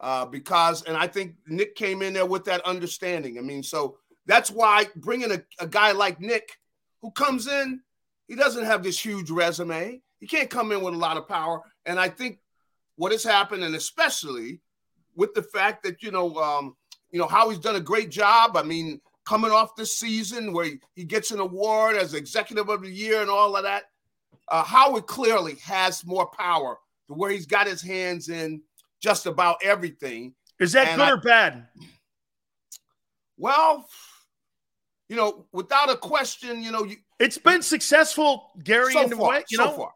uh, 0.00 0.26
because, 0.26 0.82
and 0.82 0.96
I 0.96 1.06
think 1.06 1.36
Nick 1.46 1.74
came 1.76 2.02
in 2.02 2.12
there 2.12 2.26
with 2.26 2.44
that 2.44 2.60
understanding. 2.62 3.38
I 3.38 3.40
mean, 3.40 3.62
so 3.62 3.98
that's 4.26 4.50
why 4.50 4.86
bringing 4.96 5.32
a, 5.32 5.42
a 5.58 5.66
guy 5.66 5.92
like 5.92 6.20
Nick, 6.20 6.58
who 7.02 7.10
comes 7.10 7.46
in, 7.46 7.80
he 8.28 8.34
doesn't 8.34 8.64
have 8.64 8.82
this 8.82 8.98
huge 8.98 9.30
resume. 9.30 10.00
He 10.18 10.26
can't 10.26 10.50
come 10.50 10.72
in 10.72 10.82
with 10.82 10.94
a 10.94 10.98
lot 10.98 11.16
of 11.16 11.28
power. 11.28 11.62
And 11.86 11.98
I 11.98 12.08
think 12.08 12.38
what 12.96 13.12
has 13.12 13.24
happened, 13.24 13.62
and 13.64 13.74
especially 13.74 14.60
with 15.16 15.34
the 15.34 15.42
fact 15.42 15.82
that 15.84 16.02
you 16.02 16.10
know, 16.10 16.36
um, 16.36 16.76
you 17.10 17.18
know 17.18 17.26
how 17.26 17.50
he's 17.50 17.58
done 17.58 17.76
a 17.76 17.80
great 17.80 18.10
job. 18.10 18.56
I 18.56 18.62
mean, 18.62 19.00
coming 19.24 19.50
off 19.50 19.76
this 19.76 19.98
season 19.98 20.52
where 20.52 20.66
he, 20.66 20.78
he 20.94 21.04
gets 21.04 21.30
an 21.30 21.40
award 21.40 21.96
as 21.96 22.14
executive 22.14 22.68
of 22.68 22.82
the 22.82 22.90
year 22.90 23.20
and 23.20 23.30
all 23.30 23.56
of 23.56 23.62
that. 23.62 23.84
Uh, 24.48 24.62
Howard 24.62 25.06
clearly 25.06 25.56
has 25.56 26.04
more 26.04 26.26
power 26.26 26.78
to 27.08 27.14
where 27.14 27.30
he's 27.30 27.46
got 27.46 27.66
his 27.66 27.80
hands 27.80 28.28
in 28.28 28.60
just 29.00 29.26
about 29.26 29.56
everything. 29.62 30.34
Is 30.60 30.72
that 30.72 30.88
and 30.88 30.96
good 30.98 31.08
I, 31.08 31.10
or 31.12 31.16
bad? 31.16 31.66
Well, 33.36 33.88
you 35.08 35.16
know, 35.16 35.46
without 35.52 35.90
a 35.90 35.96
question, 35.96 36.62
you 36.62 36.72
know, 36.72 36.84
you, 36.84 36.96
it's 37.18 37.38
been 37.38 37.62
successful, 37.62 38.50
Gary, 38.62 38.92
so 38.92 39.02
in 39.02 39.10
far, 39.10 39.30
way, 39.30 39.44
you 39.48 39.56
so 39.56 39.64
know. 39.64 39.72
Far. 39.72 39.92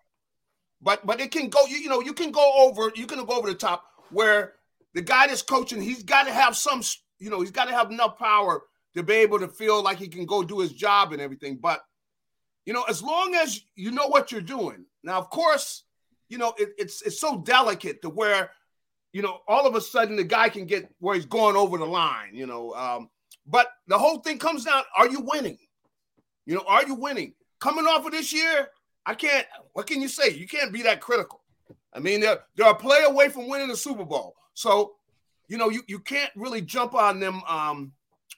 But 0.80 1.04
but 1.06 1.20
it 1.20 1.30
can 1.30 1.48
go, 1.48 1.64
you, 1.66 1.76
you 1.76 1.88
know, 1.88 2.00
you 2.00 2.12
can 2.12 2.30
go 2.30 2.52
over, 2.56 2.90
you 2.94 3.06
can 3.06 3.24
go 3.24 3.36
over 3.36 3.48
the 3.48 3.54
top 3.54 3.84
where 4.10 4.54
the 4.94 5.02
guy 5.02 5.26
that's 5.26 5.42
coaching, 5.42 5.80
he's 5.80 6.02
got 6.02 6.24
to 6.24 6.32
have 6.32 6.56
some, 6.56 6.82
you 7.18 7.30
know, 7.30 7.40
he's 7.40 7.50
got 7.50 7.66
to 7.66 7.74
have 7.74 7.90
enough 7.90 8.18
power 8.18 8.62
to 8.94 9.02
be 9.02 9.14
able 9.14 9.38
to 9.38 9.48
feel 9.48 9.82
like 9.82 9.98
he 9.98 10.08
can 10.08 10.26
go 10.26 10.42
do 10.42 10.60
his 10.60 10.72
job 10.72 11.12
and 11.12 11.20
everything. 11.20 11.56
But 11.56 11.80
you 12.68 12.74
know, 12.74 12.82
as 12.82 13.02
long 13.02 13.34
as 13.34 13.62
you 13.76 13.90
know 13.90 14.08
what 14.08 14.30
you're 14.30 14.42
doing. 14.42 14.84
Now, 15.02 15.16
of 15.18 15.30
course, 15.30 15.84
you 16.28 16.36
know, 16.36 16.52
it, 16.58 16.68
it's 16.76 17.00
it's 17.00 17.18
so 17.18 17.40
delicate 17.40 18.02
to 18.02 18.10
where, 18.10 18.50
you 19.14 19.22
know, 19.22 19.38
all 19.48 19.66
of 19.66 19.74
a 19.74 19.80
sudden 19.80 20.16
the 20.16 20.24
guy 20.24 20.50
can 20.50 20.66
get 20.66 20.86
where 20.98 21.14
he's 21.14 21.24
going 21.24 21.56
over 21.56 21.78
the 21.78 21.86
line, 21.86 22.34
you 22.34 22.46
know. 22.46 22.74
Um, 22.74 23.08
but 23.46 23.68
the 23.86 23.96
whole 23.96 24.18
thing 24.18 24.38
comes 24.38 24.66
down: 24.66 24.82
Are 24.94 25.08
you 25.08 25.20
winning? 25.20 25.56
You 26.44 26.56
know, 26.56 26.64
are 26.66 26.86
you 26.86 26.94
winning? 26.94 27.32
Coming 27.58 27.86
off 27.86 28.04
of 28.04 28.12
this 28.12 28.34
year, 28.34 28.68
I 29.06 29.14
can't. 29.14 29.46
What 29.72 29.86
can 29.86 30.02
you 30.02 30.08
say? 30.08 30.34
You 30.34 30.46
can't 30.46 30.70
be 30.70 30.82
that 30.82 31.00
critical. 31.00 31.40
I 31.94 32.00
mean, 32.00 32.20
they're 32.20 32.40
they're 32.54 32.70
a 32.70 32.74
play 32.74 33.04
away 33.06 33.30
from 33.30 33.48
winning 33.48 33.68
the 33.68 33.78
Super 33.78 34.04
Bowl, 34.04 34.34
so 34.58 34.96
you 35.46 35.56
know 35.56 35.68
you 35.68 35.82
you 35.86 36.00
can't 36.00 36.32
really 36.34 36.60
jump 36.60 36.92
on 36.92 37.20
them 37.20 37.42
um, 37.46 37.92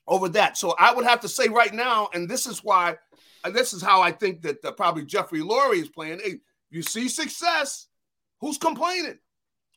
over 0.06 0.28
that. 0.28 0.58
So 0.58 0.74
I 0.78 0.92
would 0.92 1.06
have 1.06 1.20
to 1.20 1.28
say 1.28 1.48
right 1.48 1.72
now, 1.72 2.10
and 2.12 2.28
this 2.28 2.46
is 2.46 2.62
why, 2.62 2.96
and 3.42 3.54
this 3.54 3.72
is 3.72 3.80
how 3.80 4.02
I 4.02 4.12
think 4.12 4.42
that 4.42 4.62
uh, 4.62 4.72
probably 4.72 5.06
Jeffrey 5.06 5.40
Lurie 5.40 5.80
is 5.80 5.88
playing. 5.88 6.20
Hey, 6.22 6.40
you 6.68 6.82
see 6.82 7.08
success, 7.08 7.88
who's 8.38 8.58
complaining? 8.58 9.18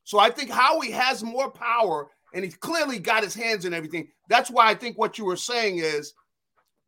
So 0.04 0.20
I 0.20 0.30
think 0.32 0.50
Howie 0.50 0.92
has 0.92 1.24
more 1.24 1.50
power 1.50 2.10
and 2.34 2.44
he's 2.44 2.58
clearly 2.58 3.00
got 3.00 3.24
his 3.24 3.34
hands 3.34 3.64
in 3.64 3.74
everything. 3.74 4.10
That's 4.28 4.52
why 4.52 4.68
I 4.68 4.76
think 4.76 4.98
what 4.98 5.18
you 5.18 5.24
were 5.24 5.38
saying 5.38 5.78
is 5.78 6.14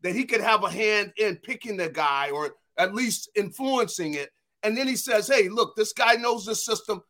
that 0.02 0.16
he 0.16 0.26
could 0.26 0.42
have 0.42 0.66
a 0.66 0.70
hand 0.70 1.14
in 1.18 1.38
picking 1.38 1.78
the 1.78 1.88
guy 1.88 2.30
or 2.30 2.56
at 2.78 2.94
least 2.94 3.30
influencing 3.36 4.16
it. 4.16 4.32
And 4.64 4.76
then 4.76 4.86
he 4.86 4.98
says, 4.98 5.30
"Hey, 5.30 5.48
look, 5.48 5.78
this 5.78 5.94
guy 5.94 6.16
knows 6.16 6.46
the 6.46 6.56
system." 6.56 7.02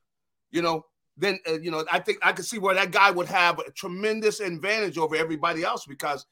You 0.51 0.61
know, 0.61 0.85
then 1.17 1.39
uh, 1.47 1.59
you 1.59 1.71
know 1.71 1.85
I 1.91 1.99
think 1.99 2.19
I 2.21 2.33
could 2.33 2.45
see 2.45 2.59
where 2.59 2.75
that 2.75 2.91
guy 2.91 3.11
would 3.11 3.27
have 3.27 3.59
a 3.59 3.71
tremendous 3.71 4.39
advantage 4.39 4.97
over 4.97 5.15
everybody 5.15 5.63
else 5.63 5.85
because 5.85 6.25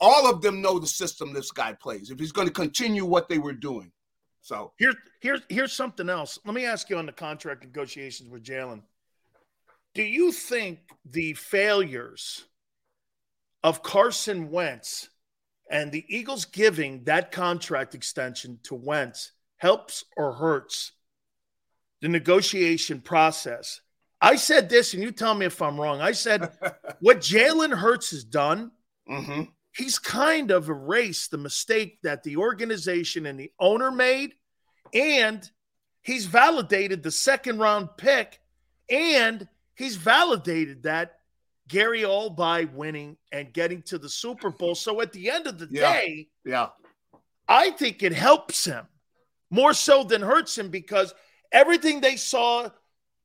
all 0.00 0.30
of 0.30 0.42
them 0.42 0.60
know 0.60 0.78
the 0.78 0.86
system 0.86 1.32
this 1.32 1.50
guy 1.50 1.72
plays. 1.72 2.10
If 2.10 2.18
he's 2.20 2.32
going 2.32 2.46
to 2.46 2.54
continue 2.54 3.04
what 3.04 3.28
they 3.28 3.38
were 3.38 3.52
doing, 3.52 3.92
so 4.40 4.72
here's 4.78 4.96
here's 5.20 5.40
here's 5.48 5.72
something 5.72 6.08
else. 6.08 6.38
Let 6.44 6.54
me 6.54 6.66
ask 6.66 6.88
you 6.88 6.98
on 6.98 7.06
the 7.06 7.12
contract 7.12 7.64
negotiations 7.64 8.30
with 8.30 8.44
Jalen. 8.44 8.82
Do 9.94 10.02
you 10.02 10.32
think 10.32 10.78
the 11.04 11.34
failures 11.34 12.44
of 13.64 13.82
Carson 13.82 14.50
Wentz 14.50 15.08
and 15.70 15.90
the 15.90 16.04
Eagles 16.08 16.44
giving 16.44 17.04
that 17.04 17.32
contract 17.32 17.94
extension 17.94 18.60
to 18.64 18.74
Wentz 18.74 19.32
helps 19.56 20.04
or 20.16 20.32
hurts 20.32 20.92
the 22.00 22.08
negotiation 22.08 23.00
process? 23.00 23.80
I 24.20 24.36
said 24.36 24.68
this, 24.68 24.94
and 24.94 25.02
you 25.02 25.12
tell 25.12 25.34
me 25.34 25.46
if 25.46 25.62
I'm 25.62 25.80
wrong. 25.80 26.00
I 26.00 26.12
said 26.12 26.50
what 27.00 27.18
Jalen 27.18 27.76
Hurts 27.76 28.10
has 28.10 28.24
done, 28.24 28.72
mm-hmm. 29.08 29.42
he's 29.76 29.98
kind 29.98 30.50
of 30.50 30.68
erased 30.68 31.30
the 31.30 31.38
mistake 31.38 31.98
that 32.02 32.24
the 32.24 32.36
organization 32.36 33.26
and 33.26 33.38
the 33.38 33.52
owner 33.60 33.90
made, 33.90 34.34
and 34.92 35.48
he's 36.02 36.26
validated 36.26 37.02
the 37.02 37.10
second 37.10 37.58
round 37.58 37.90
pick, 37.96 38.40
and 38.90 39.46
he's 39.76 39.96
validated 39.96 40.82
that 40.82 41.18
Gary 41.68 42.04
all 42.04 42.30
by 42.30 42.64
winning 42.64 43.16
and 43.30 43.52
getting 43.52 43.82
to 43.82 43.98
the 43.98 44.08
Super 44.08 44.50
Bowl. 44.50 44.74
So 44.74 45.00
at 45.00 45.12
the 45.12 45.30
end 45.30 45.46
of 45.46 45.58
the 45.58 45.68
yeah. 45.70 45.92
day, 45.92 46.28
yeah, 46.44 46.68
I 47.46 47.70
think 47.70 48.02
it 48.02 48.12
helps 48.12 48.64
him 48.64 48.86
more 49.50 49.74
so 49.74 50.02
than 50.02 50.22
hurts 50.22 50.58
him 50.58 50.70
because 50.70 51.14
everything 51.52 52.00
they 52.00 52.16
saw, 52.16 52.68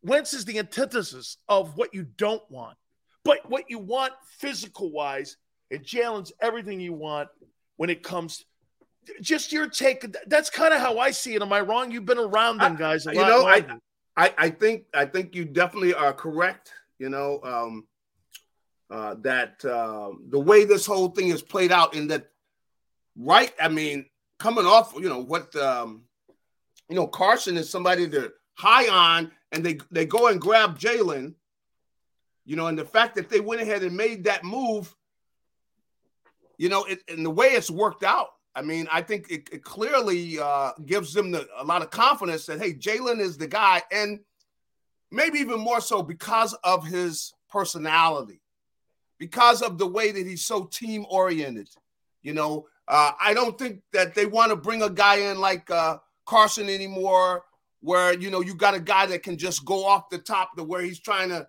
Wentz 0.02 0.34
is 0.34 0.46
the 0.46 0.60
antithesis 0.60 1.38
of 1.48 1.76
what 1.78 1.94
you 1.94 2.04
don't 2.04 2.44
want. 2.50 2.78
But 3.24 3.50
what 3.50 3.70
you 3.70 3.80
want 3.80 4.14
physical 4.38 4.92
wise, 4.92 5.38
and 5.72 5.82
Jalen's 5.82 6.34
everything 6.42 6.80
you 6.80 6.94
want 6.94 7.30
when 7.78 7.90
it 7.90 8.04
comes. 8.04 8.44
Just 9.22 9.52
your 9.52 9.68
take. 9.68 10.06
That's 10.28 10.50
kind 10.50 10.74
of 10.74 10.80
how 10.80 11.00
I 11.00 11.12
see 11.12 11.36
it. 11.36 11.42
Am 11.42 11.52
I 11.54 11.62
wrong? 11.62 11.92
You've 11.92 12.06
been 12.06 12.18
around 12.18 12.60
them 12.60 12.76
guys 12.76 13.06
you 13.06 13.14
know, 13.14 13.46
I, 13.46 13.66
I, 14.16 14.34
I 14.38 14.50
think 14.50 14.86
I 14.94 15.06
think 15.06 15.36
you 15.36 15.46
definitely 15.46 15.94
are 15.94 16.14
correct. 16.14 16.72
You 17.00 17.10
know 17.10 17.40
um, 17.44 17.88
uh, 18.90 19.16
that 19.22 19.64
uh, 19.66 20.12
the 20.30 20.40
way 20.40 20.66
this 20.66 20.86
whole 20.86 21.10
thing 21.10 21.30
is 21.30 21.42
played 21.42 21.72
out, 21.72 21.96
in 21.96 22.08
that 22.08 22.28
right. 23.18 23.54
I 23.62 23.68
mean, 23.68 24.06
coming 24.40 24.66
off, 24.66 24.94
you 24.96 25.10
know 25.10 25.24
what, 25.24 25.56
um, 25.56 26.04
you 26.90 26.96
know, 26.96 27.08
Carson 27.08 27.58
is 27.58 27.70
somebody 27.70 28.06
they're 28.06 28.34
high 28.56 28.88
on, 28.88 29.32
and 29.52 29.64
they 29.64 29.80
they 29.92 30.06
go 30.06 30.28
and 30.28 30.40
grab 30.40 30.78
Jalen. 30.80 31.36
You 32.46 32.56
know, 32.56 32.68
and 32.68 32.78
the 32.78 32.86
fact 32.86 33.16
that 33.16 33.30
they 33.30 33.40
went 33.40 33.62
ahead 33.62 33.84
and 33.84 33.96
made 33.96 34.26
that 34.26 34.44
move, 34.44 34.94
you 36.58 36.68
know, 36.68 36.84
it, 36.84 37.00
and 37.08 37.26
the 37.26 37.30
way 37.30 37.48
it's 37.48 37.72
worked 37.72 38.04
out, 38.04 38.28
I 38.54 38.62
mean, 38.62 38.88
I 38.92 39.02
think 39.02 39.32
it, 39.32 39.50
it 39.52 39.64
clearly 39.64 40.40
uh, 40.40 40.72
gives 40.86 41.14
them 41.14 41.32
the, 41.32 41.48
a 41.58 41.64
lot 41.64 41.82
of 41.82 41.90
confidence 41.90 42.46
that 42.48 42.62
hey, 42.62 42.74
Jalen 42.74 43.20
is 43.20 43.38
the 43.38 43.48
guy, 43.48 43.82
and 43.92 44.20
maybe 45.10 45.40
even 45.40 45.60
more 45.60 45.82
so 45.82 46.04
because 46.04 46.54
of 46.64 46.86
his 46.86 47.34
personality, 47.50 48.42
because 49.20 49.62
of 49.62 49.78
the 49.78 49.88
way 49.88 50.12
that 50.12 50.28
he's 50.28 50.46
so 50.46 50.66
team 50.66 51.06
oriented. 51.10 51.70
You 52.22 52.34
know, 52.34 52.68
uh, 52.88 53.12
I 53.20 53.34
don't 53.34 53.58
think 53.58 53.82
that 53.94 54.16
they 54.16 54.26
want 54.26 54.52
to 54.52 54.56
bring 54.56 54.82
a 54.82 54.90
guy 54.90 55.18
in 55.18 55.40
like 55.40 55.70
uh, 55.72 55.98
Carson 56.26 56.70
anymore, 56.70 57.44
where 57.82 58.18
you 58.18 58.30
know 58.30 58.42
you 58.42 58.56
got 58.56 58.74
a 58.74 58.80
guy 58.80 59.06
that 59.08 59.24
can 59.24 59.38
just 59.38 59.66
go 59.66 59.86
off 59.86 60.10
the 60.10 60.18
top 60.18 60.56
to 60.56 60.64
where 60.64 60.82
he's 60.82 61.00
trying 61.00 61.30
to, 61.30 61.48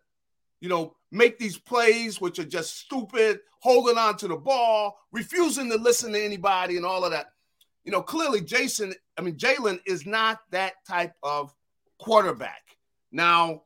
you 0.60 0.68
know, 0.68 0.96
make 1.12 1.38
these 1.38 1.58
plays 1.58 2.20
which 2.20 2.38
are 2.38 2.44
just 2.44 2.78
stupid, 2.78 3.40
holding 3.60 3.98
on 3.98 4.16
to 4.18 4.28
the 4.28 4.36
ball, 4.36 4.98
refusing 5.12 5.70
to 5.70 5.76
listen 5.76 6.12
to 6.12 6.22
anybody, 6.22 6.76
and 6.76 6.84
all 6.84 7.04
of 7.04 7.12
that. 7.12 7.26
You 7.84 7.92
know, 7.92 8.02
clearly 8.02 8.40
Jason, 8.40 8.94
I 9.18 9.22
mean, 9.22 9.36
Jalen 9.36 9.78
is 9.86 10.06
not 10.06 10.40
that 10.50 10.74
type 10.88 11.12
of 11.22 11.54
quarterback. 11.98 12.62
Now, 13.12 13.62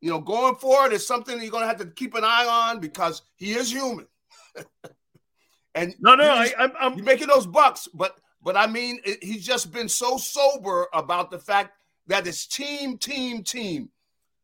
you 0.00 0.10
know, 0.10 0.20
going 0.20 0.56
forward 0.56 0.92
is 0.92 1.06
something 1.06 1.40
you're 1.40 1.50
going 1.50 1.62
to 1.62 1.68
have 1.68 1.78
to 1.78 1.86
keep 1.86 2.14
an 2.14 2.24
eye 2.24 2.46
on 2.46 2.80
because 2.80 3.22
he 3.36 3.52
is 3.52 3.70
human. 3.70 4.06
and 5.74 5.94
no, 6.00 6.14
no, 6.14 6.24
I, 6.24 6.52
I'm, 6.58 6.72
I'm 6.78 6.94
you're 6.96 7.04
making 7.04 7.28
those 7.28 7.46
bucks, 7.46 7.88
but 7.94 8.16
but 8.42 8.56
I 8.56 8.66
mean, 8.66 9.00
it, 9.04 9.22
he's 9.22 9.46
just 9.46 9.72
been 9.72 9.88
so 9.88 10.16
sober 10.16 10.86
about 10.92 11.30
the 11.30 11.38
fact 11.38 11.72
that 12.08 12.26
it's 12.26 12.46
team, 12.46 12.98
team, 12.98 13.42
team. 13.42 13.90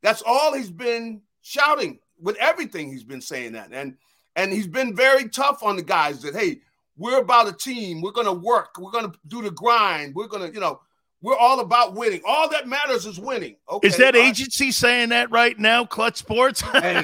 That's 0.01 0.23
all 0.25 0.53
he's 0.53 0.71
been 0.71 1.21
shouting 1.41 1.99
with 2.19 2.37
everything 2.37 2.89
he's 2.89 3.03
been 3.03 3.21
saying 3.21 3.53
that. 3.53 3.69
And 3.71 3.97
and 4.35 4.53
he's 4.53 4.67
been 4.67 4.95
very 4.95 5.27
tough 5.27 5.63
on 5.63 5.75
the 5.75 5.81
guys 5.81 6.21
that 6.21 6.35
hey, 6.35 6.61
we're 6.97 7.19
about 7.19 7.47
a 7.47 7.53
team. 7.53 8.01
We're 8.01 8.11
gonna 8.11 8.33
work. 8.33 8.75
We're 8.77 8.91
gonna 8.91 9.11
do 9.27 9.41
the 9.41 9.51
grind. 9.51 10.15
We're 10.15 10.27
gonna, 10.27 10.49
you 10.51 10.59
know, 10.59 10.81
we're 11.21 11.37
all 11.37 11.59
about 11.59 11.95
winning. 11.95 12.21
All 12.25 12.49
that 12.49 12.67
matters 12.67 13.05
is 13.05 13.19
winning. 13.19 13.57
Okay. 13.69 13.87
Is 13.87 13.97
that 13.97 14.15
agency 14.15 14.71
saying 14.71 15.09
that 15.09 15.29
right 15.31 15.59
now, 15.59 15.85
Clutch 15.85 16.17
Sports? 16.17 16.61
hey, 16.61 17.03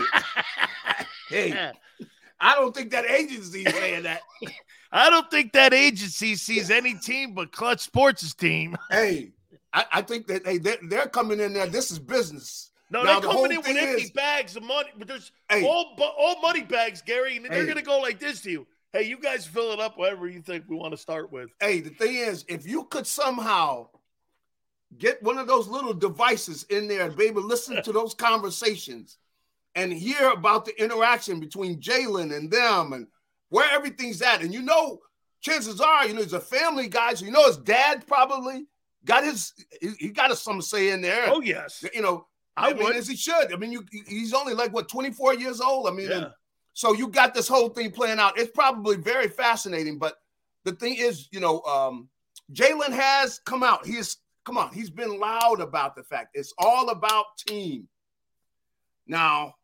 hey, 1.30 1.72
I 2.40 2.56
don't 2.56 2.74
think 2.74 2.92
that 2.92 3.06
agency 3.06 3.64
is 3.64 3.74
saying 3.74 4.04
that. 4.04 4.22
I 4.96 5.10
don't 5.10 5.30
think 5.30 5.52
that 5.54 5.74
agency 5.74 6.36
sees 6.36 6.72
any 6.72 6.94
team 6.94 7.34
but 7.34 7.52
Clutch 7.52 7.82
Sports' 7.82 8.34
team. 8.34 8.78
Hey, 8.90 9.32
I, 9.74 9.86
I 9.92 10.02
think 10.02 10.28
that 10.28 10.46
hey, 10.46 10.58
they're, 10.58 10.78
they're 10.88 11.08
coming 11.08 11.42
in 11.42 11.54
there. 11.54 11.68
This 11.68 11.92
is 11.92 12.00
business. 12.00 12.72
No, 12.90 13.04
now, 13.04 13.20
they're 13.20 13.30
coming 13.30 13.52
in 13.52 13.58
with 13.58 13.68
empty 13.68 14.04
is, 14.04 14.12
bags 14.12 14.56
of 14.56 14.64
money, 14.64 14.90
but 14.98 15.08
there's 15.08 15.32
hey, 15.50 15.66
all 15.66 15.98
all 16.18 16.40
money 16.42 16.62
bags, 16.62 17.02
Gary, 17.02 17.36
and 17.36 17.46
they're 17.46 17.62
hey, 17.62 17.68
gonna 17.68 17.82
go 17.82 18.00
like 18.00 18.20
this 18.20 18.42
to 18.42 18.52
you. 18.52 18.68
Hey, 18.94 19.04
you 19.04 19.18
guys 19.18 19.46
fill 19.46 19.74
it 19.74 19.80
up 19.82 19.98
whatever 19.98 20.30
you 20.30 20.42
think 20.42 20.64
we 20.70 20.78
want 20.78 20.92
to 20.92 20.98
start 20.98 21.30
with. 21.32 21.50
Hey, 21.60 21.82
the 21.82 21.90
thing 21.90 22.16
is, 22.16 22.46
if 22.48 22.66
you 22.66 22.86
could 22.86 23.06
somehow 23.06 23.90
get 24.98 25.22
one 25.22 25.38
of 25.38 25.48
those 25.48 25.68
little 25.68 25.94
devices 25.94 26.64
in 26.70 26.88
there 26.88 27.08
and 27.08 27.18
be 27.18 27.26
able 27.26 27.42
to 27.42 27.48
listen 27.48 27.84
to 27.84 27.92
those 27.92 28.14
conversations 28.14 29.18
and 29.74 29.92
hear 29.92 30.30
about 30.30 30.64
the 30.64 30.82
interaction 30.82 31.42
between 31.42 31.82
Jalen 31.82 32.34
and 32.34 32.50
them 32.50 32.94
and 32.94 33.08
where 33.50 33.70
everything's 33.72 34.22
at, 34.22 34.42
and 34.42 34.54
you 34.54 34.62
know, 34.62 35.00
chances 35.42 35.80
are, 35.82 36.08
you 36.08 36.14
know, 36.14 36.22
he's 36.22 36.34
a 36.34 36.40
family 36.40 36.88
guy, 36.88 37.14
so 37.14 37.26
you 37.26 37.32
know 37.32 37.46
his 37.48 37.58
dad 37.58 38.06
probably 38.08 38.66
got 39.06 39.24
his 39.24 39.54
he, 39.82 40.10
got 40.10 40.36
some 40.38 40.62
say 40.62 40.90
in 40.92 41.02
there. 41.02 41.26
Oh 41.28 41.42
yes, 41.42 41.84
you 41.94 42.02
know, 42.02 42.28
I, 42.58 42.70
I 42.70 42.74
mean, 42.74 42.84
would. 42.84 42.96
as 42.96 43.08
he 43.08 43.16
should. 43.16 43.54
I 43.54 43.56
mean, 43.58 43.72
you 43.72 43.86
he's 44.08 44.34
only 44.34 44.54
like 44.54 44.74
what 44.74 44.90
24 44.90 45.36
years 45.36 45.62
old. 45.62 45.88
I 45.88 45.92
mean, 45.92 46.10
Yeah. 46.10 46.30
so 46.74 46.94
you 46.94 47.08
got 47.08 47.34
this 47.34 47.48
whole 47.48 47.70
thing 47.70 47.92
playing 47.92 48.20
out. 48.20 48.38
It's 48.38 48.52
probably 48.52 48.98
very 48.98 49.28
fascinating. 49.28 50.00
But 50.00 50.16
the 50.64 50.72
thing 50.74 50.96
is, 50.96 51.28
you 51.32 51.40
know, 51.40 51.62
um, 51.62 52.10
Jalen 52.54 52.92
has 52.92 53.40
come 53.46 53.62
out. 53.64 53.86
He 53.86 53.94
is 53.98 54.18
come 54.44 54.58
on. 54.58 54.74
He's 54.74 54.90
been 54.90 55.20
loud 55.20 55.60
about 55.60 55.96
the 55.96 56.04
fact 56.04 56.30
it's 56.34 56.54
all 56.58 56.90
about 56.90 57.26
team. 57.48 57.88
Now, 59.08 59.56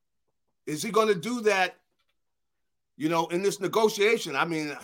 is 0.67 0.83
he 0.83 0.91
going 0.91 1.07
to 1.07 1.15
do 1.15 1.41
that? 1.41 1.75
You 3.01 3.09
know, 3.09 3.25
in 3.29 3.41
this 3.41 3.59
negotiation, 3.59 4.35
I 4.35 4.45
mean, 4.45 4.77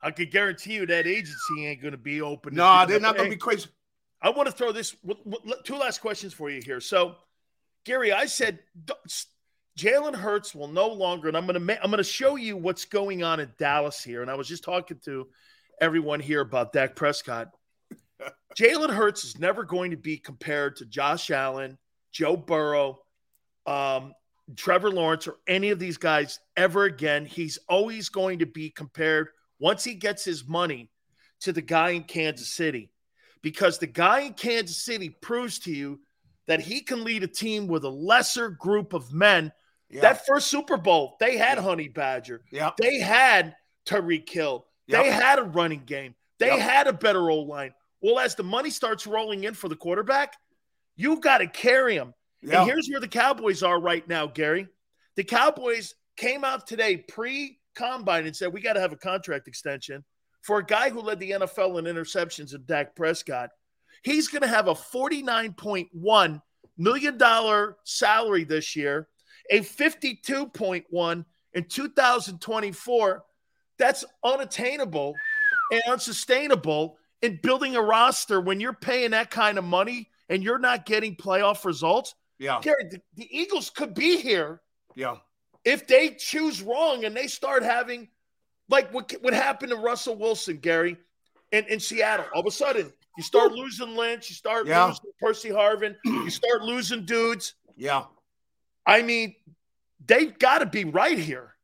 I 0.00 0.12
could 0.12 0.30
guarantee 0.30 0.74
you 0.74 0.86
that 0.86 1.04
agency 1.04 1.66
ain't 1.66 1.82
going 1.82 1.90
to 1.90 1.98
be 1.98 2.22
open. 2.22 2.54
do 2.86 2.92
they're 2.92 3.00
not 3.00 3.16
going 3.16 3.28
to 3.28 3.34
be 3.34 3.40
crazy. 3.40 3.66
I 4.22 4.30
want 4.30 4.46
to 4.46 4.52
throw 4.52 4.70
this 4.70 4.94
two 5.64 5.74
last 5.74 6.00
questions 6.00 6.32
for 6.32 6.48
you 6.48 6.62
here. 6.64 6.78
So, 6.78 7.16
Gary, 7.84 8.12
I 8.12 8.26
said 8.26 8.60
Jalen 9.76 10.14
Hurts 10.14 10.54
will 10.54 10.68
no 10.68 10.86
longer, 10.86 11.26
and 11.26 11.36
I'm 11.36 11.44
going 11.44 11.66
to 11.66 11.82
I'm 11.82 11.90
going 11.90 11.98
to 11.98 12.04
show 12.04 12.36
you 12.36 12.56
what's 12.56 12.84
going 12.84 13.24
on 13.24 13.40
in 13.40 13.50
Dallas 13.58 14.00
here. 14.00 14.22
And 14.22 14.30
I 14.30 14.36
was 14.36 14.46
just 14.46 14.62
talking 14.62 15.00
to 15.04 15.26
everyone 15.80 16.20
here 16.20 16.40
about 16.42 16.72
Dak 16.72 16.94
Prescott. 16.94 17.48
Jalen 18.56 18.90
Hurts 18.90 19.24
is 19.24 19.40
never 19.40 19.64
going 19.64 19.90
to 19.90 19.96
be 19.96 20.18
compared 20.18 20.76
to 20.76 20.84
Josh 20.84 21.32
Allen, 21.32 21.78
Joe 22.12 22.36
Burrow, 22.36 23.00
um, 23.66 24.12
Trevor 24.56 24.90
Lawrence, 24.90 25.26
or 25.26 25.36
any 25.46 25.70
of 25.70 25.78
these 25.78 25.96
guys 25.96 26.38
ever 26.56 26.84
again. 26.84 27.24
He's 27.24 27.58
always 27.68 28.08
going 28.08 28.40
to 28.40 28.46
be 28.46 28.70
compared 28.70 29.28
once 29.58 29.84
he 29.84 29.94
gets 29.94 30.24
his 30.24 30.46
money 30.46 30.90
to 31.40 31.52
the 31.52 31.62
guy 31.62 31.90
in 31.90 32.04
Kansas 32.04 32.48
City 32.48 32.90
because 33.42 33.78
the 33.78 33.86
guy 33.86 34.20
in 34.20 34.34
Kansas 34.34 34.82
City 34.84 35.08
proves 35.10 35.58
to 35.60 35.70
you 35.72 36.00
that 36.46 36.60
he 36.60 36.82
can 36.82 37.04
lead 37.04 37.22
a 37.22 37.26
team 37.28 37.66
with 37.66 37.84
a 37.84 37.88
lesser 37.88 38.50
group 38.50 38.92
of 38.92 39.12
men. 39.12 39.50
Yeah. 39.88 40.02
That 40.02 40.26
first 40.26 40.48
Super 40.48 40.76
Bowl, 40.76 41.16
they 41.20 41.36
had 41.38 41.58
Honey 41.58 41.88
Badger. 41.88 42.42
yeah. 42.50 42.70
They 42.78 42.98
had 42.98 43.54
Tyreek 43.86 44.28
Hill. 44.28 44.66
They 44.88 45.04
Yep. 45.06 45.22
had 45.22 45.38
a 45.38 45.42
running 45.44 45.84
game. 45.84 46.14
They 46.38 46.48
Yep. 46.48 46.58
had 46.58 46.86
a 46.86 46.92
better 46.92 47.30
old 47.30 47.48
line. 47.48 47.72
Well, 48.02 48.18
as 48.18 48.34
the 48.34 48.42
money 48.42 48.68
starts 48.70 49.06
rolling 49.06 49.44
in 49.44 49.54
for 49.54 49.68
the 49.68 49.76
quarterback, 49.76 50.36
you 50.96 51.18
got 51.20 51.38
to 51.38 51.46
carry 51.46 51.94
him. 51.96 52.12
Yeah. 52.44 52.60
And 52.60 52.70
here's 52.70 52.88
where 52.88 53.00
the 53.00 53.08
Cowboys 53.08 53.62
are 53.62 53.80
right 53.80 54.06
now, 54.06 54.26
Gary. 54.26 54.68
The 55.16 55.24
Cowboys 55.24 55.94
came 56.16 56.44
out 56.44 56.66
today 56.66 56.98
pre 56.98 57.58
combine 57.74 58.26
and 58.26 58.36
said, 58.36 58.52
we 58.52 58.60
got 58.60 58.74
to 58.74 58.80
have 58.80 58.92
a 58.92 58.96
contract 58.96 59.48
extension 59.48 60.04
for 60.42 60.58
a 60.58 60.64
guy 60.64 60.90
who 60.90 61.00
led 61.00 61.18
the 61.18 61.32
NFL 61.32 61.78
in 61.78 61.84
interceptions 61.86 62.54
in 62.54 62.64
Dak 62.66 62.94
Prescott. 62.94 63.50
He's 64.02 64.28
going 64.28 64.42
to 64.42 64.48
have 64.48 64.68
a 64.68 64.74
$49.1 64.74 66.42
million 66.76 67.74
salary 67.84 68.44
this 68.44 68.76
year, 68.76 69.08
a 69.50 69.60
52.1 69.60 71.24
in 71.54 71.64
2024. 71.64 73.24
That's 73.78 74.04
unattainable 74.22 75.14
and 75.72 75.82
unsustainable 75.88 76.98
in 77.22 77.40
building 77.42 77.76
a 77.76 77.82
roster 77.82 78.40
when 78.40 78.60
you're 78.60 78.74
paying 78.74 79.12
that 79.12 79.30
kind 79.30 79.56
of 79.56 79.64
money 79.64 80.10
and 80.28 80.42
you're 80.42 80.58
not 80.58 80.84
getting 80.84 81.16
playoff 81.16 81.64
results. 81.64 82.14
Yeah. 82.44 82.60
Gary, 82.62 82.84
the, 82.90 83.00
the 83.16 83.28
Eagles 83.36 83.70
could 83.70 83.94
be 83.94 84.18
here 84.20 84.60
Yeah. 84.94 85.16
if 85.64 85.86
they 85.86 86.10
choose 86.10 86.60
wrong 86.62 87.04
and 87.06 87.16
they 87.16 87.26
start 87.26 87.62
having 87.62 88.08
like 88.68 88.92
what 88.92 89.12
what 89.22 89.32
happened 89.34 89.70
to 89.70 89.76
Russell 89.76 90.16
Wilson, 90.16 90.58
Gary, 90.58 90.96
in, 91.52 91.64
in 91.66 91.80
Seattle. 91.80 92.26
All 92.34 92.40
of 92.40 92.46
a 92.46 92.50
sudden, 92.50 92.92
you 93.16 93.22
start 93.22 93.52
losing 93.52 93.96
Lynch, 93.96 94.28
you 94.28 94.34
start 94.36 94.66
Yeah. 94.66 94.86
losing 94.86 95.10
Percy 95.20 95.48
Harvin, 95.50 95.96
you 96.04 96.30
start 96.30 96.62
losing 96.62 97.04
dudes. 97.06 97.54
Yeah. 97.76 98.04
I 98.86 99.00
mean, 99.02 99.34
they've 100.06 100.38
got 100.38 100.58
to 100.58 100.66
be 100.66 100.84
right 100.84 101.18
here. 101.18 101.54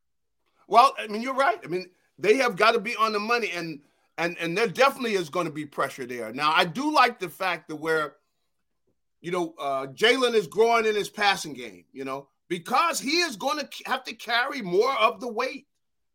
Well, 0.66 0.94
I 0.98 1.07
mean, 1.09 1.20
you're 1.20 1.35
right. 1.35 1.59
I 1.62 1.66
mean, 1.66 1.90
they 2.19 2.36
have 2.36 2.57
got 2.57 2.73
to 2.73 2.81
be 2.81 2.97
on 2.97 3.12
the 3.12 3.19
money, 3.19 3.51
and 3.55 3.81
and 4.19 4.36
and 4.39 4.57
there 4.57 4.69
definitely 4.69 5.15
is 5.15 5.28
going 5.28 5.47
to 5.47 5.52
be 5.52 5.66
pressure 5.66 6.07
there. 6.07 6.32
Now, 6.32 6.52
I 6.55 6.65
do 6.65 6.93
like 6.93 7.19
the 7.19 7.28
fact 7.28 7.69
that 7.69 7.77
where, 7.77 8.16
you 9.20 9.30
know, 9.30 9.55
uh, 9.59 9.86
Jalen 9.88 10.34
is 10.34 10.47
growing 10.47 10.86
in 10.86 10.94
his 10.94 11.09
passing 11.09 11.52
game. 11.52 11.84
You 11.92 12.05
know, 12.05 12.28
because 12.48 13.01
he 13.01 13.20
is 13.20 13.36
going 13.36 13.59
to 13.59 13.68
have 13.86 14.05
to 14.05 14.14
carry 14.14 14.62
more 14.62 14.94
of 14.98 15.20
the 15.20 15.32
weight. 15.32 15.66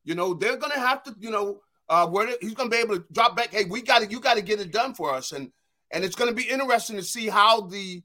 You 0.03 0.15
know, 0.15 0.34
they're 0.34 0.57
going 0.57 0.73
to 0.73 0.80
have 0.80 1.03
to, 1.03 1.15
you 1.19 1.32
know, 1.32 1.61
uh, 1.90 2.07
where 2.07 2.27
he's 2.41 2.53
going 2.53 2.69
to 2.69 2.76
be 2.76 2.82
able 2.82 2.98
to 2.98 3.06
drop 3.11 3.36
back. 3.36 3.52
Hey, 3.52 3.65
we 3.65 3.82
got 3.82 4.02
to, 4.02 4.10
you 4.10 4.19
got 4.19 4.36
to 4.36 4.44
get 4.44 4.60
it 4.60 4.72
done 4.72 4.94
for 4.94 5.14
us, 5.14 5.32
and 5.32 5.52
and 5.91 6.03
it's 6.03 6.15
going 6.15 6.30
to 6.30 6.36
be 6.36 6.49
interesting 6.49 6.95
to 6.98 7.03
see 7.03 7.27
how 7.27 7.61
the 7.61 8.03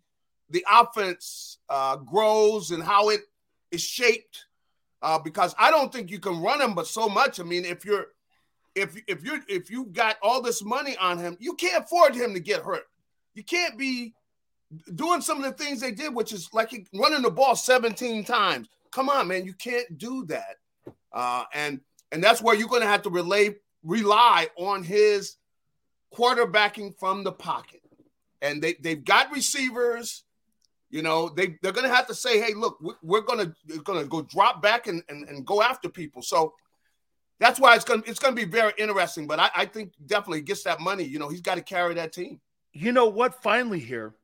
the 0.51 0.64
offense 0.70 1.59
uh, 1.68 1.97
grows 1.97 2.70
and 2.70 2.82
how 2.82 3.10
it 3.10 3.20
is 3.70 3.82
shaped 3.82 4.47
uh, 5.02 5.18
because 5.18 5.55
I 5.59 5.70
don't 5.70 5.93
think 5.93 6.10
you 6.10 6.18
can 6.18 6.40
run 6.40 6.60
him, 6.60 6.74
but 6.74 6.86
so 6.86 7.09
much. 7.09 7.40
I 7.40 7.44
mean, 7.44 7.64
if 7.64 7.85
you're 7.85 8.06
if 8.74 8.97
if 9.06 9.22
you're 9.22 9.40
if 9.48 9.70
you 9.70 9.86
got 9.86 10.16
all 10.22 10.43
this 10.43 10.62
money 10.62 10.97
on 10.98 11.18
him, 11.18 11.36
you 11.40 11.55
can't 11.55 11.85
afford 11.85 12.14
him 12.14 12.35
to 12.35 12.40
get 12.40 12.62
hurt. 12.62 12.85
You 13.35 13.43
can't 13.43 13.78
be 13.78 14.14
doing 14.95 15.21
some 15.21 15.43
of 15.43 15.45
the 15.45 15.65
things 15.65 15.81
they 15.81 15.93
did, 15.93 16.15
which 16.15 16.33
is 16.33 16.49
like 16.53 16.87
running 16.95 17.23
the 17.23 17.31
ball 17.31 17.57
17 17.57 18.25
times. 18.25 18.69
Come 18.91 19.09
on, 19.09 19.29
man, 19.29 19.45
you 19.45 19.55
can't 19.55 19.99
do 19.99 20.25
that. 20.27 20.57
Uh, 21.13 21.45
and 21.55 21.81
and 22.13 22.23
that's 22.23 22.43
where 22.43 22.55
you're 22.57 22.69
going 22.69 22.83
to 22.83 22.89
have 22.89 23.03
to 23.03 23.11
relay 23.11 23.57
rely 23.85 24.49
on 24.57 24.83
his 24.83 25.37
quarterbacking 26.15 26.99
from 26.99 27.25
the 27.25 27.33
pocket. 27.33 27.81
And 28.43 28.63
they 28.63 28.75
they've 28.75 29.05
got 29.05 29.33
receivers. 29.33 30.25
You 30.93 31.03
know, 31.03 31.29
they, 31.29 31.57
they're 31.63 31.71
going 31.71 31.89
to 31.89 31.95
have 31.95 32.09
to 32.09 32.15
say, 32.15 32.41
hey, 32.41 32.53
look, 32.53 32.77
we- 32.81 32.95
we're 33.03 33.21
going 33.21 33.55
to 33.69 33.79
going 33.83 34.03
to 34.03 34.09
go 34.09 34.23
drop 34.23 34.61
back 34.61 34.89
and, 34.89 35.05
and, 35.09 35.29
and 35.29 35.47
go 35.47 35.63
after 35.63 35.89
people. 35.89 36.21
So 36.21 36.53
that's 37.39 37.61
why 37.61 37.77
it's 37.77 37.85
going 37.85 38.03
it's 38.07 38.19
going 38.19 38.35
to 38.35 38.45
be 38.45 38.51
very 38.51 38.73
interesting. 38.77 39.27
But 39.29 39.39
I, 39.39 39.51
I 39.55 39.65
think 39.67 39.93
definitely 40.05 40.43
gets 40.43 40.65
that 40.65 40.81
money. 40.81 41.05
You 41.05 41.19
know, 41.21 41.29
he's 41.29 41.41
got 41.43 41.57
to 41.57 41.63
carry 41.63 41.95
that 41.95 42.13
team. 42.13 42.41
You 42.73 42.91
know 42.93 43.07
what? 43.07 43.41
Finally, 43.43 43.81
here, 43.81 44.15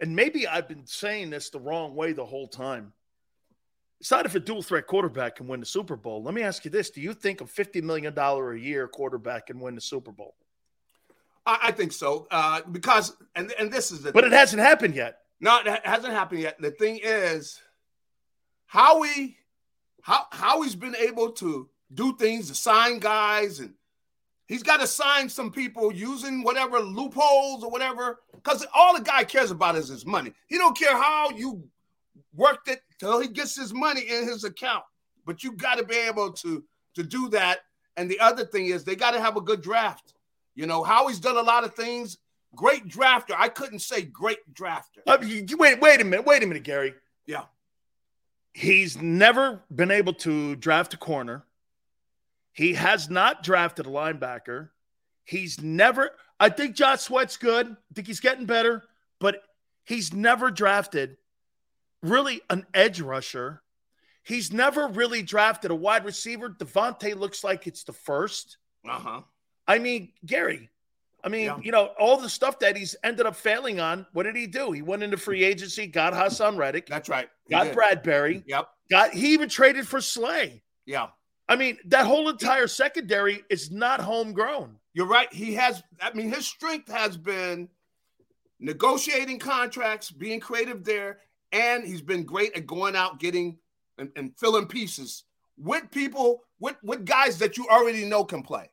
and 0.00 0.14
maybe 0.14 0.46
I've 0.46 0.68
been 0.68 0.86
saying 0.86 1.30
this 1.30 1.50
the 1.50 1.60
wrong 1.60 1.94
way 1.94 2.12
the 2.12 2.24
whole 2.24 2.48
time. 2.48 2.92
It's 4.00 4.10
not 4.10 4.26
if 4.26 4.34
a 4.34 4.40
dual 4.40 4.62
threat 4.62 4.86
quarterback 4.86 5.36
can 5.36 5.48
win 5.48 5.60
the 5.60 5.66
Super 5.66 5.96
Bowl. 5.96 6.22
Let 6.22 6.34
me 6.34 6.42
ask 6.42 6.64
you 6.64 6.70
this: 6.70 6.90
Do 6.90 7.00
you 7.00 7.14
think 7.14 7.40
a 7.40 7.46
fifty 7.46 7.80
million 7.80 8.14
dollar 8.14 8.52
a 8.52 8.58
year 8.58 8.86
quarterback 8.86 9.46
can 9.46 9.58
win 9.58 9.74
the 9.74 9.80
Super 9.80 10.12
Bowl? 10.12 10.34
I, 11.44 11.58
I 11.64 11.72
think 11.72 11.92
so 11.92 12.28
uh, 12.30 12.60
because 12.70 13.16
and 13.34 13.52
and 13.58 13.72
this 13.72 13.90
is 13.90 14.02
the 14.02 14.12
But 14.12 14.24
it 14.24 14.32
hasn't 14.32 14.62
happened 14.62 14.94
yet. 14.94 15.18
No, 15.40 15.58
it 15.64 15.84
hasn't 15.84 16.12
happened 16.12 16.42
yet. 16.42 16.60
The 16.60 16.70
thing 16.72 17.00
is, 17.02 17.60
Howie, 18.66 19.36
how 20.02 20.26
Howie's 20.30 20.76
been 20.76 20.96
able 20.96 21.32
to 21.32 21.68
do 21.92 22.16
things 22.16 22.48
to 22.48 22.54
sign 22.54 23.00
guys, 23.00 23.58
and 23.58 23.74
he's 24.46 24.62
got 24.62 24.78
to 24.80 24.86
sign 24.86 25.28
some 25.28 25.50
people 25.50 25.92
using 25.92 26.44
whatever 26.44 26.78
loopholes 26.78 27.64
or 27.64 27.70
whatever. 27.70 28.20
Because 28.42 28.66
all 28.74 28.96
the 28.96 29.02
guy 29.02 29.24
cares 29.24 29.50
about 29.50 29.76
is 29.76 29.88
his 29.88 30.06
money. 30.06 30.32
He 30.46 30.56
don't 30.58 30.76
care 30.76 30.96
how 30.96 31.30
you 31.30 31.64
worked 32.34 32.68
it 32.68 32.82
till 32.98 33.20
he 33.20 33.28
gets 33.28 33.56
his 33.56 33.72
money 33.72 34.02
in 34.02 34.24
his 34.24 34.44
account. 34.44 34.84
But 35.26 35.42
you 35.42 35.52
got 35.52 35.78
to 35.78 35.84
be 35.84 35.96
able 35.96 36.32
to 36.32 36.64
to 36.94 37.02
do 37.02 37.28
that. 37.30 37.60
And 37.96 38.10
the 38.10 38.20
other 38.20 38.44
thing 38.44 38.66
is, 38.66 38.84
they 38.84 38.96
got 38.96 39.12
to 39.12 39.20
have 39.20 39.36
a 39.36 39.40
good 39.40 39.60
draft. 39.60 40.14
You 40.54 40.66
know, 40.66 40.82
Howie's 40.82 41.20
done 41.20 41.36
a 41.36 41.42
lot 41.42 41.64
of 41.64 41.74
things. 41.74 42.18
Great 42.54 42.88
drafter. 42.88 43.34
I 43.36 43.48
couldn't 43.48 43.80
say 43.80 44.02
great 44.02 44.38
drafter. 44.52 45.02
Uh, 45.06 45.18
wait, 45.20 45.80
wait 45.80 46.00
a 46.00 46.04
minute, 46.04 46.26
wait 46.26 46.42
a 46.42 46.46
minute, 46.46 46.62
Gary. 46.62 46.94
Yeah. 47.26 47.44
He's 48.54 49.00
never 49.00 49.60
been 49.74 49.90
able 49.90 50.14
to 50.14 50.56
draft 50.56 50.94
a 50.94 50.96
corner. 50.96 51.44
He 52.52 52.74
has 52.74 53.08
not 53.08 53.44
drafted 53.44 53.86
a 53.86 53.90
linebacker. 53.90 54.70
He's 55.24 55.60
never. 55.60 56.10
I 56.40 56.48
think 56.48 56.76
Josh 56.76 57.00
Sweat's 57.00 57.36
good. 57.36 57.66
I 57.68 57.94
think 57.94 58.06
he's 58.06 58.20
getting 58.20 58.46
better, 58.46 58.84
but 59.20 59.42
he's 59.84 60.12
never 60.12 60.50
drafted 60.50 61.16
really 62.02 62.40
an 62.50 62.66
edge 62.74 63.00
rusher. 63.00 63.62
He's 64.22 64.52
never 64.52 64.86
really 64.88 65.22
drafted 65.22 65.70
a 65.70 65.74
wide 65.74 66.04
receiver. 66.04 66.50
DeVonta 66.50 67.16
looks 67.16 67.42
like 67.42 67.66
it's 67.66 67.84
the 67.84 67.92
first. 67.92 68.58
Uh 68.88 68.98
huh. 68.98 69.20
I 69.66 69.78
mean, 69.78 70.12
Gary, 70.24 70.68
I 71.24 71.28
mean, 71.28 71.46
Yeah. 71.46 71.58
you 71.62 71.72
know, 71.72 71.86
all 71.98 72.18
the 72.18 72.28
stuff 72.28 72.58
that 72.60 72.76
he's 72.76 72.94
ended 73.02 73.26
up 73.26 73.34
failing 73.36 73.80
on, 73.80 74.06
what 74.12 74.22
did 74.24 74.36
he 74.36 74.46
do? 74.46 74.70
He 74.72 74.82
went 74.82 75.02
into 75.02 75.16
free 75.16 75.42
agency, 75.44 75.86
got 75.86 76.12
Haason 76.12 76.56
Reddick, 76.56 76.86
That's 76.86 77.08
right. 77.08 77.28
He 77.46 77.50
got 77.50 77.64
did. 77.64 77.76
Bradberry, 77.76 78.44
Yep. 78.46 78.68
got 78.90 79.10
he 79.12 79.32
even 79.32 79.48
traded 79.48 79.88
for 79.88 80.00
Slay. 80.00 80.62
Yeah. 80.86 81.08
I 81.48 81.56
mean, 81.56 81.78
that 81.86 82.04
whole 82.06 82.28
entire 82.28 82.66
secondary 82.66 83.42
is 83.48 83.70
not 83.70 84.00
homegrown. 84.00 84.78
You're 84.98 85.06
right. 85.06 85.32
He 85.32 85.54
has, 85.54 85.80
I 86.02 86.12
mean, 86.12 86.32
his 86.32 86.44
strength 86.44 86.90
has 86.90 87.16
been 87.16 87.68
negotiating 88.58 89.38
contracts, 89.38 90.10
being 90.10 90.40
creative 90.40 90.82
there, 90.82 91.20
and 91.52 91.86
he's 91.86 92.02
been 92.02 92.24
great 92.24 92.56
at 92.56 92.66
going 92.66 92.96
out, 92.96 93.20
getting 93.20 93.58
and, 93.96 94.10
and 94.16 94.36
filling 94.36 94.66
pieces 94.66 95.22
with 95.56 95.88
people, 95.92 96.42
with, 96.58 96.74
with 96.82 97.04
guys 97.04 97.38
that 97.38 97.56
you 97.56 97.68
already 97.68 98.06
know 98.06 98.24
can 98.24 98.42
play. 98.42 98.70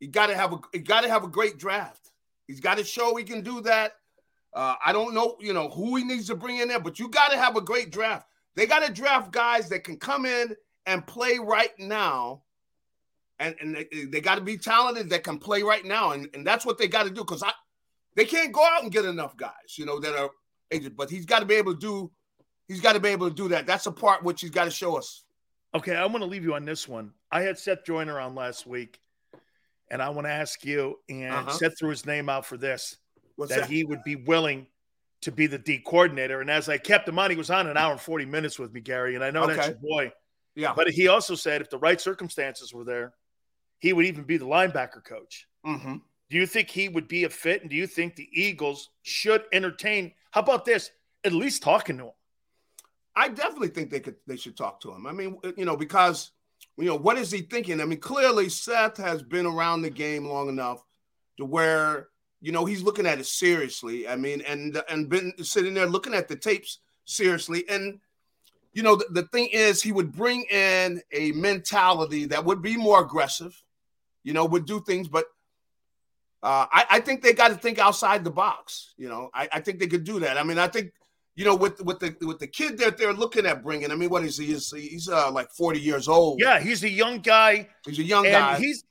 You 0.00 0.08
got 0.08 0.26
to 0.26 0.36
have 0.36 0.52
a, 0.52 0.58
you 0.74 0.80
got 0.80 1.00
to 1.00 1.08
have 1.08 1.24
a 1.24 1.28
great 1.28 1.56
draft. 1.56 2.10
He's 2.46 2.60
got 2.60 2.76
to 2.76 2.84
show 2.84 3.16
he 3.16 3.24
can 3.24 3.40
do 3.40 3.62
that. 3.62 3.92
Uh, 4.52 4.74
I 4.84 4.92
don't 4.92 5.14
know, 5.14 5.38
you 5.40 5.54
know, 5.54 5.70
who 5.70 5.96
he 5.96 6.04
needs 6.04 6.26
to 6.26 6.34
bring 6.34 6.58
in 6.58 6.68
there, 6.68 6.78
but 6.78 6.98
you 6.98 7.08
got 7.08 7.30
to 7.30 7.38
have 7.38 7.56
a 7.56 7.62
great 7.62 7.90
draft. 7.90 8.28
They 8.54 8.66
got 8.66 8.86
to 8.86 8.92
draft 8.92 9.32
guys 9.32 9.70
that 9.70 9.82
can 9.82 9.96
come 9.96 10.26
in 10.26 10.54
and 10.84 11.06
play 11.06 11.38
right 11.38 11.72
now. 11.78 12.42
And, 13.38 13.54
and 13.60 13.74
they, 13.74 14.04
they 14.04 14.20
got 14.20 14.36
to 14.36 14.40
be 14.40 14.56
talented 14.56 15.10
that 15.10 15.24
can 15.24 15.38
play 15.38 15.62
right 15.62 15.84
now. 15.84 16.12
And, 16.12 16.28
and 16.34 16.46
that's 16.46 16.64
what 16.64 16.78
they 16.78 16.86
got 16.86 17.04
to 17.04 17.10
do 17.10 17.22
because 17.22 17.42
I 17.42 17.52
they 18.16 18.24
can't 18.24 18.52
go 18.52 18.64
out 18.64 18.82
and 18.82 18.92
get 18.92 19.04
enough 19.04 19.36
guys, 19.36 19.76
you 19.76 19.86
know, 19.86 19.98
that 20.00 20.16
are 20.16 20.30
aged, 20.70 20.96
but 20.96 21.10
he's 21.10 21.26
got 21.26 21.40
to 21.40 21.46
be 21.46 21.54
able 21.54 21.74
to 21.74 21.80
do 21.80 22.12
he's 22.68 22.80
got 22.80 22.94
to 22.94 23.00
be 23.00 23.08
able 23.08 23.28
to 23.28 23.34
do 23.34 23.48
that. 23.48 23.66
That's 23.66 23.86
a 23.86 23.92
part 23.92 24.22
which 24.22 24.40
he's 24.40 24.50
got 24.50 24.64
to 24.64 24.70
show 24.70 24.96
us. 24.96 25.24
Okay, 25.74 25.96
I 25.96 26.06
want 26.06 26.20
to 26.20 26.26
leave 26.26 26.44
you 26.44 26.54
on 26.54 26.64
this 26.64 26.86
one. 26.86 27.12
I 27.32 27.42
had 27.42 27.58
Seth 27.58 27.84
Joyner 27.84 28.20
on 28.20 28.34
last 28.34 28.66
week, 28.66 29.00
and 29.90 30.00
I 30.00 30.08
want 30.10 30.26
to 30.26 30.32
ask 30.32 30.64
you, 30.64 31.00
and 31.08 31.34
uh-huh. 31.34 31.50
Seth 31.50 31.78
threw 31.78 31.90
his 31.90 32.06
name 32.06 32.28
out 32.28 32.46
for 32.46 32.56
this 32.56 32.96
that, 33.38 33.48
that, 33.48 33.68
he 33.68 33.84
would 33.84 34.04
be 34.04 34.14
willing 34.14 34.68
to 35.22 35.32
be 35.32 35.46
the 35.46 35.58
D 35.58 35.78
coordinator. 35.84 36.40
And 36.40 36.50
as 36.50 36.68
I 36.68 36.78
kept 36.78 37.08
him 37.08 37.18
on, 37.18 37.30
he 37.30 37.36
was 37.36 37.50
on 37.50 37.66
an 37.66 37.76
hour 37.76 37.92
and 37.92 38.00
40 38.00 38.26
minutes 38.26 38.58
with 38.58 38.72
me, 38.72 38.80
Gary. 38.80 39.14
And 39.16 39.24
I 39.24 39.30
know 39.30 39.44
okay. 39.44 39.56
that's 39.56 39.68
your 39.68 39.78
boy. 39.78 40.12
Yeah. 40.54 40.72
But 40.76 40.90
he 40.90 41.08
also 41.08 41.34
said 41.34 41.60
if 41.60 41.70
the 41.70 41.78
right 41.78 42.00
circumstances 42.00 42.72
were 42.72 42.84
there, 42.84 43.14
he 43.84 43.92
would 43.92 44.06
even 44.06 44.24
be 44.24 44.38
the 44.38 44.46
linebacker 44.46 45.04
coach. 45.04 45.46
Mm-hmm. 45.66 45.96
Do 46.30 46.36
you 46.38 46.46
think 46.46 46.70
he 46.70 46.88
would 46.88 47.06
be 47.06 47.24
a 47.24 47.28
fit? 47.28 47.60
And 47.60 47.68
do 47.68 47.76
you 47.76 47.86
think 47.86 48.16
the 48.16 48.30
Eagles 48.32 48.88
should 49.02 49.44
entertain? 49.52 50.14
How 50.30 50.40
about 50.40 50.64
this? 50.64 50.90
At 51.22 51.34
least 51.34 51.62
talking 51.62 51.98
to 51.98 52.04
him. 52.04 52.12
I 53.14 53.28
definitely 53.28 53.68
think 53.68 53.90
they 53.90 54.00
could. 54.00 54.16
They 54.26 54.38
should 54.38 54.56
talk 54.56 54.80
to 54.80 54.90
him. 54.90 55.06
I 55.06 55.12
mean, 55.12 55.36
you 55.58 55.66
know, 55.66 55.76
because 55.76 56.30
you 56.78 56.86
know 56.86 56.96
what 56.96 57.18
is 57.18 57.30
he 57.30 57.42
thinking? 57.42 57.78
I 57.82 57.84
mean, 57.84 58.00
clearly 58.00 58.48
Seth 58.48 58.96
has 58.96 59.22
been 59.22 59.44
around 59.44 59.82
the 59.82 59.90
game 59.90 60.24
long 60.24 60.48
enough 60.48 60.82
to 61.36 61.44
where 61.44 62.08
you 62.40 62.52
know 62.52 62.64
he's 62.64 62.82
looking 62.82 63.04
at 63.04 63.20
it 63.20 63.26
seriously. 63.26 64.08
I 64.08 64.16
mean, 64.16 64.40
and 64.48 64.82
and 64.88 65.10
been 65.10 65.34
sitting 65.44 65.74
there 65.74 65.86
looking 65.86 66.14
at 66.14 66.28
the 66.28 66.36
tapes 66.36 66.78
seriously. 67.04 67.68
And 67.68 68.00
you 68.72 68.82
know, 68.82 68.96
the, 68.96 69.04
the 69.10 69.22
thing 69.24 69.50
is, 69.52 69.82
he 69.82 69.92
would 69.92 70.10
bring 70.10 70.44
in 70.44 71.02
a 71.12 71.32
mentality 71.32 72.24
that 72.24 72.46
would 72.46 72.62
be 72.62 72.78
more 72.78 73.04
aggressive. 73.04 73.62
You 74.24 74.32
know, 74.32 74.44
would 74.46 74.66
do 74.66 74.80
things, 74.80 75.06
but 75.06 75.26
uh, 76.42 76.66
I, 76.70 76.86
I, 76.90 77.00
think 77.00 77.22
they 77.22 77.32
got 77.32 77.48
to 77.48 77.54
think 77.54 77.78
outside 77.78 78.22
the 78.22 78.30
box. 78.30 78.92
You 78.98 79.08
know, 79.08 79.30
I, 79.32 79.48
I, 79.52 79.60
think 79.60 79.78
they 79.78 79.86
could 79.86 80.04
do 80.04 80.20
that. 80.20 80.36
I 80.36 80.42
mean, 80.42 80.58
I 80.58 80.68
think 80.68 80.92
you 81.36 81.44
know 81.44 81.54
with 81.54 81.80
with 81.82 82.00
the 82.00 82.14
with 82.20 82.38
the 82.38 82.46
kid 82.46 82.78
that 82.78 82.98
they're 82.98 83.14
looking 83.14 83.46
at 83.46 83.62
bringing. 83.62 83.90
I 83.90 83.94
mean, 83.94 84.10
what 84.10 84.24
is 84.24 84.36
he? 84.36 84.46
He's, 84.46 84.70
he's 84.70 85.08
uh, 85.08 85.30
like 85.30 85.50
forty 85.52 85.80
years 85.80 86.08
old. 86.08 86.40
Yeah, 86.40 86.60
he's 86.60 86.84
a 86.84 86.90
young 86.90 87.20
guy. 87.20 87.68
He's 87.86 87.98
a 87.98 88.02
young 88.02 88.24
guy. 88.24 88.58
He's 88.58 88.84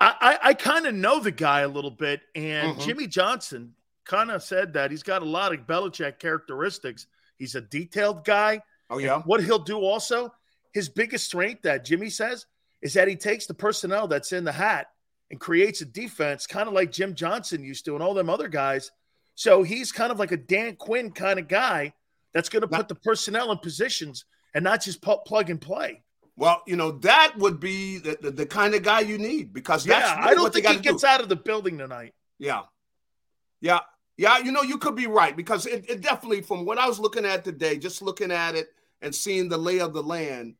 I 0.00 0.14
I, 0.20 0.48
I 0.48 0.54
kind 0.54 0.86
of 0.86 0.94
know 0.94 1.20
the 1.20 1.30
guy 1.30 1.60
a 1.60 1.68
little 1.68 1.90
bit, 1.90 2.20
and 2.34 2.72
mm-hmm. 2.72 2.80
Jimmy 2.80 3.06
Johnson 3.06 3.74
kind 4.04 4.30
of 4.30 4.42
said 4.42 4.72
that 4.72 4.90
he's 4.90 5.02
got 5.02 5.22
a 5.22 5.26
lot 5.26 5.54
of 5.54 5.66
Belichick 5.66 6.18
characteristics. 6.18 7.06
He's 7.36 7.54
a 7.54 7.60
detailed 7.60 8.24
guy. 8.24 8.62
Oh 8.90 8.98
yeah. 8.98 9.16
And 9.16 9.24
what 9.24 9.42
he'll 9.42 9.58
do 9.58 9.78
also, 9.78 10.32
his 10.72 10.88
biggest 10.88 11.26
strength 11.26 11.62
that 11.62 11.84
Jimmy 11.84 12.10
says 12.10 12.46
is 12.82 12.94
that 12.94 13.08
he 13.08 13.16
takes 13.16 13.46
the 13.46 13.54
personnel 13.54 14.08
that's 14.08 14.32
in 14.32 14.44
the 14.44 14.52
hat 14.52 14.88
and 15.30 15.40
creates 15.40 15.80
a 15.80 15.84
defense 15.84 16.46
kind 16.46 16.68
of 16.68 16.74
like 16.74 16.92
Jim 16.92 17.14
Johnson 17.14 17.62
used 17.62 17.84
to 17.84 17.94
and 17.94 18.02
all 18.02 18.14
them 18.14 18.30
other 18.30 18.48
guys. 18.48 18.90
So 19.34 19.62
he's 19.62 19.92
kind 19.92 20.10
of 20.10 20.18
like 20.18 20.32
a 20.32 20.36
Dan 20.36 20.76
Quinn 20.76 21.10
kind 21.10 21.38
of 21.38 21.48
guy 21.48 21.92
that's 22.32 22.48
going 22.48 22.62
to 22.62 22.68
put 22.68 22.88
the 22.88 22.94
personnel 22.94 23.52
in 23.52 23.58
positions 23.58 24.24
and 24.54 24.64
not 24.64 24.82
just 24.82 25.02
plug 25.02 25.50
and 25.50 25.60
play. 25.60 26.02
Well, 26.36 26.62
you 26.66 26.76
know 26.76 26.92
that 26.92 27.34
would 27.36 27.58
be 27.58 27.98
the, 27.98 28.16
the, 28.20 28.30
the 28.30 28.46
kind 28.46 28.74
of 28.74 28.84
guy 28.84 29.00
you 29.00 29.18
need 29.18 29.52
because 29.52 29.84
that's 29.84 30.08
yeah. 30.08 30.18
Really 30.20 30.30
I 30.30 30.34
don't 30.34 30.54
think 30.54 30.68
he 30.68 30.78
gets 30.78 31.02
do. 31.02 31.06
out 31.08 31.20
of 31.20 31.28
the 31.28 31.36
building 31.36 31.78
tonight. 31.78 32.14
Yeah, 32.38 32.62
yeah, 33.60 33.80
yeah. 34.16 34.38
You 34.38 34.52
know, 34.52 34.62
you 34.62 34.78
could 34.78 34.94
be 34.94 35.08
right 35.08 35.36
because 35.36 35.66
it, 35.66 35.90
it 35.90 36.00
definitely, 36.00 36.42
from 36.42 36.64
what 36.64 36.78
I 36.78 36.86
was 36.86 37.00
looking 37.00 37.24
at 37.24 37.44
today, 37.44 37.76
just 37.76 38.02
looking 38.02 38.30
at 38.30 38.54
it 38.54 38.68
and 39.02 39.12
seeing 39.12 39.48
the 39.48 39.58
lay 39.58 39.80
of 39.80 39.94
the 39.94 40.02
land, 40.02 40.54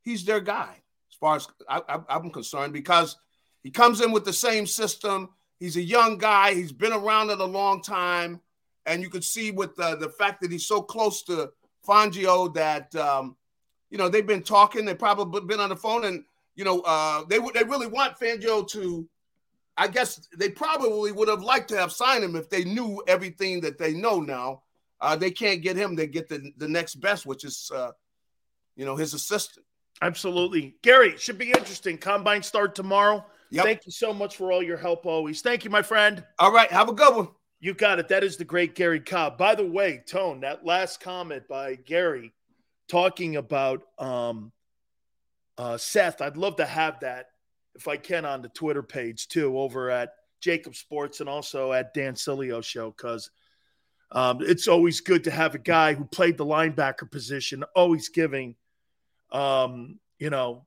he's 0.00 0.24
their 0.24 0.40
guy 0.40 0.81
far 1.22 1.36
as 1.36 1.46
I, 1.68 1.80
I, 1.88 2.00
I'm 2.08 2.30
concerned 2.30 2.72
because 2.72 3.16
he 3.62 3.70
comes 3.70 4.00
in 4.00 4.10
with 4.10 4.24
the 4.24 4.32
same 4.32 4.66
system. 4.66 5.28
He's 5.60 5.76
a 5.76 5.82
young 5.82 6.18
guy. 6.18 6.52
He's 6.52 6.72
been 6.72 6.92
around 6.92 7.30
it 7.30 7.38
a 7.38 7.44
long 7.44 7.80
time. 7.80 8.40
And 8.86 9.00
you 9.00 9.08
could 9.08 9.22
see 9.22 9.52
with 9.52 9.76
the, 9.76 9.94
the 9.96 10.08
fact 10.08 10.40
that 10.40 10.50
he's 10.50 10.66
so 10.66 10.82
close 10.82 11.22
to 11.24 11.52
Fangio 11.86 12.52
that, 12.54 12.92
um, 12.96 13.36
you 13.88 13.98
know, 13.98 14.08
they've 14.08 14.26
been 14.26 14.42
talking. 14.42 14.84
They've 14.84 14.98
probably 14.98 15.42
been 15.42 15.60
on 15.60 15.68
the 15.68 15.76
phone. 15.76 16.04
And, 16.04 16.24
you 16.56 16.64
know, 16.64 16.80
uh, 16.80 17.22
they, 17.28 17.38
they 17.38 17.62
really 17.62 17.86
want 17.86 18.18
Fangio 18.18 18.66
to, 18.70 19.08
I 19.76 19.86
guess 19.86 20.28
they 20.36 20.48
probably 20.48 21.12
would 21.12 21.28
have 21.28 21.42
liked 21.42 21.68
to 21.68 21.76
have 21.76 21.92
signed 21.92 22.24
him 22.24 22.34
if 22.34 22.50
they 22.50 22.64
knew 22.64 23.00
everything 23.06 23.60
that 23.60 23.78
they 23.78 23.92
know 23.94 24.18
now. 24.18 24.62
Uh, 25.00 25.14
they 25.14 25.30
can't 25.30 25.62
get 25.62 25.76
him. 25.76 25.94
They 25.94 26.08
get 26.08 26.28
the, 26.28 26.50
the 26.56 26.68
next 26.68 26.96
best, 26.96 27.26
which 27.26 27.44
is, 27.44 27.70
uh, 27.72 27.92
you 28.74 28.84
know, 28.84 28.96
his 28.96 29.14
assistant. 29.14 29.66
Absolutely. 30.02 30.74
Gary, 30.82 31.16
should 31.16 31.38
be 31.38 31.50
interesting. 31.50 31.96
Combine 31.96 32.42
start 32.42 32.74
tomorrow. 32.74 33.24
Yep. 33.50 33.64
Thank 33.64 33.86
you 33.86 33.92
so 33.92 34.12
much 34.12 34.36
for 34.36 34.50
all 34.50 34.62
your 34.62 34.76
help 34.76 35.06
always. 35.06 35.42
Thank 35.42 35.64
you, 35.64 35.70
my 35.70 35.82
friend. 35.82 36.24
All 36.38 36.52
right. 36.52 36.70
Have 36.70 36.88
a 36.88 36.92
good 36.92 37.14
one. 37.14 37.28
You 37.60 37.72
got 37.72 38.00
it. 38.00 38.08
That 38.08 38.24
is 38.24 38.36
the 38.36 38.44
great 38.44 38.74
Gary 38.74 38.98
Cobb. 38.98 39.38
By 39.38 39.54
the 39.54 39.64
way, 39.64 40.02
Tone, 40.04 40.40
that 40.40 40.66
last 40.66 41.00
comment 41.00 41.44
by 41.48 41.76
Gary 41.76 42.32
talking 42.88 43.36
about 43.36 43.82
um, 43.98 44.50
uh, 45.56 45.76
Seth, 45.76 46.20
I'd 46.20 46.36
love 46.36 46.56
to 46.56 46.66
have 46.66 46.98
that 47.00 47.26
if 47.76 47.86
I 47.86 47.96
can 47.96 48.24
on 48.24 48.42
the 48.42 48.48
Twitter 48.48 48.82
page 48.82 49.28
too, 49.28 49.56
over 49.56 49.88
at 49.90 50.14
JAKIB 50.44 50.74
Sports 50.74 51.20
and 51.20 51.28
also 51.28 51.72
at 51.72 51.94
Dan 51.94 52.14
Sileo 52.14 52.64
Show, 52.64 52.90
because 52.90 53.30
um, 54.10 54.38
it's 54.40 54.66
always 54.66 55.00
good 55.00 55.24
to 55.24 55.30
have 55.30 55.54
a 55.54 55.58
guy 55.58 55.94
who 55.94 56.04
played 56.04 56.36
the 56.36 56.44
linebacker 56.44 57.10
position, 57.10 57.64
always 57.76 58.08
giving, 58.08 58.56
um, 59.32 59.98
you 60.18 60.30
know, 60.30 60.66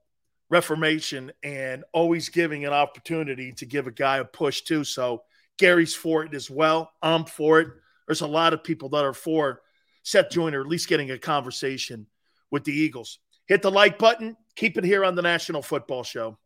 reformation 0.49 1.31
and 1.43 1.83
always 1.93 2.29
giving 2.29 2.65
an 2.65 2.73
opportunity 2.73 3.51
to 3.53 3.65
give 3.65 3.87
a 3.87 3.91
guy 3.91 4.17
a 4.17 4.25
push 4.25 4.61
too. 4.61 4.83
So 4.83 5.23
Gary's 5.57 5.95
for 5.95 6.23
it 6.23 6.33
as 6.33 6.49
well. 6.49 6.91
I'm 7.01 7.25
for 7.25 7.59
it. 7.61 7.69
There's 8.07 8.21
a 8.21 8.27
lot 8.27 8.53
of 8.53 8.63
people 8.63 8.89
that 8.89 9.03
are 9.03 9.13
for 9.13 9.61
Seth 10.03 10.29
Joyner, 10.29 10.61
at 10.61 10.67
least 10.67 10.87
getting 10.87 11.09
a 11.11 11.17
conversation 11.17 12.05
with 12.51 12.63
the 12.63 12.73
Eagles. 12.73 13.19
Hit 13.47 13.61
the 13.61 13.71
like 13.71 13.97
button. 13.97 14.37
Keep 14.55 14.77
it 14.77 14.83
here 14.83 15.03
on 15.03 15.15
the 15.15 15.21
National 15.21 15.61
Football 15.61 16.03
Show. 16.03 16.37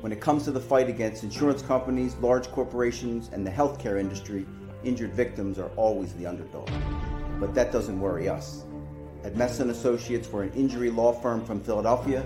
When 0.00 0.12
it 0.12 0.20
comes 0.20 0.44
to 0.44 0.52
the 0.52 0.60
fight 0.60 0.88
against 0.88 1.24
insurance 1.24 1.62
companies, 1.62 2.14
large 2.16 2.48
corporations, 2.52 3.30
and 3.32 3.44
the 3.44 3.50
healthcare 3.50 3.98
industry, 3.98 4.46
injured 4.84 5.14
victims 5.14 5.58
are 5.58 5.70
always 5.70 6.12
the 6.14 6.26
underdog. 6.26 6.68
But 7.38 7.54
that 7.54 7.70
doesn't 7.72 8.00
worry 8.00 8.28
us. 8.28 8.64
At 9.24 9.36
Messa 9.36 9.68
Associates, 9.68 10.28
we're 10.28 10.44
an 10.44 10.52
injury 10.52 10.90
law 10.90 11.12
firm 11.12 11.44
from 11.44 11.60
Philadelphia, 11.60 12.24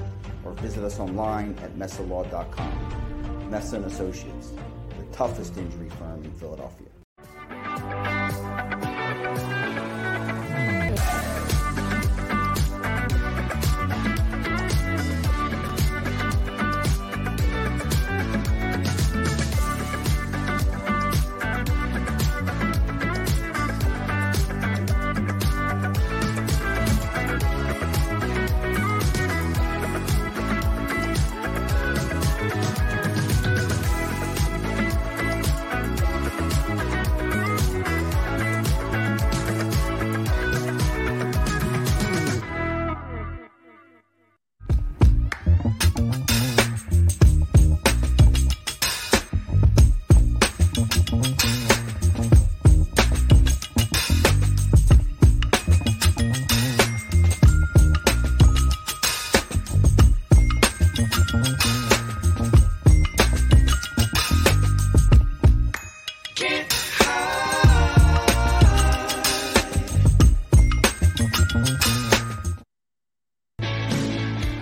or 0.44 0.54
visit 0.54 0.84
us 0.84 1.00
online 1.00 1.56
at 1.62 1.76
messalaw.com. 1.76 3.50
Messa 3.52 3.80
Associates, 3.82 4.54
the 4.98 5.06
toughest 5.12 5.58
injury 5.58 5.90
firm 5.90 6.24
in 6.24 6.32
Philadelphia. 6.34 6.88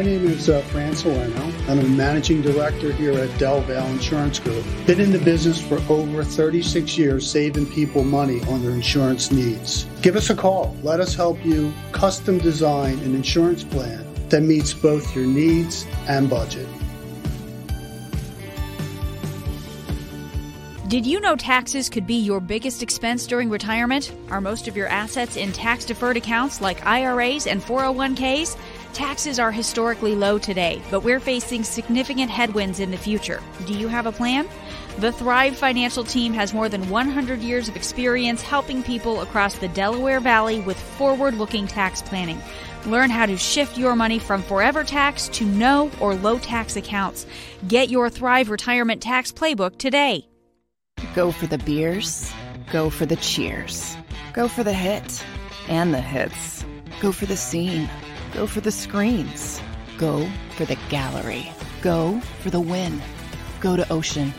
My 0.00 0.06
name 0.06 0.28
is 0.28 0.48
uh, 0.48 0.62
Fran. 0.62 0.94
I'm 1.68 1.78
a 1.78 1.82
managing 1.82 2.40
director 2.40 2.90
here 2.90 3.12
at 3.12 3.38
Del 3.38 3.60
Valle 3.60 3.86
Insurance 3.88 4.38
Group. 4.38 4.64
Been 4.86 4.98
in 4.98 5.12
the 5.12 5.18
business 5.18 5.60
for 5.60 5.78
over 5.92 6.24
36 6.24 6.96
years, 6.96 7.30
saving 7.30 7.66
people 7.66 8.02
money 8.02 8.40
on 8.44 8.62
their 8.62 8.70
insurance 8.70 9.30
needs. 9.30 9.84
Give 10.00 10.16
us 10.16 10.30
a 10.30 10.34
call. 10.34 10.74
Let 10.82 11.00
us 11.00 11.14
help 11.14 11.44
you 11.44 11.74
custom 11.92 12.38
design 12.38 12.98
an 13.00 13.14
insurance 13.14 13.62
plan 13.62 14.06
that 14.30 14.40
meets 14.40 14.72
both 14.72 15.14
your 15.14 15.26
needs 15.26 15.86
and 16.08 16.30
budget. 16.30 16.66
Did 20.90 21.06
you 21.06 21.20
know 21.20 21.36
taxes 21.36 21.88
could 21.88 22.04
be 22.04 22.16
your 22.16 22.40
biggest 22.40 22.82
expense 22.82 23.24
during 23.24 23.48
retirement? 23.48 24.12
Are 24.28 24.40
most 24.40 24.66
of 24.66 24.76
your 24.76 24.88
assets 24.88 25.36
in 25.36 25.52
tax 25.52 25.84
deferred 25.84 26.16
accounts 26.16 26.60
like 26.60 26.84
IRAs 26.84 27.46
and 27.46 27.62
401ks? 27.62 28.56
Taxes 28.92 29.38
are 29.38 29.52
historically 29.52 30.16
low 30.16 30.38
today, 30.38 30.82
but 30.90 31.04
we're 31.04 31.20
facing 31.20 31.62
significant 31.62 32.28
headwinds 32.28 32.80
in 32.80 32.90
the 32.90 32.96
future. 32.96 33.40
Do 33.66 33.74
you 33.74 33.86
have 33.86 34.06
a 34.06 34.12
plan? 34.12 34.48
The 34.98 35.12
Thrive 35.12 35.56
Financial 35.56 36.02
team 36.02 36.32
has 36.32 36.52
more 36.52 36.68
than 36.68 36.90
100 36.90 37.40
years 37.40 37.68
of 37.68 37.76
experience 37.76 38.42
helping 38.42 38.82
people 38.82 39.20
across 39.20 39.56
the 39.56 39.68
Delaware 39.68 40.18
Valley 40.18 40.60
with 40.60 40.78
forward 40.78 41.34
looking 41.34 41.68
tax 41.68 42.02
planning. 42.02 42.40
Learn 42.84 43.10
how 43.10 43.26
to 43.26 43.36
shift 43.36 43.78
your 43.78 43.94
money 43.94 44.18
from 44.18 44.42
forever 44.42 44.82
tax 44.82 45.28
to 45.28 45.44
no 45.44 45.90
or 46.00 46.14
low 46.16 46.38
tax 46.38 46.76
accounts. 46.76 47.26
Get 47.68 47.90
your 47.90 48.10
Thrive 48.10 48.50
Retirement 48.50 49.00
Tax 49.00 49.30
Playbook 49.30 49.78
today. 49.78 50.26
Go 51.14 51.30
for 51.30 51.46
the 51.46 51.58
beers, 51.58 52.32
go 52.72 52.90
for 52.90 53.06
the 53.06 53.16
cheers, 53.16 53.96
go 54.32 54.48
for 54.48 54.64
the 54.64 54.72
hit 54.72 55.24
and 55.68 55.94
the 55.94 56.00
hits, 56.00 56.64
go 57.00 57.12
for 57.12 57.26
the 57.26 57.36
scene 57.36 57.88
Go 58.32 58.46
for 58.46 58.60
the 58.60 58.70
screens. 58.70 59.60
Go 59.98 60.28
for 60.56 60.64
the 60.64 60.76
gallery. 60.88 61.50
Go 61.82 62.20
for 62.42 62.50
the 62.50 62.60
win. 62.60 63.00
Go 63.60 63.76
to 63.76 63.92
Ocean. 63.92 64.32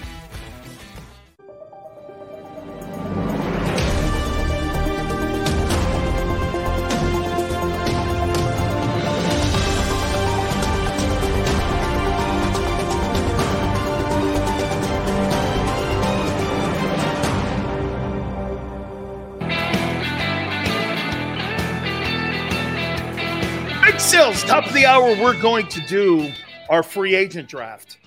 Top 24.51 24.67
of 24.67 24.73
the 24.73 24.85
hour, 24.85 25.15
we're 25.23 25.41
going 25.41 25.65
to 25.65 25.79
do 25.87 26.29
our 26.69 26.83
free 26.83 27.15
agent 27.15 27.47
draft. 27.47 27.99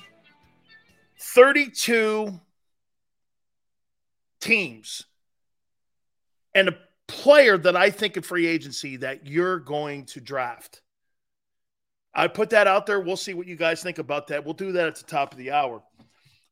32 1.18 2.38
teams. 4.42 5.06
And 6.54 6.68
a 6.68 6.76
player 7.08 7.56
that 7.56 7.76
I 7.76 7.88
think 7.88 8.18
in 8.18 8.22
free 8.22 8.46
agency 8.46 8.98
that 8.98 9.26
you're 9.26 9.58
going 9.58 10.04
to 10.04 10.20
draft. 10.20 10.82
I 12.14 12.28
put 12.28 12.50
that 12.50 12.66
out 12.66 12.84
there. 12.84 13.00
We'll 13.00 13.16
see 13.16 13.32
what 13.32 13.46
you 13.46 13.56
guys 13.56 13.82
think 13.82 13.96
about 13.96 14.26
that. 14.26 14.44
We'll 14.44 14.52
do 14.52 14.72
that 14.72 14.86
at 14.86 14.96
the 14.96 15.04
top 15.04 15.32
of 15.32 15.38
the 15.38 15.50
hour. 15.50 15.82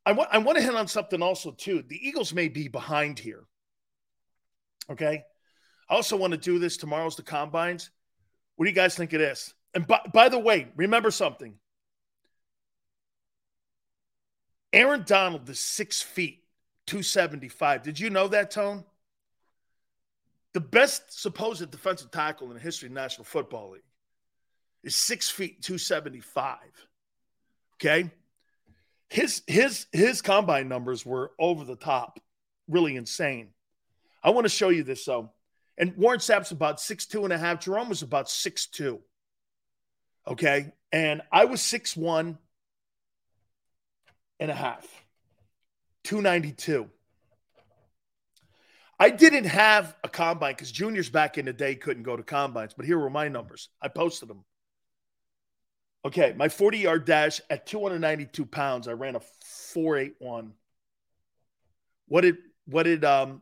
I 0.07 0.13
want 0.13 0.29
I 0.31 0.39
want 0.39 0.57
to 0.57 0.63
hit 0.63 0.73
on 0.73 0.87
something 0.87 1.21
also 1.21 1.51
too. 1.51 1.83
The 1.87 1.99
Eagles 2.01 2.33
may 2.33 2.47
be 2.47 2.67
behind 2.67 3.19
here. 3.19 3.43
Okay. 4.89 5.21
I 5.87 5.93
also 5.93 6.17
want 6.17 6.31
to 6.31 6.39
do 6.39 6.57
this. 6.57 6.77
Tomorrow's 6.77 7.15
the 7.15 7.21
combines. 7.21 7.91
What 8.55 8.65
do 8.65 8.71
you 8.71 8.75
guys 8.75 8.95
think 8.95 9.13
it 9.13 9.21
is? 9.21 9.53
And 9.73 9.87
by, 9.87 10.01
by 10.13 10.29
the 10.29 10.39
way, 10.39 10.67
remember 10.75 11.11
something. 11.11 11.55
Aaron 14.71 15.03
Donald 15.05 15.47
is 15.49 15.59
six 15.59 16.01
feet, 16.01 16.43
275. 16.87 17.83
Did 17.83 17.99
you 17.99 18.09
know 18.09 18.27
that, 18.29 18.51
Tone? 18.51 18.83
The 20.53 20.59
best 20.59 21.19
supposed 21.19 21.69
defensive 21.71 22.11
tackle 22.11 22.47
in 22.47 22.53
the 22.53 22.59
history 22.59 22.87
of 22.87 22.93
the 22.93 22.99
National 22.99 23.25
Football 23.25 23.71
League 23.71 23.81
is 24.83 24.95
six 24.95 25.29
feet, 25.29 25.61
275. 25.61 26.57
Okay. 27.75 28.11
His 29.09 29.43
his 29.45 29.85
his 29.91 30.21
combine 30.23 30.67
numbers 30.67 31.05
were 31.05 31.33
over 31.37 31.63
the 31.63 31.75
top, 31.75 32.19
really 32.67 32.95
insane. 32.95 33.49
I 34.23 34.31
want 34.31 34.45
to 34.45 34.49
show 34.49 34.69
you 34.69 34.83
this 34.83 35.05
though. 35.05 35.31
And 35.77 35.95
Warren 35.97 36.19
Sapp's 36.19 36.51
about 36.51 36.79
six 36.79 37.05
two 37.05 37.23
and 37.23 37.33
a 37.33 37.37
half. 37.37 37.59
Jerome 37.59 37.89
was 37.89 38.01
about 38.01 38.29
six 38.29 38.65
two. 38.65 39.01
Okay. 40.27 40.71
And 40.91 41.21
I 41.31 41.45
was 41.45 41.61
six 41.61 41.97
one 41.97 42.37
and 44.39 44.51
a 44.51 44.55
half, 44.55 44.85
292. 46.03 46.89
I 48.99 49.09
didn't 49.09 49.45
have 49.45 49.95
a 50.03 50.09
combine 50.09 50.53
because 50.53 50.71
juniors 50.71 51.09
back 51.09 51.37
in 51.37 51.45
the 51.45 51.53
day 51.53 51.75
couldn't 51.75 52.03
go 52.03 52.15
to 52.15 52.23
combines, 52.23 52.73
but 52.73 52.85
here 52.85 52.99
were 52.99 53.09
my 53.09 53.27
numbers. 53.27 53.69
I 53.81 53.87
posted 53.87 54.29
them. 54.29 54.45
Okay, 56.05 56.33
my 56.35 56.49
40 56.49 56.79
yard 56.79 57.05
dash 57.05 57.41
at 57.49 57.65
292 57.65 58.45
pounds, 58.45 58.87
I 58.87 58.93
ran 58.93 59.15
a 59.15 59.21
481. 59.73 60.53
What 62.07 62.21
did 62.21 62.37
what 62.65 62.83
did 62.83 63.03
um 63.05 63.41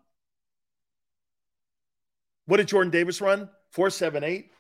what 2.46 2.58
did 2.58 2.68
Jordan 2.68 2.92
Davis 2.92 3.22
run? 3.22 3.50
478. 3.72 4.52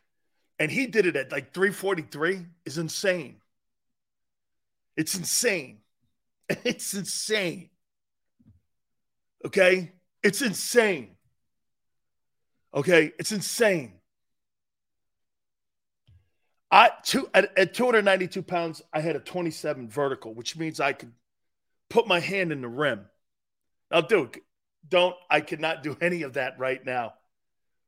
And 0.61 0.69
he 0.69 0.85
did 0.85 1.07
it 1.07 1.15
at 1.15 1.31
like 1.31 1.55
343 1.55 2.45
is 2.67 2.77
insane. 2.77 3.37
It's 4.95 5.15
insane. 5.15 5.79
It's 6.63 6.93
insane. 6.93 7.71
Okay? 9.43 9.93
It's 10.21 10.43
insane. 10.43 11.15
Okay? 12.75 13.11
It's 13.17 13.31
insane. 13.31 13.93
I 16.69 16.91
two 17.05 17.27
at, 17.33 17.57
at 17.57 17.73
292 17.73 18.43
pounds, 18.43 18.83
I 18.93 18.99
had 19.01 19.15
a 19.15 19.19
27 19.19 19.89
vertical, 19.89 20.35
which 20.35 20.55
means 20.55 20.79
I 20.79 20.93
could 20.93 21.11
put 21.89 22.07
my 22.07 22.19
hand 22.19 22.51
in 22.51 22.61
the 22.61 22.67
rim. 22.67 23.07
Now, 23.89 24.01
dude, 24.01 24.39
don't 24.87 25.15
I 25.27 25.41
cannot 25.41 25.81
do 25.81 25.97
any 26.01 26.21
of 26.21 26.33
that 26.33 26.59
right 26.59 26.85
now. 26.85 27.15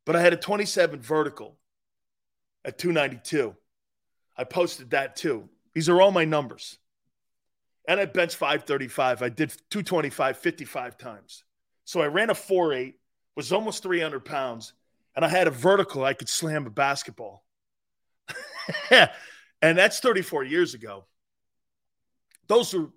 But 0.05 0.15
I 0.15 0.21
had 0.21 0.33
a 0.33 0.37
27 0.37 0.99
vertical 0.99 1.59
at 2.65 2.77
292. 2.77 3.55
I 4.37 4.43
posted 4.43 4.91
that 4.91 5.15
too. 5.15 5.49
These 5.73 5.89
are 5.89 6.01
all 6.01 6.11
my 6.11 6.25
numbers. 6.25 6.77
And 7.87 7.99
I 7.99 8.05
bench 8.05 8.35
535. 8.35 9.21
I 9.21 9.29
did 9.29 9.49
225 9.69 10.37
55 10.37 10.97
times. 10.97 11.43
So 11.85 12.01
I 12.01 12.07
ran 12.07 12.29
a 12.29 12.33
4.8, 12.33 12.93
was 13.35 13.51
almost 13.51 13.83
300 13.83 14.23
pounds, 14.23 14.73
and 15.15 15.25
I 15.25 15.27
had 15.27 15.47
a 15.47 15.51
vertical 15.51 16.03
I 16.05 16.13
could 16.13 16.29
slam 16.29 16.65
a 16.65 16.69
basketball. 16.69 17.43
and 18.89 19.77
that's 19.77 19.99
34 19.99 20.45
years 20.45 20.73
ago. 20.73 21.05
Those 22.47 22.73
are, 22.73 22.89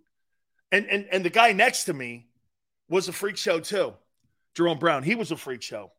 and, 0.70 0.86
and, 0.86 1.06
and 1.10 1.24
the 1.24 1.30
guy 1.30 1.52
next 1.52 1.84
to 1.84 1.94
me 1.94 2.28
was 2.88 3.09
a 3.09 3.12
freak 3.12 3.36
show 3.36 3.60
too. 3.60 3.94
Jerome 4.55 4.78
Brown, 4.78 5.02
he 5.02 5.14
was 5.14 5.32
a 5.32 5.36
freak 5.36 5.62
show. 5.62 5.90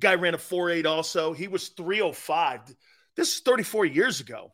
Guy 0.00 0.14
ran 0.14 0.34
a 0.34 0.38
4.8 0.38 0.86
also. 0.86 1.32
He 1.32 1.48
was 1.48 1.68
305. 1.68 2.74
This 3.16 3.34
is 3.34 3.40
34 3.40 3.86
years 3.86 4.20
ago. 4.20 4.52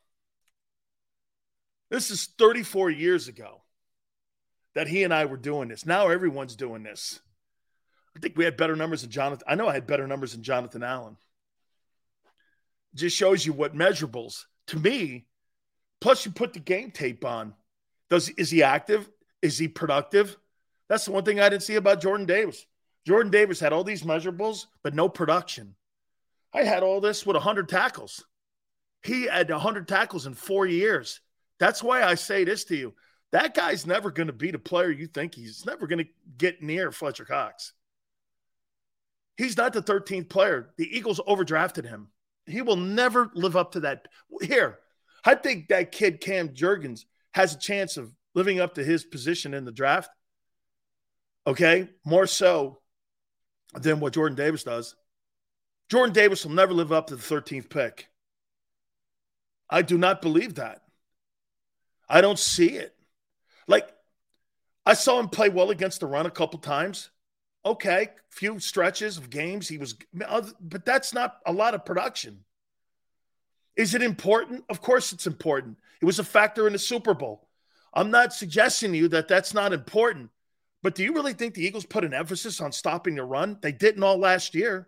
This 1.90 2.10
is 2.10 2.26
34 2.38 2.90
years 2.90 3.28
ago 3.28 3.62
that 4.74 4.88
he 4.88 5.04
and 5.04 5.14
I 5.14 5.26
were 5.26 5.36
doing 5.36 5.68
this. 5.68 5.86
Now 5.86 6.08
everyone's 6.08 6.56
doing 6.56 6.82
this. 6.82 7.20
I 8.16 8.20
think 8.20 8.36
we 8.36 8.44
had 8.44 8.56
better 8.56 8.76
numbers 8.76 9.02
than 9.02 9.10
Jonathan. 9.10 9.44
I 9.48 9.54
know 9.54 9.68
I 9.68 9.74
had 9.74 9.86
better 9.86 10.06
numbers 10.06 10.32
than 10.32 10.42
Jonathan 10.42 10.82
Allen. 10.82 11.16
Just 12.94 13.16
shows 13.16 13.44
you 13.44 13.52
what 13.52 13.74
measurables 13.74 14.44
to 14.68 14.78
me. 14.78 15.26
Plus, 16.00 16.24
you 16.24 16.32
put 16.32 16.52
the 16.52 16.60
game 16.60 16.90
tape 16.90 17.24
on. 17.24 17.54
Does 18.10 18.28
is 18.30 18.50
he 18.50 18.62
active? 18.62 19.08
Is 19.42 19.58
he 19.58 19.68
productive? 19.68 20.36
That's 20.88 21.04
the 21.04 21.12
one 21.12 21.24
thing 21.24 21.40
I 21.40 21.48
didn't 21.48 21.62
see 21.62 21.76
about 21.76 22.02
Jordan 22.02 22.26
Davis. 22.26 22.66
Jordan 23.06 23.30
Davis 23.30 23.60
had 23.60 23.72
all 23.72 23.84
these 23.84 24.02
measurables, 24.02 24.66
but 24.82 24.94
no 24.94 25.08
production. 25.08 25.74
I 26.52 26.62
had 26.62 26.82
all 26.82 27.00
this 27.00 27.26
with 27.26 27.36
100 27.36 27.68
tackles. 27.68 28.24
He 29.02 29.24
had 29.24 29.50
100 29.50 29.86
tackles 29.86 30.26
in 30.26 30.34
four 30.34 30.66
years. 30.66 31.20
That's 31.58 31.82
why 31.82 32.02
I 32.02 32.14
say 32.14 32.44
this 32.44 32.64
to 32.64 32.76
you. 32.76 32.94
That 33.32 33.54
guy's 33.54 33.86
never 33.86 34.10
going 34.10 34.28
to 34.28 34.32
be 34.32 34.50
the 34.50 34.58
player 34.58 34.90
you 34.90 35.06
think 35.06 35.34
he's 35.34 35.66
never 35.66 35.86
going 35.86 36.04
to 36.04 36.10
get 36.38 36.62
near 36.62 36.92
Fletcher 36.92 37.24
Cox. 37.24 37.72
He's 39.36 39.56
not 39.56 39.72
the 39.72 39.82
13th 39.82 40.28
player. 40.28 40.70
The 40.78 40.96
Eagles 40.96 41.20
overdrafted 41.26 41.84
him. 41.84 42.08
He 42.46 42.62
will 42.62 42.76
never 42.76 43.30
live 43.34 43.56
up 43.56 43.72
to 43.72 43.80
that. 43.80 44.06
Here, 44.40 44.78
I 45.24 45.34
think 45.34 45.68
that 45.68 45.92
kid 45.92 46.20
Cam 46.20 46.50
Jurgens 46.50 47.04
has 47.32 47.54
a 47.54 47.58
chance 47.58 47.96
of 47.96 48.14
living 48.34 48.60
up 48.60 48.74
to 48.74 48.84
his 48.84 49.04
position 49.04 49.54
in 49.54 49.64
the 49.64 49.72
draft. 49.72 50.10
Okay, 51.46 51.88
more 52.04 52.26
so 52.26 52.78
than 53.74 54.00
what 54.00 54.14
Jordan 54.14 54.36
Davis 54.36 54.64
does. 54.64 54.96
Jordan 55.88 56.14
Davis 56.14 56.44
will 56.44 56.52
never 56.52 56.72
live 56.72 56.92
up 56.92 57.08
to 57.08 57.16
the 57.16 57.22
13th 57.22 57.68
pick. 57.68 58.08
I 59.68 59.82
do 59.82 59.98
not 59.98 60.22
believe 60.22 60.54
that. 60.54 60.82
I 62.08 62.20
don't 62.20 62.38
see 62.38 62.70
it. 62.70 62.94
Like, 63.66 63.88
I 64.86 64.94
saw 64.94 65.18
him 65.18 65.28
play 65.28 65.48
well 65.48 65.70
against 65.70 66.00
the 66.00 66.06
run 66.06 66.26
a 66.26 66.30
couple 66.30 66.58
times. 66.58 67.10
Okay, 67.66 68.08
few 68.28 68.58
stretches 68.58 69.16
of 69.16 69.30
games 69.30 69.68
he 69.68 69.78
was, 69.78 69.94
but 70.60 70.84
that's 70.84 71.14
not 71.14 71.38
a 71.46 71.52
lot 71.52 71.74
of 71.74 71.86
production. 71.86 72.44
Is 73.74 73.94
it 73.94 74.02
important? 74.02 74.64
Of 74.68 74.82
course, 74.82 75.12
it's 75.12 75.26
important. 75.26 75.78
It 76.00 76.04
was 76.04 76.18
a 76.18 76.24
factor 76.24 76.66
in 76.66 76.74
the 76.74 76.78
Super 76.78 77.14
Bowl. 77.14 77.48
I'm 77.94 78.10
not 78.10 78.34
suggesting 78.34 78.92
to 78.92 78.98
you 78.98 79.08
that 79.08 79.28
that's 79.28 79.54
not 79.54 79.72
important, 79.72 80.30
but 80.84 80.94
do 80.94 81.02
you 81.02 81.14
really 81.14 81.32
think 81.32 81.54
the 81.54 81.64
Eagles 81.64 81.86
put 81.86 82.04
an 82.04 82.12
emphasis 82.12 82.60
on 82.60 82.70
stopping 82.70 83.14
the 83.14 83.24
run? 83.24 83.56
They 83.62 83.72
didn't 83.72 84.02
all 84.02 84.18
last 84.18 84.54
year. 84.54 84.86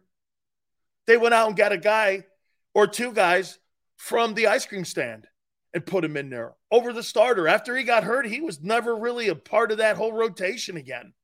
They 1.06 1.16
went 1.16 1.32
out 1.32 1.48
and 1.48 1.56
got 1.56 1.72
a 1.72 1.78
guy 1.78 2.26
or 2.74 2.86
two 2.86 3.12
guys 3.12 3.58
from 3.96 4.34
the 4.34 4.48
ice 4.48 4.66
cream 4.66 4.84
stand 4.84 5.26
and 5.72 5.86
put 5.86 6.04
him 6.04 6.18
in 6.18 6.28
there 6.28 6.52
over 6.70 6.92
the 6.92 7.02
starter. 7.02 7.48
After 7.48 7.74
he 7.74 7.82
got 7.82 8.04
hurt, 8.04 8.26
he 8.26 8.42
was 8.42 8.62
never 8.62 8.94
really 8.94 9.28
a 9.28 9.34
part 9.34 9.72
of 9.72 9.78
that 9.78 9.96
whole 9.96 10.12
rotation 10.12 10.76
again. 10.76 11.14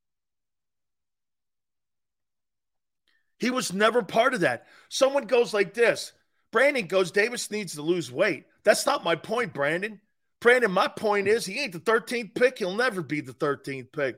He 3.39 3.51
was 3.51 3.75
never 3.75 4.03
part 4.03 4.33
of 4.33 4.41
that. 4.41 4.69
Someone 4.89 5.27
goes 5.27 5.53
like 5.53 5.75
this 5.75 6.15
Brandon 6.51 6.87
goes, 6.87 7.11
Davis 7.11 7.51
needs 7.51 7.75
to 7.75 7.83
lose 7.83 8.11
weight. 8.11 8.47
That's 8.65 8.87
not 8.87 9.05
my 9.05 9.17
point, 9.17 9.53
Brandon. 9.53 10.01
Brandon, 10.41 10.71
my 10.71 10.89
point 10.89 11.29
is 11.29 11.45
he 11.45 11.61
ain't 11.61 11.73
the 11.73 11.79
13th 11.79 12.35
pick. 12.35 12.59
He'll 12.59 12.75
never 12.75 13.03
be 13.03 13.21
the 13.21 13.35
13th 13.35 13.93
pick. 13.93 14.17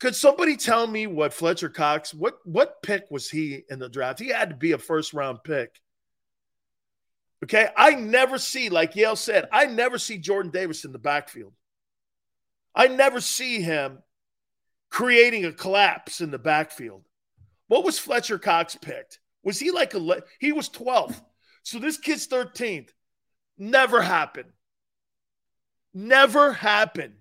Could 0.00 0.16
somebody 0.16 0.56
tell 0.56 0.86
me 0.86 1.06
what 1.06 1.34
Fletcher 1.34 1.68
Cox, 1.68 2.14
what 2.14 2.38
what 2.44 2.82
pick 2.82 3.10
was 3.10 3.30
he 3.30 3.64
in 3.68 3.78
the 3.78 3.88
draft? 3.88 4.18
He 4.18 4.28
had 4.28 4.50
to 4.50 4.56
be 4.56 4.72
a 4.72 4.78
first 4.78 5.12
round 5.12 5.44
pick. 5.44 5.78
Okay. 7.44 7.68
I 7.76 7.92
never 7.92 8.38
see, 8.38 8.70
like 8.70 8.96
Yale 8.96 9.16
said, 9.16 9.48
I 9.52 9.66
never 9.66 9.98
see 9.98 10.18
Jordan 10.18 10.50
Davis 10.50 10.84
in 10.84 10.92
the 10.92 10.98
backfield. 10.98 11.52
I 12.74 12.88
never 12.88 13.20
see 13.20 13.60
him 13.60 13.98
creating 14.90 15.44
a 15.44 15.52
collapse 15.52 16.20
in 16.20 16.30
the 16.30 16.38
backfield. 16.38 17.04
What 17.68 17.84
was 17.84 17.98
Fletcher 17.98 18.38
Cox 18.38 18.76
picked? 18.76 19.20
Was 19.42 19.58
he 19.58 19.70
like 19.70 19.94
a 19.94 20.22
he 20.38 20.52
was 20.52 20.68
12th. 20.70 21.20
So 21.62 21.78
this 21.78 21.98
kid's 21.98 22.26
13th. 22.26 22.88
Never 23.58 24.00
happened. 24.00 24.50
Never 25.92 26.52
happened. 26.52 27.19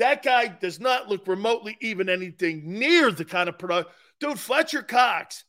That 0.00 0.22
guy 0.22 0.48
does 0.48 0.80
not 0.80 1.10
look 1.10 1.26
remotely 1.26 1.76
even 1.82 2.08
anything 2.08 2.62
near 2.78 3.10
the 3.10 3.24
kind 3.24 3.50
of 3.50 3.58
product. 3.58 3.92
Dude, 4.18 4.38
Fletcher 4.38 4.82
Cox 4.82 5.44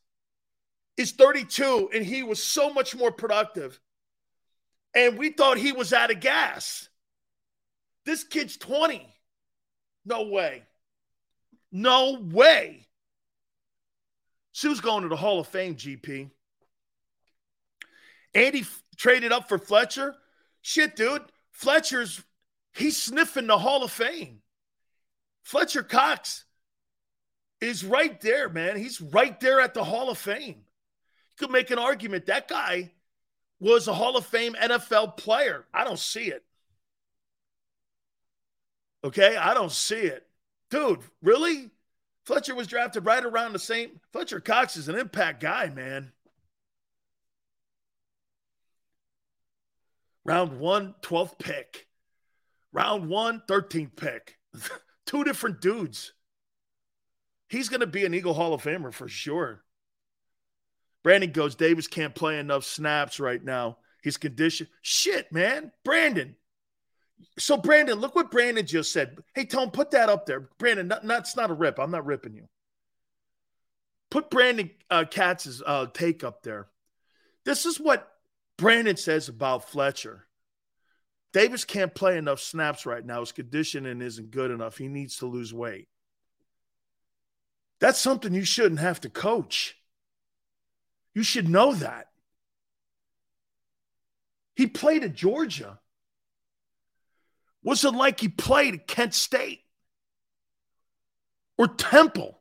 is 0.98 1.14
32 1.14 1.90
and 1.94 2.06
he 2.06 2.22
was 2.22 2.44
so 2.44 2.70
much 2.70 2.94
more 2.94 3.14
productive. 3.14 3.80
And 4.94 5.18
we 5.18 5.30
thought 5.30 5.58
he 5.58 5.72
was 5.72 5.94
out 5.94 6.12
of 6.12 6.20
gas. 6.20 6.90
This 8.06 8.26
kid's 8.26 8.58
20. 8.58 9.08
No 10.04 10.24
way. 10.24 10.64
No 11.72 12.20
way. 12.20 12.88
Suh's 14.52 14.82
going 14.82 15.04
to 15.04 15.10
the 15.10 15.16
Hall 15.16 15.40
of 15.40 15.48
Fame, 15.48 15.76
GP. 15.76 16.30
Andy 18.34 18.60
f- 18.60 18.84
traded 18.98 19.32
up 19.32 19.48
for 19.48 19.58
Fletcher. 19.58 20.14
Shit, 20.62 20.98
dude. 20.98 21.24
Fletcher's, 21.54 22.22
he's 22.74 23.02
sniffing 23.02 23.48
the 23.48 23.58
Hall 23.58 23.84
of 23.84 23.92
Fame. 23.92 24.42
Fletcher 25.44 25.84
Cox 25.84 26.46
is 27.60 27.84
right 27.84 28.20
there, 28.22 28.50
man. 28.50 28.78
He's 28.78 29.02
right 29.02 29.40
there 29.40 29.62
at 29.62 29.74
the 29.74 29.84
Hall 29.84 30.10
of 30.10 30.18
Fame. 30.18 30.56
You 30.58 31.36
could 31.38 31.52
make 31.52 31.72
an 31.72 31.80
argument 31.80 32.26
that 32.26 32.48
guy 32.48 32.92
was 33.60 33.88
a 33.88 33.94
Hall 33.94 34.18
of 34.18 34.26
Fame 34.26 34.56
NFL 34.60 35.18
player. 35.18 35.66
I 35.74 35.84
don't 35.84 36.00
see 36.00 36.26
it. 36.26 36.44
Okay, 39.04 39.36
I 39.36 39.54
don't 39.54 39.72
see 39.72 39.96
it. 39.96 40.28
Dude, 40.70 41.00
really? 41.22 41.70
Fletcher 42.26 42.56
was 42.56 42.68
drafted 42.68 43.06
right 43.06 43.24
around 43.24 43.54
the 43.54 43.60
same. 43.60 44.00
Fletcher 44.12 44.40
Cox 44.40 44.78
is 44.78 44.90
an 44.90 44.96
impact 44.96 45.42
guy, 45.42 45.70
man. 45.70 46.12
Round 50.24 50.60
one, 50.60 50.94
12th 51.02 51.40
pick. 51.40 51.88
Round 52.74 53.10
one, 53.10 53.42
13th 53.48 53.96
pick. 53.96 54.38
Two 55.06 55.24
different 55.24 55.62
dudes. 55.62 56.14
He's 57.50 57.70
going 57.70 57.82
to 57.82 57.88
be 57.88 58.06
an 58.06 58.14
Eagle 58.14 58.34
Hall 58.34 58.54
of 58.54 58.64
Famer 58.64 58.94
for 58.94 59.08
sure. 59.08 59.64
Brandon 61.04 61.32
goes, 61.32 61.56
Davis 61.56 61.88
can't 61.88 62.16
play 62.16 62.40
enough 62.40 62.64
snaps 62.64 63.20
right 63.20 63.44
now. 63.44 63.78
He's 64.04 64.18
conditioned. 64.18 64.70
Shit, 64.82 65.32
man. 65.32 65.72
Brandon, 65.84 66.36
so, 67.38 67.58
Brandon, 67.58 68.00
look 68.00 68.16
what 68.16 68.32
Brandon 68.32 68.66
just 68.66 68.92
said. 68.92 69.18
Hey, 69.34 69.46
Tom, 69.46 69.72
put 69.72 69.92
that 69.92 70.10
up 70.10 70.26
there. 70.26 70.50
Brandon, 70.58 70.88
not, 70.88 71.06
that's 71.06 71.36
not 71.36 71.50
a 71.50 71.54
rip. 71.54 71.80
I'm 71.80 71.92
not 71.92 72.06
ripping 72.06 72.36
you. 72.36 72.48
Put 74.10 74.30
Brandon 74.30 74.70
uh, 74.90 75.06
Katz's 75.10 75.64
uh, 75.66 75.88
take 75.94 76.24
up 76.24 76.44
there. 76.44 76.68
This 77.46 77.66
is 77.66 77.80
what 77.80 78.08
Brandon 78.58 78.98
says 78.98 79.30
about 79.30 79.70
Fletcher. 79.70 80.26
Davis 81.34 81.64
can't 81.64 81.96
play 81.96 82.18
enough 82.18 82.42
snaps 82.42 82.86
right 82.86 83.06
now. 83.06 83.22
His 83.22 83.32
conditioning 83.32 84.02
isn't 84.02 84.32
good 84.32 84.52
enough. 84.52 84.78
He 84.78 84.88
needs 84.88 85.18
to 85.18 85.26
lose 85.26 85.54
weight. 85.54 85.88
That's 87.80 88.00
something 88.00 88.34
you 88.34 88.46
shouldn't 88.46 88.80
have 88.80 89.02
to 89.02 89.10
coach. 89.10 89.78
You 91.14 91.24
should 91.24 91.50
know 91.50 91.74
that. 91.74 92.08
He 94.56 94.68
played 94.68 95.04
at 95.04 95.16
Georgia. 95.16 95.80
Was 97.64 97.84
it 97.84 97.94
like 97.94 98.20
he 98.20 98.28
played 98.28 98.74
at 98.74 98.88
Kent 98.88 99.14
State 99.14 99.62
or 101.58 101.68
Temple? 101.68 102.40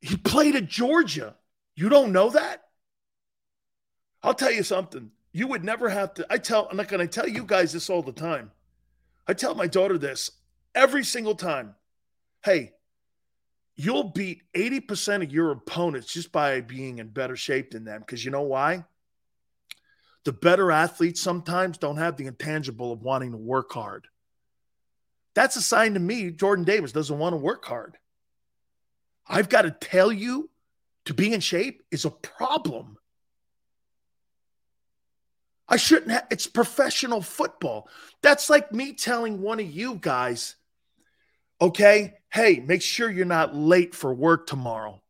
He 0.00 0.16
played 0.16 0.54
at 0.54 0.66
Georgia. 0.66 1.34
You 1.74 1.88
don't 1.88 2.12
know 2.12 2.30
that? 2.30 2.62
I'll 4.22 4.34
tell 4.34 4.52
you 4.52 4.62
something. 4.62 5.10
You 5.36 5.48
would 5.48 5.64
never 5.64 5.88
have 5.88 6.14
to. 6.14 6.26
I 6.30 6.38
tell, 6.38 6.66
I'm 6.70 6.76
not 6.76 6.88
going 6.88 7.06
to 7.06 7.12
tell 7.12 7.28
you 7.28 7.44
guys 7.44 7.72
this 7.72 7.90
all 7.90 8.02
the 8.02 8.12
time. 8.12 8.50
I 9.26 9.34
tell 9.34 9.54
my 9.54 9.66
daughter 9.66 9.98
this 9.98 10.30
every 10.74 11.04
single 11.04 11.34
time. 11.34 11.74
Hey, 12.44 12.72
you'll 13.74 14.04
beat 14.04 14.42
80% 14.54 15.24
of 15.24 15.32
your 15.32 15.50
opponents 15.50 16.12
just 16.12 16.32
by 16.32 16.60
being 16.62 16.98
in 16.98 17.08
better 17.08 17.36
shape 17.36 17.72
than 17.72 17.84
them. 17.84 18.00
Because 18.00 18.24
you 18.24 18.30
know 18.30 18.42
why? 18.42 18.84
the 20.26 20.32
better 20.32 20.72
athletes 20.72 21.20
sometimes 21.20 21.78
don't 21.78 21.98
have 21.98 22.16
the 22.16 22.26
intangible 22.26 22.90
of 22.90 23.00
wanting 23.00 23.30
to 23.30 23.36
work 23.36 23.70
hard. 23.70 24.08
That's 25.34 25.54
a 25.54 25.62
sign 25.62 25.94
to 25.94 26.00
me 26.00 26.32
Jordan 26.32 26.64
Davis 26.64 26.90
doesn't 26.90 27.16
want 27.16 27.34
to 27.34 27.38
work 27.38 27.64
hard. 27.64 27.96
I've 29.24 29.48
got 29.48 29.62
to 29.62 29.70
tell 29.70 30.10
you 30.10 30.50
to 31.04 31.14
be 31.14 31.32
in 31.32 31.38
shape 31.38 31.84
is 31.92 32.04
a 32.04 32.10
problem. 32.10 32.98
I 35.68 35.76
shouldn't 35.76 36.12
have, 36.12 36.26
it's 36.30 36.46
professional 36.46 37.20
football. 37.20 37.88
That's 38.22 38.48
like 38.48 38.72
me 38.72 38.92
telling 38.92 39.42
one 39.42 39.58
of 39.58 39.70
you 39.70 39.96
guys, 40.00 40.54
okay, 41.60 42.14
hey, 42.30 42.62
make 42.64 42.82
sure 42.82 43.10
you're 43.10 43.24
not 43.24 43.54
late 43.54 43.94
for 43.94 44.14
work 44.14 44.46
tomorrow. 44.46 45.02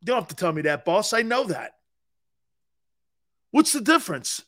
You 0.00 0.06
don't 0.06 0.16
have 0.16 0.28
to 0.28 0.36
tell 0.36 0.52
me 0.52 0.62
that, 0.62 0.84
boss. 0.84 1.12
I 1.12 1.22
know 1.22 1.44
that. 1.44 1.76
What's 3.50 3.72
the 3.72 3.80
difference? 3.80 4.42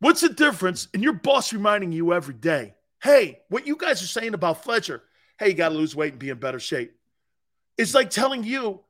What's 0.00 0.20
the 0.20 0.28
difference 0.28 0.88
in 0.92 1.02
your 1.02 1.12
boss 1.12 1.52
reminding 1.52 1.92
you 1.92 2.12
every 2.12 2.34
day, 2.34 2.74
hey, 3.02 3.40
what 3.48 3.66
you 3.66 3.76
guys 3.76 4.02
are 4.02 4.08
saying 4.08 4.34
about 4.34 4.64
Fletcher, 4.64 5.02
hey, 5.38 5.48
you 5.48 5.54
got 5.54 5.70
to 5.70 5.74
lose 5.76 5.94
weight 5.94 6.12
and 6.12 6.18
be 6.18 6.30
in 6.30 6.38
better 6.38 6.58
shape? 6.58 6.94
It's 7.78 7.94
like 7.94 8.10
telling 8.10 8.44
you 8.44 8.80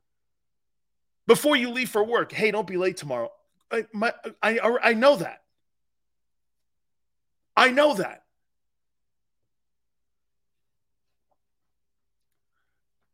before 1.27 1.57
you 1.57 1.71
leave 1.71 1.91
for 1.91 2.03
work, 2.03 2.33
hey, 2.33 2.51
don't 2.51 2.67
be 2.67 2.77
late 2.77 2.97
tomorrow. 2.97 3.31
I, 3.75 3.87
my, 3.93 4.13
I, 4.43 4.59
I 4.83 4.95
know 4.95 5.17
that. 5.17 5.43
I 7.57 7.71
know 7.71 7.95
that. 7.95 8.23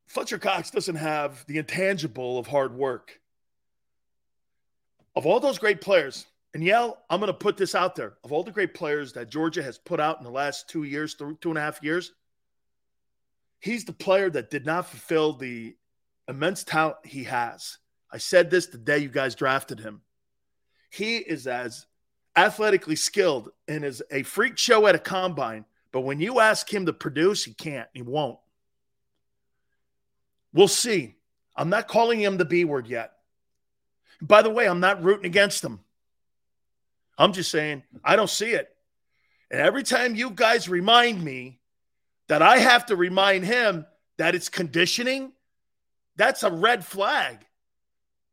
Fletcher 0.07 0.39
Cox 0.39 0.71
doesn't 0.71 0.97
have 0.97 1.45
the 1.47 1.59
intangible 1.59 2.39
of 2.39 2.47
hard 2.47 2.75
work. 2.75 3.21
Of 5.15 5.25
all 5.25 5.41
those 5.41 5.59
great 5.59 5.81
players, 5.81 6.27
and 6.53 6.65
Yell, 6.65 6.99
I'm 7.09 7.21
going 7.21 7.29
to 7.29 7.39
put 7.39 7.57
this 7.57 7.75
out 7.75 7.95
there. 7.95 8.15
Of 8.25 8.33
all 8.33 8.43
the 8.43 8.51
great 8.51 8.75
players 8.75 9.13
that 9.13 9.31
Georgia 9.31 9.63
has 9.63 9.79
put 9.79 10.01
out 10.01 10.19
in 10.19 10.25
the 10.25 10.31
last 10.31 10.69
two 10.69 10.83
years, 10.83 11.15
two 11.15 11.37
and 11.45 11.59
a 11.59 11.61
half 11.61 11.83
years, 11.83 12.13
he's 13.61 13.85
the 13.85 13.93
player 13.93 14.29
that 14.31 14.51
did 14.51 14.67
not 14.67 14.87
fulfill 14.87 15.35
the 15.35 15.77
immense 16.29 16.65
talent 16.65 16.97
he 17.05 17.25
has. 17.25 17.79
I 18.11 18.19
said 18.19 18.51
this 18.51 18.67
the 18.67 18.79
day 18.79 18.99
you 18.99 19.09
guys 19.09 19.37
drafted 19.37 19.79
him. 19.79 20.03
He 20.91 21.17
is 21.19 21.47
as 21.47 21.87
athletically 22.37 22.97
skilled 22.97 23.51
and 23.67 23.85
is 23.85 24.03
a 24.11 24.23
freak 24.23 24.59
show 24.59 24.87
at 24.87 24.95
a 24.95 24.99
combine, 24.99 25.65
but 25.93 26.01
when 26.01 26.21
you 26.21 26.41
ask 26.41 26.73
him 26.73 26.87
to 26.87 26.93
produce, 26.93 27.45
he 27.45 27.55
can't. 27.55 27.89
He 27.95 28.03
won't. 28.03 28.39
We'll 30.53 30.69
see. 30.69 31.17
I'm 31.57 31.69
not 31.69 31.89
calling 31.89 32.21
him 32.21 32.37
the 32.37 32.45
B 32.45 32.65
word 32.65 32.87
yet. 32.87 33.13
By 34.21 34.43
the 34.43 34.51
way, 34.51 34.69
I'm 34.69 34.81
not 34.81 35.03
rooting 35.03 35.27
against 35.27 35.65
him. 35.65 35.81
I'm 37.17 37.33
just 37.33 37.51
saying 37.51 37.83
I 38.05 38.17
don't 38.17 38.31
see 38.31 38.51
it. 38.51 38.75
And 39.51 39.61
every 39.61 39.83
time 39.83 40.15
you 40.15 40.31
guys 40.31 40.69
remind 40.69 41.23
me 41.23 41.61
that 42.29 42.43
I 42.43 42.59
have 42.59 42.87
to 42.87 42.97
remind 42.97 43.45
him 43.45 43.87
that 44.17 44.35
it's 44.35 44.49
conditioning, 44.49 45.33
that's 46.17 46.43
a 46.43 46.51
red 46.51 46.85
flag. 46.85 47.39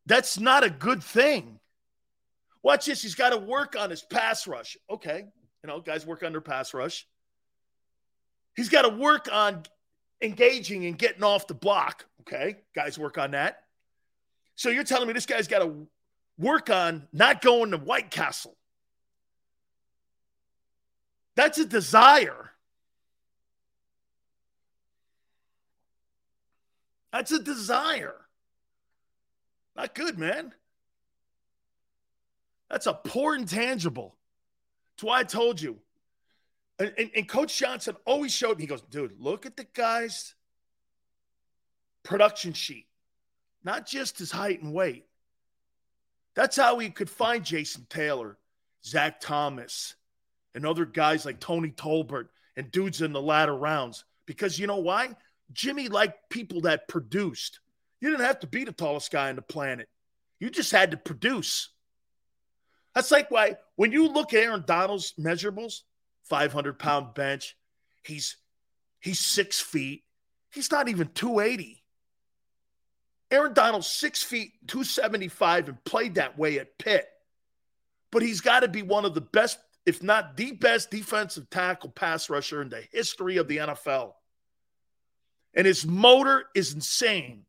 That's 0.06 0.40
not 0.40 0.64
a 0.64 0.70
good 0.70 1.04
thing. 1.04 1.60
Watch 2.64 2.86
this. 2.86 3.02
He's 3.02 3.16
got 3.16 3.30
to 3.30 3.38
work 3.38 3.76
on 3.78 3.90
his 3.90 4.02
pass 4.02 4.48
rush. 4.48 4.78
Okay. 4.90 5.26
You 5.64 5.68
know, 5.68 5.80
guys 5.80 6.06
work 6.06 6.24
on 6.24 6.32
their 6.32 6.42
pass 6.42 6.74
rush. 6.74 7.08
He's 8.56 8.70
got 8.70 8.84
to 8.84 8.90
work 8.90 9.30
on 9.32 9.64
engaging 10.22 10.86
and 10.86 10.98
getting 10.98 11.24
off 11.24 11.48
the 11.48 11.54
block. 11.54 12.06
Okay. 12.22 12.58
Guys 12.76 12.98
work 12.98 13.18
on 13.18 13.32
that. 13.32 13.64
So 14.56 14.70
you're 14.70 14.84
telling 14.84 15.08
me 15.08 15.14
this 15.14 15.26
guy's 15.26 15.48
got 15.48 15.60
to 15.60 15.88
work 16.38 16.70
on 16.70 17.08
not 17.14 17.42
going 17.42 17.72
to 17.72 17.78
White 17.78 18.12
Castle. 18.12 18.56
That's 21.36 21.60
a 21.60 21.66
desire. 21.66 22.52
That's 27.14 27.32
a 27.32 27.40
desire. 27.40 28.16
Not 29.76 29.94
good, 29.94 30.18
man. 30.18 30.54
That's 32.70 32.88
a 32.88 32.94
poor 32.94 33.36
intangible. 33.36 34.16
That's 34.96 35.04
why 35.04 35.20
I 35.20 35.24
told 35.24 35.62
you. 35.62 35.78
And, 36.80 36.94
and, 36.98 37.12
and, 37.16 37.28
Coach 37.28 37.58
Johnson 37.58 37.96
always 38.06 38.32
showed 38.32 38.58
me, 38.58 38.64
he 38.64 38.68
goes, 38.68 38.84
dude, 38.84 39.20
look 39.20 39.46
at 39.48 39.58
the 39.58 39.66
guy's 39.74 40.36
production 42.04 42.54
sheet, 42.54 42.86
not 43.64 43.88
just 43.88 44.20
his 44.20 44.32
height 44.32 44.62
and 44.62 44.74
weight. 44.74 45.06
That's 46.36 46.56
how 46.56 46.78
he 46.78 46.92
could 46.92 47.10
find 47.10 47.44
Jason 47.44 47.88
Taylor, 47.90 48.38
Zach 48.86 49.20
Thomas, 49.20 49.96
and 50.54 50.66
other 50.68 50.86
guys 50.86 51.26
like 51.26 51.40
Tony 51.40 51.72
Tolbert 51.72 52.28
and 52.56 52.72
dudes 52.72 53.02
in 53.02 53.12
the 53.12 53.22
latter 53.22 53.56
rounds. 53.56 54.06
Because 54.28 54.60
you 54.60 54.68
know 54.68 54.78
why? 54.78 55.16
Jimmy 55.54 55.88
liked 55.88 56.30
people 56.30 56.62
that 56.62 56.88
produced. 56.88 57.60
You 58.02 58.12
didn't 58.12 58.26
have 58.26 58.42
to 58.42 58.48
be 58.48 58.66
the 58.66 58.72
tallest 58.72 59.12
guy 59.12 59.30
on 59.30 59.36
the 59.36 59.42
planet. 59.42 59.90
You 60.40 60.50
just 60.50 60.72
had 60.72 60.92
to 60.92 60.98
produce. 60.98 61.70
That's 62.98 63.12
like 63.12 63.30
why 63.30 63.58
when 63.76 63.92
you 63.92 64.08
look 64.08 64.34
at 64.34 64.42
Aaron 64.42 64.64
Donald's 64.66 65.14
measurables, 65.20 65.82
500 66.24 66.80
pound 66.80 67.14
bench, 67.14 67.56
he's 68.04 68.38
he's 69.00 69.20
six 69.20 69.60
feet. 69.60 70.04
He's 70.52 70.72
not 70.72 70.90
even 70.90 71.10
280. 71.14 71.84
Aaron 73.30 73.54
Donald's 73.54 73.86
six 73.86 74.24
feet, 74.24 74.54
275, 74.66 75.70
and 75.70 75.84
played 75.84 76.16
that 76.16 76.40
way 76.40 76.58
at 76.58 76.80
Pitt. 76.80 77.08
But 78.10 78.24
he's 78.24 78.42
got 78.42 78.62
to 78.62 78.68
be 78.68 78.82
one 78.82 79.06
of 79.06 79.14
the 79.14 79.22
best, 79.22 79.60
if 79.86 80.02
not 80.02 80.36
the 80.36 80.54
best, 80.54 80.90
defensive 80.90 81.52
tackle 81.52 81.92
pass 81.92 82.32
rusher 82.32 82.64
in 82.64 82.70
the 82.70 82.82
history 82.92 83.38
of 83.38 83.48
the 83.48 83.58
NFL. 83.58 84.14
And 85.54 85.68
his 85.68 85.86
motor 85.86 86.46
is 86.56 86.74
insane. 86.74 87.46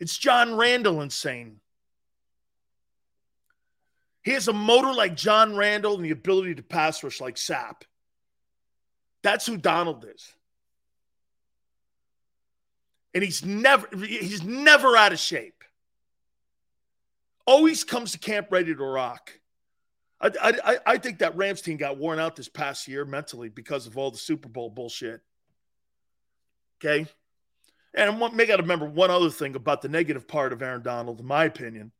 It's 0.00 0.16
John 0.16 0.54
Randle 0.54 1.02
insane. 1.02 1.60
He 4.26 4.32
has 4.32 4.48
a 4.48 4.52
motor 4.52 4.92
like 4.92 5.14
John 5.14 5.54
Randle 5.54 5.94
and 5.94 6.04
the 6.04 6.10
ability 6.10 6.56
to 6.56 6.62
pass 6.64 7.00
rush 7.04 7.20
like 7.20 7.36
Sapp. 7.36 7.82
That's 9.22 9.46
who 9.46 9.56
Donald 9.56 10.04
is. 10.12 10.32
And 13.14 13.22
he's 13.22 13.44
never 13.44 13.86
he's 13.96 14.42
never 14.42 14.96
out 14.96 15.12
of 15.12 15.20
shape. 15.20 15.62
Always 17.46 17.84
comes 17.84 18.12
to 18.12 18.18
camp 18.18 18.48
ready 18.50 18.74
to 18.74 18.84
rock. 18.84 19.30
I, 20.20 20.32
I, 20.42 20.78
I 20.84 20.98
think 20.98 21.20
that 21.20 21.36
Rams 21.36 21.60
team 21.60 21.76
got 21.76 21.96
worn 21.96 22.18
out 22.18 22.34
this 22.34 22.48
past 22.48 22.88
year 22.88 23.04
mentally 23.04 23.48
because 23.48 23.86
of 23.86 23.96
all 23.96 24.10
the 24.10 24.18
Super 24.18 24.48
Bowl 24.48 24.70
bullshit. 24.70 25.20
Okay. 26.84 27.06
And 27.94 28.18
may 28.34 28.46
got 28.46 28.56
to 28.56 28.62
remember 28.62 28.86
one 28.86 29.12
other 29.12 29.30
thing 29.30 29.54
about 29.54 29.82
the 29.82 29.88
negative 29.88 30.26
part 30.26 30.52
of 30.52 30.62
Aaron 30.62 30.82
Donald, 30.82 31.20
in 31.20 31.26
my 31.26 31.44
opinion, 31.44 31.92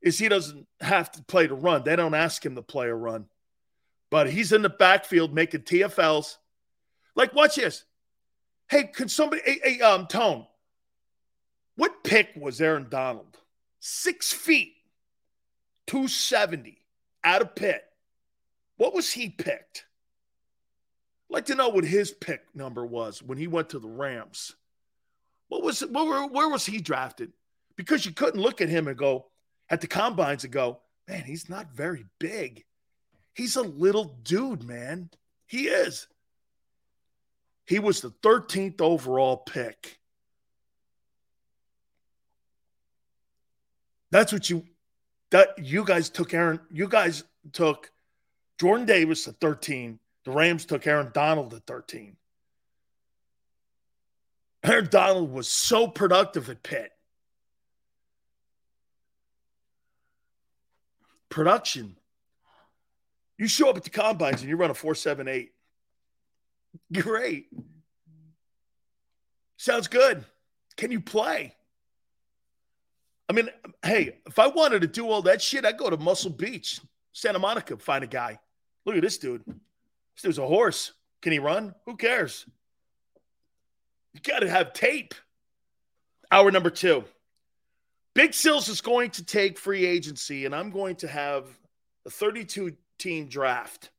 is 0.00 0.18
he 0.18 0.28
doesn't 0.28 0.66
have 0.80 1.10
to 1.12 1.22
play 1.24 1.46
to 1.46 1.54
run. 1.54 1.82
They 1.84 1.96
don't 1.96 2.14
ask 2.14 2.44
him 2.44 2.54
to 2.54 2.62
play 2.62 2.88
a 2.88 2.94
run, 2.94 3.26
but 4.10 4.30
he's 4.30 4.52
in 4.52 4.62
the 4.62 4.68
backfield 4.68 5.34
making 5.34 5.62
TFLs. 5.62 6.36
Like, 7.14 7.34
watch 7.34 7.56
this. 7.56 7.84
Hey, 8.70 8.84
could 8.84 9.10
somebody, 9.10 9.42
hey, 9.44 9.60
hey 9.64 9.80
um, 9.80 10.06
Tone, 10.06 10.46
what 11.76 12.04
pick 12.04 12.30
was 12.36 12.60
Aaron 12.60 12.86
Donald? 12.88 13.38
Six 13.80 14.32
feet, 14.32 14.74
270 15.86 16.78
out 17.24 17.42
of 17.42 17.54
Pitt. 17.54 17.82
What 18.76 18.94
was 18.94 19.10
he 19.10 19.28
picked? 19.28 19.84
I'd 21.28 21.34
like 21.34 21.46
to 21.46 21.54
know 21.54 21.68
what 21.68 21.84
his 21.84 22.10
pick 22.10 22.42
number 22.54 22.86
was 22.86 23.22
when 23.22 23.38
he 23.38 23.46
went 23.46 23.70
to 23.70 23.78
the 23.78 23.88
Rams. 23.88 24.54
What 25.48 25.62
was 25.62 25.80
where, 25.80 26.26
where 26.26 26.48
was 26.48 26.64
he 26.64 26.80
drafted? 26.80 27.32
Because 27.76 28.04
you 28.04 28.12
couldn't 28.12 28.40
look 28.40 28.60
at 28.60 28.68
him 28.68 28.88
and 28.88 28.96
go 28.96 29.26
at 29.70 29.80
the 29.80 29.86
combines 29.86 30.44
and 30.44 30.52
go, 30.52 30.80
man, 31.06 31.24
he's 31.24 31.48
not 31.48 31.74
very 31.74 32.04
big. 32.18 32.64
He's 33.34 33.56
a 33.56 33.62
little 33.62 34.16
dude, 34.22 34.64
man. 34.64 35.10
He 35.46 35.68
is. 35.68 36.06
He 37.66 37.78
was 37.78 38.00
the 38.00 38.10
13th 38.22 38.80
overall 38.80 39.36
pick. 39.36 39.98
That's 44.10 44.32
what 44.32 44.48
you 44.48 44.64
that 45.30 45.58
you 45.58 45.84
guys 45.84 46.08
took 46.08 46.32
Aaron, 46.32 46.60
you 46.70 46.88
guys 46.88 47.24
took 47.52 47.92
Jordan 48.58 48.86
Davis 48.86 49.28
at 49.28 49.38
13. 49.40 49.98
The 50.24 50.30
Rams 50.30 50.64
took 50.64 50.86
Aaron 50.86 51.10
Donald 51.12 51.52
at 51.54 51.66
13. 51.66 52.16
Aaron 54.64 54.88
Donald 54.90 55.32
was 55.32 55.48
so 55.48 55.86
productive 55.86 56.48
at 56.50 56.62
Pitt. 56.62 56.90
Production. 61.28 61.96
You 63.38 63.46
show 63.48 63.70
up 63.70 63.76
at 63.76 63.84
the 63.84 63.90
combines 63.90 64.40
and 64.40 64.50
you 64.50 64.56
run 64.56 64.70
a 64.70 64.74
478. 64.74 65.52
Great. 66.92 67.46
Sounds 69.56 69.88
good. 69.88 70.24
Can 70.76 70.90
you 70.90 71.00
play? 71.00 71.54
I 73.28 73.32
mean, 73.32 73.50
hey, 73.84 74.16
if 74.26 74.38
I 74.38 74.46
wanted 74.46 74.80
to 74.80 74.86
do 74.86 75.08
all 75.08 75.22
that 75.22 75.42
shit, 75.42 75.64
I'd 75.64 75.76
go 75.76 75.90
to 75.90 75.96
Muscle 75.96 76.30
Beach, 76.30 76.80
Santa 77.12 77.38
Monica, 77.38 77.76
find 77.76 78.02
a 78.02 78.06
guy. 78.06 78.38
Look 78.86 78.96
at 78.96 79.02
this 79.02 79.18
dude. 79.18 79.44
This 79.46 80.22
dude's 80.22 80.38
a 80.38 80.46
horse. 80.46 80.92
Can 81.20 81.32
he 81.32 81.38
run? 81.38 81.74
Who 81.84 81.96
cares? 81.96 82.46
You 84.14 84.20
got 84.20 84.40
to 84.40 84.48
have 84.48 84.72
tape. 84.72 85.14
Hour 86.30 86.50
number 86.50 86.70
two. 86.70 87.04
Big 88.14 88.34
Sills 88.34 88.68
is 88.68 88.80
going 88.80 89.10
to 89.10 89.24
take 89.24 89.58
free 89.58 89.86
agency, 89.86 90.44
and 90.44 90.54
I'm 90.54 90.70
going 90.70 90.96
to 90.96 91.08
have 91.08 91.44
a 92.04 92.10
32 92.10 92.76
team 92.98 93.28
draft 93.28 93.90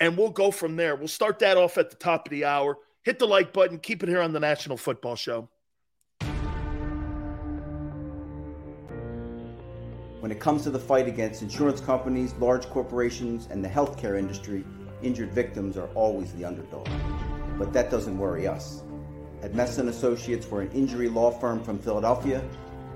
and 0.00 0.16
we'll 0.16 0.30
go 0.30 0.50
from 0.50 0.76
there. 0.76 0.96
We'll 0.96 1.08
start 1.08 1.38
that 1.40 1.56
off 1.56 1.78
at 1.78 1.90
the 1.90 1.96
top 1.96 2.26
of 2.26 2.30
the 2.30 2.44
hour. 2.44 2.76
Hit 3.02 3.18
the 3.18 3.26
like 3.26 3.52
button. 3.52 3.78
Keep 3.78 4.02
it 4.02 4.08
here 4.08 4.20
on 4.20 4.32
the 4.32 4.40
National 4.40 4.76
Football 4.76 5.16
Show. 5.16 5.48
When 10.20 10.30
it 10.30 10.40
comes 10.40 10.62
to 10.62 10.70
the 10.70 10.78
fight 10.78 11.06
against 11.06 11.42
insurance 11.42 11.80
companies, 11.80 12.32
large 12.34 12.66
corporations, 12.70 13.46
and 13.50 13.62
the 13.62 13.68
healthcare 13.68 14.18
industry, 14.18 14.64
injured 15.02 15.32
victims 15.32 15.76
are 15.76 15.88
always 15.94 16.32
the 16.32 16.44
underdog. 16.46 16.88
But 17.58 17.72
that 17.74 17.90
doesn't 17.90 18.16
worry 18.16 18.46
us. 18.46 18.82
At 19.42 19.54
Messa 19.54 19.80
and 19.80 19.90
Associates, 19.90 20.46
we're 20.50 20.62
an 20.62 20.72
injury 20.72 21.10
law 21.10 21.30
firm 21.30 21.62
from 21.62 21.78
Philadelphia, 21.78 22.42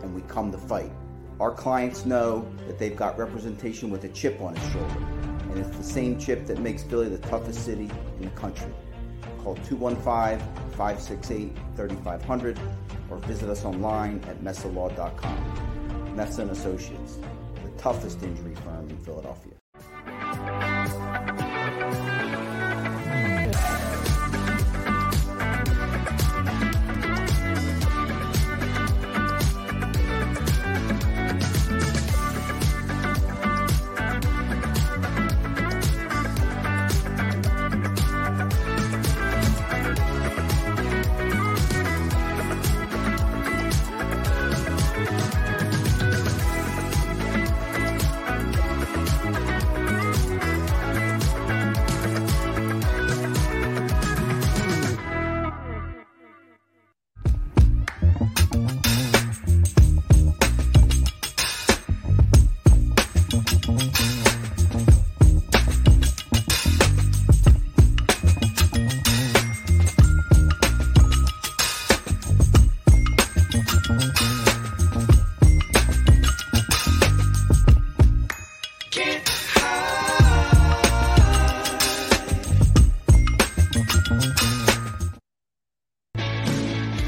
and 0.03 0.15
we 0.15 0.23
come 0.23 0.51
to 0.53 0.59
fight. 0.59 0.93
Our 1.41 1.53
clients 1.53 2.05
know 2.05 2.49
that 2.67 2.79
they've 2.79 2.97
got 2.97 3.19
representation 3.19 3.91
with 3.91 4.05
a 4.05 4.09
chip 4.09 4.41
on 4.41 4.57
its 4.57 4.73
shoulder 4.73 5.07
and 5.51 5.59
it's 5.59 5.77
the 5.77 5.85
same 5.85 6.19
chip 6.19 6.47
that 6.47 6.59
makes 6.59 6.83
Philly 6.83 7.09
the 7.09 7.19
toughest 7.19 7.65
city 7.65 7.91
in 8.19 8.25
the 8.25 8.31
country. 8.31 8.73
Call 9.43 9.55
215 9.67 10.39
568 10.73 11.53
3500 11.77 12.59
or 13.11 13.19
visit 13.19 13.49
us 13.49 13.65
online 13.65 14.23
at 14.29 14.41
messalaw.com. 14.43 16.15
Messa 16.17 16.43
and 16.43 16.51
Associates, 16.51 17.19
the 17.65 17.71
toughest 17.79 18.23
injury 18.23 18.55
firm 18.57 18.91
in 18.91 18.99
Philadelphia. 18.99 19.58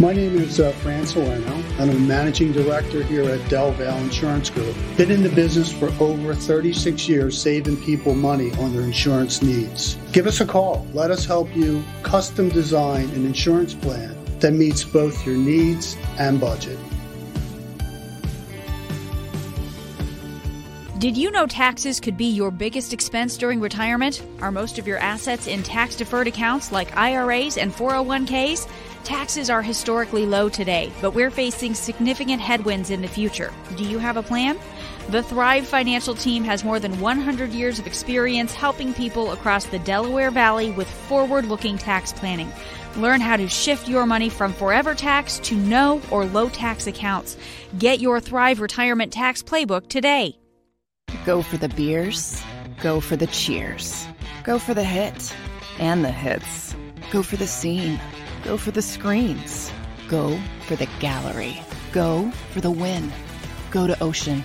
My 0.00 0.14
name 0.14 0.38
is 0.38 0.60
uh, 0.60 0.72
Fran 0.72 1.06
and 1.14 1.78
I'm 1.78 1.90
a 1.90 1.92
managing 1.92 2.52
director 2.52 3.02
here 3.02 3.28
at 3.28 3.50
Del 3.50 3.72
Valle 3.72 3.98
Insurance 3.98 4.48
Group. 4.48 4.74
Been 4.96 5.10
in 5.10 5.22
the 5.22 5.28
business 5.28 5.70
for 5.70 5.92
over 6.02 6.34
36 6.34 7.06
years, 7.06 7.38
saving 7.38 7.76
people 7.82 8.14
money 8.14 8.50
on 8.52 8.72
their 8.72 8.80
insurance 8.80 9.42
needs. 9.42 9.98
Give 10.12 10.26
us 10.26 10.40
a 10.40 10.46
call. 10.46 10.86
Let 10.94 11.10
us 11.10 11.26
help 11.26 11.54
you 11.54 11.84
custom 12.02 12.48
design 12.48 13.10
an 13.10 13.26
insurance 13.26 13.74
plan 13.74 14.16
that 14.38 14.54
meets 14.54 14.84
both 14.84 15.26
your 15.26 15.36
needs 15.36 15.98
and 16.18 16.40
budget. 16.40 16.78
Did 20.98 21.16
you 21.16 21.30
know 21.30 21.46
taxes 21.46 22.00
could 22.00 22.16
be 22.16 22.26
your 22.26 22.50
biggest 22.50 22.92
expense 22.92 23.36
during 23.38 23.58
retirement? 23.58 24.22
Are 24.40 24.52
most 24.52 24.78
of 24.78 24.86
your 24.86 24.98
assets 24.98 25.46
in 25.46 25.62
tax 25.62 25.96
deferred 25.96 26.26
accounts 26.26 26.72
like 26.72 26.96
IRAs 26.96 27.56
and 27.56 27.72
401ks? 27.72 28.66
Taxes 29.04 29.48
are 29.48 29.62
historically 29.62 30.26
low 30.26 30.48
today, 30.48 30.92
but 31.00 31.14
we're 31.14 31.30
facing 31.30 31.74
significant 31.74 32.40
headwinds 32.40 32.90
in 32.90 33.00
the 33.00 33.08
future. 33.08 33.52
Do 33.76 33.84
you 33.84 33.98
have 33.98 34.16
a 34.16 34.22
plan? 34.22 34.58
The 35.08 35.22
Thrive 35.22 35.66
Financial 35.66 36.14
Team 36.14 36.44
has 36.44 36.62
more 36.62 36.78
than 36.78 37.00
100 37.00 37.50
years 37.50 37.78
of 37.78 37.86
experience 37.86 38.54
helping 38.54 38.92
people 38.92 39.32
across 39.32 39.64
the 39.64 39.78
Delaware 39.80 40.30
Valley 40.30 40.70
with 40.70 40.88
forward 40.88 41.46
looking 41.46 41.78
tax 41.78 42.12
planning. 42.12 42.52
Learn 42.96 43.20
how 43.20 43.36
to 43.36 43.48
shift 43.48 43.88
your 43.88 44.04
money 44.04 44.28
from 44.28 44.52
forever 44.52 44.94
tax 44.94 45.38
to 45.40 45.54
no 45.54 46.02
or 46.10 46.26
low 46.26 46.48
tax 46.48 46.86
accounts. 46.86 47.36
Get 47.78 48.00
your 48.00 48.20
Thrive 48.20 48.60
Retirement 48.60 49.12
Tax 49.12 49.42
Playbook 49.42 49.88
today. 49.88 50.36
Go 51.24 51.42
for 51.42 51.56
the 51.56 51.68
beers, 51.70 52.42
go 52.80 53.00
for 53.00 53.16
the 53.16 53.26
cheers, 53.28 54.06
go 54.44 54.58
for 54.58 54.74
the 54.74 54.84
hit 54.84 55.34
and 55.78 56.04
the 56.04 56.10
hits, 56.10 56.74
go 57.10 57.22
for 57.22 57.36
the 57.36 57.46
scene, 57.46 57.98
go 58.42 58.56
for 58.56 58.70
the 58.70 58.82
screens, 58.82 59.72
go 60.08 60.38
for 60.66 60.76
the 60.76 60.88
gallery, 60.98 61.60
go 61.92 62.30
for 62.52 62.60
the 62.60 62.70
win, 62.70 63.12
go 63.70 63.86
to 63.86 64.02
Ocean. 64.02 64.44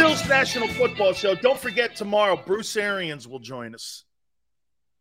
Sills 0.00 0.26
National 0.30 0.66
Football 0.66 1.12
Show. 1.12 1.34
Don't 1.34 1.60
forget 1.60 1.94
tomorrow, 1.94 2.34
Bruce 2.34 2.74
Arians 2.74 3.28
will 3.28 3.38
join 3.38 3.74
us. 3.74 4.04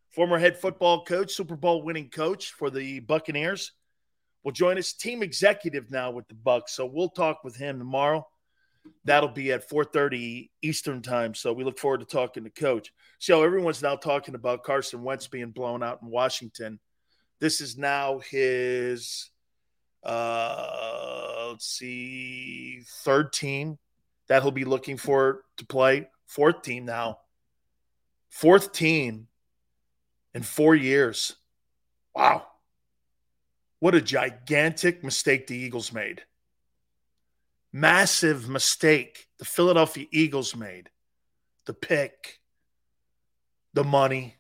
Former 0.10 0.38
head 0.38 0.58
football 0.58 1.06
coach, 1.06 1.32
Super 1.32 1.56
Bowl 1.56 1.84
winning 1.84 2.10
coach 2.10 2.52
for 2.52 2.70
the 2.70 3.00
Buccaneers, 3.00 3.72
will 4.44 4.52
join 4.52 4.78
us. 4.78 4.92
Team 4.92 5.24
executive 5.24 5.90
now 5.90 6.12
with 6.12 6.28
the 6.28 6.34
Bucs, 6.34 6.72
so 6.72 6.86
we'll 6.86 7.08
talk 7.08 7.46
with 7.46 7.56
him 7.56 7.80
tomorrow. 7.80 8.28
That'll 9.06 9.30
be 9.30 9.54
at 9.54 9.70
4:30 9.70 10.52
Eastern 10.62 11.02
time. 11.02 11.34
So 11.34 11.54
we 11.54 11.64
look 11.64 11.80
forward 11.80 12.02
to 12.02 12.06
talking 12.06 12.44
to 12.44 12.50
Coach. 12.50 12.92
So 13.20 13.42
everyone's 13.42 13.82
now 13.82 13.96
talking 13.96 14.36
about 14.36 14.64
Carson 14.66 15.02
Wentz 15.02 15.28
being 15.28 15.52
blown 15.52 15.82
out 15.82 16.02
in 16.02 16.10
Washington. 16.10 16.78
This 17.40 17.62
is 17.62 17.78
now 17.78 18.20
his 18.20 19.32
uh 20.04 21.48
let's 21.52 21.68
see 21.68 22.82
third 23.06 23.32
team 23.32 23.78
that 24.30 24.44
he'll 24.44 24.52
be 24.52 24.64
looking 24.64 24.96
for 24.96 25.44
to 25.58 25.66
play. 25.66 26.08
Fourth 26.26 26.62
team 26.62 26.86
now. 26.86 27.20
Fourth 28.30 28.72
team 28.72 29.28
in 30.34 30.44
four 30.44 30.76
years. 30.76 31.36
Wow. 32.16 32.46
What 33.80 33.96
a 33.96 34.02
gigantic 34.02 35.04
mistake 35.04 35.48
the 35.48 35.58
Eagles 35.58 35.92
made. 35.92 36.24
Massive 37.74 38.48
mistake 38.48 39.28
the 39.40 39.46
Philadelphia 39.46 40.06
Eagles 40.12 40.56
made. 40.56 40.90
The 41.66 41.74
pick, 41.74 42.40
the 43.74 43.84
money. 43.84 44.36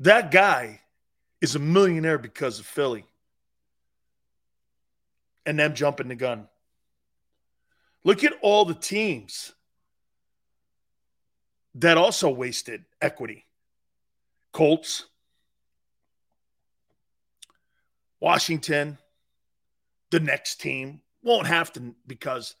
That 0.00 0.30
guy 0.30 0.80
is 1.40 1.54
a 1.54 1.58
millionaire 1.58 2.18
because 2.18 2.58
of 2.58 2.66
Philly 2.66 3.04
and 5.46 5.58
them 5.58 5.74
jumping 5.74 6.08
the 6.08 6.14
gun. 6.14 6.48
Look 8.04 8.24
at 8.24 8.34
all 8.42 8.64
the 8.64 8.74
teams 8.74 9.52
that 11.74 11.96
also 11.96 12.28
wasted 12.30 12.84
equity 13.00 13.46
Colts, 14.52 15.06
Washington, 18.20 18.98
the 20.10 20.20
next 20.20 20.60
team 20.60 21.00
won't 21.22 21.46
have 21.46 21.72
to 21.72 21.94
because 22.06 22.54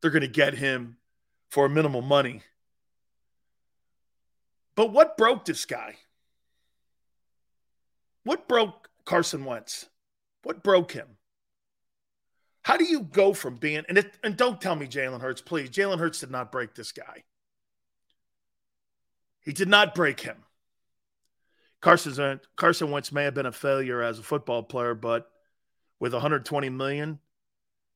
they're 0.00 0.10
going 0.12 0.22
to 0.22 0.28
get 0.28 0.54
him 0.54 0.96
for 1.50 1.68
minimal 1.68 2.02
money. 2.02 2.42
But 4.76 4.92
what 4.92 5.16
broke 5.16 5.44
this 5.44 5.64
guy? 5.64 5.96
What 8.22 8.46
broke 8.46 8.88
Carson 9.04 9.44
Wentz? 9.44 9.88
What 10.42 10.62
broke 10.62 10.92
him? 10.92 11.06
How 12.66 12.76
do 12.76 12.84
you 12.84 13.02
go 13.02 13.32
from 13.32 13.54
being 13.54 13.84
and 13.88 13.96
it, 13.96 14.18
and 14.24 14.36
don't 14.36 14.60
tell 14.60 14.74
me 14.74 14.88
Jalen 14.88 15.20
Hurts, 15.20 15.40
please. 15.40 15.70
Jalen 15.70 16.00
Hurts 16.00 16.18
did 16.18 16.32
not 16.32 16.50
break 16.50 16.74
this 16.74 16.90
guy. 16.90 17.22
He 19.40 19.52
did 19.52 19.68
not 19.68 19.94
break 19.94 20.18
him. 20.18 20.38
Carson 21.80 22.40
Carson 22.56 22.90
Wentz 22.90 23.12
may 23.12 23.22
have 23.22 23.34
been 23.34 23.46
a 23.46 23.52
failure 23.52 24.02
as 24.02 24.18
a 24.18 24.24
football 24.24 24.64
player, 24.64 24.96
but 24.96 25.30
with 26.00 26.12
120 26.12 26.68
million 26.70 27.20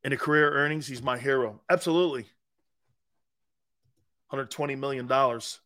in 0.04 0.12
a 0.12 0.16
career 0.16 0.48
earnings, 0.52 0.86
he's 0.86 1.02
my 1.02 1.18
hero. 1.18 1.60
Absolutely. 1.68 2.22
120 4.28 4.76
million 4.76 5.08
dollars. 5.08 5.58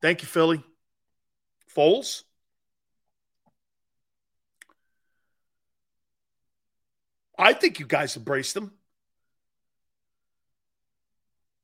Thank 0.00 0.22
you, 0.22 0.28
Philly. 0.28 0.62
Foles. 1.74 2.22
I 7.38 7.52
think 7.52 7.78
you 7.78 7.86
guys 7.86 8.16
embraced 8.16 8.56
him. 8.56 8.72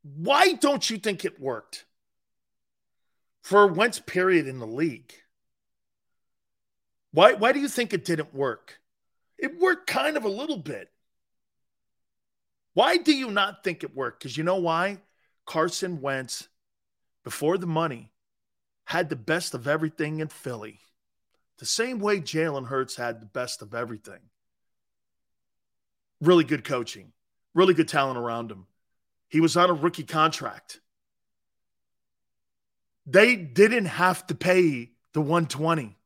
Why 0.02 0.54
don't 0.54 0.88
you 0.88 0.98
think 0.98 1.24
it 1.24 1.40
worked 1.40 1.84
for 3.42 3.66
Wentz 3.66 4.00
period 4.00 4.46
in 4.46 4.58
the 4.58 4.66
league? 4.66 5.12
Why, 7.12 7.34
why 7.34 7.52
do 7.52 7.60
you 7.60 7.68
think 7.68 7.92
it 7.92 8.04
didn't 8.04 8.34
work? 8.34 8.78
It 9.38 9.58
worked 9.58 9.86
kind 9.86 10.16
of 10.16 10.24
a 10.24 10.28
little 10.28 10.56
bit. 10.56 10.90
Why 12.74 12.96
do 12.96 13.12
you 13.12 13.30
not 13.30 13.64
think 13.64 13.82
it 13.82 13.94
worked? 13.94 14.20
Because 14.20 14.36
you 14.36 14.44
know 14.44 14.56
why? 14.56 14.98
Carson 15.44 16.00
Wentz, 16.00 16.48
before 17.24 17.58
the 17.58 17.66
money, 17.66 18.12
had 18.84 19.08
the 19.08 19.16
best 19.16 19.54
of 19.54 19.66
everything 19.66 20.20
in 20.20 20.28
Philly. 20.28 20.80
The 21.58 21.66
same 21.66 21.98
way 21.98 22.20
Jalen 22.20 22.66
Hurts 22.66 22.96
had 22.96 23.20
the 23.20 23.26
best 23.26 23.60
of 23.60 23.74
everything. 23.74 24.29
Really 26.20 26.44
good 26.44 26.64
coaching, 26.64 27.12
really 27.54 27.74
good 27.74 27.88
talent 27.88 28.18
around 28.18 28.50
him. 28.50 28.66
He 29.28 29.40
was 29.40 29.56
on 29.56 29.70
a 29.70 29.74
rookie 29.74 30.04
contract. 30.04 30.80
They 33.06 33.36
didn't 33.36 33.86
have 33.86 34.26
to 34.26 34.34
pay 34.34 34.90
the 35.14 35.20
120. 35.20 35.96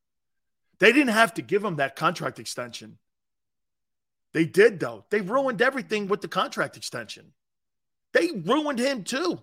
They 0.78 0.92
didn't 0.92 1.12
have 1.12 1.34
to 1.34 1.42
give 1.42 1.64
him 1.64 1.76
that 1.76 1.96
contract 1.96 2.38
extension. 2.38 2.98
They 4.32 4.44
did, 4.44 4.80
though. 4.80 5.04
They 5.10 5.20
ruined 5.20 5.62
everything 5.62 6.08
with 6.08 6.20
the 6.20 6.28
contract 6.28 6.76
extension. 6.76 7.32
They 8.12 8.30
ruined 8.30 8.78
him, 8.78 9.04
too. 9.04 9.40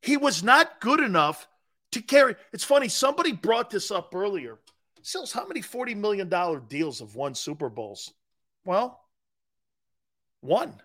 He 0.00 0.16
was 0.16 0.42
not 0.42 0.80
good 0.80 1.00
enough 1.00 1.46
to 1.92 2.02
carry. 2.02 2.34
It's 2.52 2.64
funny, 2.64 2.88
somebody 2.88 3.32
brought 3.32 3.70
this 3.70 3.90
up 3.90 4.14
earlier. 4.14 4.58
Sills, 5.02 5.32
how 5.32 5.46
many 5.46 5.62
$40 5.62 5.96
million 5.96 6.28
deals 6.68 7.00
have 7.00 7.14
won 7.14 7.34
Super 7.34 7.68
Bowls? 7.68 8.12
Well, 8.64 9.00
one. 10.42 10.82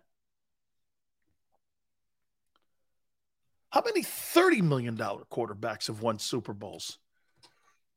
How 3.69 3.81
many 3.85 4.03
$30 4.03 4.61
million 4.61 4.97
quarterbacks 4.97 5.87
have 5.87 6.01
won 6.01 6.19
Super 6.19 6.53
Bowls? 6.53 6.99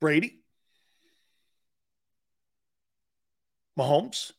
Brady, 0.00 0.40
Mahomes. 3.76 4.32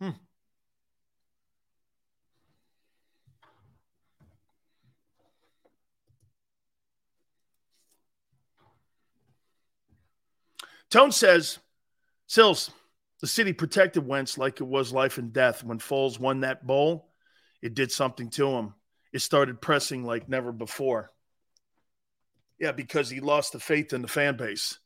Hmm. 0.00 0.14
Tone 10.94 11.10
says, 11.10 11.58
Sills, 12.28 12.70
the 13.20 13.26
city 13.26 13.52
protected 13.52 14.06
Wentz 14.06 14.38
like 14.38 14.60
it 14.60 14.64
was 14.64 14.92
life 14.92 15.18
and 15.18 15.32
death. 15.32 15.64
When 15.64 15.80
Foles 15.80 16.20
won 16.20 16.42
that 16.42 16.68
bowl, 16.68 17.08
it 17.60 17.74
did 17.74 17.90
something 17.90 18.30
to 18.30 18.50
him. 18.50 18.74
It 19.12 19.18
started 19.18 19.60
pressing 19.60 20.04
like 20.04 20.28
never 20.28 20.52
before. 20.52 21.10
Yeah, 22.60 22.70
because 22.70 23.10
he 23.10 23.18
lost 23.18 23.52
the 23.52 23.58
faith 23.58 23.92
in 23.92 24.02
the 24.02 24.08
fan 24.08 24.36
base, 24.36 24.78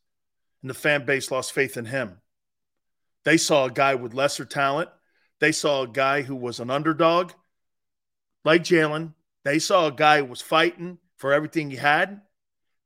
and 0.63 0.71
the 0.71 0.73
fan 0.73 1.05
base 1.05 1.29
lost 1.29 1.53
faith 1.53 1.77
in 1.77 1.85
him. 1.85 2.17
They 3.23 3.37
saw 3.37 3.65
a 3.65 3.71
guy 3.71 3.93
with 3.93 4.15
lesser 4.15 4.45
talent. 4.45 4.89
They 5.39 5.51
saw 5.51 5.83
a 5.83 5.87
guy 5.87 6.23
who 6.23 6.35
was 6.35 6.59
an 6.59 6.71
underdog, 6.71 7.33
like 8.43 8.63
Jalen. 8.63 9.13
They 9.45 9.59
saw 9.59 9.85
a 9.85 9.91
guy 9.91 10.21
who 10.21 10.25
was 10.25 10.41
fighting 10.41 10.97
for 11.17 11.33
everything 11.33 11.69
he 11.69 11.77
had. 11.77 12.21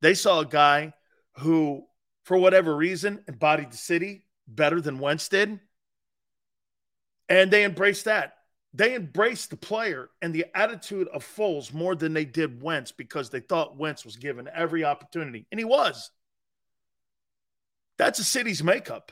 They 0.01 0.13
saw 0.13 0.41
a 0.41 0.45
guy 0.45 0.93
who, 1.37 1.87
for 2.23 2.37
whatever 2.37 2.75
reason, 2.75 3.23
embodied 3.27 3.71
the 3.71 3.77
city 3.77 4.25
better 4.47 4.81
than 4.81 4.99
Wentz 4.99 5.27
did. 5.27 5.59
And 7.29 7.51
they 7.51 7.63
embraced 7.63 8.05
that. 8.05 8.35
They 8.73 8.95
embraced 8.95 9.49
the 9.49 9.57
player 9.57 10.09
and 10.21 10.33
the 10.33 10.45
attitude 10.55 11.07
of 11.09 11.23
Foles 11.23 11.73
more 11.73 11.95
than 11.95 12.13
they 12.13 12.25
did 12.25 12.61
Wentz 12.61 12.91
because 12.91 13.29
they 13.29 13.39
thought 13.39 13.77
Wentz 13.77 14.03
was 14.03 14.15
given 14.15 14.49
every 14.53 14.83
opportunity. 14.83 15.45
And 15.51 15.59
he 15.59 15.65
was. 15.65 16.09
That's 17.97 18.19
a 18.19 18.23
city's 18.23 18.63
makeup. 18.63 19.11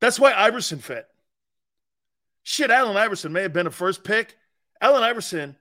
That's 0.00 0.20
why 0.20 0.32
Iverson 0.32 0.78
fit. 0.78 1.06
Shit, 2.42 2.70
Allen 2.70 2.96
Iverson 2.96 3.32
may 3.32 3.42
have 3.42 3.52
been 3.52 3.66
a 3.66 3.72
first 3.72 4.04
pick. 4.04 4.36
Allen 4.80 5.02
Iverson 5.02 5.56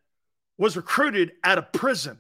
was 0.58 0.78
recruited 0.78 1.32
out 1.44 1.58
of 1.58 1.72
prison. 1.72 2.20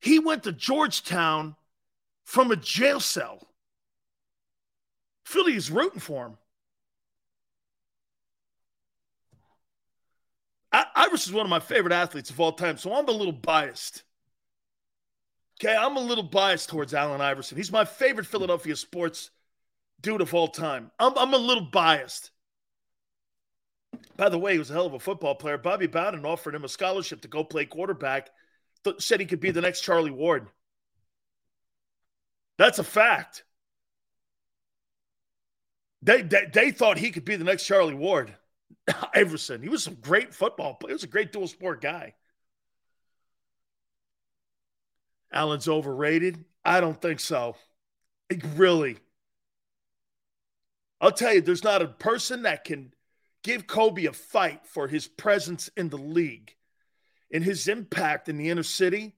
He 0.00 0.18
went 0.18 0.44
to 0.44 0.52
Georgetown 0.52 1.56
from 2.24 2.50
a 2.50 2.56
jail 2.56 3.00
cell. 3.00 3.48
Philly 5.24 5.54
is 5.54 5.70
rooting 5.70 6.00
for 6.00 6.26
him. 6.26 6.38
I- 10.72 11.08
is 11.26 11.32
one 11.32 11.46
of 11.46 11.50
my 11.50 11.60
favorite 11.60 11.92
athletes 11.92 12.30
of 12.30 12.40
all 12.40 12.52
time, 12.52 12.78
so 12.78 12.94
I'm 12.94 13.08
a 13.08 13.12
little 13.12 13.32
biased. 13.32 14.02
Okay, 15.60 15.74
I'm 15.74 15.96
a 15.96 16.00
little 16.00 16.24
biased 16.24 16.68
towards 16.68 16.94
Allen 16.94 17.20
Iverson. 17.20 17.56
He's 17.56 17.72
my 17.72 17.84
favorite 17.84 18.26
Philadelphia 18.26 18.76
sports 18.76 19.30
dude 20.00 20.20
of 20.20 20.32
all 20.32 20.48
time. 20.48 20.90
I'm, 20.98 21.16
I'm 21.18 21.34
a 21.34 21.38
little 21.38 21.64
biased. 21.64 22.30
By 24.16 24.28
the 24.28 24.38
way, 24.38 24.52
he 24.52 24.58
was 24.58 24.70
a 24.70 24.74
hell 24.74 24.86
of 24.86 24.94
a 24.94 25.00
football 25.00 25.34
player. 25.34 25.58
Bobby 25.58 25.86
Bowden 25.86 26.24
offered 26.24 26.54
him 26.54 26.64
a 26.64 26.68
scholarship 26.68 27.20
to 27.22 27.28
go 27.28 27.42
play 27.42 27.64
quarterback, 27.64 28.30
said 28.98 29.20
he 29.20 29.26
could 29.26 29.40
be 29.40 29.50
the 29.50 29.60
next 29.60 29.80
Charlie 29.80 30.10
Ward. 30.10 30.48
That's 32.58 32.78
a 32.78 32.84
fact. 32.84 33.44
They, 36.02 36.22
they, 36.22 36.46
they 36.52 36.70
thought 36.70 36.98
he 36.98 37.10
could 37.10 37.24
be 37.24 37.36
the 37.36 37.44
next 37.44 37.64
Charlie 37.64 37.94
Ward. 37.94 38.34
Iverson. 39.14 39.62
He 39.62 39.68
was 39.68 39.86
a 39.86 39.92
great 39.92 40.34
football 40.34 40.74
player. 40.74 40.90
He 40.90 40.94
was 40.94 41.04
a 41.04 41.08
great 41.08 41.32
dual 41.32 41.46
sport 41.46 41.80
guy. 41.80 42.14
Allen's 45.32 45.68
overrated. 45.68 46.44
I 46.64 46.80
don't 46.80 47.00
think 47.00 47.20
so. 47.20 47.56
really. 48.54 48.98
I'll 51.00 51.12
tell 51.12 51.34
you, 51.34 51.40
there's 51.40 51.64
not 51.64 51.82
a 51.82 51.88
person 51.88 52.42
that 52.42 52.64
can 52.64 52.92
give 53.44 53.66
Kobe 53.66 54.06
a 54.06 54.12
fight 54.12 54.66
for 54.66 54.88
his 54.88 55.06
presence 55.06 55.70
in 55.76 55.90
the 55.90 55.98
league 55.98 56.54
and 57.32 57.44
his 57.44 57.68
impact 57.68 58.28
in 58.28 58.36
the 58.36 58.50
inner 58.50 58.62
city 58.62 59.14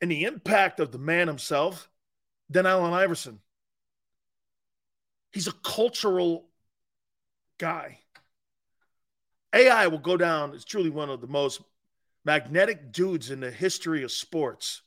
and 0.00 0.10
the 0.10 0.24
impact 0.24 0.80
of 0.80 0.92
the 0.92 0.98
man 0.98 1.28
himself 1.28 1.88
than 2.50 2.66
Allen 2.66 2.92
Iverson. 2.92 3.40
He's 5.32 5.46
a 5.46 5.52
cultural 5.52 6.48
guy. 7.58 7.98
AI 9.54 9.86
will 9.86 9.98
go 9.98 10.16
down 10.16 10.54
as 10.54 10.64
truly 10.64 10.90
one 10.90 11.10
of 11.10 11.20
the 11.20 11.26
most 11.26 11.60
magnetic 12.24 12.92
dudes 12.92 13.30
in 13.30 13.40
the 13.40 13.50
history 13.50 14.02
of 14.02 14.12
sports. 14.12 14.82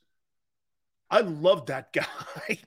I 1.10 1.22
love 1.22 1.68
that 1.68 1.94
guy. 1.94 2.60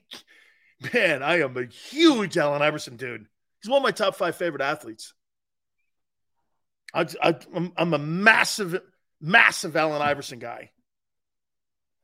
Man, 0.93 1.23
I 1.23 1.41
am 1.41 1.57
a 1.57 1.65
huge 1.65 2.37
Allen 2.37 2.61
Iverson 2.61 2.95
dude. 2.95 3.25
He's 3.61 3.69
one 3.69 3.77
of 3.77 3.83
my 3.83 3.91
top 3.91 4.15
five 4.15 4.35
favorite 4.35 4.61
athletes. 4.61 5.13
I, 6.93 7.05
am 7.53 7.93
a 7.93 7.97
massive, 7.99 8.81
massive 9.21 9.75
Allen 9.75 10.01
Iverson 10.01 10.39
guy. 10.39 10.71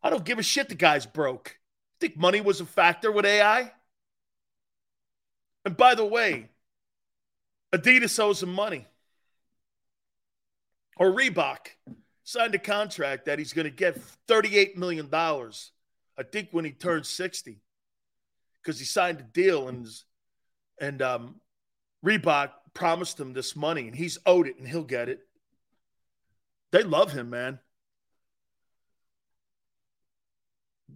I 0.03 0.09
don't 0.09 0.25
give 0.25 0.39
a 0.39 0.43
shit 0.43 0.69
the 0.69 0.75
guy's 0.75 1.05
broke. 1.05 1.57
I 1.57 1.97
think 1.99 2.17
money 2.17 2.41
was 2.41 2.61
a 2.61 2.65
factor 2.65 3.11
with 3.11 3.25
AI? 3.25 3.71
And 5.63 5.75
by 5.75 5.95
the 5.95 6.05
way, 6.05 6.49
Adidas 7.73 8.19
owes 8.19 8.43
him 8.43 8.53
money 8.53 8.87
or 10.97 11.11
Reebok 11.11 11.67
signed 12.23 12.55
a 12.55 12.59
contract 12.59 13.25
that 13.25 13.39
he's 13.39 13.53
going 13.53 13.65
to 13.65 13.71
get 13.71 13.99
$38 14.27 14.75
million, 14.75 15.09
I 15.13 16.23
think, 16.31 16.49
when 16.51 16.65
he 16.65 16.71
turns 16.71 17.09
60, 17.09 17.61
because 18.61 18.79
he 18.79 18.85
signed 18.85 19.19
a 19.19 19.23
deal 19.23 19.67
and, 19.67 19.87
and 20.79 21.01
um, 21.01 21.35
Reebok 22.05 22.51
promised 22.73 23.19
him 23.19 23.33
this 23.33 23.55
money 23.55 23.87
and 23.87 23.95
he's 23.95 24.17
owed 24.25 24.47
it 24.47 24.57
and 24.57 24.67
he'll 24.67 24.83
get 24.83 25.09
it. 25.09 25.24
They 26.75 26.83
love 26.83 27.13
him, 27.13 27.29
man. 27.29 27.59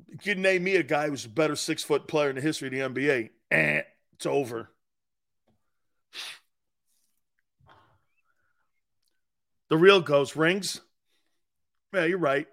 You 0.10 0.18
can 0.18 0.42
name 0.42 0.66
me 0.66 0.76
a 0.76 0.84
guy 0.84 1.08
who's 1.08 1.24
a 1.24 1.30
better 1.30 1.56
six 1.56 1.86
foot 1.86 2.06
player 2.06 2.30
in 2.30 2.36
the 2.36 2.42
history 2.42 2.68
of 2.68 2.74
the 2.74 2.82
NBA. 2.82 3.30
Eh, 3.50 3.84
it's 4.12 4.26
over. 4.26 4.72
The 9.70 9.78
real 9.78 10.02
goes 10.02 10.36
rings. 10.36 10.82
Yeah, 11.94 12.04
you're 12.04 12.18
right. 12.18 12.50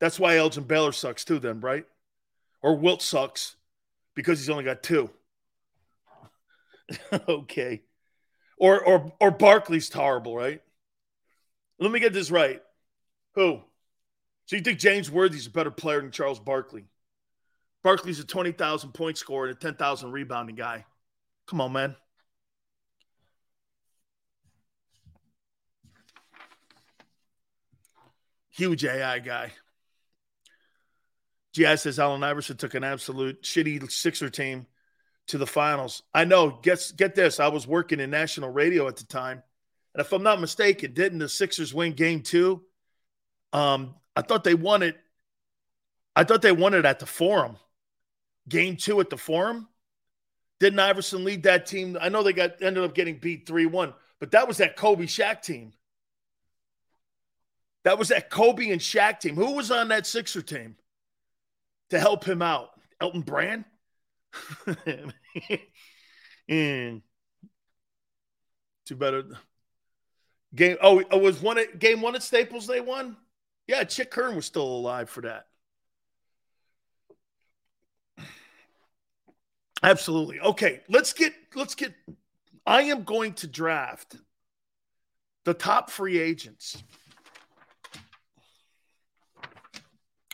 That's 0.00 0.18
why 0.18 0.36
Elgin 0.36 0.64
Baylor 0.64 0.90
sucks 0.90 1.24
too, 1.24 1.38
then, 1.38 1.60
right? 1.60 1.86
Or 2.60 2.76
Wilt 2.76 3.02
sucks 3.02 3.54
because 4.16 4.40
he's 4.40 4.50
only 4.50 4.64
got 4.64 4.82
two. 4.82 5.10
okay. 7.28 7.82
Or 8.58 8.84
or 8.84 9.12
or 9.20 9.30
Barkley's 9.30 9.92
horrible, 9.92 10.36
right? 10.36 10.60
Let 11.78 11.90
me 11.90 12.00
get 12.00 12.12
this 12.12 12.30
right. 12.30 12.60
Who? 13.34 13.60
So 14.46 14.56
you 14.56 14.62
think 14.62 14.78
James 14.78 15.10
Worthy's 15.10 15.46
a 15.46 15.50
better 15.50 15.70
player 15.70 16.00
than 16.00 16.10
Charles 16.10 16.40
Barkley? 16.40 16.86
Barkley's 17.82 18.18
a 18.18 18.24
20,000 18.24 18.92
point 18.92 19.18
scorer 19.18 19.46
and 19.46 19.56
a 19.56 19.60
10,000 19.60 20.10
rebounding 20.10 20.56
guy. 20.56 20.84
Come 21.46 21.60
on, 21.60 21.72
man. 21.72 21.96
Huge 28.50 28.84
AI 28.84 29.20
guy. 29.20 29.52
GI 31.54 31.76
says 31.76 31.98
Allen 31.98 32.24
Iverson 32.24 32.56
took 32.56 32.74
an 32.74 32.84
absolute 32.84 33.42
shitty 33.42 33.90
Sixer 33.90 34.30
team 34.30 34.66
to 35.28 35.38
the 35.38 35.46
finals. 35.46 36.02
I 36.12 36.24
know. 36.24 36.58
Get, 36.62 36.92
get 36.96 37.14
this. 37.14 37.38
I 37.38 37.48
was 37.48 37.66
working 37.66 38.00
in 38.00 38.10
national 38.10 38.50
radio 38.50 38.88
at 38.88 38.96
the 38.96 39.04
time. 39.04 39.42
And 39.98 40.06
if 40.06 40.12
I'm 40.12 40.22
not 40.22 40.40
mistaken, 40.40 40.94
didn't 40.94 41.18
the 41.18 41.28
Sixers 41.28 41.74
win 41.74 41.92
game 41.92 42.22
two? 42.22 42.62
Um, 43.52 43.96
I 44.14 44.22
thought 44.22 44.44
they 44.44 44.54
won 44.54 44.84
it. 44.84 44.96
I 46.14 46.22
thought 46.22 46.40
they 46.40 46.52
won 46.52 46.74
it 46.74 46.84
at 46.84 47.00
the 47.00 47.06
Forum. 47.06 47.56
Game 48.48 48.76
two 48.76 49.00
at 49.00 49.10
the 49.10 49.16
Forum. 49.16 49.66
Didn't 50.60 50.78
Iverson 50.78 51.24
lead 51.24 51.42
that 51.42 51.66
team? 51.66 51.98
I 52.00 52.10
know 52.10 52.22
they 52.22 52.32
got 52.32 52.62
ended 52.62 52.84
up 52.84 52.94
getting 52.94 53.18
beat 53.18 53.48
3 53.48 53.66
1, 53.66 53.92
but 54.20 54.30
that 54.30 54.46
was 54.46 54.58
that 54.58 54.76
Kobe 54.76 55.06
Shaq 55.06 55.42
team. 55.42 55.72
That 57.82 57.98
was 57.98 58.10
that 58.10 58.30
Kobe 58.30 58.70
and 58.70 58.80
Shaq 58.80 59.18
team. 59.18 59.34
Who 59.34 59.56
was 59.56 59.72
on 59.72 59.88
that 59.88 60.06
Sixer 60.06 60.42
team 60.42 60.76
to 61.90 61.98
help 61.98 62.22
him 62.22 62.40
out? 62.40 62.70
Elton 63.00 63.22
Brand? 63.22 63.64
and 66.48 67.02
too 68.86 68.94
better. 68.94 69.24
Game 70.54 70.76
oh, 70.80 71.00
it 71.00 71.20
was 71.20 71.40
one 71.40 71.58
at 71.58 71.78
game 71.78 72.00
one 72.00 72.14
at 72.14 72.22
Staples 72.22 72.66
they 72.66 72.80
won? 72.80 73.16
Yeah, 73.66 73.84
Chick 73.84 74.14
Hearn 74.14 74.34
was 74.34 74.46
still 74.46 74.62
alive 74.62 75.10
for 75.10 75.20
that. 75.22 75.46
Absolutely. 79.82 80.40
Okay, 80.40 80.80
let's 80.88 81.12
get 81.12 81.34
let's 81.54 81.74
get 81.74 81.92
I 82.66 82.82
am 82.82 83.04
going 83.04 83.34
to 83.34 83.46
draft 83.46 84.16
the 85.44 85.54
top 85.54 85.90
free 85.90 86.18
agents. 86.18 86.82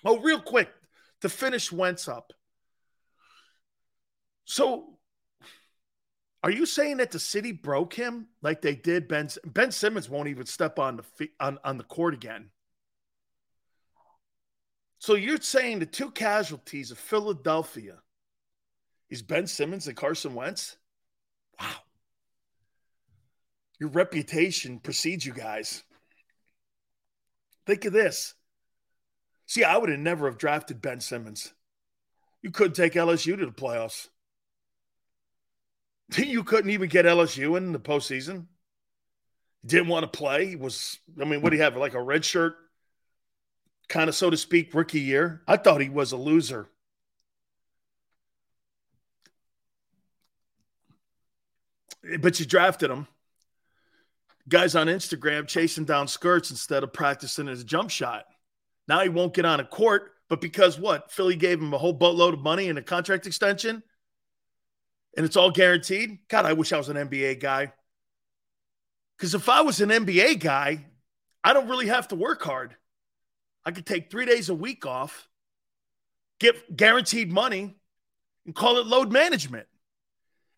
Oh, 0.04 0.20
real 0.20 0.40
quick 0.40 0.68
to 1.22 1.28
finish 1.28 1.72
Wentz 1.72 2.08
up. 2.08 2.32
So, 4.44 4.93
are 6.44 6.50
you 6.50 6.66
saying 6.66 6.98
that 6.98 7.10
the 7.10 7.18
city 7.18 7.52
broke 7.52 7.94
him 7.94 8.26
like 8.42 8.60
they 8.60 8.74
did 8.74 9.08
Ben 9.08 9.30
Ben 9.46 9.72
Simmons 9.72 10.10
won't 10.10 10.28
even 10.28 10.44
step 10.44 10.78
on 10.78 10.96
the 10.96 11.30
on, 11.40 11.58
on 11.64 11.78
the 11.78 11.84
court 11.84 12.12
again? 12.12 12.50
So 14.98 15.14
you're 15.14 15.40
saying 15.40 15.78
the 15.78 15.86
two 15.86 16.10
casualties 16.10 16.90
of 16.90 16.98
Philadelphia 16.98 17.96
is 19.08 19.22
Ben 19.22 19.46
Simmons 19.46 19.86
and 19.86 19.96
Carson 19.96 20.34
Wentz? 20.34 20.76
Wow. 21.58 21.76
Your 23.80 23.88
reputation 23.88 24.80
precedes 24.80 25.24
you 25.24 25.32
guys. 25.32 25.82
Think 27.66 27.86
of 27.86 27.94
this. 27.94 28.34
See, 29.46 29.64
I 29.64 29.78
would 29.78 29.88
have 29.88 29.98
never 29.98 30.26
have 30.26 30.36
drafted 30.36 30.82
Ben 30.82 31.00
Simmons. 31.00 31.54
You 32.42 32.50
couldn't 32.50 32.74
take 32.74 32.92
LSU 32.92 33.38
to 33.38 33.46
the 33.46 33.52
playoffs. 33.52 34.08
You 36.16 36.44
couldn't 36.44 36.70
even 36.70 36.88
get 36.88 37.06
LSU 37.06 37.56
in 37.56 37.72
the 37.72 37.80
postseason. 37.80 38.46
Didn't 39.64 39.88
want 39.88 40.04
to 40.04 40.18
play. 40.18 40.46
He 40.46 40.56
was, 40.56 40.98
I 41.20 41.24
mean, 41.24 41.40
what 41.40 41.50
do 41.50 41.56
you 41.56 41.62
have? 41.62 41.76
Like 41.76 41.94
a 41.94 42.00
red 42.00 42.24
shirt, 42.24 42.56
kind 43.88 44.08
of, 44.08 44.14
so 44.14 44.28
to 44.30 44.36
speak, 44.36 44.74
rookie 44.74 45.00
year. 45.00 45.42
I 45.48 45.56
thought 45.56 45.80
he 45.80 45.88
was 45.88 46.12
a 46.12 46.16
loser. 46.16 46.68
But 52.20 52.38
you 52.38 52.44
drafted 52.44 52.90
him. 52.90 53.06
Guys 54.46 54.76
on 54.76 54.88
Instagram 54.88 55.48
chasing 55.48 55.86
down 55.86 56.06
skirts 56.06 56.50
instead 56.50 56.82
of 56.82 56.92
practicing 56.92 57.46
his 57.46 57.64
jump 57.64 57.88
shot. 57.88 58.26
Now 58.86 59.00
he 59.00 59.08
won't 59.08 59.32
get 59.32 59.46
on 59.46 59.60
a 59.60 59.64
court, 59.64 60.12
but 60.28 60.42
because 60.42 60.78
what? 60.78 61.10
Philly 61.10 61.36
gave 61.36 61.58
him 61.58 61.72
a 61.72 61.78
whole 61.78 61.94
boatload 61.94 62.34
of 62.34 62.40
money 62.40 62.68
and 62.68 62.78
a 62.78 62.82
contract 62.82 63.26
extension, 63.26 63.82
and 65.16 65.24
it's 65.24 65.36
all 65.36 65.50
guaranteed. 65.50 66.18
God, 66.28 66.46
I 66.46 66.52
wish 66.52 66.72
I 66.72 66.78
was 66.78 66.88
an 66.88 66.96
NBA 66.96 67.40
guy. 67.40 67.72
Because 69.16 69.34
if 69.34 69.48
I 69.48 69.60
was 69.60 69.80
an 69.80 69.90
NBA 69.90 70.40
guy, 70.40 70.84
I 71.42 71.52
don't 71.52 71.68
really 71.68 71.86
have 71.86 72.08
to 72.08 72.16
work 72.16 72.42
hard. 72.42 72.74
I 73.64 73.70
could 73.70 73.86
take 73.86 74.10
three 74.10 74.26
days 74.26 74.48
a 74.48 74.54
week 74.54 74.86
off, 74.86 75.28
get 76.40 76.76
guaranteed 76.76 77.32
money, 77.32 77.76
and 78.44 78.54
call 78.54 78.78
it 78.78 78.86
load 78.86 79.12
management. 79.12 79.66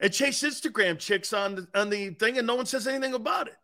And 0.00 0.12
chase 0.12 0.42
Instagram 0.42 0.98
chicks 0.98 1.32
on 1.32 1.54
the, 1.54 1.68
on 1.74 1.88
the 1.88 2.10
thing, 2.10 2.36
and 2.38 2.46
no 2.46 2.54
one 2.54 2.66
says 2.66 2.86
anything 2.86 3.14
about 3.14 3.48
it. 3.48 3.56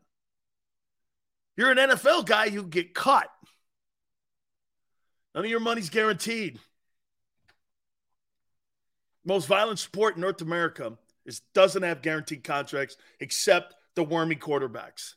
You're 1.56 1.70
an 1.70 1.78
NFL 1.78 2.26
guy, 2.26 2.46
you 2.46 2.62
get 2.62 2.94
cut. 2.94 3.28
None 5.34 5.44
of 5.44 5.50
your 5.50 5.60
money's 5.60 5.90
guaranteed. 5.90 6.58
Most 9.24 9.46
violent 9.46 9.78
sport 9.78 10.16
in 10.16 10.20
North 10.20 10.40
America 10.40 10.96
is 11.24 11.40
doesn't 11.54 11.82
have 11.82 12.02
guaranteed 12.02 12.44
contracts 12.44 12.96
except 13.20 13.74
the 13.94 14.02
wormy 14.02 14.36
quarterbacks. 14.36 15.14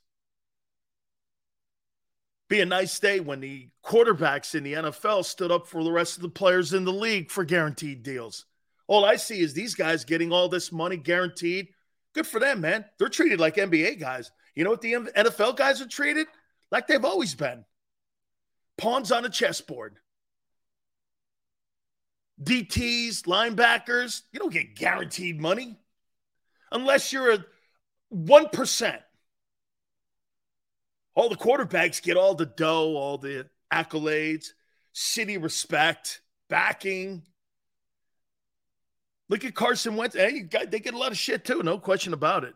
Be 2.47 2.61
a 2.61 2.65
nice 2.65 2.99
day 2.99 3.19
when 3.19 3.39
the 3.39 3.69
quarterbacks 3.83 4.53
in 4.53 4.63
the 4.63 4.73
NFL 4.73 5.25
stood 5.25 5.51
up 5.51 5.67
for 5.67 5.83
the 5.83 5.91
rest 5.91 6.17
of 6.17 6.21
the 6.21 6.29
players 6.29 6.73
in 6.73 6.85
the 6.85 6.93
league 6.93 7.31
for 7.31 7.43
guaranteed 7.43 8.03
deals. 8.03 8.45
All 8.87 9.03
I 9.03 9.15
see 9.15 9.39
is 9.39 9.53
these 9.53 9.73
guys 9.73 10.05
getting 10.05 10.31
all 10.31 10.47
this 10.47 10.71
money 10.71 10.97
guaranteed. 10.97 11.69
Good 12.13 12.27
for 12.27 12.39
them, 12.39 12.61
man. 12.61 12.85
They're 12.99 13.09
treated 13.09 13.39
like 13.39 13.55
NBA 13.55 13.99
guys. 13.99 14.31
You 14.53 14.63
know 14.63 14.69
what 14.69 14.81
the 14.81 14.93
NFL 14.93 15.57
guys 15.57 15.81
are 15.81 15.87
treated? 15.87 16.27
Like 16.71 16.85
they've 16.85 17.03
always 17.03 17.33
been 17.33 17.65
pawns 18.77 19.11
on 19.11 19.25
a 19.25 19.29
chessboard. 19.29 19.97
DTs, 22.43 23.23
linebackers, 23.23 24.23
you 24.31 24.39
don't 24.39 24.51
get 24.51 24.75
guaranteed 24.75 25.39
money 25.39 25.77
unless 26.71 27.13
you're 27.13 27.33
a 27.33 27.45
1%. 28.13 28.99
All 31.15 31.29
the 31.29 31.35
quarterbacks 31.35 32.01
get 32.01 32.17
all 32.17 32.35
the 32.35 32.45
dough, 32.45 32.95
all 32.95 33.17
the 33.17 33.47
accolades, 33.73 34.47
city 34.91 35.37
respect, 35.37 36.21
backing. 36.49 37.23
Look 39.29 39.45
at 39.45 39.55
Carson 39.55 39.95
Wentz. 39.95 40.15
Hey, 40.15 40.41
got, 40.41 40.71
they 40.71 40.79
get 40.79 40.93
a 40.93 40.97
lot 40.97 41.11
of 41.11 41.17
shit 41.17 41.45
too, 41.45 41.63
no 41.63 41.79
question 41.79 42.13
about 42.13 42.43
it. 42.43 42.53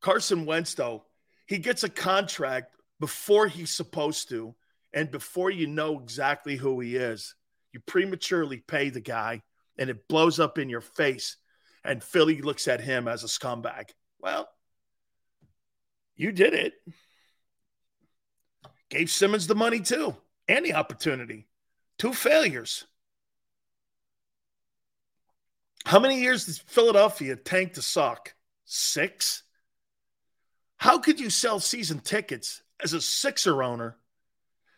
Carson 0.00 0.44
Wentz, 0.44 0.74
though, 0.74 1.04
he 1.46 1.58
gets 1.58 1.84
a 1.84 1.88
contract 1.88 2.74
before 2.98 3.46
he's 3.46 3.70
supposed 3.70 4.28
to 4.30 4.54
and 4.92 5.10
before 5.10 5.50
you 5.50 5.66
know 5.66 5.98
exactly 6.00 6.56
who 6.56 6.80
he 6.80 6.96
is. 6.96 7.34
You 7.76 7.80
prematurely 7.80 8.56
pay 8.56 8.88
the 8.88 9.02
guy 9.02 9.42
and 9.76 9.90
it 9.90 10.08
blows 10.08 10.40
up 10.40 10.56
in 10.56 10.70
your 10.70 10.80
face. 10.80 11.36
And 11.84 12.02
Philly 12.02 12.40
looks 12.40 12.68
at 12.68 12.80
him 12.80 13.06
as 13.06 13.22
a 13.22 13.26
scumbag. 13.26 13.90
Well, 14.18 14.48
you 16.14 16.32
did 16.32 16.54
it. 16.54 16.72
Gave 18.88 19.10
Simmons 19.10 19.46
the 19.46 19.54
money 19.54 19.80
too 19.80 20.16
and 20.48 20.64
the 20.64 20.72
opportunity. 20.72 21.48
Two 21.98 22.14
failures. 22.14 22.86
How 25.84 25.98
many 25.98 26.22
years 26.22 26.46
does 26.46 26.56
Philadelphia 26.56 27.36
tank 27.36 27.74
to 27.74 27.82
suck? 27.82 28.34
Six? 28.64 29.42
How 30.78 30.96
could 30.98 31.20
you 31.20 31.28
sell 31.28 31.60
season 31.60 32.00
tickets 32.00 32.62
as 32.82 32.94
a 32.94 33.02
Sixer 33.02 33.62
owner? 33.62 33.98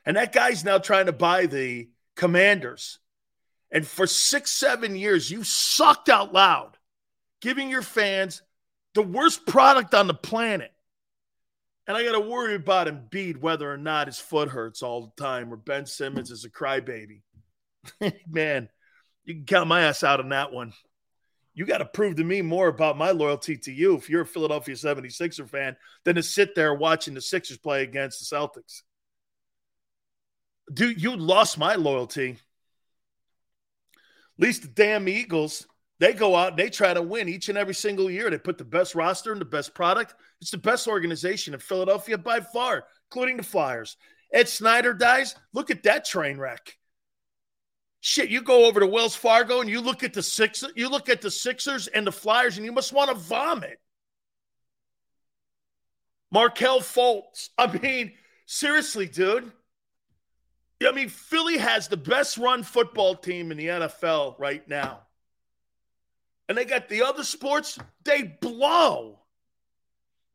And 0.04 0.16
that 0.16 0.32
guy's 0.32 0.64
now 0.64 0.78
trying 0.78 1.06
to 1.06 1.12
buy 1.12 1.46
the 1.46 1.90
Commanders. 2.18 2.98
And 3.70 3.86
for 3.86 4.06
six, 4.06 4.50
seven 4.50 4.96
years, 4.96 5.30
you 5.30 5.44
sucked 5.44 6.08
out 6.08 6.32
loud, 6.34 6.76
giving 7.40 7.70
your 7.70 7.82
fans 7.82 8.42
the 8.94 9.02
worst 9.02 9.46
product 9.46 9.94
on 9.94 10.08
the 10.08 10.14
planet. 10.14 10.72
And 11.86 11.96
I 11.96 12.04
got 12.04 12.12
to 12.12 12.20
worry 12.20 12.54
about 12.54 12.88
Embiid 12.88 13.38
whether 13.38 13.72
or 13.72 13.78
not 13.78 14.08
his 14.08 14.18
foot 14.18 14.48
hurts 14.48 14.82
all 14.82 15.12
the 15.16 15.22
time 15.22 15.52
or 15.52 15.56
Ben 15.56 15.86
Simmons 15.86 16.30
is 16.30 16.44
a 16.44 16.50
crybaby. 16.50 17.22
Man, 18.28 18.68
you 19.24 19.34
can 19.34 19.44
count 19.44 19.68
my 19.68 19.82
ass 19.82 20.02
out 20.02 20.20
on 20.20 20.30
that 20.30 20.52
one. 20.52 20.72
you 21.54 21.66
got 21.66 21.78
to 21.78 21.84
prove 21.84 22.16
to 22.16 22.24
me 22.24 22.42
more 22.42 22.68
about 22.68 22.98
my 22.98 23.12
loyalty 23.12 23.56
to 23.58 23.72
you 23.72 23.94
if 23.94 24.10
you're 24.10 24.22
a 24.22 24.26
Philadelphia 24.26 24.74
76er 24.74 25.48
fan 25.48 25.76
than 26.04 26.16
to 26.16 26.22
sit 26.22 26.54
there 26.54 26.74
watching 26.74 27.14
the 27.14 27.20
Sixers 27.20 27.58
play 27.58 27.84
against 27.84 28.18
the 28.18 28.36
Celtics. 28.36 28.82
Dude, 30.72 31.02
you 31.02 31.16
lost 31.16 31.58
my 31.58 31.74
loyalty. 31.76 32.38
At 33.90 34.42
least 34.42 34.62
the 34.62 34.68
damn 34.68 35.08
Eagles, 35.08 35.66
they 35.98 36.12
go 36.12 36.36
out 36.36 36.50
and 36.50 36.58
they 36.58 36.70
try 36.70 36.94
to 36.94 37.02
win 37.02 37.28
each 37.28 37.48
and 37.48 37.58
every 37.58 37.74
single 37.74 38.10
year. 38.10 38.30
They 38.30 38.38
put 38.38 38.58
the 38.58 38.64
best 38.64 38.94
roster 38.94 39.32
and 39.32 39.40
the 39.40 39.46
best 39.46 39.74
product. 39.74 40.14
It's 40.40 40.50
the 40.50 40.58
best 40.58 40.86
organization 40.86 41.54
in 41.54 41.60
Philadelphia 41.60 42.18
by 42.18 42.40
far, 42.40 42.84
including 43.10 43.38
the 43.38 43.42
Flyers. 43.42 43.96
Ed 44.32 44.48
Snider 44.48 44.92
dies. 44.92 45.34
Look 45.52 45.70
at 45.70 45.82
that 45.84 46.04
train 46.04 46.38
wreck. 46.38 46.76
Shit, 48.00 48.28
you 48.28 48.42
go 48.42 48.66
over 48.66 48.78
to 48.78 48.86
Wells 48.86 49.16
Fargo 49.16 49.60
and 49.60 49.68
you 49.68 49.80
look 49.80 50.04
at 50.04 50.14
the 50.14 50.22
six, 50.22 50.62
you 50.76 50.88
look 50.88 51.08
at 51.08 51.20
the 51.20 51.30
Sixers 51.30 51.88
and 51.88 52.06
the 52.06 52.12
Flyers, 52.12 52.56
and 52.56 52.64
you 52.64 52.70
must 52.70 52.92
want 52.92 53.10
to 53.10 53.16
vomit. 53.16 53.80
Markelle 56.30 56.80
Fultz. 56.80 57.48
I 57.58 57.66
mean, 57.78 58.12
seriously, 58.46 59.06
dude. 59.06 59.50
I 60.86 60.92
mean, 60.92 61.08
Philly 61.08 61.58
has 61.58 61.88
the 61.88 61.96
best 61.96 62.38
run 62.38 62.62
football 62.62 63.16
team 63.16 63.50
in 63.50 63.58
the 63.58 63.66
NFL 63.66 64.38
right 64.38 64.66
now. 64.68 65.00
And 66.48 66.56
they 66.56 66.64
got 66.64 66.88
the 66.88 67.02
other 67.02 67.24
sports, 67.24 67.78
they 68.04 68.22
blow. 68.40 69.18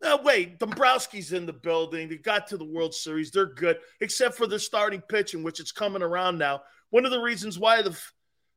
Now, 0.01 0.21
wait, 0.21 0.59
Dombrowski's 0.59 1.31
in 1.31 1.45
the 1.45 1.53
building. 1.53 2.09
They 2.09 2.17
got 2.17 2.47
to 2.47 2.57
the 2.57 2.65
World 2.65 2.93
Series. 2.93 3.31
They're 3.31 3.45
good, 3.45 3.77
except 4.01 4.35
for 4.35 4.47
their 4.47 4.59
starting 4.59 4.99
pitching, 4.99 5.43
which 5.43 5.61
it's 5.61 5.71
coming 5.71 6.03
around 6.03 6.37
now. 6.37 6.63
One 6.89 7.05
of 7.05 7.11
the 7.11 7.21
reasons 7.21 7.57
why 7.57 7.81
the 7.81 7.97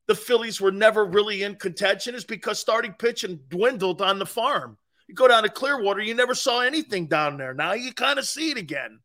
the 0.07 0.15
Phillies 0.15 0.61
were 0.61 0.73
never 0.73 1.05
really 1.05 1.43
in 1.43 1.57
contention 1.57 2.15
is 2.15 2.25
because 2.25 2.61
starting 2.61 2.93
pitching 2.93 3.41
dwindled 3.49 4.01
on 4.01 4.19
the 4.19 4.27
farm. 4.27 4.79
You 5.09 5.15
go 5.15 5.29
down 5.29 5.43
to 5.43 5.49
Clearwater, 5.49 6.01
you 6.01 6.15
never 6.15 6.35
saw 6.35 6.61
anything 6.61 7.07
down 7.07 7.37
there. 7.37 7.55
Now 7.55 7.73
you 7.73 7.93
kind 7.93 8.19
of 8.19 8.27
see 8.27 8.51
it 8.51 8.57
again. 8.57 9.01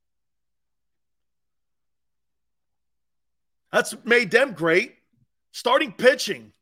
That's 3.72 3.95
made 4.03 4.32
them 4.32 4.53
great. 4.53 4.95
Starting 5.51 5.91
pitching, 5.91 6.53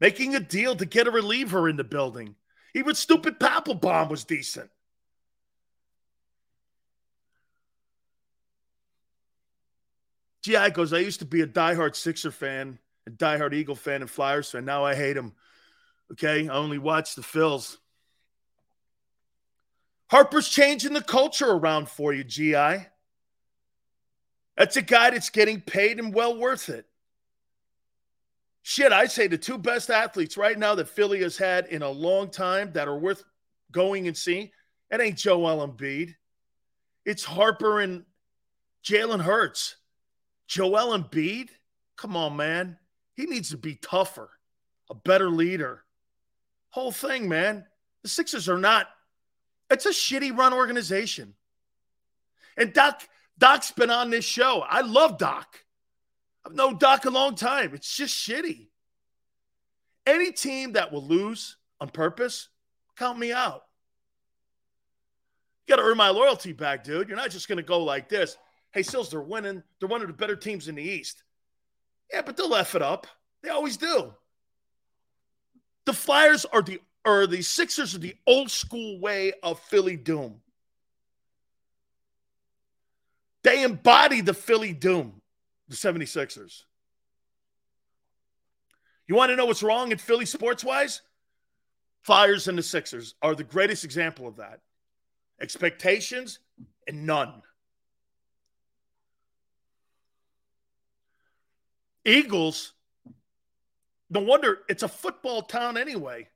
making 0.00 0.34
a 0.34 0.40
deal 0.40 0.74
to 0.74 0.84
get 0.84 1.06
a 1.06 1.10
reliever 1.10 1.68
in 1.68 1.76
the 1.76 1.84
building. 1.84 2.34
Even 2.74 2.94
stupid 2.94 3.38
Papelbon 3.38 4.08
was 4.08 4.24
decent. 4.24 4.70
GI 10.42 10.70
goes, 10.70 10.92
I 10.92 10.98
used 10.98 11.20
to 11.20 11.26
be 11.26 11.42
a 11.42 11.46
diehard 11.46 11.94
Sixer 11.94 12.30
fan, 12.30 12.78
a 13.06 13.10
diehard 13.10 13.54
Eagle 13.54 13.76
fan, 13.76 14.00
and 14.00 14.10
Flyers 14.10 14.50
fan. 14.50 14.64
Now 14.64 14.84
I 14.84 14.94
hate 14.94 15.14
them. 15.14 15.34
Okay. 16.12 16.48
I 16.48 16.54
only 16.54 16.78
watch 16.78 17.14
the 17.14 17.22
Phils. 17.22 17.76
Harper's 20.10 20.48
changing 20.48 20.94
the 20.94 21.02
culture 21.02 21.50
around 21.50 21.88
for 21.88 22.14
you, 22.14 22.24
GI. 22.24 22.86
That's 24.58 24.76
a 24.76 24.82
guy 24.82 25.10
that's 25.10 25.30
getting 25.30 25.60
paid 25.60 26.00
and 26.00 26.12
well 26.12 26.36
worth 26.36 26.68
it. 26.68 26.84
Shit, 28.62 28.92
I 28.92 29.06
say 29.06 29.28
the 29.28 29.38
two 29.38 29.56
best 29.56 29.88
athletes 29.88 30.36
right 30.36 30.58
now 30.58 30.74
that 30.74 30.88
Philly 30.88 31.22
has 31.22 31.38
had 31.38 31.66
in 31.66 31.82
a 31.82 31.88
long 31.88 32.28
time 32.28 32.72
that 32.72 32.88
are 32.88 32.98
worth 32.98 33.22
going 33.70 34.08
and 34.08 34.16
seeing. 34.16 34.50
It 34.90 35.00
ain't 35.00 35.16
Joel 35.16 35.66
Embiid. 35.66 36.16
It's 37.04 37.24
Harper 37.24 37.80
and 37.80 38.04
Jalen 38.84 39.22
Hurts. 39.22 39.76
Joel 40.48 40.98
Embiid, 40.98 41.50
come 41.96 42.16
on, 42.16 42.36
man. 42.36 42.78
He 43.14 43.26
needs 43.26 43.50
to 43.50 43.56
be 43.56 43.76
tougher, 43.76 44.28
a 44.90 44.94
better 44.94 45.30
leader. 45.30 45.84
Whole 46.70 46.92
thing, 46.92 47.28
man. 47.28 47.64
The 48.02 48.08
Sixers 48.08 48.48
are 48.48 48.58
not, 48.58 48.88
it's 49.70 49.86
a 49.86 49.90
shitty 49.90 50.36
run 50.36 50.52
organization. 50.52 51.34
And 52.56 52.72
Doc, 52.72 53.08
Doc's 53.38 53.70
been 53.70 53.90
on 53.90 54.10
this 54.10 54.24
show. 54.24 54.64
I 54.68 54.80
love 54.80 55.16
Doc. 55.16 55.64
I've 56.44 56.54
known 56.54 56.78
Doc 56.78 57.04
a 57.04 57.10
long 57.10 57.34
time. 57.34 57.72
It's 57.74 57.96
just 57.96 58.14
shitty. 58.14 58.68
Any 60.06 60.32
team 60.32 60.72
that 60.72 60.92
will 60.92 61.06
lose 61.06 61.56
on 61.80 61.90
purpose, 61.90 62.48
count 62.96 63.18
me 63.18 63.32
out. 63.32 63.62
You 65.66 65.76
got 65.76 65.82
to 65.82 65.88
earn 65.88 65.98
my 65.98 66.08
loyalty 66.08 66.52
back, 66.52 66.82
dude. 66.82 67.08
You're 67.08 67.16
not 67.16 67.30
just 67.30 67.46
going 67.46 67.58
to 67.58 67.62
go 67.62 67.84
like 67.84 68.08
this. 68.08 68.36
Hey, 68.72 68.82
Sills, 68.82 69.10
they're 69.10 69.20
winning. 69.20 69.62
They're 69.78 69.88
one 69.88 70.00
of 70.00 70.08
the 70.08 70.14
better 70.14 70.36
teams 70.36 70.66
in 70.66 70.74
the 70.74 70.82
East. 70.82 71.22
Yeah, 72.12 72.22
but 72.22 72.36
they'll 72.36 72.54
F 72.54 72.74
it 72.74 72.82
up. 72.82 73.06
They 73.42 73.50
always 73.50 73.76
do. 73.76 74.14
The 75.84 75.92
Flyers 75.92 76.44
are 76.46 76.62
the 76.62 76.80
or 77.04 77.26
the 77.26 77.42
Sixers 77.42 77.94
are 77.94 77.98
the 77.98 78.16
old 78.26 78.50
school 78.50 79.00
way 79.00 79.32
of 79.42 79.60
Philly 79.60 79.96
Doom. 79.96 80.40
They 83.44 83.62
embody 83.62 84.20
the 84.20 84.34
Philly 84.34 84.72
Doom, 84.72 85.20
the 85.68 85.76
76ers. 85.76 86.62
You 89.06 89.14
want 89.14 89.30
to 89.30 89.36
know 89.36 89.46
what's 89.46 89.62
wrong 89.62 89.90
in 89.90 89.98
Philly 89.98 90.26
sports 90.26 90.62
wise? 90.62 91.02
Flyers 92.02 92.48
and 92.48 92.58
the 92.58 92.62
Sixers 92.62 93.14
are 93.22 93.34
the 93.34 93.44
greatest 93.44 93.84
example 93.84 94.26
of 94.26 94.36
that. 94.36 94.60
Expectations 95.40 96.40
and 96.86 97.06
none. 97.06 97.42
Eagles, 102.04 102.72
no 104.10 104.20
wonder 104.20 104.60
it's 104.68 104.82
a 104.82 104.88
football 104.88 105.42
town 105.42 105.76
anyway. 105.76 106.28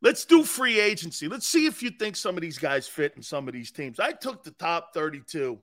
Let's 0.00 0.24
do 0.24 0.44
free 0.44 0.78
agency. 0.78 1.26
Let's 1.28 1.46
see 1.46 1.66
if 1.66 1.82
you 1.82 1.90
think 1.90 2.16
some 2.16 2.36
of 2.36 2.42
these 2.42 2.58
guys 2.58 2.86
fit 2.86 3.14
in 3.16 3.22
some 3.22 3.48
of 3.48 3.54
these 3.54 3.72
teams. 3.72 3.98
I 3.98 4.12
took 4.12 4.44
the 4.44 4.52
top 4.52 4.94
32. 4.94 5.58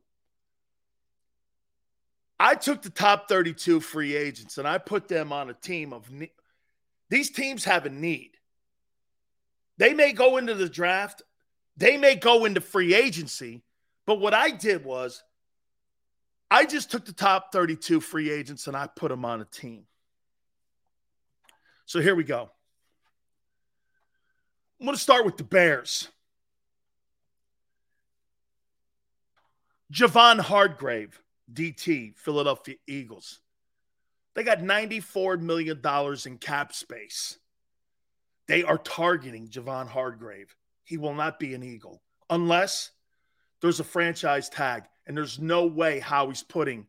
I 2.38 2.56
took 2.56 2.82
the 2.82 2.90
top 2.90 3.30
32 3.30 3.80
free 3.80 4.16
agents 4.16 4.58
and 4.58 4.68
I 4.68 4.78
put 4.78 5.08
them 5.08 5.32
on 5.32 5.50
a 5.50 5.54
team 5.54 5.94
of 5.94 6.12
ne- 6.12 6.34
these 7.10 7.32
teams 7.32 7.64
have 7.64 7.86
a 7.86 7.90
need. 7.90 8.32
They 9.78 9.94
may 9.94 10.12
go 10.12 10.38
into 10.38 10.54
the 10.54 10.68
draft, 10.68 11.22
they 11.78 11.98
may 11.98 12.16
go 12.16 12.46
into 12.46 12.62
free 12.62 12.94
agency, 12.94 13.64
but 14.06 14.20
what 14.20 14.34
I 14.34 14.52
did 14.52 14.84
was 14.84 15.24
I 16.52 16.66
just 16.66 16.92
took 16.92 17.06
the 17.06 17.14
top 17.14 17.52
32 17.52 18.02
free 18.02 18.30
agents 18.32 18.68
and 18.68 18.76
I 18.76 18.88
put 18.88 19.10
them 19.10 19.24
on 19.26 19.42
a 19.42 19.46
team. 19.46 19.86
So 21.86 22.02
here 22.02 22.16
we 22.16 22.24
go. 22.24 22.52
I'm 24.80 24.86
going 24.86 24.96
to 24.96 25.02
start 25.02 25.26
with 25.26 25.38
the 25.38 25.44
Bears. 25.44 26.10
Javon 29.94 30.40
Hargrave, 30.40 31.22
DT, 31.54 32.18
Philadelphia 32.18 32.76
Eagles. 32.88 33.40
They 34.34 34.44
got 34.44 34.60
$94 34.60 35.40
million 35.40 35.82
in 36.26 36.38
cap 36.38 36.74
space. 36.74 37.38
They 38.48 38.64
are 38.64 38.78
targeting 38.78 39.48
Javon 39.48 39.88
Hargrave. 39.88 40.54
He 40.84 40.98
will 40.98 41.14
not 41.14 41.40
be 41.40 41.54
an 41.54 41.64
Eagle 41.64 42.02
unless 42.30 42.92
there's 43.62 43.80
a 43.80 43.84
franchise 43.84 44.50
tag 44.50 44.84
and 45.08 45.16
there's 45.16 45.40
no 45.40 45.66
way 45.66 46.00
how 46.00 46.28
he's 46.28 46.44
putting 46.44 46.86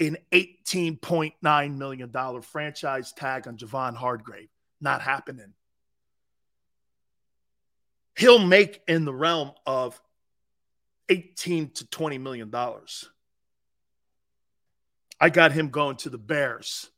an 0.00 0.16
$18.9 0.32 1.76
million 1.76 2.42
franchise 2.42 3.12
tag 3.12 3.46
on 3.46 3.56
Javon 3.56 3.94
Hargrave. 3.94 4.48
Not 4.80 5.02
happening. 5.02 5.52
He'll 8.18 8.40
make 8.40 8.80
in 8.88 9.04
the 9.04 9.14
realm 9.14 9.52
of 9.64 10.02
18 11.08 11.70
to 11.70 11.86
20 11.86 12.18
million 12.18 12.50
dollars. 12.50 13.08
I 15.20 15.30
got 15.30 15.52
him 15.52 15.68
going 15.68 15.98
to 15.98 16.10
the 16.10 16.18
Bears. 16.18 16.90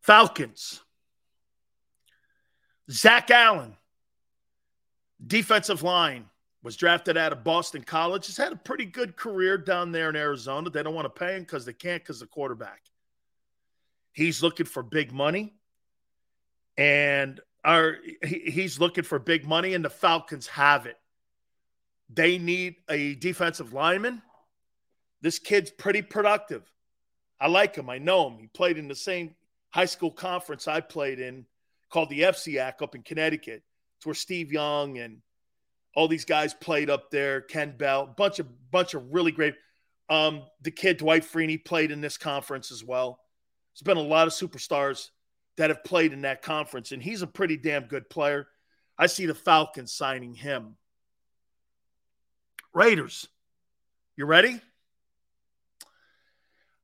Falcons. 0.00 0.80
Zach 2.88 3.32
Allen, 3.32 3.76
defensive 5.24 5.82
line 5.82 6.26
was 6.62 6.76
drafted 6.76 7.16
out 7.16 7.32
of 7.32 7.42
Boston 7.42 7.82
College. 7.82 8.26
Has 8.26 8.36
had 8.36 8.52
a 8.52 8.56
pretty 8.56 8.86
good 8.86 9.16
career 9.16 9.58
down 9.58 9.90
there 9.90 10.08
in 10.08 10.14
Arizona. 10.14 10.70
They 10.70 10.84
don't 10.84 10.94
want 10.94 11.12
to 11.12 11.20
pay 11.20 11.34
him 11.34 11.42
because 11.42 11.64
they 11.64 11.72
can't 11.72 12.00
because 12.00 12.20
the 12.20 12.26
quarterback. 12.26 12.82
He's 14.12 14.40
looking 14.40 14.66
for 14.66 14.84
big 14.84 15.10
money, 15.10 15.52
and 16.76 17.40
are 17.64 17.96
he's 18.24 18.80
looking 18.80 19.04
for 19.04 19.18
big 19.18 19.46
money, 19.46 19.74
and 19.74 19.84
the 19.84 19.90
Falcons 19.90 20.46
have 20.48 20.86
it. 20.86 20.96
They 22.12 22.38
need 22.38 22.76
a 22.88 23.14
defensive 23.14 23.72
lineman. 23.72 24.22
This 25.20 25.38
kid's 25.38 25.70
pretty 25.70 26.02
productive. 26.02 26.62
I 27.40 27.48
like 27.48 27.76
him. 27.76 27.88
I 27.88 27.98
know 27.98 28.28
him. 28.28 28.38
He 28.38 28.46
played 28.48 28.78
in 28.78 28.88
the 28.88 28.94
same 28.94 29.34
high 29.70 29.86
school 29.86 30.10
conference 30.10 30.68
I 30.68 30.80
played 30.80 31.20
in 31.20 31.46
called 31.90 32.10
the 32.10 32.22
FCIAC 32.22 32.82
up 32.82 32.94
in 32.94 33.02
Connecticut. 33.02 33.62
It's 33.98 34.06
where 34.06 34.14
Steve 34.14 34.52
Young 34.52 34.98
and 34.98 35.18
all 35.94 36.08
these 36.08 36.24
guys 36.24 36.54
played 36.54 36.90
up 36.90 37.10
there. 37.10 37.40
Ken 37.40 37.76
Bell, 37.76 38.06
bunch 38.06 38.38
of 38.38 38.46
bunch 38.70 38.94
of 38.94 39.12
really 39.12 39.32
great. 39.32 39.54
Um, 40.08 40.42
the 40.62 40.70
kid 40.70 40.98
Dwight 40.98 41.22
Freeney 41.22 41.62
played 41.62 41.90
in 41.90 42.00
this 42.00 42.18
conference 42.18 42.72
as 42.72 42.84
well. 42.84 43.20
There's 43.74 43.82
been 43.82 43.96
a 43.96 44.08
lot 44.08 44.26
of 44.26 44.32
superstars 44.32 45.10
that 45.56 45.70
have 45.70 45.84
played 45.84 46.12
in 46.12 46.22
that 46.22 46.42
conference, 46.42 46.92
and 46.92 47.02
he's 47.02 47.22
a 47.22 47.26
pretty 47.26 47.56
damn 47.56 47.84
good 47.84 48.08
player. 48.08 48.48
I 48.98 49.06
see 49.06 49.26
the 49.26 49.34
Falcons 49.34 49.92
signing 49.92 50.34
him. 50.34 50.76
Raiders, 52.74 53.28
you 54.16 54.24
ready? 54.24 54.60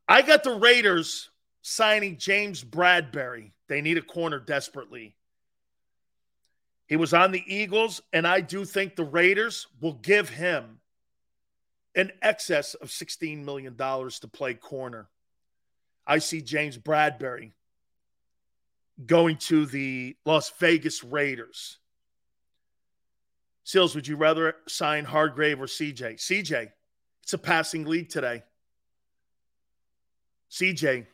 I 0.07 0.23
got 0.23 0.45
the 0.45 0.53
Raiders 0.53 1.31
signing 1.63 2.19
James 2.19 2.63
Bradberry. 2.63 3.53
They 3.69 3.81
need 3.81 3.99
a 3.99 4.03
corner 4.03 4.39
desperately. 4.39 5.17
He 6.87 6.97
was 6.97 7.13
on 7.13 7.33
the 7.33 7.45
Eagles, 7.47 8.01
and 8.13 8.27
I 8.27 8.41
do 8.41 8.65
think 8.65 8.97
the 8.97 9.05
Raiders 9.05 9.67
will 9.81 9.93
give 9.95 10.31
him 10.31 10.81
an 11.95 12.13
excess 12.23 12.75
of 12.75 12.89
$16 12.89 13.45
million 13.45 13.77
to 13.77 14.29
play 14.33 14.55
corner. 14.55 15.09
I 16.07 16.19
see 16.19 16.41
James 16.41 16.79
Bradberry 16.79 17.53
going 19.07 19.37
to 19.37 19.67
the 19.67 20.17
Las 20.25 20.51
Vegas 20.59 21.05
Raiders. 21.05 21.79
Sills, 23.65 23.95
would 23.95 24.09
you 24.09 24.17
rather 24.17 24.57
sign 24.67 25.05
Hargrave 25.05 25.61
or 25.61 25.67
CJ? 25.67 26.17
CJ, 26.17 26.71
it's 27.23 27.33
a 27.33 27.39
passing 27.39 27.85
league 27.85 28.09
today. 28.09 28.43
CJ, 30.51 31.07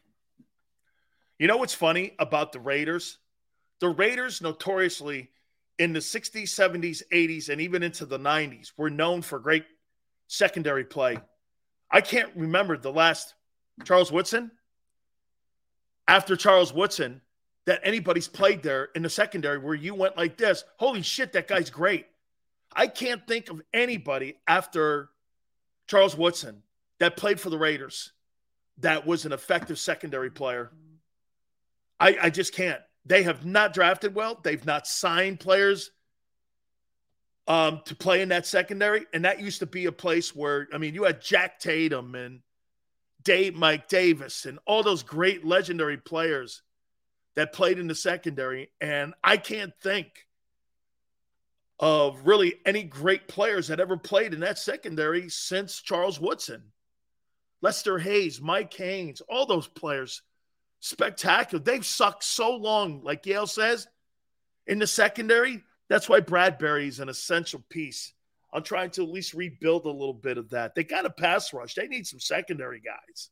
you 1.39 1.49
know 1.49 1.57
what's 1.57 1.75
funny 1.75 2.15
about 2.19 2.53
the 2.53 2.61
Raiders? 2.61 3.19
The 3.81 3.89
Raiders 3.89 4.41
notoriously 4.41 5.31
in 5.79 5.93
the 5.93 5.99
60s, 5.99 6.45
70s, 6.45 7.03
80s, 7.13 7.49
and 7.49 7.61
even 7.61 7.83
into 7.83 8.07
the 8.07 8.19
90s 8.19 8.73
were 8.77 8.91
known 8.91 9.21
for 9.21 9.41
great 9.41 9.65
secondary 10.29 10.85
play. 10.85 11.19
I 11.91 12.01
can't 12.01 12.31
remember 12.37 12.77
the 12.77 12.93
last 12.93 13.35
Charles 13.85 14.13
Woodson. 14.13 14.53
After 16.07 16.37
Charles 16.37 16.73
Woodson, 16.73 17.21
that 17.67 17.81
anybody's 17.83 18.29
played 18.29 18.63
there 18.63 18.91
in 18.95 19.03
the 19.03 19.11
secondary 19.11 19.59
where 19.59 19.75
you 19.75 19.95
went 19.95 20.17
like 20.17 20.37
this. 20.37 20.65
Holy 20.77 21.03
shit, 21.03 21.33
that 21.33 21.49
guy's 21.49 21.71
great. 21.71 22.07
I 22.75 22.87
can't 22.87 23.27
think 23.27 23.49
of 23.51 23.63
anybody 23.73 24.37
after 24.47 25.11
Charles 25.87 26.17
Woodson 26.17 26.63
that 26.99 27.17
played 27.17 27.41
for 27.41 27.51
the 27.51 27.59
Raiders 27.59 28.13
that 28.79 29.07
was 29.07 29.25
an 29.25 29.33
effective 29.33 29.79
secondary 29.79 30.31
player. 30.31 30.71
I, 32.01 32.17
I 32.23 32.31
just 32.31 32.55
can't. 32.55 32.81
They 33.07 33.23
have 33.23 33.45
not 33.45 33.73
drafted 33.73 34.15
well. 34.15 34.41
They've 34.43 34.65
not 34.65 34.87
signed 34.87 35.41
players 35.41 35.91
um, 37.47 37.83
to 37.85 37.95
play 37.95 38.23
in 38.23 38.31
that 38.31 38.47
secondary. 38.47 39.07
And 39.13 39.25
that 39.25 39.41
used 39.41 39.61
to 39.61 39.67
be 39.67 39.87
a 39.87 39.93
place 39.93 40.35
where, 40.35 40.67
I 40.73 40.79
mean, 40.79 40.95
you 40.95 41.05
had 41.05 41.21
Jack 41.21 41.61
Tatum 41.61 42.15
and 42.15 42.41
Dave, 43.23 43.55
Mike 43.55 43.89
Davis 43.89 44.47
and 44.47 44.59
all 44.67 44.83
those 44.83 45.03
great 45.03 45.45
legendary 45.45 45.97
players 45.97 46.63
that 47.35 47.53
played 47.53 47.79
in 47.79 47.87
the 47.87 47.95
secondary. 47.95 48.71
And 48.81 49.15
I 49.23 49.37
can't 49.37 49.73
think 49.83 50.27
of 51.81 52.27
really 52.27 52.55
any 52.65 52.83
great 52.83 53.29
players 53.29 53.69
that 53.69 53.81
ever 53.81 53.97
played 53.97 54.33
in 54.33 54.41
that 54.41 54.59
secondary 54.59 55.29
since 55.29 55.81
Charles 55.81 56.21
Woodson. 56.21 56.63
Lester 57.61 57.99
Hayes, 57.99 58.41
Mike 58.41 58.73
Haynes, 58.75 59.23
all 59.23 59.47
those 59.47 59.67
players, 59.67 60.23
spectacular. 60.81 61.63
They've 61.63 61.85
sucked 61.85 62.25
so 62.25 62.55
long, 62.55 63.03
like 63.03 63.27
Yale 63.27 63.47
says, 63.47 63.89
in 64.67 64.79
the 64.79 64.87
secondary. 64.87 65.63
That's 65.89 66.09
why 66.09 66.21
Bradberry 66.21 66.87
is 66.87 67.01
an 67.01 67.09
essential 67.09 67.65
piece. 67.71 68.13
I'm 68.53 68.63
trying 68.63 68.91
to 68.91 69.03
at 69.03 69.09
least 69.09 69.35
rebuild 69.35 69.85
a 69.87 69.91
little 69.91 70.15
bit 70.15 70.39
of 70.39 70.51
that. 70.51 70.75
They 70.75 70.85
got 70.85 71.07
a 71.07 71.11
pass 71.11 71.53
rush. 71.53 71.75
They 71.75 71.89
need 71.89 72.07
some 72.07 72.21
secondary 72.21 72.81
guys. 72.81 73.31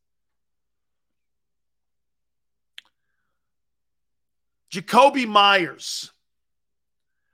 Jakobi 4.72 5.26
Myers. 5.28 6.10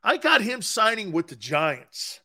I 0.02 0.16
got 0.16 0.42
him 0.42 0.60
signing 0.60 1.12
with 1.12 1.28
the 1.28 1.36
Giants. 1.36 2.20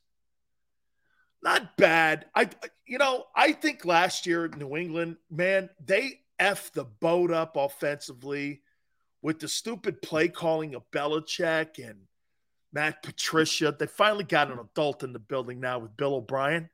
Not 1.43 1.77
bad. 1.77 2.25
I 2.33 2.49
you 2.87 2.97
know, 2.97 3.25
I 3.35 3.51
think 3.51 3.85
last 3.85 4.25
year 4.25 4.47
New 4.47 4.75
England, 4.75 5.17
man, 5.29 5.69
they 5.85 6.21
F 6.39 6.71
the 6.73 6.85
boat 6.85 7.31
up 7.31 7.55
offensively 7.57 8.61
with 9.21 9.39
the 9.39 9.47
stupid 9.47 10.01
play 10.01 10.27
calling 10.27 10.73
of 10.73 10.89
Belichick 10.91 11.77
and 11.77 11.99
Matt 12.71 13.03
Patricia. 13.03 13.75
They 13.77 13.87
finally 13.87 14.23
got 14.23 14.51
an 14.51 14.59
adult 14.59 15.03
in 15.03 15.13
the 15.13 15.19
building 15.19 15.59
now 15.59 15.79
with 15.79 15.95
Bill 15.95 16.15
O'Brien. 16.15 16.69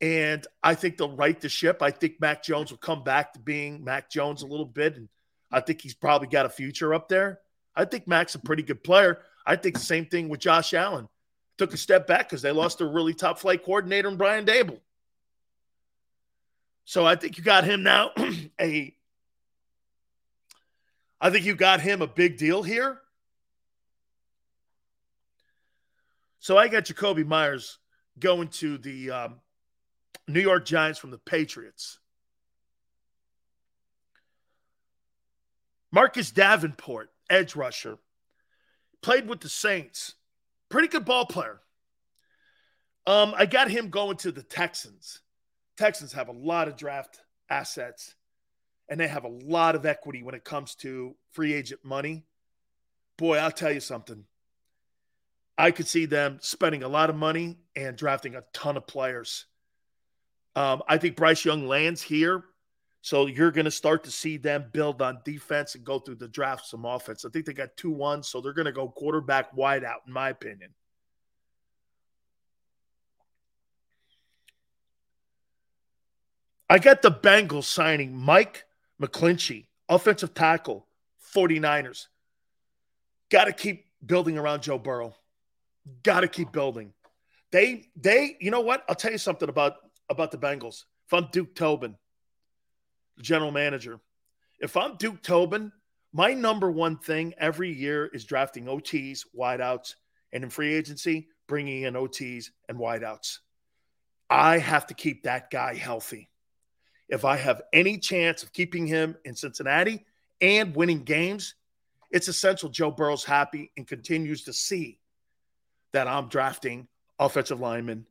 And 0.00 0.46
I 0.62 0.74
think 0.74 0.96
they'll 0.96 1.16
right 1.16 1.38
the 1.40 1.48
ship. 1.48 1.82
I 1.82 1.90
think 1.90 2.20
Mac 2.20 2.44
Jones 2.44 2.70
will 2.70 2.78
come 2.78 3.02
back 3.02 3.32
to 3.32 3.40
being 3.40 3.82
Mac 3.82 4.08
Jones 4.08 4.42
a 4.42 4.46
little 4.46 4.66
bit 4.66 4.96
and 4.96 5.08
I 5.50 5.60
think 5.60 5.80
he's 5.80 5.94
probably 5.94 6.28
got 6.28 6.46
a 6.46 6.50
future 6.50 6.94
up 6.94 7.08
there. 7.08 7.40
I 7.74 7.84
think 7.84 8.06
Mac's 8.06 8.34
a 8.34 8.38
pretty 8.38 8.62
good 8.62 8.82
player. 8.82 9.20
I 9.46 9.56
think 9.56 9.76
the 9.76 9.80
same 9.80 10.06
thing 10.06 10.28
with 10.28 10.40
Josh 10.40 10.74
Allen. 10.74 11.08
Took 11.56 11.74
a 11.74 11.78
step 11.78 12.06
back 12.06 12.28
because 12.28 12.42
they 12.42 12.52
lost 12.52 12.80
a 12.80 12.86
really 12.86 13.14
top 13.14 13.38
flight 13.38 13.64
coordinator 13.64 14.08
in 14.08 14.16
Brian 14.16 14.44
Daboll. 14.44 14.80
So 16.84 17.04
I 17.04 17.16
think 17.16 17.36
you 17.36 17.44
got 17.44 17.64
him 17.64 17.82
now 17.82 18.10
a 18.60 18.94
I 21.20 21.30
think 21.30 21.44
you 21.44 21.54
got 21.54 21.80
him 21.80 22.00
a 22.00 22.06
big 22.06 22.36
deal 22.36 22.62
here. 22.62 23.00
So 26.38 26.56
I 26.56 26.68
got 26.68 26.84
Jakobi 26.84 27.26
Myers 27.26 27.78
going 28.18 28.48
to 28.48 28.78
the 28.78 29.10
um, 29.10 29.40
New 30.28 30.40
York 30.40 30.64
Giants 30.64 30.98
from 30.98 31.10
the 31.10 31.18
Patriots. 31.18 31.98
Marcus 35.90 36.30
Davenport, 36.30 37.10
edge 37.30 37.56
rusher, 37.56 37.98
played 39.02 39.28
with 39.28 39.40
the 39.40 39.48
Saints. 39.48 40.14
Pretty 40.68 40.88
good 40.88 41.04
ball 41.04 41.24
player. 41.24 41.60
Um, 43.06 43.34
I 43.36 43.46
got 43.46 43.70
him 43.70 43.88
going 43.88 44.18
to 44.18 44.32
the 44.32 44.42
Texans. 44.42 45.20
Texans 45.78 46.12
have 46.12 46.28
a 46.28 46.32
lot 46.32 46.68
of 46.68 46.76
draft 46.76 47.20
assets 47.48 48.14
and 48.88 49.00
they 49.00 49.08
have 49.08 49.24
a 49.24 49.28
lot 49.28 49.74
of 49.74 49.86
equity 49.86 50.22
when 50.22 50.34
it 50.34 50.44
comes 50.44 50.74
to 50.76 51.14
free 51.32 51.54
agent 51.54 51.80
money. 51.84 52.24
Boy, 53.16 53.38
I'll 53.38 53.50
tell 53.50 53.72
you 53.72 53.80
something. 53.80 54.24
I 55.56 55.70
could 55.70 55.88
see 55.88 56.06
them 56.06 56.38
spending 56.40 56.82
a 56.82 56.88
lot 56.88 57.10
of 57.10 57.16
money 57.16 57.58
and 57.74 57.96
drafting 57.96 58.34
a 58.34 58.44
ton 58.52 58.76
of 58.76 58.86
players. 58.86 59.46
Um, 60.54 60.82
I 60.88 60.98
think 60.98 61.16
Bryce 61.16 61.44
Young 61.44 61.66
lands 61.66 62.02
here 62.02 62.44
so 63.00 63.26
you're 63.26 63.50
going 63.52 63.64
to 63.64 63.70
start 63.70 64.04
to 64.04 64.10
see 64.10 64.36
them 64.36 64.66
build 64.72 65.00
on 65.00 65.20
defense 65.24 65.74
and 65.74 65.84
go 65.84 65.98
through 65.98 66.16
the 66.16 66.28
draft 66.28 66.66
some 66.66 66.84
offense. 66.84 67.24
I 67.24 67.30
think 67.30 67.46
they 67.46 67.52
got 67.52 67.76
2 67.76 67.90
1, 67.90 68.22
so 68.22 68.40
they're 68.40 68.52
going 68.52 68.66
to 68.66 68.72
go 68.72 68.88
quarterback 68.88 69.56
wide 69.56 69.84
out, 69.84 70.00
in 70.06 70.12
my 70.12 70.30
opinion. 70.30 70.70
I 76.70 76.78
got 76.78 77.00
the 77.00 77.10
Bengals 77.10 77.64
signing 77.64 78.14
Mike 78.14 78.64
McGlinchey, 79.00 79.66
offensive 79.88 80.34
tackle, 80.34 80.86
49ers. 81.34 82.08
Got 83.30 83.44
to 83.44 83.52
keep 83.52 83.86
building 84.04 84.36
around 84.36 84.62
Joe 84.62 84.78
Burrow. 84.78 85.14
Got 86.02 86.20
to 86.20 86.28
keep 86.28 86.52
building. 86.52 86.92
They, 87.52 87.86
they, 87.96 88.36
you 88.40 88.50
know 88.50 88.60
what? 88.60 88.84
I'll 88.88 88.94
tell 88.94 89.12
you 89.12 89.18
something 89.18 89.48
about 89.48 89.76
about 90.10 90.30
the 90.30 90.38
Bengals. 90.38 90.84
If 91.06 91.12
I'm 91.14 91.28
Duke 91.32 91.54
Tobin, 91.54 91.96
general 93.20 93.50
manager. 93.50 94.00
If 94.60 94.76
I'm 94.76 94.96
Duke 94.96 95.22
Tobin, 95.22 95.72
my 96.12 96.34
number 96.34 96.70
one 96.70 96.98
thing 96.98 97.34
every 97.38 97.72
year 97.72 98.06
is 98.06 98.24
drafting 98.24 98.64
OTs, 98.64 99.24
wideouts, 99.36 99.94
and 100.32 100.44
in 100.44 100.50
free 100.50 100.74
agency, 100.74 101.28
bringing 101.46 101.82
in 101.82 101.94
OTs 101.94 102.50
and 102.68 102.78
wideouts. 102.78 103.38
I 104.30 104.58
have 104.58 104.86
to 104.88 104.94
keep 104.94 105.22
that 105.22 105.50
guy 105.50 105.74
healthy. 105.74 106.28
If 107.08 107.24
I 107.24 107.36
have 107.36 107.62
any 107.72 107.98
chance 107.98 108.42
of 108.42 108.52
keeping 108.52 108.86
him 108.86 109.16
in 109.24 109.34
Cincinnati 109.34 110.04
and 110.40 110.76
winning 110.76 111.04
games, 111.04 111.54
it's 112.10 112.28
essential 112.28 112.68
Joe 112.68 112.90
Burrow's 112.90 113.24
happy 113.24 113.70
and 113.76 113.86
continues 113.86 114.44
to 114.44 114.52
see 114.52 114.98
that 115.92 116.06
I'm 116.06 116.28
drafting 116.28 116.88
offensive 117.18 117.60
linemen, 117.60 118.06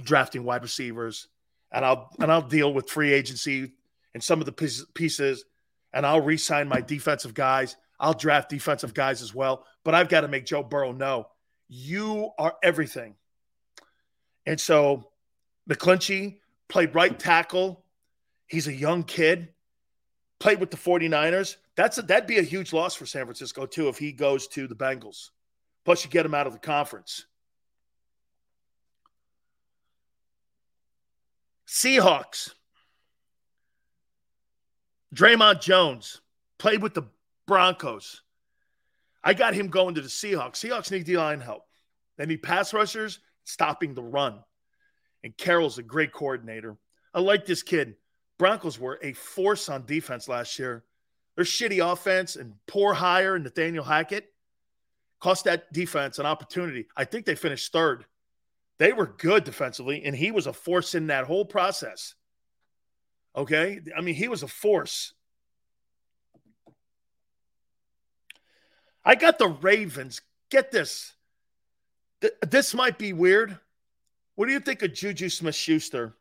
drafting 0.00 0.44
wide 0.44 0.62
receivers, 0.62 1.28
and 1.70 1.84
I'll 1.84 2.10
and 2.18 2.32
I'll 2.32 2.42
deal 2.42 2.72
with 2.72 2.88
free 2.88 3.12
agency 3.12 3.72
and 4.14 4.22
some 4.22 4.40
of 4.40 4.46
the 4.46 4.86
pieces, 4.94 5.44
and 5.92 6.06
I'll 6.06 6.20
re-sign 6.20 6.68
my 6.68 6.80
defensive 6.80 7.34
guys. 7.34 7.76
I'll 8.00 8.14
draft 8.14 8.48
defensive 8.48 8.94
guys 8.94 9.22
as 9.22 9.34
well. 9.34 9.64
But 9.84 9.94
I've 9.94 10.08
got 10.08 10.20
to 10.20 10.28
make 10.28 10.46
Joe 10.46 10.62
Burrow 10.62 10.92
know 10.92 11.28
you 11.68 12.30
are 12.38 12.56
everything. 12.62 13.16
And 14.46 14.60
so 14.60 15.10
McGlinchey 15.68 16.38
played 16.68 16.94
right 16.94 17.18
tackle. 17.18 17.84
He's 18.46 18.66
a 18.66 18.72
young 18.72 19.02
kid, 19.02 19.48
played 20.38 20.60
with 20.60 20.70
the 20.70 20.76
49ers. 20.76 21.56
That's 21.76 21.98
a, 21.98 22.02
that'd 22.02 22.26
be 22.26 22.38
a 22.38 22.42
huge 22.42 22.72
loss 22.72 22.94
for 22.94 23.04
San 23.04 23.24
Francisco, 23.24 23.66
too, 23.66 23.88
if 23.88 23.98
he 23.98 24.12
goes 24.12 24.48
to 24.48 24.66
the 24.66 24.74
Bengals. 24.74 25.30
Plus, 25.84 26.04
you 26.04 26.10
get 26.10 26.24
him 26.24 26.34
out 26.34 26.46
of 26.46 26.52
the 26.52 26.58
conference. 26.58 27.26
Seahawks. 31.66 32.54
Dre'Mont 35.14 35.60
Jones 35.60 36.20
played 36.58 36.82
with 36.82 36.94
the 36.94 37.08
Broncos. 37.46 38.22
I 39.24 39.34
got 39.34 39.54
him 39.54 39.68
going 39.68 39.94
to 39.94 40.00
the 40.00 40.08
Seahawks. 40.08 40.56
Seahawks 40.56 40.90
need 40.90 41.04
D 41.04 41.16
line 41.16 41.40
help. 41.40 41.64
They 42.16 42.26
need 42.26 42.42
pass 42.42 42.74
rushers 42.74 43.20
stopping 43.44 43.94
the 43.94 44.02
run. 44.02 44.40
And 45.24 45.36
Carroll's 45.36 45.78
a 45.78 45.82
great 45.82 46.12
coordinator. 46.12 46.76
I 47.14 47.20
like 47.20 47.46
this 47.46 47.62
kid. 47.62 47.96
Broncos 48.38 48.78
were 48.78 49.00
a 49.02 49.12
force 49.14 49.68
on 49.68 49.86
defense 49.86 50.28
last 50.28 50.58
year. 50.58 50.84
Their 51.36 51.44
shitty 51.44 51.84
offense 51.92 52.36
and 52.36 52.54
poor 52.66 52.94
hire 52.94 53.34
and 53.34 53.44
Nathaniel 53.44 53.84
Hackett 53.84 54.32
cost 55.20 55.44
that 55.44 55.72
defense 55.72 56.18
an 56.18 56.26
opportunity. 56.26 56.86
I 56.96 57.04
think 57.04 57.26
they 57.26 57.34
finished 57.34 57.72
third. 57.72 58.04
They 58.78 58.92
were 58.92 59.14
good 59.18 59.42
defensively, 59.44 60.04
and 60.04 60.14
he 60.14 60.30
was 60.30 60.46
a 60.46 60.52
force 60.52 60.94
in 60.94 61.08
that 61.08 61.24
whole 61.24 61.44
process. 61.44 62.14
Okay. 63.36 63.80
I 63.96 64.00
mean, 64.00 64.14
he 64.14 64.28
was 64.28 64.42
a 64.42 64.48
force. 64.48 65.12
I 69.04 69.14
got 69.14 69.38
the 69.38 69.48
Ravens. 69.48 70.20
Get 70.50 70.70
this. 70.70 71.14
This 72.46 72.74
might 72.74 72.98
be 72.98 73.12
weird. 73.12 73.58
What 74.34 74.46
do 74.46 74.52
you 74.52 74.60
think 74.60 74.82
of 74.82 74.92
Juju 74.92 75.28
Smith 75.30 75.54
Schuster 75.54 76.14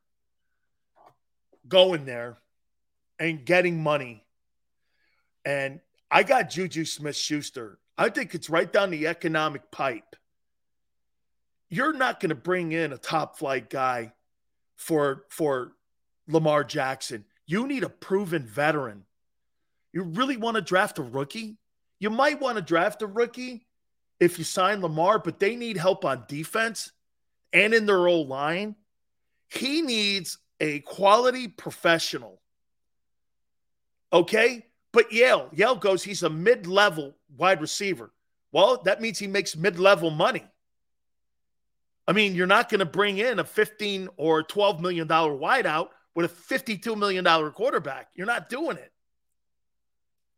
going 1.68 2.06
there 2.06 2.38
and 3.20 3.46
getting 3.46 3.82
money? 3.82 4.24
And 5.44 5.80
I 6.10 6.24
got 6.24 6.50
Juju 6.50 6.86
Smith 6.86 7.16
Schuster. 7.16 7.80
I 7.98 8.10
think 8.10 8.36
it's 8.36 8.50
right 8.50 8.72
down 8.72 8.90
the 8.90 9.08
economic 9.08 9.70
pipe. 9.72 10.16
You're 11.70 11.94
not 11.94 12.20
going 12.20 12.30
to 12.30 12.36
bring 12.36 12.72
in 12.72 12.94
a 12.94 12.98
top 12.98 13.38
flight 13.38 13.70
guy 13.70 14.14
for 14.76 15.26
for 15.30 15.74
Lamar 16.28 16.64
Jackson. 16.64 17.26
You 17.46 17.68
need 17.68 17.84
a 17.84 17.90
proven 17.90 18.46
veteran. 18.46 19.06
You 19.94 20.04
really 20.04 20.38
want 20.38 20.56
to 20.56 20.62
draft 20.62 21.00
a 21.00 21.04
rookie? 21.04 21.58
You 22.00 22.10
might 22.10 22.40
want 22.40 22.58
to 22.58 22.62
draft 22.62 23.02
a 23.02 23.08
rookie 23.08 23.66
if 24.20 24.38
you 24.38 24.44
sign 24.44 24.82
Lamar, 24.82 25.20
but 25.20 25.40
they 25.40 25.56
need 25.56 25.78
help 25.78 26.06
on 26.06 26.26
defense 26.28 26.92
and 27.54 27.74
in 27.74 27.86
their 27.86 28.08
old 28.08 28.28
line. 28.28 28.76
He 29.50 29.82
needs 29.82 30.38
a 30.60 30.80
quality 30.82 31.48
professional. 31.48 32.42
Okay? 34.12 34.66
But 34.92 35.12
Yale, 35.12 35.50
Yale 35.54 35.76
goes, 35.76 36.04
he's 36.04 36.24
a 36.24 36.30
mid 36.30 36.68
level 36.68 37.16
wide 37.38 37.62
receiver. 37.62 38.12
Well, 38.52 38.82
that 38.84 39.02
means 39.02 39.20
he 39.20 39.28
makes 39.28 39.56
mid 39.56 39.80
level 39.80 40.10
money. 40.10 40.44
I 42.08 42.14
mean, 42.14 42.36
you're 42.36 42.48
not 42.48 42.70
going 42.70 42.80
to 42.80 42.86
bring 42.86 43.18
in 43.18 43.40
a 43.40 43.44
15 43.44 44.10
or 44.16 44.44
12 44.44 44.80
million 44.80 45.08
dollar 45.08 45.34
wideout 45.34 45.90
with 46.18 46.26
a 46.26 46.30
52 46.30 46.96
million 46.96 47.24
dollar 47.24 47.52
quarterback. 47.52 48.10
You're 48.16 48.26
not 48.26 48.50
doing 48.50 48.78
it. 48.78 48.92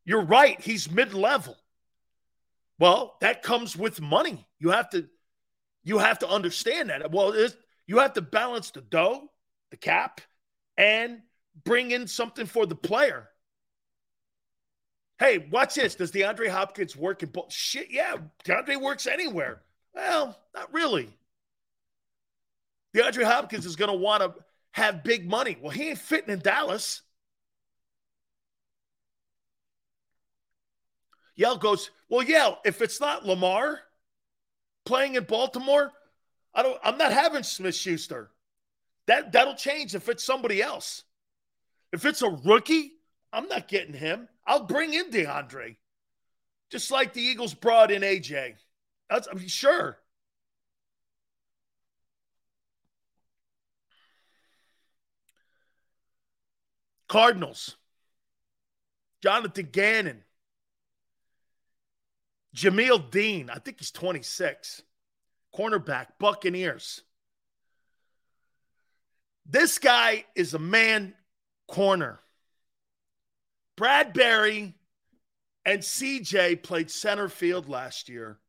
You're 0.03 0.25
right, 0.25 0.59
he's 0.59 0.91
mid-level. 0.91 1.55
Well, 2.79 3.15
that 3.21 3.43
comes 3.43 3.77
with 3.77 4.01
money. 4.01 4.45
You 4.59 4.71
have 4.71 4.89
to 4.89 5.07
you 5.85 5.99
have 5.99 6.19
to 6.19 6.27
understand 6.27 6.89
that. 6.89 7.09
Well, 7.13 7.33
you 7.87 7.99
have 7.99 8.11
to 8.13 8.21
balance 8.21 8.71
the 8.71 8.81
dough, 8.81 9.31
the 9.71 9.77
cap, 9.77 10.19
and 10.75 11.21
bring 11.63 11.91
in 11.91 12.07
something 12.07 12.45
for 12.45 12.65
the 12.65 12.75
player. 12.75 13.29
Hey, 15.17 15.37
watch 15.49 15.75
this. 15.75 15.95
Does 15.95 16.11
DeAndre 16.11 16.49
Hopkins 16.49 16.93
work 16.93 17.23
in 17.23 17.29
both? 17.29 17.53
Shit, 17.53 17.87
yeah. 17.89 18.17
DeAndre 18.43 18.81
works 18.81 19.07
anywhere. 19.07 19.61
Well, 19.95 20.37
not 20.53 20.73
really. 20.73 21.09
DeAndre 22.93 23.23
Hopkins 23.23 23.65
is 23.65 23.77
going 23.77 23.91
to 23.91 23.97
want 23.97 24.23
to 24.23 24.33
have 24.71 25.03
big 25.03 25.27
money. 25.27 25.57
Well, 25.59 25.71
he 25.71 25.89
ain't 25.89 25.97
fitting 25.97 26.33
in 26.33 26.39
Dallas. 26.39 27.01
Yell 31.35 31.57
goes, 31.57 31.89
Well, 32.09 32.23
Yell, 32.23 32.59
if 32.65 32.81
it's 32.81 32.99
not 32.99 33.25
Lamar 33.25 33.79
playing 34.85 35.15
in 35.15 35.23
Baltimore, 35.23 35.91
I 36.53 36.63
don't 36.63 36.79
I'm 36.83 36.97
not 36.97 37.13
having 37.13 37.43
Smith 37.43 37.75
Schuster. 37.75 38.31
That 39.07 39.31
that'll 39.31 39.55
change 39.55 39.95
if 39.95 40.09
it's 40.09 40.23
somebody 40.23 40.61
else. 40.61 41.03
If 41.91 42.05
it's 42.05 42.21
a 42.21 42.29
rookie, 42.29 42.91
I'm 43.31 43.47
not 43.47 43.67
getting 43.67 43.93
him. 43.93 44.27
I'll 44.45 44.65
bring 44.65 44.93
in 44.93 45.11
DeAndre. 45.11 45.77
Just 46.69 46.91
like 46.91 47.13
the 47.13 47.21
Eagles 47.21 47.53
brought 47.53 47.91
in 47.91 48.01
AJ. 48.01 48.55
That's 49.09 49.27
I 49.31 49.35
mean, 49.35 49.47
sure. 49.47 49.97
Cardinals. 57.09 57.75
Jonathan 59.21 59.67
Gannon. 59.71 60.23
Jamel 62.55 63.11
Dean. 63.11 63.49
I 63.49 63.59
think 63.59 63.79
he's 63.79 63.91
26. 63.91 64.83
Cornerback, 65.53 66.07
Buccaneers. 66.19 67.01
This 69.45 69.79
guy 69.79 70.25
is 70.35 70.53
a 70.53 70.59
man 70.59 71.15
corner. 71.67 72.19
Bradberry 73.77 74.73
and 75.65 75.81
CJ 75.81 76.61
played 76.61 76.91
center 76.91 77.29
field 77.29 77.67
last 77.67 78.09
year. 78.09 78.39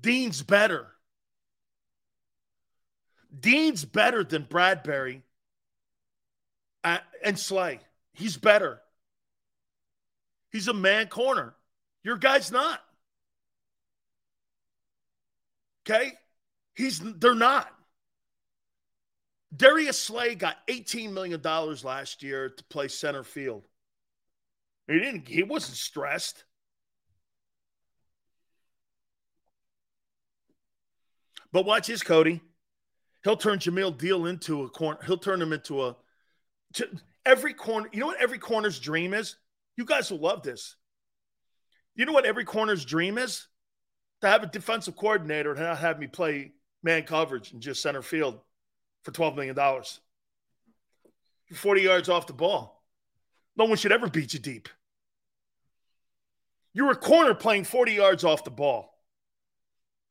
Dean's 0.00 0.42
better. 0.42 0.88
Dean's 3.38 3.84
better 3.84 4.24
than 4.24 4.44
And 7.24 7.38
Slay. 7.38 7.80
He's 8.12 8.36
better. 8.36 8.80
He's 10.50 10.68
a 10.68 10.74
man 10.74 11.08
corner. 11.08 11.54
Your 12.02 12.16
guy's 12.16 12.50
not. 12.50 12.80
Okay? 15.88 16.12
He's 16.74 17.00
they're 17.00 17.34
not. 17.34 17.68
Darius 19.54 19.98
Slay 19.98 20.34
got 20.34 20.56
$18 20.68 21.12
million 21.12 21.40
last 21.42 22.22
year 22.22 22.50
to 22.50 22.64
play 22.64 22.88
center 22.88 23.24
field. 23.24 23.64
He 24.86 24.98
didn't, 24.98 25.28
he 25.28 25.42
wasn't 25.42 25.76
stressed. 25.76 26.44
But 31.50 31.64
watch 31.64 31.86
his 31.86 32.02
Cody. 32.02 32.42
He'll 33.24 33.36
turn 33.36 33.58
Jamel 33.58 33.96
Dean 33.96 34.26
into 34.26 34.64
a 34.64 34.68
corner. 34.68 35.00
He'll 35.06 35.18
turn 35.18 35.40
him 35.40 35.52
into 35.52 35.82
a 35.82 35.96
to 36.74 36.88
every 37.24 37.54
corner. 37.54 37.88
You 37.92 38.00
know 38.00 38.06
what 38.06 38.20
every 38.20 38.38
corner's 38.38 38.78
dream 38.78 39.14
is? 39.14 39.36
You 39.76 39.84
guys 39.84 40.10
will 40.10 40.18
love 40.18 40.42
this. 40.42 40.76
You 41.94 42.04
know 42.04 42.12
what 42.12 42.26
every 42.26 42.44
corner's 42.44 42.84
dream 42.84 43.18
is? 43.18 43.46
To 44.20 44.28
have 44.28 44.42
a 44.42 44.46
defensive 44.46 44.96
coordinator 44.96 45.52
and 45.52 45.60
not 45.60 45.78
have 45.78 45.98
me 45.98 46.06
play 46.06 46.52
man 46.82 47.04
coverage 47.04 47.52
and 47.52 47.60
just 47.60 47.82
center 47.82 48.02
field 48.02 48.40
for 49.02 49.12
$12 49.12 49.36
million. 49.36 49.56
You're 49.56 51.56
40 51.56 51.82
yards 51.82 52.08
off 52.08 52.26
the 52.26 52.32
ball. 52.32 52.82
No 53.56 53.64
one 53.64 53.76
should 53.76 53.92
ever 53.92 54.08
beat 54.08 54.34
you 54.34 54.40
deep. 54.40 54.68
You're 56.74 56.92
a 56.92 56.96
corner 56.96 57.34
playing 57.34 57.64
40 57.64 57.92
yards 57.92 58.24
off 58.24 58.44
the 58.44 58.50
ball. 58.50 58.94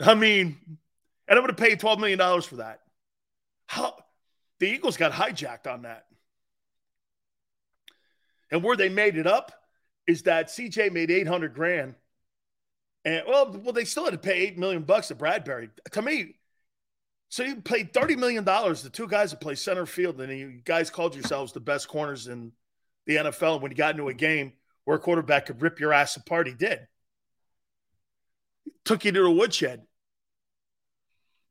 I 0.02 0.16
mean, 0.16 0.58
and 1.28 1.40
I'm 1.40 1.46
going 1.46 1.56
to 1.56 1.62
pay 1.62 1.76
$12 1.76 2.00
million 2.00 2.42
for 2.42 2.58
that. 2.58 2.82
How 3.68 3.96
the 4.60 4.68
Eagles 4.68 4.98
got 4.98 5.12
hijacked 5.12 5.72
on 5.72 5.84
that. 5.84 6.07
And 8.52 8.64
where 8.64 8.76
they 8.76 8.90
made 8.90 9.18
it 9.18 9.28
up 9.28 9.52
is 10.08 10.24
that 10.24 10.48
CJ 10.48 10.92
made 10.92 11.12
800 11.12 11.54
grand. 11.54 11.96
And 13.04 13.24
well, 13.28 13.52
well, 13.52 13.74
they 13.74 13.86
still 13.86 14.06
had 14.06 14.12
to 14.12 14.18
pay 14.18 14.48
8 14.48 14.58
million 14.58 14.84
bucks 14.84 15.10
to 15.10 15.16
Bradberry. 15.16 15.70
To 15.92 16.02
me, 16.02 16.36
so 17.30 17.44
you 17.44 17.58
paid 17.58 17.94
$30 17.94 18.18
million 18.18 18.46
to 18.46 18.90
two 18.90 19.08
guys 19.08 19.32
that 19.32 19.42
play 19.42 19.56
center 19.56 19.86
field, 19.86 20.20
and 20.22 20.38
you 20.38 20.62
guys 20.64 20.90
called 20.90 21.16
yourselves 21.16 21.52
the 21.52 21.60
best 21.60 21.88
corners 21.88 22.28
in 22.28 22.54
the 23.06 23.18
NFL. 23.18 23.54
And 23.54 23.62
when 23.62 23.72
you 23.72 23.78
got 23.78 23.92
into 23.92 24.08
a 24.08 24.14
game 24.14 24.54
where 24.86 24.98
a 24.98 25.00
quarterback 25.00 25.48
could 25.48 25.62
rip 25.62 25.80
your 25.80 25.94
ass 25.94 26.16
apart, 26.16 26.48
he 26.48 26.54
did. 26.54 26.88
Took 28.86 29.04
you 29.04 29.12
to 29.12 29.24
the 29.24 29.32
woodshed. 29.32 29.84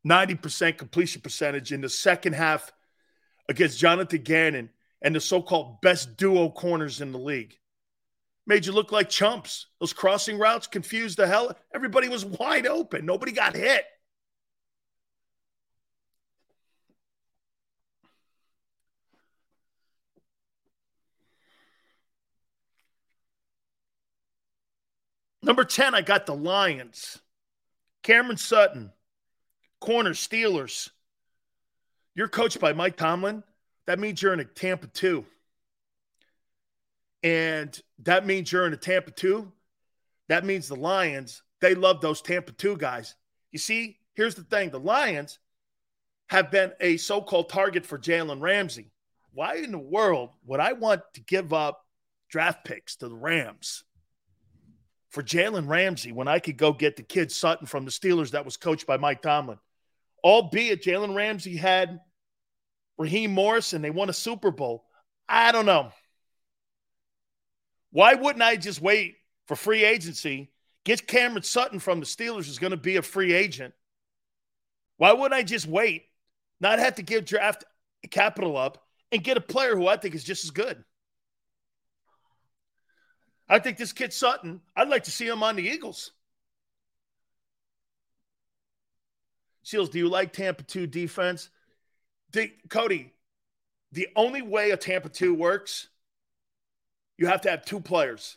90% 0.06 0.78
completion 0.78 1.20
percentage 1.20 1.72
in 1.72 1.80
the 1.80 1.88
second 1.88 2.34
half 2.34 2.72
against 3.48 3.78
Jonathan 3.78 4.22
Gannon 4.22 4.70
and 5.02 5.14
the 5.14 5.20
so 5.20 5.42
called 5.42 5.80
best 5.80 6.16
duo 6.16 6.50
corners 6.50 7.00
in 7.00 7.12
the 7.12 7.18
league. 7.18 7.58
Made 8.46 8.64
you 8.64 8.72
look 8.72 8.92
like 8.92 9.08
chumps. 9.08 9.66
Those 9.80 9.92
crossing 9.92 10.38
routes 10.38 10.66
confused 10.66 11.18
the 11.18 11.26
hell. 11.26 11.56
Everybody 11.74 12.08
was 12.08 12.24
wide 12.24 12.66
open. 12.66 13.04
Nobody 13.04 13.32
got 13.32 13.56
hit. 13.56 13.84
Number 25.42 25.64
10, 25.64 25.94
I 25.94 26.02
got 26.02 26.26
the 26.26 26.34
Lions. 26.34 27.20
Cameron 28.02 28.36
Sutton, 28.36 28.92
corner 29.80 30.10
Steelers. 30.10 30.90
You're 32.16 32.26
coached 32.26 32.58
by 32.58 32.72
Mike 32.72 32.96
Tomlin. 32.96 33.44
That 33.86 33.98
means 33.98 34.20
you're 34.20 34.32
in 34.32 34.40
a 34.40 34.44
Tampa 34.44 34.88
2. 34.88 35.24
And 37.22 37.80
that 38.00 38.26
means 38.26 38.50
you're 38.52 38.66
in 38.66 38.72
a 38.72 38.76
Tampa 38.76 39.10
2. 39.10 39.50
That 40.28 40.44
means 40.44 40.68
the 40.68 40.76
Lions, 40.76 41.42
they 41.60 41.74
love 41.74 42.00
those 42.00 42.20
Tampa 42.20 42.52
2 42.52 42.76
guys. 42.76 43.14
You 43.52 43.58
see, 43.58 43.98
here's 44.14 44.34
the 44.34 44.42
thing 44.42 44.70
the 44.70 44.80
Lions 44.80 45.38
have 46.28 46.50
been 46.50 46.72
a 46.80 46.96
so 46.96 47.20
called 47.20 47.48
target 47.48 47.86
for 47.86 47.98
Jalen 47.98 48.40
Ramsey. 48.40 48.90
Why 49.32 49.56
in 49.56 49.72
the 49.72 49.78
world 49.78 50.30
would 50.44 50.60
I 50.60 50.72
want 50.72 51.02
to 51.14 51.20
give 51.20 51.52
up 51.52 51.84
draft 52.28 52.64
picks 52.64 52.96
to 52.96 53.08
the 53.08 53.14
Rams 53.14 53.84
for 55.10 55.22
Jalen 55.22 55.68
Ramsey 55.68 56.10
when 56.10 56.26
I 56.26 56.38
could 56.38 56.56
go 56.56 56.72
get 56.72 56.96
the 56.96 57.02
kid 57.02 57.30
Sutton 57.30 57.66
from 57.66 57.84
the 57.84 57.90
Steelers 57.90 58.32
that 58.32 58.44
was 58.44 58.56
coached 58.56 58.86
by 58.86 58.96
Mike 58.96 59.22
Tomlin? 59.22 59.58
Albeit 60.24 60.82
Jalen 60.82 61.14
Ramsey 61.14 61.56
had 61.56 62.00
Raheem 62.98 63.32
Morris 63.32 63.72
and 63.72 63.84
they 63.84 63.90
won 63.90 64.08
a 64.08 64.14
Super 64.14 64.50
Bowl. 64.50 64.84
I 65.28 65.52
don't 65.52 65.66
know. 65.66 65.92
Why 67.90 68.14
wouldn't 68.14 68.42
I 68.42 68.56
just 68.56 68.80
wait 68.80 69.16
for 69.46 69.56
free 69.56 69.84
agency? 69.84 70.50
Get 70.84 71.06
Cameron 71.06 71.42
Sutton 71.42 71.78
from 71.78 72.00
the 72.00 72.06
Steelers 72.06 72.48
is 72.48 72.58
going 72.58 72.70
to 72.70 72.76
be 72.76 72.96
a 72.96 73.02
free 73.02 73.32
agent. 73.32 73.74
Why 74.98 75.12
wouldn't 75.12 75.34
I 75.34 75.42
just 75.42 75.66
wait, 75.66 76.04
not 76.60 76.78
have 76.78 76.94
to 76.96 77.02
give 77.02 77.24
draft 77.24 77.64
capital 78.10 78.56
up, 78.56 78.86
and 79.12 79.22
get 79.22 79.36
a 79.36 79.40
player 79.40 79.76
who 79.76 79.86
I 79.86 79.96
think 79.96 80.14
is 80.14 80.24
just 80.24 80.44
as 80.44 80.50
good? 80.50 80.82
I 83.48 83.58
think 83.58 83.78
this 83.78 83.92
kid 83.92 84.12
Sutton, 84.12 84.60
I'd 84.76 84.88
like 84.88 85.04
to 85.04 85.10
see 85.10 85.26
him 85.26 85.42
on 85.42 85.56
the 85.56 85.68
Eagles. 85.68 86.12
Seals, 89.62 89.88
do 89.88 89.98
you 89.98 90.08
like 90.08 90.32
Tampa 90.32 90.62
2 90.62 90.86
defense? 90.86 91.50
The, 92.32 92.52
Cody, 92.68 93.12
the 93.92 94.08
only 94.16 94.42
way 94.42 94.70
a 94.70 94.76
Tampa 94.76 95.08
2 95.08 95.34
works, 95.34 95.88
you 97.18 97.26
have 97.26 97.42
to 97.42 97.50
have 97.50 97.64
two 97.64 97.80
players. 97.80 98.36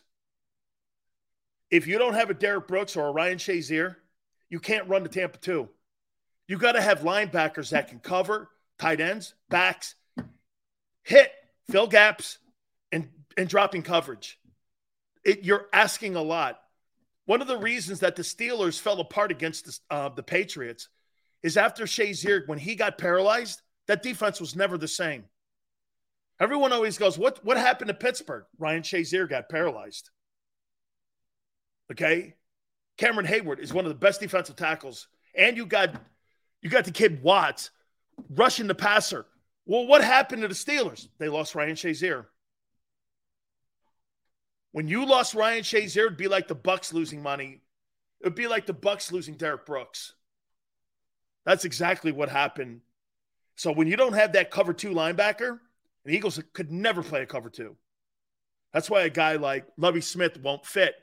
If 1.70 1.86
you 1.86 1.98
don't 1.98 2.14
have 2.14 2.30
a 2.30 2.34
Derrick 2.34 2.66
Brooks 2.66 2.96
or 2.96 3.08
a 3.08 3.12
Ryan 3.12 3.38
Shazier, 3.38 3.96
you 4.48 4.58
can't 4.58 4.88
run 4.88 5.02
the 5.02 5.08
Tampa 5.08 5.38
2. 5.38 5.68
You 6.48 6.58
got 6.58 6.72
to 6.72 6.80
have 6.80 7.00
linebackers 7.00 7.70
that 7.70 7.88
can 7.88 8.00
cover, 8.00 8.48
tight 8.78 9.00
ends, 9.00 9.34
backs, 9.48 9.94
hit, 11.04 11.30
fill 11.70 11.86
gaps, 11.86 12.38
and, 12.90 13.08
and 13.36 13.48
dropping 13.48 13.82
coverage. 13.82 14.38
It, 15.24 15.44
you're 15.44 15.66
asking 15.72 16.16
a 16.16 16.22
lot. 16.22 16.60
One 17.26 17.40
of 17.40 17.46
the 17.46 17.58
reasons 17.58 18.00
that 18.00 18.16
the 18.16 18.22
Steelers 18.22 18.80
fell 18.80 18.98
apart 18.98 19.30
against 19.30 19.66
the, 19.66 19.78
uh, 19.94 20.08
the 20.08 20.22
Patriots 20.22 20.88
is 21.42 21.56
after 21.56 21.84
Shazier, 21.84 22.48
when 22.48 22.58
he 22.58 22.74
got 22.74 22.98
paralyzed, 22.98 23.62
that 23.90 24.04
defense 24.04 24.40
was 24.40 24.54
never 24.54 24.78
the 24.78 24.86
same. 24.86 25.24
Everyone 26.38 26.72
always 26.72 26.96
goes, 26.96 27.18
"What 27.18 27.44
what 27.44 27.56
happened 27.56 27.88
to 27.88 27.94
Pittsburgh?" 27.94 28.44
Ryan 28.56 28.82
Shazier 28.82 29.28
got 29.28 29.48
paralyzed. 29.48 30.10
Okay, 31.90 32.36
Cameron 32.98 33.26
Heyward 33.26 33.58
is 33.58 33.72
one 33.72 33.84
of 33.84 33.88
the 33.88 33.98
best 33.98 34.20
defensive 34.20 34.54
tackles, 34.54 35.08
and 35.34 35.56
you 35.56 35.66
got 35.66 36.00
you 36.62 36.70
got 36.70 36.84
the 36.84 36.92
kid 36.92 37.20
Watts 37.20 37.72
rushing 38.28 38.68
the 38.68 38.76
passer. 38.76 39.26
Well, 39.66 39.88
what 39.88 40.04
happened 40.04 40.42
to 40.42 40.48
the 40.48 40.54
Steelers? 40.54 41.08
They 41.18 41.28
lost 41.28 41.56
Ryan 41.56 41.74
Shazier. 41.74 42.26
When 44.70 44.86
you 44.86 45.04
lost 45.04 45.34
Ryan 45.34 45.64
Shazier, 45.64 46.06
it'd 46.06 46.16
be 46.16 46.28
like 46.28 46.46
the 46.46 46.54
Bucs 46.54 46.92
losing 46.92 47.24
money. 47.24 47.60
It'd 48.20 48.36
be 48.36 48.46
like 48.46 48.66
the 48.66 48.72
Bucs 48.72 49.10
losing 49.10 49.34
Derrick 49.34 49.66
Brooks. 49.66 50.14
That's 51.44 51.64
exactly 51.64 52.12
what 52.12 52.28
happened. 52.28 52.82
So 53.60 53.70
when 53.72 53.88
you 53.88 53.96
don't 53.98 54.14
have 54.14 54.32
that 54.32 54.50
cover 54.50 54.72
two 54.72 54.88
linebacker, 54.88 55.58
the 56.06 56.14
Eagles 56.16 56.42
could 56.54 56.72
never 56.72 57.02
play 57.02 57.20
a 57.20 57.26
cover 57.26 57.50
two. 57.50 57.76
That's 58.72 58.88
why 58.88 59.02
a 59.02 59.10
guy 59.10 59.36
like 59.36 59.66
Lovie 59.76 60.00
Smith 60.00 60.40
won't 60.40 60.64
fit. 60.64 60.94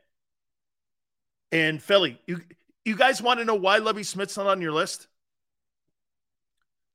And 1.52 1.80
Philly, 1.80 2.20
you 2.26 2.42
you 2.84 2.96
guys 2.96 3.22
want 3.22 3.40
to 3.40 3.46
know 3.46 3.54
why 3.54 3.78
Lovie 3.78 4.02
Smith's 4.02 4.38
not 4.38 4.48
on 4.48 4.60
your 4.60 4.72
list? 4.72 5.06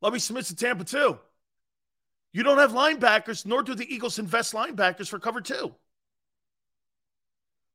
Lovie 0.00 0.18
Smith's 0.18 0.50
in 0.50 0.56
Tampa 0.56 0.82
too. 0.82 1.16
You 2.32 2.42
don't 2.42 2.58
have 2.58 2.72
linebackers, 2.72 3.46
nor 3.46 3.62
do 3.62 3.76
the 3.76 3.86
Eagles 3.94 4.18
invest 4.18 4.54
linebackers 4.54 5.06
for 5.06 5.20
cover 5.20 5.40
two. 5.40 5.72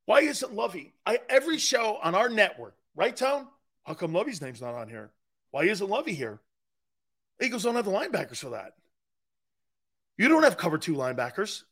Why 0.03 0.23
isn't 0.23 0.53
Lovie? 0.53 0.93
I 1.05 1.19
every 1.29 1.57
show 1.57 1.99
on 2.03 2.15
our 2.15 2.27
network, 2.27 2.75
right, 2.97 3.15
Tone? 3.15 3.47
How 3.85 3.93
come 3.93 4.11
Lovie's 4.11 4.41
name's 4.41 4.59
not 4.59 4.73
on 4.73 4.89
here? 4.89 5.09
Why 5.51 5.63
isn't 5.63 5.89
Lovie 5.89 6.15
here? 6.15 6.41
Eagles 7.41 7.63
don't 7.63 7.75
have 7.75 7.85
the 7.85 7.91
linebackers 7.91 8.37
for 8.37 8.49
that. 8.49 8.73
You 10.17 10.27
don't 10.27 10.43
have 10.43 10.57
cover 10.57 10.77
two 10.77 10.95
linebackers. 10.95 11.63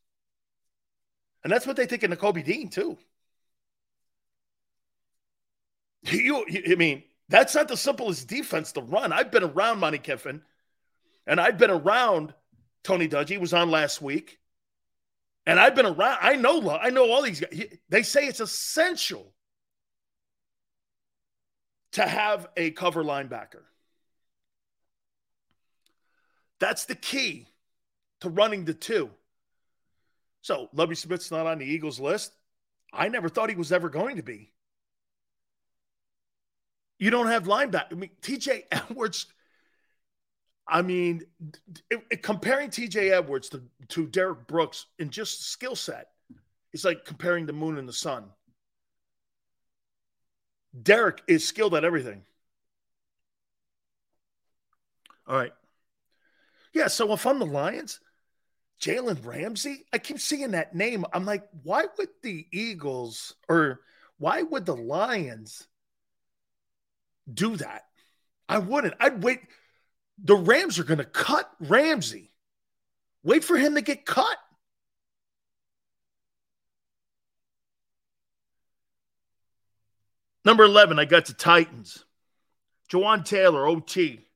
And 1.44 1.52
that's 1.52 1.66
what 1.66 1.76
they 1.76 1.85
think 1.85 2.03
of 2.03 2.11
Nakobe 2.11 2.44
Dean, 2.44 2.69
too. 2.69 2.98
You, 6.03 6.45
I 6.72 6.76
mean, 6.76 7.03
that's 7.30 7.56
not 7.56 7.68
the 7.68 7.77
simplest 7.77 8.27
defense 8.27 8.72
to 8.74 8.82
run. 8.82 9.11
I've 9.11 9.32
been 9.32 9.44
around 9.44 9.80
Monte 9.80 10.00
Kiffin, 10.00 10.42
and 11.26 11.42
I've 11.42 11.58
been 11.58 11.72
around 11.72 12.34
Tony 12.84 13.08
Dungy. 13.08 13.30
He 13.30 13.38
was 13.38 13.53
on 13.53 13.72
last 13.72 14.02
week. 14.02 14.40
And 15.48 15.60
I've 15.60 15.76
been 15.76 15.85
around, 15.85 16.18
I 16.22 16.35
know, 16.35 16.69
I 16.69 16.90
know 16.90 17.11
all 17.11 17.22
these 17.22 17.40
guys. 17.40 17.66
They 17.90 18.02
say 18.02 18.26
it's 18.26 18.40
essential 18.40 19.32
to 21.92 22.02
have 22.02 22.48
a 22.58 22.72
cover 22.72 23.03
linebacker. 23.03 23.61
That's 26.59 26.85
the 26.85 26.95
key 26.95 27.48
to 28.22 28.30
running 28.30 28.66
the 28.66 28.74
two. 28.74 29.09
So 30.42 30.69
Lovie 30.74 30.95
Smith's 30.95 31.32
not 31.32 31.48
on 31.48 31.58
the 31.58 31.66
Eagles 31.66 32.00
list. 32.00 32.32
I 32.93 33.09
never 33.09 33.30
thought 33.30 33.50
he 33.50 33.56
was 33.56 33.72
ever 33.72 33.90
going 33.90 34.17
to 34.17 34.24
be. 34.24 34.51
You 36.98 37.09
don't 37.09 37.27
have 37.27 37.45
linebacker. 37.45 37.92
I 37.92 37.95
mean, 37.95 38.11
TJ 38.22 38.64
Edwards. 38.72 39.25
I 40.67 40.82
mean, 40.82 41.24
it, 41.92 42.03
it, 42.09 42.24
comparing 42.24 42.69
TJ 42.69 43.11
Edwards 43.11 43.50
to, 43.50 43.61
to 43.90 44.08
Derrick 44.08 44.48
Brooks 44.48 44.85
in 44.98 45.09
just 45.09 45.50
skill 45.50 45.75
set, 45.75 46.09
it's 46.74 46.85
like 46.85 47.06
comparing 47.06 47.45
the 47.45 47.53
moon 47.53 47.77
and 47.77 47.88
the 47.88 47.93
sun. 47.93 48.25
Derrick 50.82 51.22
is 51.27 51.48
skilled 51.48 51.75
at 51.75 51.85
everything. 51.85 52.24
All 55.27 55.35
right. 55.35 55.53
Yeah, 56.75 56.87
so 56.89 57.13
if 57.13 57.25
I'm 57.25 57.39
the 57.39 57.45
Lions, 57.45 58.01
Jalen 58.81 59.25
Ramsey, 59.25 59.85
I 59.93 59.97
keep 59.97 60.19
seeing 60.19 60.51
that 60.51 60.75
name. 60.75 61.05
I'm 61.13 61.25
like, 61.25 61.47
why 61.63 61.85
would 61.97 62.09
the 62.21 62.45
Eagles 62.51 63.33
or 63.47 63.79
why 64.17 64.41
would 64.41 64.65
the 64.65 64.75
Lions 64.75 65.65
do 67.33 67.55
that? 67.55 67.83
I 68.49 68.57
wouldn't. 68.57 68.93
I'd 68.99 69.23
wait. 69.23 69.39
The 70.21 70.35
Rams 70.35 70.77
are 70.77 70.83
going 70.83 70.97
to 70.97 71.05
cut 71.05 71.49
Ramsey. 71.61 72.33
Wait 73.23 73.45
for 73.45 73.55
him 73.55 73.75
to 73.75 73.81
get 73.81 74.05
cut. 74.05 74.37
Number 80.43 80.65
11, 80.65 80.99
I 80.99 81.05
got 81.05 81.25
the 81.25 81.33
Titans. 81.33 82.03
Jawaan 82.91 83.23
Taylor, 83.23 83.65
OT. 83.65 84.27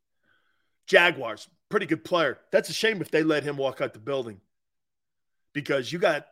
Jaguars 0.87 1.47
pretty 1.69 1.85
good 1.85 2.03
player. 2.03 2.39
That's 2.51 2.69
a 2.69 2.73
shame 2.73 3.01
if 3.01 3.11
they 3.11 3.23
let 3.23 3.43
him 3.43 3.57
walk 3.57 3.81
out 3.81 3.93
the 3.93 3.99
building 3.99 4.41
because 5.53 5.91
you 5.91 5.99
got 5.99 6.27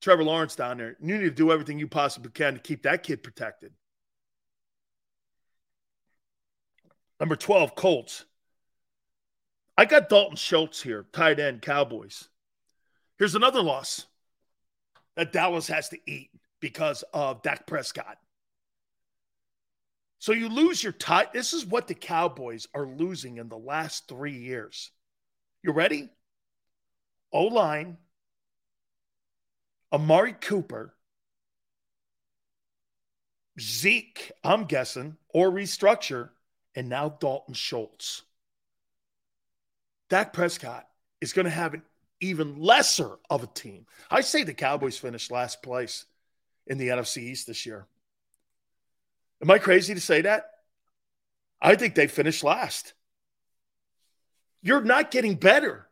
Trevor 0.00 0.24
Lawrence 0.24 0.56
down 0.56 0.78
there. 0.78 0.96
You 1.00 1.18
need 1.18 1.24
to 1.24 1.30
do 1.30 1.50
everything 1.50 1.78
you 1.78 1.88
possibly 1.88 2.30
can 2.30 2.54
to 2.54 2.60
keep 2.60 2.82
that 2.82 3.02
kid 3.02 3.22
protected. 3.22 3.72
Number 7.18 7.36
12, 7.36 7.74
Colts. 7.74 8.24
I 9.78 9.84
got 9.84 10.08
Dalton 10.08 10.36
Schultz 10.36 10.82
here, 10.82 11.06
tight 11.12 11.38
end, 11.38 11.62
Cowboys. 11.62 12.28
Here's 13.18 13.34
another 13.34 13.62
loss 13.62 14.06
that 15.16 15.32
Dallas 15.32 15.66
has 15.68 15.88
to 15.90 15.98
eat 16.06 16.30
because 16.60 17.04
of 17.14 17.42
Dak 17.42 17.66
Prescott. 17.66 18.18
So 20.18 20.32
you 20.32 20.48
lose 20.48 20.82
your 20.82 20.92
tie. 20.92 21.26
This 21.32 21.52
is 21.52 21.64
what 21.64 21.88
the 21.88 21.94
Cowboys 21.94 22.66
are 22.74 22.86
losing 22.86 23.36
in 23.36 23.48
the 23.48 23.58
last 23.58 24.08
three 24.08 24.36
years. 24.36 24.90
You 25.62 25.72
ready? 25.72 26.08
O 27.32 27.44
line, 27.44 27.98
Amari 29.92 30.32
Cooper, 30.32 30.94
Zeke, 33.60 34.32
I'm 34.44 34.64
guessing, 34.64 35.16
or 35.34 35.50
restructure, 35.50 36.30
and 36.74 36.88
now 36.88 37.08
Dalton 37.08 37.54
Schultz. 37.54 38.22
Dak 40.08 40.32
Prescott 40.32 40.86
is 41.20 41.32
going 41.32 41.46
to 41.46 41.50
have 41.50 41.74
an 41.74 41.82
even 42.20 42.60
lesser 42.60 43.10
of 43.28 43.42
a 43.42 43.48
team. 43.48 43.86
I 44.10 44.20
say 44.20 44.42
the 44.42 44.54
Cowboys 44.54 44.98
finished 44.98 45.30
last 45.30 45.62
place 45.62 46.06
in 46.66 46.78
the 46.78 46.88
NFC 46.88 47.18
East 47.18 47.46
this 47.46 47.66
year. 47.66 47.86
Am 49.42 49.50
I 49.50 49.58
crazy 49.58 49.94
to 49.94 50.00
say 50.00 50.22
that? 50.22 50.50
I 51.60 51.74
think 51.74 51.94
they 51.94 52.06
finished 52.06 52.44
last. 52.44 52.94
you're 54.62 54.82
not 54.82 55.10
getting 55.10 55.36
better. 55.36 55.88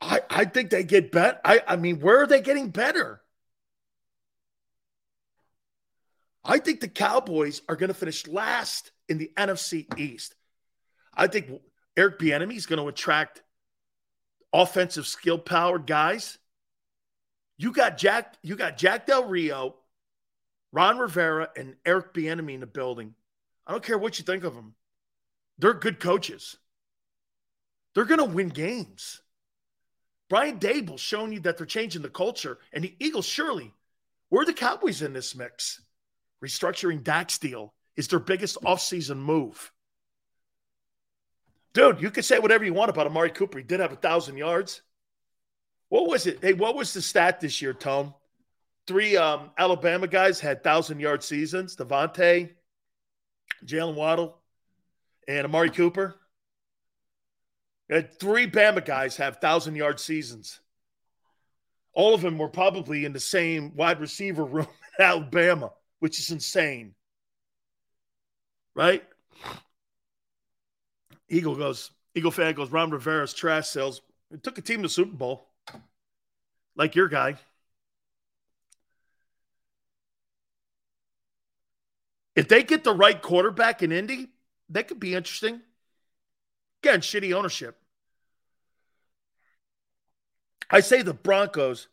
I, 0.00 0.20
I 0.30 0.44
think 0.44 0.70
they 0.70 0.84
get 0.84 1.12
better. 1.12 1.38
I, 1.44 1.62
I 1.66 1.76
mean, 1.76 2.00
where 2.00 2.22
are 2.22 2.26
they 2.26 2.40
getting 2.40 2.70
better? 2.70 3.20
I 6.44 6.58
think 6.58 6.80
the 6.80 6.88
Cowboys 6.88 7.62
are 7.68 7.76
going 7.76 7.88
to 7.88 7.94
finish 7.94 8.26
last 8.26 8.92
in 9.08 9.18
the 9.18 9.32
NFC 9.36 9.86
East. 9.98 10.34
I 11.12 11.26
think 11.26 11.50
Eric 11.96 12.18
Bieniemy 12.18 12.56
is 12.56 12.66
going 12.66 12.80
to 12.80 12.88
attract 12.88 13.42
offensive 14.52 15.06
skill 15.06 15.38
powered 15.38 15.86
guys. 15.86 16.38
You 17.58 17.72
got 17.72 17.98
Jack, 17.98 18.36
you 18.42 18.54
got 18.54 18.76
Jack 18.76 19.06
Del 19.06 19.24
Rio, 19.24 19.76
Ron 20.76 20.98
Rivera, 20.98 21.48
and 21.56 21.74
Eric 21.86 22.12
Bieniemy 22.12 22.52
in 22.52 22.60
the 22.60 22.66
building. 22.66 23.14
I 23.66 23.72
don't 23.72 23.82
care 23.82 23.96
what 23.96 24.18
you 24.18 24.26
think 24.26 24.44
of 24.44 24.54
them. 24.54 24.74
They're 25.58 25.72
good 25.72 25.98
coaches. 25.98 26.58
They're 27.94 28.04
going 28.04 28.18
to 28.18 28.26
win 28.26 28.50
games. 28.50 29.22
Brian 30.28 30.58
Daboll's 30.58 31.00
showing 31.00 31.32
you 31.32 31.40
that 31.40 31.56
they're 31.56 31.64
changing 31.64 32.02
the 32.02 32.10
culture, 32.10 32.58
and 32.74 32.84
the 32.84 32.94
Eagles 33.00 33.24
surely. 33.24 33.72
Where 34.28 34.42
are 34.42 34.44
the 34.44 34.52
Cowboys 34.52 35.00
in 35.00 35.14
this 35.14 35.34
mix? 35.34 35.80
Restructuring 36.44 37.02
Dak's 37.02 37.38
deal 37.38 37.72
is 37.96 38.08
their 38.08 38.18
biggest 38.18 38.58
offseason 38.60 39.16
move. 39.16 39.72
Dude, 41.72 42.02
you 42.02 42.10
can 42.10 42.22
say 42.22 42.38
whatever 42.38 42.66
you 42.66 42.74
want 42.74 42.90
about 42.90 43.06
Amari 43.06 43.30
Cooper. 43.30 43.56
He 43.56 43.64
did 43.64 43.80
have 43.80 43.92
a 43.92 43.96
thousand 43.96 44.36
yards. 44.36 44.82
What 45.88 46.06
was 46.06 46.26
it? 46.26 46.40
Hey, 46.42 46.52
what 46.52 46.76
was 46.76 46.92
the 46.92 47.00
stat 47.00 47.40
this 47.40 47.62
year, 47.62 47.72
Tom? 47.72 48.12
Three 48.86 49.16
um, 49.16 49.50
Alabama 49.58 50.06
guys 50.06 50.38
had 50.38 50.62
thousand 50.62 51.00
yard 51.00 51.22
seasons. 51.22 51.76
DeVonta, 51.76 52.50
Jalen 53.64 53.94
Waddle, 53.94 54.38
and 55.26 55.44
Amari 55.44 55.70
Cooper. 55.70 56.14
had 57.90 58.18
three 58.18 58.48
Bama 58.48 58.84
guys 58.84 59.16
have 59.16 59.38
thousand 59.38 59.74
yard 59.74 59.98
seasons. 59.98 60.60
All 61.92 62.14
of 62.14 62.20
them 62.20 62.38
were 62.38 62.48
probably 62.48 63.04
in 63.04 63.12
the 63.12 63.20
same 63.20 63.74
wide 63.74 64.00
receiver 64.00 64.44
room 64.44 64.68
in 64.98 65.04
Alabama, 65.04 65.72
which 65.98 66.18
is 66.18 66.30
insane. 66.30 66.94
Right? 68.74 69.02
Eagle 71.28 71.56
goes, 71.56 71.90
Eagle 72.14 72.30
fan 72.30 72.54
goes, 72.54 72.70
Ron 72.70 72.90
Rivera's 72.90 73.34
trash 73.34 73.68
Sills. 73.68 74.02
It 74.30 74.42
took 74.42 74.58
a 74.58 74.62
team 74.62 74.82
to 74.82 74.88
Super 74.88 75.16
Bowl, 75.16 75.48
like 76.76 76.94
your 76.94 77.08
guy. 77.08 77.36
If 82.36 82.48
they 82.48 82.62
get 82.62 82.84
the 82.84 82.92
right 82.92 83.20
quarterback 83.20 83.82
in 83.82 83.90
Indy, 83.90 84.28
that 84.68 84.88
could 84.88 85.00
be 85.00 85.14
interesting. 85.14 85.62
Again, 86.82 87.00
shitty 87.00 87.32
ownership. 87.32 87.78
I 90.70 90.80
say 90.80 91.02
the 91.02 91.14
Broncos 91.14 91.88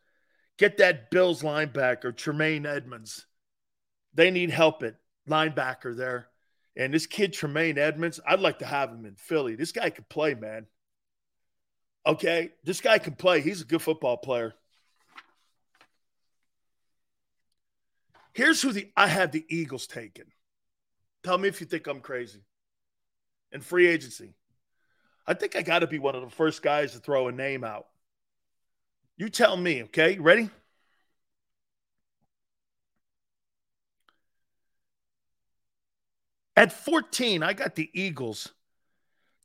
get 0.58 0.78
that 0.78 1.10
Bills 1.10 1.42
linebacker, 1.42 2.16
Tremaine 2.16 2.66
Edmonds. 2.66 3.26
They 4.14 4.30
need 4.32 4.50
help 4.50 4.84
at 4.84 4.96
linebacker 5.28 5.96
there. 5.96 6.28
And 6.76 6.94
this 6.94 7.06
kid, 7.06 7.34
Tremaine 7.34 7.78
Edmonds, 7.78 8.20
I'd 8.28 8.40
like 8.40 8.60
to 8.60 8.66
have 8.66 8.90
him 8.90 9.06
in 9.06 9.16
Philly. 9.16 9.56
This 9.56 9.72
guy 9.72 9.90
can 9.92 10.06
play, 10.10 10.34
man. 10.34 10.66
Okay. 12.06 12.52
This 12.64 12.82
guy 12.82 12.98
can 12.98 13.16
play. 13.16 13.42
He's 13.42 13.62
a 13.62 13.66
good 13.66 13.82
football 13.82 14.18
player. 14.18 14.56
Here's 18.34 18.62
who 18.62 18.72
the 18.72 18.92
I 18.98 19.08
have 19.08 19.32
the 19.32 19.46
Eagles 19.48 19.86
taken. 19.86 20.26
Tell 21.24 21.38
me 21.38 21.48
if 21.48 21.62
you 21.62 21.68
think 21.68 21.88
I'm 21.88 22.02
crazy. 22.02 22.42
In 23.52 23.62
free 23.62 23.88
agency. 23.88 24.34
I 25.26 25.34
think 25.34 25.56
I 25.56 25.62
got 25.62 25.80
to 25.80 25.88
be 25.88 26.00
one 26.00 26.16
of 26.16 26.22
the 26.22 26.30
first 26.30 26.62
guys 26.62 26.94
to 26.94 27.00
throw 27.00 27.28
a 27.28 27.32
name 27.32 27.64
out. 27.64 27.88
You 29.16 29.30
tell 29.30 29.56
me, 29.56 29.84
okay? 29.84 30.18
Ready? 30.20 30.50
At 36.56 36.74
14, 36.74 37.42
I 37.42 37.54
got 37.54 37.76
the 37.76 37.90
Eagles 37.94 38.52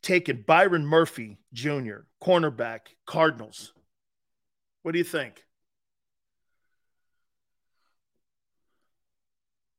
taking 0.03 0.43
Byron 0.47 0.87
Murphy 0.87 1.39
Jr., 1.53 2.01
cornerback, 2.23 2.81
Cardinals. 3.07 3.73
What 4.83 4.93
do 4.93 4.99
you 4.99 5.05
think? 5.05 5.45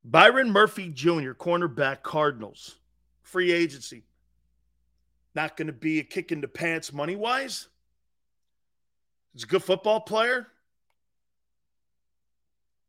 Byron 0.04 0.52
Murphy 0.52 0.90
Jr., 0.90 1.32
cornerback, 1.32 2.04
Cardinals, 2.04 2.78
free 3.22 3.52
agency. 3.52 4.04
Not 5.36 5.58
going 5.58 5.68
to 5.68 5.74
be 5.74 6.00
a 6.00 6.04
kick 6.04 6.32
in 6.32 6.42
the 6.42 6.48
pants 6.48 6.92
money 6.92 7.16
wise. 7.16 7.68
He's 9.34 9.44
a 9.44 9.48
good 9.48 9.64
football 9.64 10.02
player. 10.02 10.48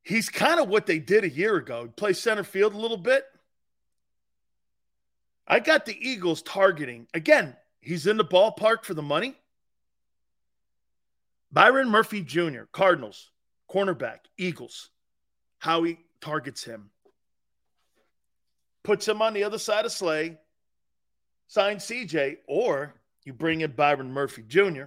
He's 0.02 0.28
kind 0.28 0.58
of 0.58 0.68
what 0.68 0.86
they 0.86 0.98
did 0.98 1.24
a 1.24 1.28
year 1.28 1.56
ago. 1.56 1.82
He 1.82 1.88
plays 1.88 2.18
center 2.18 2.44
field 2.44 2.74
a 2.74 2.78
little 2.78 2.96
bit. 2.96 3.24
I 5.46 5.60
got 5.60 5.84
the 5.84 5.98
Eagles 6.00 6.42
targeting. 6.42 7.06
Again, 7.12 7.56
he's 7.80 8.06
in 8.06 8.16
the 8.16 8.24
ballpark 8.24 8.84
for 8.84 8.94
the 8.94 9.02
money. 9.02 9.34
Byron 11.52 11.90
Murphy 11.90 12.22
Jr., 12.22 12.62
Cardinals, 12.72 13.30
cornerback, 13.68 14.20
Eagles. 14.38 14.90
How 15.58 15.82
he 15.82 15.98
targets 16.20 16.64
him. 16.64 16.90
Puts 18.82 19.06
him 19.06 19.20
on 19.22 19.34
the 19.34 19.44
other 19.44 19.58
side 19.58 19.84
of 19.84 19.92
Slay, 19.92 20.38
signs 21.46 21.84
CJ, 21.84 22.38
or 22.46 22.94
you 23.24 23.32
bring 23.32 23.60
in 23.60 23.72
Byron 23.72 24.12
Murphy 24.12 24.42
Jr., 24.46 24.84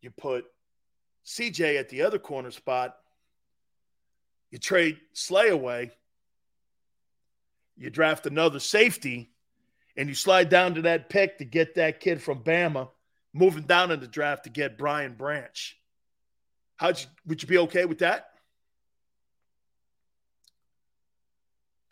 you 0.00 0.10
put 0.10 0.46
CJ 1.24 1.78
at 1.78 1.88
the 1.88 2.02
other 2.02 2.18
corner 2.18 2.50
spot, 2.50 2.96
you 4.50 4.58
trade 4.58 4.98
Slay 5.12 5.48
away, 5.48 5.92
you 7.76 7.90
draft 7.90 8.26
another 8.26 8.60
safety 8.60 9.30
and 9.96 10.08
you 10.08 10.14
slide 10.14 10.48
down 10.48 10.74
to 10.74 10.82
that 10.82 11.08
pick 11.08 11.38
to 11.38 11.44
get 11.44 11.74
that 11.74 12.00
kid 12.00 12.22
from 12.22 12.42
Bama, 12.42 12.88
moving 13.32 13.64
down 13.64 13.90
in 13.90 14.00
the 14.00 14.06
draft 14.06 14.44
to 14.44 14.50
get 14.50 14.78
Brian 14.78 15.14
Branch. 15.14 15.78
How'd 16.76 17.00
you, 17.00 17.06
would 17.26 17.42
you 17.42 17.48
be 17.48 17.58
okay 17.58 17.84
with 17.84 17.98
that? 17.98 18.31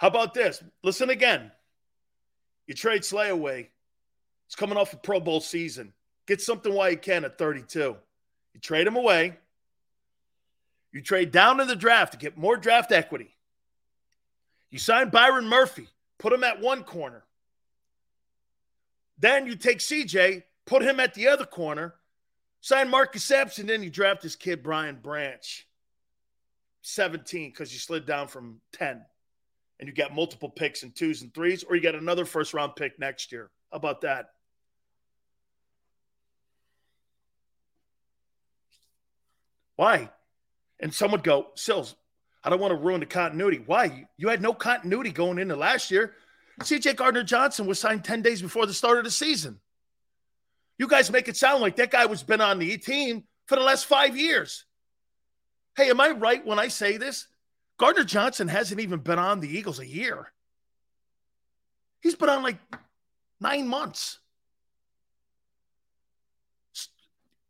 How 0.01 0.09
about 0.09 0.33
this? 0.33 0.63
Listen 0.83 1.11
again. 1.11 1.53
You 2.67 2.73
trade 2.73 3.05
Slay 3.05 3.29
away. 3.29 3.69
He's 4.47 4.55
coming 4.55 4.79
off 4.79 4.95
a 4.95 4.97
Pro 4.97 5.21
Bowl 5.21 5.43
season. 5.43 5.93
Get 6.27 6.41
something 6.41 6.73
while 6.73 6.91
you 6.91 6.97
can 6.97 7.27
at 7.27 7.37
32. 7.37 7.79
You 7.81 8.61
trade 8.63 8.87
him 8.87 8.97
away. 8.97 9.37
You 10.91 11.03
trade 11.03 11.33
down 11.33 11.61
in 11.61 11.69
the 11.69 11.77
draft 11.77 12.13
to 12.13 12.19
get 12.19 12.39
more 12.39 12.57
draft 12.57 12.93
equity. 12.93 13.37
You 14.71 14.79
sign 14.79 15.11
Byron 15.11 15.47
Murphy, 15.47 15.87
put 16.19 16.33
him 16.33 16.45
at 16.45 16.63
one 16.63 16.83
corner. 16.83 17.23
Then 19.19 19.47
you 19.47 19.55
take 19.55 19.81
CJ, 19.81 20.45
put 20.65 20.81
him 20.81 20.99
at 20.99 21.13
the 21.13 21.29
other 21.29 21.45
corner, 21.45 21.95
sign 22.63 22.89
Marcus 22.89 23.23
Sampson, 23.23 23.67
then 23.67 23.83
you 23.83 23.91
draft 23.91 24.23
this 24.23 24.35
kid, 24.35 24.63
Brian 24.63 24.97
Branch, 24.97 25.67
17, 26.81 27.51
because 27.51 27.71
you 27.71 27.79
slid 27.79 28.07
down 28.07 28.29
from 28.29 28.63
10. 28.73 29.03
And 29.81 29.89
you 29.89 29.95
got 29.95 30.15
multiple 30.15 30.51
picks 30.51 30.83
in 30.83 30.93
twos 30.93 31.23
and 31.23 31.33
threes, 31.33 31.65
or 31.65 31.75
you 31.75 31.83
got 31.83 31.95
another 31.95 32.27
first 32.27 32.53
round 32.53 32.77
pick 32.77 32.99
next 32.99 33.33
year. 33.33 33.51
How 33.73 33.79
about 33.79 34.03
that? 34.03 34.27
Why? 39.77 40.11
And 40.79 40.93
some 40.93 41.13
would 41.13 41.25
go, 41.25 41.49
Sills, 41.55 41.97
I 42.45 42.51
don't 42.51 42.61
want 42.61 42.73
to 42.73 42.77
ruin 42.77 43.01
the 43.01 43.07
continuity. 43.07 43.63
Why? 43.65 44.07
You 44.19 44.29
had 44.29 44.43
no 44.43 44.53
continuity 44.53 45.11
going 45.13 45.39
into 45.39 45.57
last 45.57 45.91
year. 45.91 46.15
CJ 46.61 46.97
Gardner 46.97 47.23
Johnson 47.23 47.67
was 47.67 47.79
signed 47.79 48.05
10 48.05 48.21
days 48.21 48.43
before 48.43 48.67
the 48.67 48.75
start 48.75 48.99
of 48.99 49.05
the 49.05 49.11
season. 49.11 49.59
You 50.77 50.89
guys 50.89 51.11
make 51.11 51.29
it 51.29 51.39
sound 51.39 51.63
like 51.63 51.77
that 51.77 51.91
guy 51.91 52.05
was 52.05 52.23
been 52.23 52.43
on 52.43 52.59
the 52.59 52.77
team 52.77 53.25
for 53.47 53.57
the 53.57 53.63
last 53.63 53.87
five 53.87 54.15
years. 54.15 54.67
Hey, 55.75 55.89
am 55.89 56.01
I 56.01 56.11
right 56.11 56.45
when 56.45 56.59
I 56.59 56.69
say 56.69 56.99
this? 56.99 57.27
Gardner 57.81 58.05
Johnson 58.05 58.47
hasn't 58.47 58.79
even 58.79 58.99
been 58.99 59.19
on 59.19 59.41
the 59.41 59.49
Eagles 59.49 59.79
a 59.79 59.87
year. 59.87 60.31
He's 62.03 62.15
been 62.15 62.29
on 62.29 62.43
like 62.43 62.59
nine 63.41 63.67
months. 63.67 64.19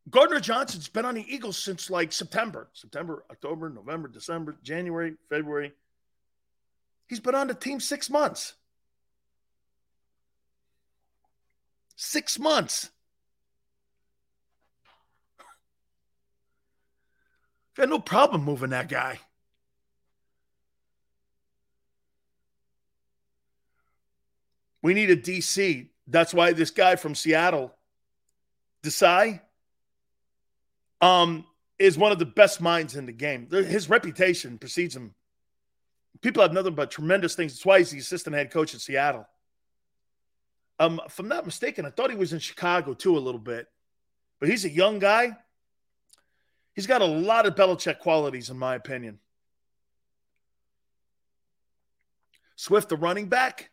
Gardner 0.09 0.39
Johnson's 0.39 0.87
been 0.87 1.05
on 1.05 1.17
the 1.17 1.27
Eagles 1.27 1.57
since 1.59 1.91
like 1.91 2.13
September, 2.13 2.69
September, 2.75 3.25
October, 3.29 3.71
November, 3.71 4.07
December, 4.07 4.57
January, 4.63 5.17
February. 5.29 5.73
He's 7.09 7.19
been 7.19 7.35
on 7.35 7.49
the 7.49 7.55
team 7.55 7.81
six 7.81 8.09
months. 8.09 8.55
Six 11.97 12.39
months. 12.39 12.89
Got 17.77 17.89
no 17.89 17.99
problem 17.99 18.45
moving 18.45 18.71
that 18.71 18.89
guy. 18.89 19.19
We 24.83 24.95
need 24.95 25.11
a 25.11 25.17
DC. 25.17 25.89
That's 26.07 26.35
why 26.35 26.53
this 26.53 26.71
guy 26.71 26.97
from 26.97 27.15
Seattle, 27.15 27.75
Desai, 28.83 29.41
um, 31.01 31.45
is 31.79 31.97
one 31.97 32.13
of 32.13 32.19
the 32.19 32.27
best 32.27 32.61
minds 32.61 32.97
in 32.97 33.07
the 33.07 33.13
game. 33.13 33.49
His 33.51 33.89
reputation 33.89 34.59
precedes 34.59 34.95
him. 34.95 35.15
People 36.21 36.43
have 36.43 36.53
nothing 36.53 36.75
but 36.75 36.91
tremendous 36.91 37.35
things. 37.35 37.53
That's 37.53 37.65
why 37.65 37.79
he's 37.79 37.91
the 37.91 37.99
assistant 37.99 38.37
head 38.37 38.51
coach 38.51 38.75
in 38.75 38.81
Seattle. 38.81 39.27
Um, 40.79 41.01
if 41.07 41.19
I'm 41.19 41.29
not 41.29 41.47
mistaken, 41.47 41.85
I 41.85 41.91
thought 41.91 42.11
he 42.11 42.17
was 42.17 42.33
in 42.33 42.39
Chicago 42.39 42.95
too 42.95 43.17
a 43.17 43.21
little 43.21 43.41
bit, 43.41 43.67
but 44.39 44.49
he's 44.49 44.65
a 44.65 44.71
young 44.71 44.99
guy. 44.99 45.37
He's 46.75 46.87
got 46.87 47.03
a 47.03 47.07
lot 47.07 47.47
of 47.47 47.55
Belichick 47.55 47.99
qualities, 47.99 48.49
in 48.49 48.59
my 48.59 48.75
opinion. 48.75 49.19
Swift, 52.57 52.89
the 52.89 52.97
running 52.97 53.27
back. 53.27 53.71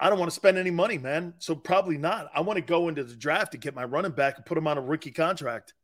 I 0.00 0.08
don't 0.08 0.18
want 0.18 0.30
to 0.30 0.34
spend 0.34 0.56
any 0.56 0.70
money, 0.70 0.96
man. 0.96 1.34
So 1.38 1.54
probably 1.54 1.98
not. 1.98 2.30
I 2.34 2.40
want 2.40 2.56
to 2.56 2.62
go 2.62 2.88
into 2.88 3.04
the 3.04 3.14
draft 3.14 3.52
to 3.52 3.58
get 3.58 3.74
my 3.74 3.84
running 3.84 4.12
back 4.12 4.36
and 4.36 4.46
put 4.46 4.56
him 4.56 4.66
on 4.66 4.78
a 4.78 4.80
rookie 4.80 5.10
contract. 5.10 5.74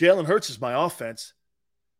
Jalen 0.00 0.26
Hurts 0.26 0.48
is 0.50 0.60
my 0.60 0.86
offense. 0.86 1.34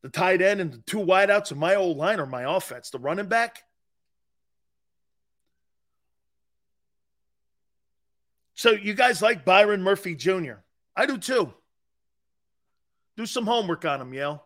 The 0.03 0.09
tight 0.09 0.41
end 0.41 0.61
and 0.61 0.73
the 0.73 0.79
two 0.79 0.99
wideouts 0.99 1.51
of 1.51 1.59
my 1.59 1.75
old 1.75 1.97
line 1.97 2.21
are 2.21 2.27
my 2.27 2.57
offense. 2.57 2.91
The 2.91 3.01
running 3.01 3.27
back. 3.27 3.65
So 8.55 8.71
you 8.71 8.95
guys 8.95 9.21
like 9.21 9.45
Byron 9.45 9.83
Murphy 9.83 10.15
Jr. 10.15 10.63
I 10.95 11.07
do 11.07 11.19
too. 11.19 11.53
Do 13.17 13.27
some 13.27 13.45
homework 13.45 13.85
on 13.85 14.01
him, 14.01 14.15
Yale. 14.15 14.45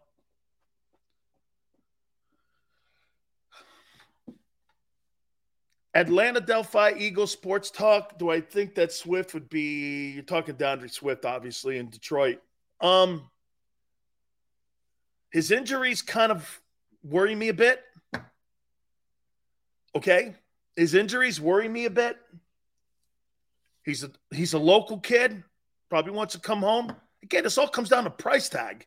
Atlanta 5.94 6.40
Delphi 6.40 6.94
Eagles 6.98 7.30
sports 7.30 7.70
talk. 7.70 8.18
Do 8.18 8.30
I 8.30 8.40
think 8.40 8.74
that 8.74 8.92
Swift 8.92 9.32
would 9.32 9.48
be? 9.48 10.10
You're 10.10 10.24
talking 10.24 10.56
D'Andre 10.56 10.88
Swift, 10.88 11.24
obviously, 11.24 11.78
in 11.78 11.88
Detroit. 11.88 12.40
Um, 12.80 13.30
his 15.30 15.50
injuries 15.50 16.02
kind 16.02 16.32
of 16.32 16.60
worry 17.02 17.34
me 17.34 17.48
a 17.48 17.54
bit. 17.54 17.82
Okay, 19.96 20.34
his 20.74 20.94
injuries 20.94 21.40
worry 21.40 21.68
me 21.68 21.84
a 21.84 21.90
bit. 21.90 22.18
He's 23.84 24.02
a 24.02 24.10
he's 24.32 24.54
a 24.54 24.58
local 24.58 24.98
kid. 24.98 25.44
Probably 25.88 26.12
wants 26.12 26.34
to 26.34 26.40
come 26.40 26.60
home. 26.60 26.92
Again, 27.22 27.44
this 27.44 27.56
all 27.56 27.68
comes 27.68 27.88
down 27.88 28.04
to 28.04 28.10
price 28.10 28.48
tag. 28.48 28.86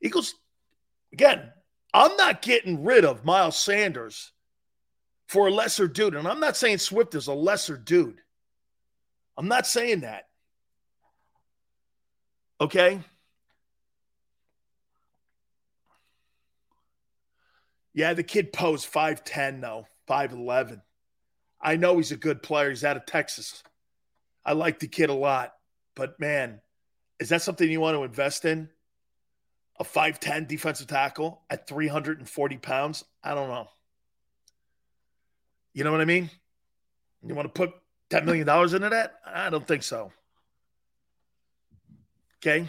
Eagles, 0.00 0.34
again, 1.12 1.52
I'm 1.94 2.16
not 2.16 2.42
getting 2.42 2.82
rid 2.82 3.04
of 3.04 3.24
Miles 3.24 3.56
Sanders 3.56 4.32
for 5.32 5.48
a 5.48 5.50
lesser 5.50 5.88
dude. 5.88 6.14
And 6.14 6.28
I'm 6.28 6.40
not 6.40 6.58
saying 6.58 6.76
Swift 6.76 7.14
is 7.14 7.26
a 7.26 7.32
lesser 7.32 7.78
dude. 7.78 8.20
I'm 9.38 9.48
not 9.48 9.66
saying 9.66 10.00
that. 10.00 10.28
Okay? 12.60 13.00
Yeah, 17.94 18.12
the 18.12 18.22
kid 18.22 18.52
posed 18.52 18.92
5'10, 18.92 19.62
though, 19.62 19.86
5'11. 20.06 20.82
I 21.58 21.76
know 21.76 21.96
he's 21.96 22.12
a 22.12 22.16
good 22.16 22.42
player. 22.42 22.68
He's 22.68 22.84
out 22.84 22.98
of 22.98 23.06
Texas. 23.06 23.62
I 24.44 24.52
like 24.52 24.80
the 24.80 24.86
kid 24.86 25.08
a 25.08 25.14
lot. 25.14 25.54
But 25.96 26.20
man, 26.20 26.60
is 27.18 27.30
that 27.30 27.40
something 27.40 27.70
you 27.70 27.80
want 27.80 27.96
to 27.96 28.04
invest 28.04 28.44
in? 28.44 28.68
A 29.80 29.84
5'10 29.84 30.46
defensive 30.46 30.88
tackle 30.88 31.40
at 31.48 31.66
340 31.66 32.56
pounds? 32.58 33.04
I 33.24 33.34
don't 33.34 33.48
know. 33.48 33.68
You 35.74 35.84
know 35.84 35.92
what 35.92 36.00
I 36.00 36.04
mean? 36.04 36.30
You 37.24 37.34
want 37.34 37.52
to 37.52 37.52
put 37.52 37.72
$10 38.10 38.24
million 38.24 38.48
into 38.48 38.88
that? 38.90 39.14
I 39.26 39.48
don't 39.50 39.66
think 39.66 39.82
so. 39.82 40.12
Okay. 42.38 42.68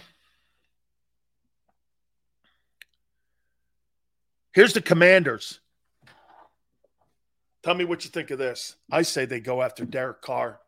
Here's 4.53 4.73
the 4.73 4.81
commanders. 4.81 5.59
Tell 7.63 7.73
me 7.73 7.85
what 7.85 8.03
you 8.05 8.11
think 8.11 8.29
of 8.29 8.37
this. 8.37 8.75
I 8.91 9.01
say 9.01 9.25
they 9.25 9.39
go 9.39 9.61
after 9.61 9.85
Derek 9.85 10.21
Carr, 10.21 10.59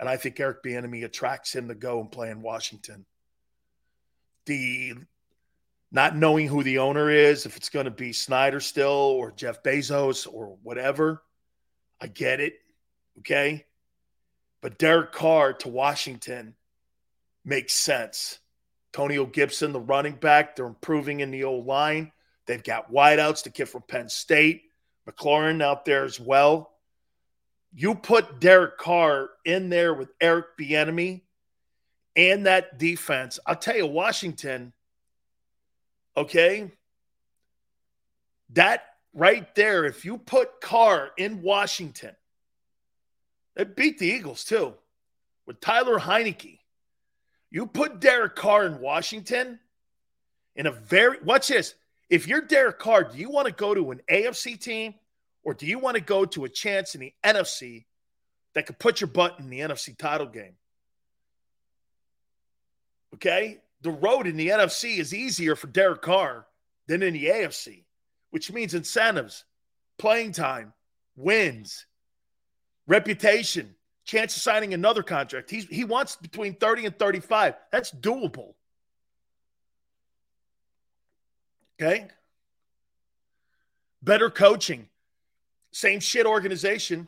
and 0.00 0.08
I 0.08 0.16
think 0.16 0.40
Eric 0.40 0.62
Bieniemy 0.62 1.04
attracts 1.04 1.54
him 1.54 1.68
to 1.68 1.74
go 1.74 2.00
and 2.00 2.10
play 2.10 2.30
in 2.30 2.42
Washington. 2.42 3.04
The 4.46 4.94
not 5.90 6.16
knowing 6.16 6.48
who 6.48 6.62
the 6.62 6.78
owner 6.78 7.10
is, 7.10 7.44
if 7.44 7.56
it's 7.56 7.68
going 7.68 7.84
to 7.84 7.90
be 7.90 8.14
Snyder 8.14 8.60
still 8.60 8.88
or 8.88 9.30
Jeff 9.32 9.62
Bezos 9.62 10.26
or 10.32 10.56
whatever, 10.62 11.22
I 12.02 12.08
get 12.08 12.40
it. 12.40 12.54
Okay. 13.20 13.64
But 14.60 14.78
Derek 14.78 15.12
Carr 15.12 15.52
to 15.54 15.68
Washington 15.68 16.54
makes 17.44 17.74
sense. 17.74 18.40
Antonio 18.88 19.24
Gibson, 19.24 19.72
the 19.72 19.80
running 19.80 20.16
back, 20.16 20.56
they're 20.56 20.66
improving 20.66 21.20
in 21.20 21.30
the 21.30 21.44
old 21.44 21.64
line. 21.66 22.10
They've 22.46 22.62
got 22.62 22.92
wideouts, 22.92 23.44
the 23.44 23.50
kid 23.50 23.66
from 23.66 23.82
Penn 23.82 24.08
State, 24.08 24.64
McLaurin 25.08 25.62
out 25.62 25.84
there 25.84 26.04
as 26.04 26.18
well. 26.18 26.72
You 27.72 27.94
put 27.94 28.40
Derek 28.40 28.78
Carr 28.78 29.30
in 29.44 29.68
there 29.68 29.94
with 29.94 30.10
Eric 30.20 30.58
Bieniemy 30.60 31.22
and 32.16 32.46
that 32.46 32.78
defense. 32.78 33.38
I'll 33.46 33.56
tell 33.56 33.76
you, 33.76 33.86
Washington, 33.86 34.72
okay, 36.16 36.70
that 38.50 38.91
right 39.14 39.54
there, 39.54 39.84
if 39.84 40.04
you 40.04 40.18
put 40.18 40.60
Carr 40.60 41.10
in 41.16 41.42
Washington, 41.42 42.14
they 43.54 43.64
beat 43.64 43.98
the 43.98 44.06
Eagles 44.06 44.44
too 44.44 44.74
with 45.46 45.60
Taylor 45.60 45.98
Heinicke. 45.98 46.58
You 47.50 47.66
put 47.66 48.00
Derek 48.00 48.34
Carr 48.34 48.66
in 48.66 48.80
Washington 48.80 49.58
in 50.56 50.66
a 50.66 50.72
very, 50.72 51.18
watch 51.22 51.48
this. 51.48 51.74
If 52.08 52.26
you're 52.26 52.42
Derek 52.42 52.78
Carr, 52.78 53.04
do 53.04 53.18
you 53.18 53.30
want 53.30 53.46
to 53.46 53.52
go 53.52 53.74
to 53.74 53.90
an 53.90 54.00
AFC 54.10 54.58
team 54.58 54.94
or 55.44 55.54
do 55.54 55.66
you 55.66 55.78
want 55.78 55.96
to 55.96 56.02
go 56.02 56.24
to 56.24 56.44
a 56.44 56.48
chance 56.48 56.94
in 56.94 57.00
the 57.00 57.12
NFC 57.24 57.84
that 58.54 58.66
could 58.66 58.78
put 58.78 59.00
your 59.00 59.08
butt 59.08 59.38
in 59.38 59.50
the 59.50 59.60
NFC 59.60 59.96
title 59.96 60.26
game? 60.26 60.54
Okay. 63.14 63.60
The 63.82 63.90
road 63.90 64.26
in 64.26 64.36
the 64.36 64.48
NFC 64.48 64.98
is 64.98 65.12
easier 65.12 65.56
for 65.56 65.66
Derek 65.66 66.02
Carr 66.02 66.46
than 66.86 67.02
in 67.02 67.14
the 67.14 67.26
AFC 67.26 67.82
which 68.32 68.50
means 68.50 68.72
incentives, 68.72 69.44
playing 69.98 70.32
time, 70.32 70.72
wins, 71.16 71.86
reputation, 72.86 73.74
chance 74.04 74.34
of 74.34 74.42
signing 74.42 74.72
another 74.74 75.02
contract. 75.02 75.50
He's, 75.50 75.66
he 75.66 75.84
wants 75.84 76.16
between 76.16 76.54
30 76.54 76.86
and 76.86 76.98
35. 76.98 77.54
That's 77.70 77.92
doable. 77.92 78.54
Okay. 81.80 82.08
Better 84.02 84.30
coaching. 84.30 84.88
Same 85.72 86.00
shit 86.00 86.24
organization. 86.24 87.06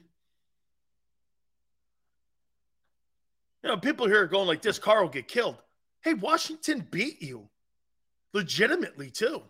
You 3.62 3.70
know, 3.70 3.78
people 3.78 4.06
here 4.06 4.20
are 4.20 4.26
going 4.26 4.46
like 4.46 4.60
this 4.60 4.78
Carr 4.78 5.00
will 5.02 5.08
get 5.08 5.26
killed. 5.26 5.56
Hey, 6.02 6.12
Washington 6.12 6.86
beat 6.90 7.22
you 7.22 7.48
legitimately, 8.34 9.10
too. 9.10 9.42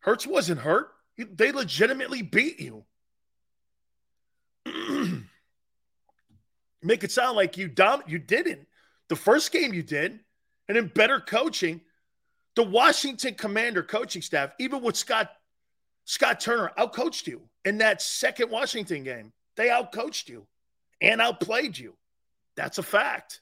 Hurts 0.00 0.26
wasn't 0.26 0.60
hurt. 0.60 0.90
They 1.16 1.52
legitimately 1.52 2.22
beat 2.22 2.60
you. 2.60 2.84
Make 6.82 7.04
it 7.04 7.12
sound 7.12 7.36
like 7.36 7.56
you 7.56 7.68
dom- 7.68 8.02
you 8.06 8.18
didn't. 8.18 8.66
The 9.08 9.16
first 9.16 9.52
game 9.52 9.74
you 9.74 9.82
did, 9.82 10.20
and 10.68 10.78
in 10.78 10.86
better 10.86 11.20
coaching, 11.20 11.80
the 12.56 12.62
Washington 12.62 13.34
Commander 13.34 13.82
coaching 13.82 14.22
staff, 14.22 14.52
even 14.58 14.82
with 14.82 14.96
Scott 14.96 15.30
Scott 16.04 16.40
Turner, 16.40 16.72
outcoached 16.78 17.26
you 17.26 17.42
in 17.64 17.78
that 17.78 18.02
second 18.02 18.50
Washington 18.50 19.04
game. 19.04 19.32
They 19.56 19.68
outcoached 19.68 20.28
you 20.28 20.46
and 21.00 21.20
outplayed 21.20 21.78
you. 21.78 21.94
That's 22.56 22.78
a 22.78 22.82
fact. 22.82 23.40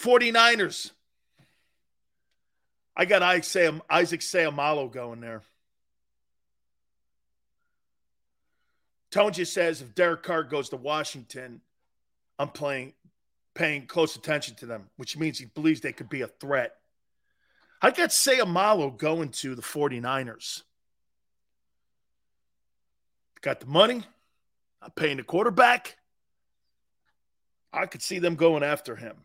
49ers. 0.00 0.92
I 2.96 3.04
got 3.04 3.22
Isaac 3.22 4.20
Seumalo 4.20 4.90
going 4.90 5.20
there. 5.20 5.42
Tonja 9.10 9.46
says 9.46 9.80
if 9.80 9.94
Derek 9.94 10.22
Carr 10.22 10.42
goes 10.44 10.68
to 10.70 10.76
Washington, 10.76 11.60
I'm 12.38 12.48
playing 12.48 12.92
paying 13.54 13.86
close 13.86 14.14
attention 14.14 14.54
to 14.56 14.66
them, 14.66 14.88
which 14.96 15.16
means 15.16 15.38
he 15.38 15.46
believes 15.46 15.80
they 15.80 15.92
could 15.92 16.08
be 16.08 16.20
a 16.20 16.28
threat. 16.28 16.76
I 17.82 17.90
got 17.90 18.10
Seumalo 18.10 18.96
going 18.96 19.30
to 19.30 19.54
the 19.54 19.62
49ers. 19.62 20.62
Got 23.40 23.60
the 23.60 23.66
money. 23.66 24.04
I'm 24.80 24.90
paying 24.92 25.16
the 25.16 25.22
quarterback. 25.24 25.96
I 27.72 27.86
could 27.86 28.02
see 28.02 28.18
them 28.18 28.36
going 28.36 28.62
after 28.62 28.94
him. 28.94 29.16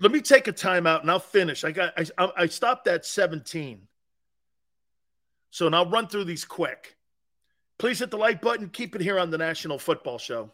Let 0.00 0.12
me 0.12 0.20
take 0.20 0.46
a 0.46 0.52
timeout 0.52 1.00
and 1.00 1.10
I'll 1.10 1.18
finish. 1.18 1.64
I 1.64 1.72
got 1.72 1.92
I, 1.96 2.30
I 2.36 2.46
stopped 2.46 2.86
at 2.86 3.04
17. 3.04 3.88
So 5.50 5.68
now 5.68 5.78
I'll 5.78 5.90
run 5.90 6.06
through 6.06 6.24
these 6.24 6.44
quick. 6.44 6.96
Please 7.78 7.98
hit 7.98 8.10
the 8.10 8.16
like 8.16 8.40
button. 8.40 8.68
Keep 8.68 8.94
it 8.94 9.00
here 9.00 9.18
on 9.18 9.30
the 9.30 9.38
National 9.38 9.78
Football 9.78 10.18
Show. 10.18 10.52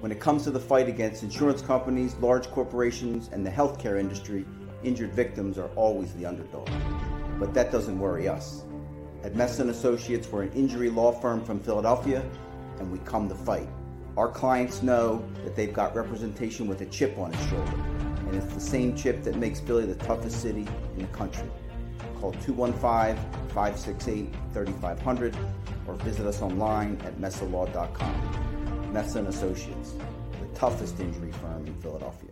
When 0.00 0.10
it 0.10 0.18
comes 0.18 0.44
to 0.44 0.50
the 0.50 0.60
fight 0.60 0.88
against 0.88 1.22
insurance 1.22 1.62
companies, 1.62 2.14
large 2.16 2.50
corporations, 2.50 3.28
and 3.32 3.46
the 3.46 3.50
healthcare 3.50 4.00
industry, 4.00 4.44
injured 4.82 5.12
victims 5.12 5.58
are 5.58 5.68
always 5.76 6.12
the 6.14 6.26
underdog. 6.26 6.68
But 7.38 7.54
that 7.54 7.70
doesn't 7.70 7.98
worry 7.98 8.28
us. 8.28 8.64
At 9.22 9.36
Messa 9.36 9.62
and 9.62 9.70
Associates, 9.70 10.28
we're 10.28 10.42
an 10.42 10.52
injury 10.52 10.90
law 10.90 11.12
firm 11.12 11.44
from 11.44 11.60
Philadelphia, 11.60 12.24
and 12.78 12.90
we 12.90 12.98
come 13.00 13.28
to 13.28 13.34
fight. 13.34 13.68
Our 14.16 14.28
clients 14.28 14.82
know 14.82 15.24
that 15.42 15.56
they've 15.56 15.72
got 15.72 15.96
representation 15.96 16.66
with 16.66 16.82
a 16.82 16.86
chip 16.86 17.16
on 17.16 17.32
its 17.32 17.42
shoulder, 17.48 17.76
and 18.26 18.34
it's 18.34 18.52
the 18.52 18.60
same 18.60 18.94
chip 18.94 19.22
that 19.22 19.36
makes 19.36 19.58
Philly 19.60 19.86
the 19.86 19.94
toughest 19.94 20.42
city 20.42 20.66
in 20.96 21.02
the 21.02 21.08
country. 21.08 21.48
Call 22.20 22.32
215 22.32 23.16
568 23.48 24.34
3500 24.52 25.36
or 25.86 25.94
visit 25.94 26.26
us 26.26 26.42
online 26.42 27.00
at 27.04 27.18
messalaw.com. 27.18 28.92
Messa 28.92 29.20
and 29.20 29.28
Associates, 29.28 29.94
the 30.40 30.58
toughest 30.58 31.00
injury 31.00 31.32
firm 31.32 31.66
in 31.66 31.74
Philadelphia. 31.80 32.31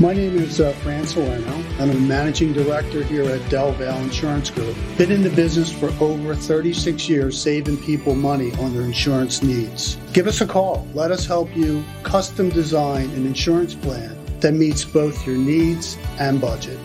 My 0.00 0.12
name 0.12 0.38
is 0.38 0.60
uh, 0.60 0.70
Fran 0.74 1.04
Salerno. 1.08 1.64
I'm 1.80 1.90
a 1.90 1.94
managing 1.94 2.52
director 2.52 3.02
here 3.02 3.24
at 3.24 3.50
Del 3.50 3.72
Valle 3.72 4.00
Insurance 4.00 4.48
Group. 4.48 4.76
Been 4.96 5.10
in 5.10 5.22
the 5.22 5.30
business 5.30 5.72
for 5.72 5.92
over 6.00 6.36
36 6.36 7.08
years, 7.08 7.36
saving 7.42 7.78
people 7.78 8.14
money 8.14 8.52
on 8.60 8.72
their 8.72 8.84
insurance 8.84 9.42
needs. 9.42 9.96
Give 10.12 10.28
us 10.28 10.40
a 10.40 10.46
call. 10.46 10.86
Let 10.94 11.10
us 11.10 11.26
help 11.26 11.54
you 11.56 11.84
custom 12.04 12.48
design 12.48 13.10
an 13.10 13.26
insurance 13.26 13.74
plan 13.74 14.16
that 14.38 14.52
meets 14.52 14.84
both 14.84 15.26
your 15.26 15.36
needs 15.36 15.98
and 16.20 16.40
budget. 16.40 16.78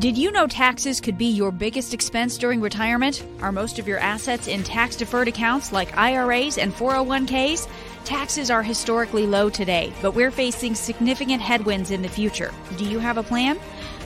Did 0.00 0.16
you 0.16 0.30
know 0.30 0.46
taxes 0.46 1.00
could 1.00 1.18
be 1.18 1.26
your 1.26 1.50
biggest 1.50 1.92
expense 1.92 2.38
during 2.38 2.60
retirement? 2.60 3.24
Are 3.42 3.50
most 3.50 3.80
of 3.80 3.88
your 3.88 3.98
assets 3.98 4.46
in 4.46 4.62
tax 4.62 4.94
deferred 4.94 5.26
accounts 5.26 5.72
like 5.72 5.96
IRAs 5.96 6.56
and 6.56 6.72
401ks? 6.72 7.68
Taxes 8.08 8.50
are 8.50 8.62
historically 8.62 9.26
low 9.26 9.50
today, 9.50 9.92
but 10.00 10.12
we're 10.12 10.30
facing 10.30 10.74
significant 10.74 11.42
headwinds 11.42 11.90
in 11.90 12.00
the 12.00 12.08
future. 12.08 12.54
Do 12.78 12.86
you 12.86 12.98
have 13.00 13.18
a 13.18 13.22
plan? 13.22 13.58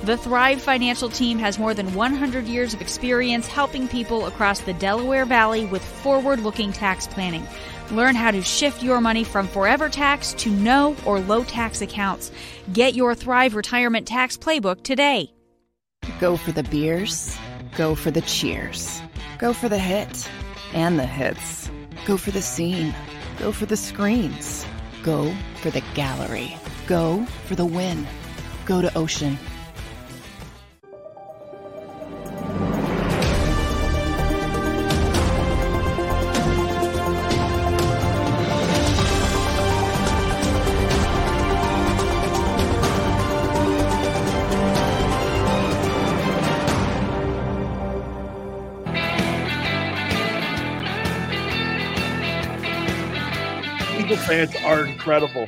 The 0.03 0.17
Thrive 0.17 0.61
Financial 0.61 1.09
Team 1.09 1.39
has 1.39 1.57
more 1.57 1.73
than 1.73 1.95
100 1.95 2.47
years 2.47 2.75
of 2.75 2.81
experience 2.81 3.47
helping 3.47 3.87
people 3.87 4.27
across 4.27 4.59
the 4.59 4.73
Delaware 4.73 5.25
Valley 5.25 5.67
with 5.67 5.85
forward 5.85 6.41
looking 6.41 6.73
tax 6.73 7.07
planning. 7.07 7.47
Learn 7.93 8.17
how 8.17 8.33
to 8.33 8.43
shift 8.43 8.83
your 8.83 9.01
money 9.01 9.23
from 9.23 9.47
forever 9.47 9.89
tax 9.89 10.33
to 10.33 10.51
no 10.51 10.97
or 11.07 11.21
low 11.21 11.45
tax 11.45 11.81
accounts. 11.81 12.33
Get 12.73 12.95
your 12.95 13.15
Thrive 13.15 13.55
Retirement 13.55 14.09
Tax 14.09 14.37
Playbook 14.37 14.83
today. 14.83 15.33
Go 16.19 16.37
for 16.37 16.51
the 16.51 16.65
beers, 16.65 17.39
go 17.77 17.95
for 17.95 18.11
the 18.11 18.23
cheers, 18.23 19.01
go 19.39 19.53
for 19.53 19.69
the 19.69 19.79
hit 19.79 20.29
and 20.75 20.99
the 20.99 21.07
hits, 21.07 21.71
go 22.05 22.17
for 22.17 22.33
the 22.33 22.43
scene 22.43 22.93
Go 23.39 23.53
for 23.53 23.67
the 23.67 23.77
screens. 23.77 24.67
Go 25.03 25.35
for 25.57 25.71
the 25.71 25.83
gallery. 25.95 26.57
Go 26.87 27.25
for 27.47 27.55
the 27.55 27.67
win. 27.67 28.07
Go 28.67 28.83
to 28.83 28.97
Ocean. 28.97 29.39
Fans 54.33 54.57
are 54.65 54.87
incredible. 54.87 55.47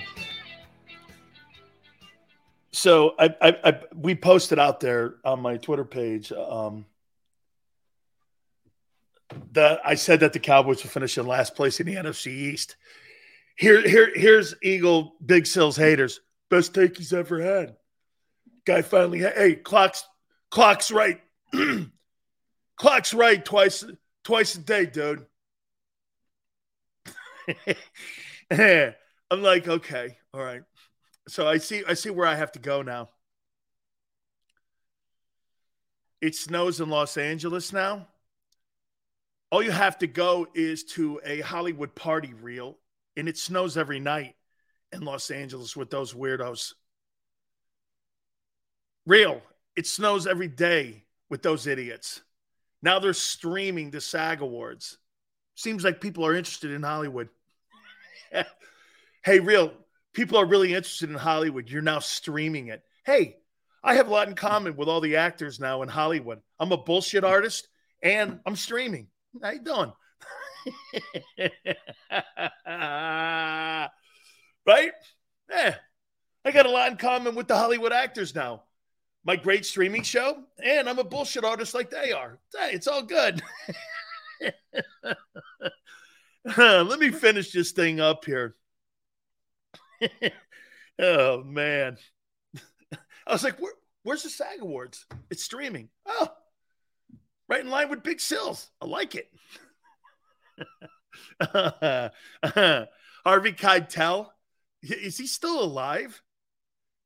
So 2.73 3.15
I, 3.19 3.35
I, 3.41 3.57
I, 3.65 3.81
we 3.95 4.15
posted 4.15 4.59
out 4.59 4.81
there 4.81 5.15
on 5.25 5.41
my 5.41 5.57
Twitter 5.57 5.87
page 5.87 6.31
um, 6.33 6.85
that 9.53 9.81
I 9.85 9.95
said 9.95 10.21
that 10.21 10.35
the 10.35 10.39
Cowboys 10.39 10.83
will 10.83 10.91
finish 10.91 11.17
in 11.17 11.27
last 11.27 11.55
place 11.55 11.81
in 11.81 11.87
the 11.87 11.95
NFC 11.95 12.27
East. 12.27 12.77
Here, 13.57 13.81
here, 13.89 14.11
here's 14.15 14.55
Eagle 14.63 15.15
Big 15.25 15.47
Sills 15.47 15.77
haters. 15.77 16.21
Best 16.51 16.75
take 16.75 16.99
he's 16.99 17.15
ever 17.15 17.41
had. 17.41 17.77
Guy 18.67 18.83
finally, 18.83 19.21
hey, 19.21 19.55
clock's 19.55 20.05
clock's 20.51 20.91
right. 20.91 21.23
clock's 22.77 23.15
right 23.15 23.43
twice 23.43 23.83
twice 24.25 24.55
a 24.57 24.59
day, 24.59 24.85
dude. 24.85 25.25
I'm 29.31 29.43
like, 29.43 29.67
okay, 29.67 30.17
all 30.33 30.43
right. 30.43 30.63
So 31.29 31.49
I 31.49 31.59
see 31.59 31.83
I 31.89 31.95
see 31.95 32.11
where 32.11 32.27
I 32.27 32.35
have 32.35 32.53
to 32.53 32.59
go 32.59 32.83
now. 32.83 33.09
It 36.21 36.35
snows 36.35 36.81
in 36.81 36.89
Los 36.89 37.17
Angeles 37.17 37.73
now. 37.73 38.07
All 39.51 39.63
you 39.63 39.71
have 39.71 39.99
to 39.99 40.07
go 40.07 40.47
is 40.55 40.85
to 40.85 41.21
a 41.25 41.41
Hollywood 41.41 41.95
party 41.95 42.33
reel, 42.35 42.79
and 43.17 43.29
it 43.29 43.39
snows 43.39 43.77
every 43.77 44.01
night 44.01 44.35
in 44.93 45.03
Los 45.03 45.31
Angeles 45.31 45.77
with 45.77 45.91
those 45.91 46.13
weirdos. 46.13 46.75
Real, 49.07 49.43
it 49.77 49.87
snows 49.87 50.27
every 50.27 50.49
day 50.49 51.05
with 51.29 51.43
those 51.43 51.67
idiots. 51.67 52.23
Now 52.83 52.99
they're 52.99 53.15
streaming 53.15 53.91
the 53.91 54.01
SAG 54.01 54.41
Awards. 54.41 54.99
Seems 55.57 55.85
like 55.85 56.01
people 56.01 56.25
are 56.27 56.35
interested 56.35 56.71
in 56.71 56.83
Hollywood. 56.83 57.29
hey, 59.25 59.41
real 59.41 59.73
people 60.13 60.39
are 60.39 60.47
really 60.47 60.73
interested 60.73 61.11
in 61.11 61.17
Hollywood. 61.17 61.69
You're 61.69 61.83
now 61.83 61.99
streaming 61.99 62.69
it. 62.69 62.83
Hey, 63.05 63.37
I 63.83 63.97
have 63.97 64.09
a 64.09 64.11
lot 64.11 64.29
in 64.29 64.35
common 64.35 64.77
with 64.77 64.89
all 64.89 65.01
the 65.01 65.17
actors 65.17 65.61
now 65.61 65.83
in 65.83 65.89
Hollywood. 65.89 66.41
I'm 66.59 66.73
a 66.73 66.77
bullshit 66.77 67.25
artist 67.25 67.69
and 68.03 68.41
I'm 68.47 68.57
streaming. 68.57 69.09
How 69.43 69.51
you 69.51 69.61
doing? 69.61 69.93
right? 74.67 74.93
Yeah. 75.51 75.75
I 76.47 76.51
got 76.53 76.67
a 76.67 76.71
lot 76.71 76.91
in 76.91 76.97
common 76.97 77.35
with 77.35 77.49
the 77.49 77.57
Hollywood 77.57 77.93
actors 77.93 78.35
now. 78.35 78.65
My 79.27 79.37
great 79.37 79.65
streaming 79.65 80.03
show, 80.03 80.37
and 80.63 80.87
I'm 80.87 80.99
a 80.99 81.05
bullshit 81.05 81.45
artist 81.45 81.73
like 81.73 81.91
they 81.91 82.13
are. 82.13 82.39
It's 82.55 82.87
all 82.87 83.03
good. 83.03 83.43
Let 86.57 86.99
me 86.99 87.11
finish 87.11 87.53
this 87.53 87.73
thing 87.73 88.01
up 88.01 88.25
here. 88.25 88.57
oh 90.99 91.43
man. 91.43 91.97
I 93.27 93.33
was 93.33 93.43
like, 93.43 93.61
Where, 93.61 93.73
where's 94.03 94.23
the 94.23 94.31
SAG 94.31 94.61
Awards? 94.61 95.07
It's 95.31 95.43
streaming. 95.43 95.89
Oh, 96.07 96.29
right 97.49 97.61
in 97.61 97.71
line 97.71 97.89
with 97.89 98.03
Big 98.03 98.21
Sills. 98.21 98.71
I 98.81 98.87
like 98.87 99.15
it. 99.15 99.31
Harvey 103.25 103.53
Keitel, 103.53 104.29
is 104.83 105.17
he 105.17 105.27
still 105.27 105.63
alive? 105.63 106.23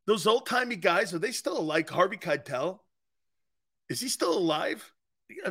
Those 0.06 0.26
old 0.26 0.46
timey 0.46 0.76
guys, 0.76 1.14
are 1.14 1.18
they 1.18 1.32
still 1.32 1.58
alive? 1.58 1.88
Harvey 1.88 2.16
Keitel, 2.16 2.80
is 3.88 4.00
he 4.00 4.08
still 4.08 4.36
alive? 4.36 4.92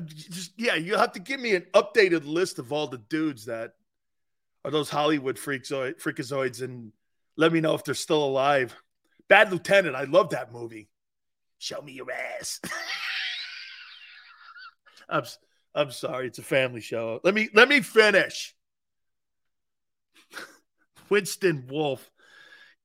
Just, 0.07 0.53
yeah, 0.57 0.75
you 0.75 0.97
have 0.97 1.11
to 1.13 1.19
give 1.19 1.39
me 1.39 1.55
an 1.55 1.65
updated 1.73 2.25
list 2.25 2.59
of 2.59 2.73
all 2.73 2.87
the 2.87 2.97
dudes 2.97 3.45
that 3.45 3.73
are 4.65 4.71
those 4.71 4.89
Hollywood 4.89 5.37
freakazoid, 5.37 6.01
freakazoids 6.01 6.61
and 6.61 6.91
let 7.37 7.53
me 7.53 7.61
know 7.61 7.75
if 7.75 7.83
they're 7.83 7.93
still 7.93 8.23
alive. 8.23 8.75
Bad 9.27 9.51
Lieutenant, 9.51 9.95
I 9.95 10.05
love 10.05 10.31
that 10.31 10.51
movie. 10.51 10.89
Show 11.59 11.81
me 11.81 11.93
your 11.93 12.11
ass. 12.11 12.59
I'm, 15.09 15.23
I'm 15.73 15.91
sorry, 15.91 16.27
it's 16.27 16.39
a 16.39 16.43
family 16.43 16.81
show. 16.81 17.19
Let 17.23 17.33
me 17.33 17.49
let 17.53 17.69
me 17.69 17.81
finish. 17.81 18.55
Winston 21.09 21.67
Wolf, 21.69 22.09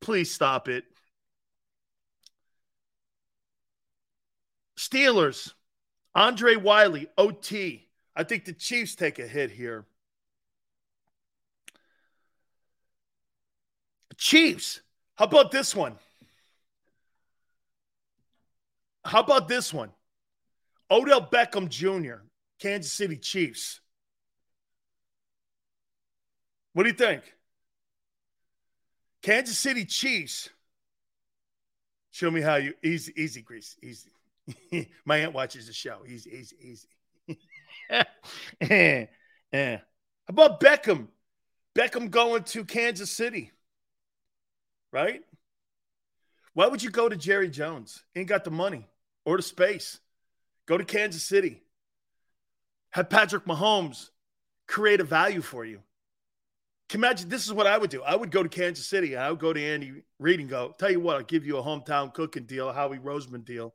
please 0.01 0.31
stop 0.31 0.69
it. 0.69 0.85
Steelers, 4.79 5.53
Andre 6.15 6.57
Wiley, 6.57 7.09
OT. 7.17 7.89
I 8.15 8.25
think 8.25 8.45
the 8.45 8.53
Chiefs 8.53 8.95
take 8.95 9.19
a 9.19 9.27
hit 9.27 9.51
here. 9.51 9.87
Chiefs, 14.17 14.81
how 15.17 15.25
about 15.25 15.51
this 15.51 15.75
one? 15.75 15.97
How 19.05 19.21
about 19.21 19.49
this 19.49 19.75
one? 19.75 19.91
Odell 20.91 21.27
Beckham 21.27 21.69
Jr., 21.69 22.23
Kansas 22.61 22.93
City 22.93 23.17
Chiefs. 23.17 23.81
What 26.75 26.85
do 26.85 26.91
you 26.91 26.95
think? 26.95 27.23
Kansas 29.23 29.59
City 29.59 29.85
Chiefs. 29.85 30.51
Show 32.13 32.31
me 32.31 32.43
how 32.43 32.57
you 32.57 32.75
easy, 32.83 33.13
easy, 33.17 33.43
grease, 33.43 33.77
easy. 33.83 34.12
My 35.05 35.19
aunt 35.19 35.33
watches 35.33 35.67
the 35.67 35.73
show. 35.73 36.01
Easy, 36.07 36.31
easy, 36.31 36.57
easy. 36.61 38.07
yeah. 38.61 39.07
How 39.53 39.81
about 40.29 40.61
Beckham? 40.61 41.09
Beckham 41.77 42.11
going 42.11 42.45
to 42.45 42.65
Kansas 42.65 43.11
City, 43.11 43.51
right? 44.93 45.23
Why 46.55 46.67
would 46.67 46.83
you 46.83 46.91
go 46.91 47.09
to 47.09 47.17
Jerry 47.17 47.49
Jones? 47.49 48.05
Ain't 48.15 48.29
got 48.29 48.45
the 48.45 48.51
money 48.51 48.87
or 49.25 49.37
the 49.37 49.43
space. 49.43 50.01
Go 50.67 50.77
to 50.77 50.85
Kansas 50.85 51.25
City. 51.25 51.63
Have 52.91 53.09
Patrick 53.09 53.47
Mahomes 53.47 54.11
create 54.69 55.01
a 55.01 55.05
value 55.05 55.41
for 55.41 55.65
you. 55.65 55.81
Can 56.91 57.01
imagine 57.01 57.31
this 57.31 57.47
is 57.47 57.55
what 57.55 57.67
I 57.67 57.79
would 57.79 57.89
do. 57.89 58.03
I 58.03 58.15
would 58.15 58.31
go 58.31 58.43
to 58.43 58.51
Kansas 58.51 58.87
City. 58.87 59.17
I 59.17 59.31
would 59.31 59.41
go 59.41 59.55
to 59.55 59.63
Andy 59.63 60.03
Reid 60.19 60.41
and 60.41 60.49
go, 60.49 60.75
tell 60.79 60.91
you 60.91 61.01
what, 61.01 61.17
I'll 61.17 61.23
give 61.23 61.47
you 61.47 61.57
a 61.57 61.63
hometown 61.63 62.13
cooking 62.13 62.45
deal, 62.45 62.69
a 62.69 62.73
Howie 62.75 62.99
Roseman 62.99 63.47
deal. 63.47 63.75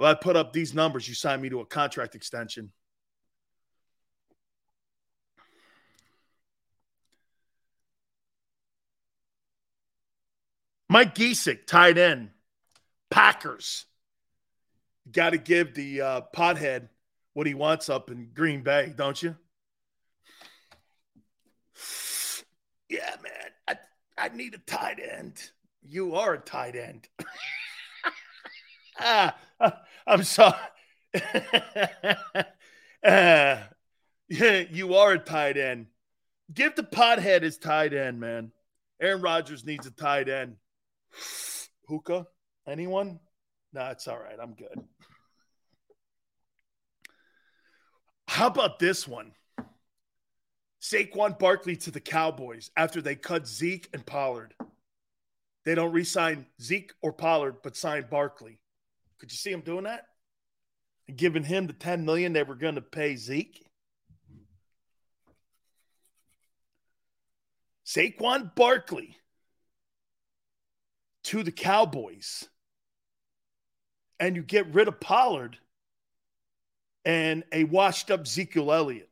If 0.00 0.06
I 0.06 0.14
put 0.14 0.34
up 0.34 0.54
these 0.54 0.72
numbers, 0.72 1.06
you 1.06 1.14
sign 1.14 1.42
me 1.42 1.50
to 1.50 1.60
a 1.60 1.66
contract 1.66 2.14
extension. 2.14 2.72
Mike 10.88 11.14
Gesicki, 11.14 11.66
tight 11.66 11.98
end, 11.98 12.30
Packers. 13.10 13.84
Got 15.12 15.30
to 15.30 15.38
give 15.38 15.74
the 15.74 16.00
uh, 16.00 16.20
pothead 16.34 16.88
what 17.34 17.46
he 17.46 17.52
wants 17.52 17.90
up 17.90 18.10
in 18.10 18.30
Green 18.32 18.62
Bay, 18.62 18.94
don't 18.96 19.22
you? 19.22 19.36
Yeah, 22.88 23.16
man. 23.22 23.50
I, 23.68 23.76
I 24.16 24.28
need 24.34 24.54
a 24.54 24.58
tight 24.58 24.98
end. 24.98 25.34
You 25.86 26.14
are 26.14 26.32
a 26.32 26.38
tight 26.38 26.74
end. 26.74 27.06
ah, 28.98 29.36
I'm 30.06 30.22
sorry. 30.22 30.54
uh, 33.04 33.56
you 34.28 34.94
are 34.94 35.12
a 35.12 35.18
tight 35.18 35.56
end. 35.56 35.86
Give 36.52 36.74
the 36.74 36.82
pothead 36.82 37.42
his 37.42 37.58
tight 37.58 37.92
end, 37.92 38.20
man. 38.20 38.52
Aaron 39.00 39.22
Rodgers 39.22 39.64
needs 39.64 39.86
a 39.86 39.90
tight 39.90 40.28
end. 40.28 40.56
Hookah? 41.88 42.26
Anyone? 42.66 43.20
No, 43.72 43.86
it's 43.88 44.08
all 44.08 44.18
right. 44.18 44.36
I'm 44.40 44.54
good. 44.54 44.84
How 48.28 48.46
about 48.46 48.78
this 48.78 49.08
one? 49.08 49.32
Saquon 50.80 51.38
Barkley 51.38 51.76
to 51.76 51.90
the 51.90 52.00
Cowboys 52.00 52.70
after 52.76 53.02
they 53.02 53.14
cut 53.16 53.46
Zeke 53.46 53.88
and 53.92 54.06
Pollard. 54.06 54.54
They 55.64 55.74
don't 55.74 55.92
re-sign 55.92 56.46
Zeke 56.60 56.92
or 57.02 57.12
Pollard, 57.12 57.56
but 57.62 57.76
sign 57.76 58.06
Barkley. 58.10 58.59
Could 59.20 59.30
you 59.30 59.36
see 59.36 59.52
him 59.52 59.60
doing 59.60 59.84
that? 59.84 60.06
Giving 61.14 61.44
him 61.44 61.66
the 61.66 61.72
10 61.72 62.04
million 62.04 62.32
they 62.32 62.42
were 62.42 62.54
going 62.54 62.76
to 62.76 62.80
pay 62.80 63.16
Zeke? 63.16 63.64
Saquon 67.84 68.54
Barkley 68.54 69.16
to 71.24 71.42
the 71.42 71.52
Cowboys. 71.52 72.48
And 74.18 74.36
you 74.36 74.42
get 74.42 74.72
rid 74.72 74.88
of 74.88 75.00
Pollard 75.00 75.58
and 77.04 77.44
a 77.52 77.64
washed 77.64 78.10
up 78.10 78.22
Ezekiel 78.22 78.72
Elliott. 78.72 79.10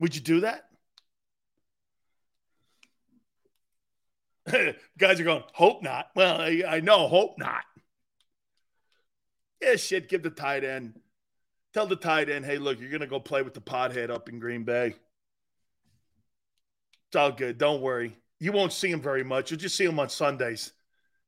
Would 0.00 0.14
you 0.14 0.20
do 0.20 0.40
that? 0.40 0.64
Guys 4.98 5.20
are 5.20 5.24
going, 5.24 5.42
hope 5.52 5.82
not. 5.82 6.08
Well, 6.14 6.40
I, 6.40 6.62
I, 6.66 6.80
know, 6.80 7.08
hope 7.08 7.34
not. 7.38 7.64
Yeah, 9.60 9.76
shit, 9.76 10.08
give 10.08 10.22
the 10.22 10.30
tight 10.30 10.64
end. 10.64 10.94
Tell 11.74 11.86
the 11.86 11.96
tight 11.96 12.30
end, 12.30 12.44
hey, 12.44 12.58
look, 12.58 12.80
you're 12.80 12.90
going 12.90 13.00
to 13.00 13.06
go 13.06 13.20
play 13.20 13.42
with 13.42 13.54
the 13.54 13.60
pothead 13.60 14.10
up 14.10 14.28
in 14.28 14.38
Green 14.38 14.64
Bay. 14.64 14.94
It's 17.08 17.16
all 17.16 17.32
good. 17.32 17.58
Don't 17.58 17.82
worry. 17.82 18.16
You 18.40 18.52
won't 18.52 18.72
see 18.72 18.90
him 18.90 19.00
very 19.00 19.24
much. 19.24 19.50
You'll 19.50 19.60
just 19.60 19.76
see 19.76 19.84
him 19.84 19.98
on 19.98 20.08
Sundays. 20.08 20.72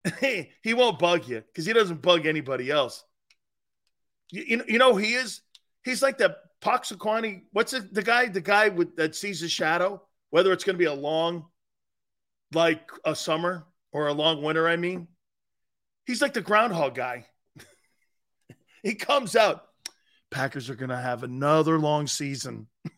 he 0.21 0.75
won't 0.75 0.99
bug 0.99 1.29
you 1.29 1.41
because 1.41 1.67
he 1.67 1.73
doesn't 1.73 2.03
bug 2.03 2.27
anybody 2.27 2.71
else. 2.71 3.05
You, 4.31 4.63
you, 4.67 4.79
know 4.79 4.97
he 4.97 5.15
is? 5.15 5.41
He's 5.85 6.03
like 6.03 6.19
the 6.19 6.37
Poxaquani. 6.63 7.43
What's 7.53 7.73
it, 7.73 7.93
the 7.93 8.03
guy? 8.03 8.29
The 8.29 8.41
guy 8.41 8.69
with 8.69 8.97
that 8.97 9.15
sees 9.15 9.41
the 9.41 9.49
shadow. 9.49 10.03
Whether 10.31 10.53
it's 10.53 10.63
going 10.63 10.75
to 10.75 10.79
be 10.79 10.85
a 10.85 10.95
long, 10.95 11.47
like 12.55 12.89
a 13.05 13.17
summer 13.17 13.67
or 13.93 14.07
a 14.07 14.13
long 14.13 14.43
winter. 14.43 14.69
I 14.69 14.77
mean, 14.77 15.09
he's 16.07 16.23
like 16.23 16.35
the 16.35 16.41
groundhog 16.41 16.95
guy. 16.95 17.27
He 18.83 18.95
comes 18.95 19.37
out. 19.37 19.65
Packers 20.31 20.71
are 20.71 20.77
going 20.77 20.91
to 20.91 20.97
have 20.97 21.23
another 21.23 21.79
long 21.79 22.07
season. 22.07 22.69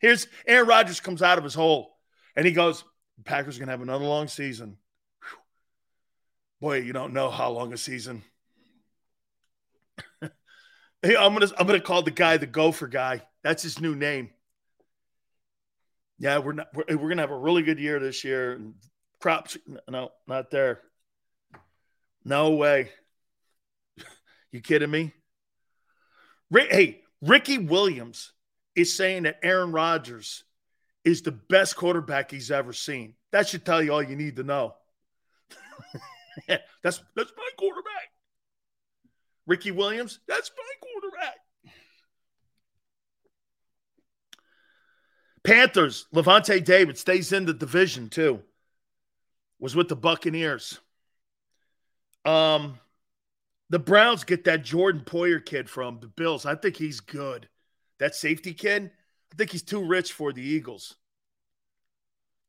Here's 0.00 0.28
Aaron 0.46 0.68
Rodgers 0.68 1.00
comes 1.00 1.22
out 1.22 1.38
of 1.38 1.44
his 1.44 1.54
hole 1.54 1.96
and 2.36 2.46
he 2.46 2.52
goes, 2.52 2.84
Packers 3.24 3.56
are 3.56 3.60
going 3.60 3.68
to 3.68 3.72
have 3.72 3.82
another 3.82 4.04
long 4.04 4.28
season. 4.28 4.76
Whew. 5.20 5.38
Boy, 6.60 6.76
you 6.78 6.92
don't 6.92 7.12
know 7.12 7.30
how 7.30 7.50
long 7.50 7.72
a 7.72 7.76
season. 7.76 8.22
Hey, 11.04 11.16
I'm 11.16 11.34
gonna 11.34 11.50
I'm 11.58 11.66
gonna 11.66 11.80
call 11.80 12.00
the 12.00 12.10
guy 12.10 12.38
the 12.38 12.46
Gopher 12.46 12.86
guy. 12.86 13.20
That's 13.42 13.62
his 13.62 13.78
new 13.78 13.94
name. 13.94 14.30
Yeah, 16.18 16.38
we're 16.38 16.52
not 16.54 16.68
we're, 16.72 16.96
we're 16.96 17.10
gonna 17.10 17.20
have 17.20 17.30
a 17.30 17.36
really 17.36 17.62
good 17.62 17.78
year 17.78 18.00
this 18.00 18.24
year. 18.24 18.58
Crops, 19.20 19.58
no, 19.86 20.08
not 20.26 20.50
there. 20.50 20.80
No 22.24 22.52
way. 22.52 22.88
You 24.54 24.60
kidding 24.60 24.90
me? 24.92 25.12
hey, 26.52 27.00
Ricky 27.20 27.58
Williams 27.58 28.34
is 28.76 28.96
saying 28.96 29.24
that 29.24 29.40
Aaron 29.42 29.72
Rodgers 29.72 30.44
is 31.04 31.22
the 31.22 31.32
best 31.32 31.74
quarterback 31.74 32.30
he's 32.30 32.52
ever 32.52 32.72
seen. 32.72 33.14
That 33.32 33.48
should 33.48 33.64
tell 33.64 33.82
you 33.82 33.92
all 33.92 34.00
you 34.00 34.14
need 34.14 34.36
to 34.36 34.44
know. 34.44 34.76
that's 36.46 37.02
that's 37.16 37.32
my 37.36 37.48
quarterback. 37.58 38.10
Ricky 39.48 39.72
Williams, 39.72 40.20
that's 40.28 40.52
my 40.56 40.88
quarterback. 40.88 41.36
Panthers, 45.42 46.06
Lavonte 46.14 46.64
David 46.64 46.96
stays 46.96 47.32
in 47.32 47.44
the 47.44 47.54
division 47.54 48.08
too. 48.08 48.40
Was 49.58 49.74
with 49.74 49.88
the 49.88 49.96
Buccaneers. 49.96 50.78
Um, 52.24 52.78
the 53.74 53.80
Browns 53.80 54.22
get 54.22 54.44
that 54.44 54.62
Jordan 54.62 55.02
Poyer 55.04 55.44
kid 55.44 55.68
from 55.68 55.98
the 55.98 56.06
Bills. 56.06 56.46
I 56.46 56.54
think 56.54 56.76
he's 56.76 57.00
good. 57.00 57.48
That 57.98 58.14
safety 58.14 58.54
kid, 58.54 58.92
I 59.32 59.36
think 59.36 59.50
he's 59.50 59.64
too 59.64 59.84
rich 59.84 60.12
for 60.12 60.32
the 60.32 60.42
Eagles. 60.42 60.94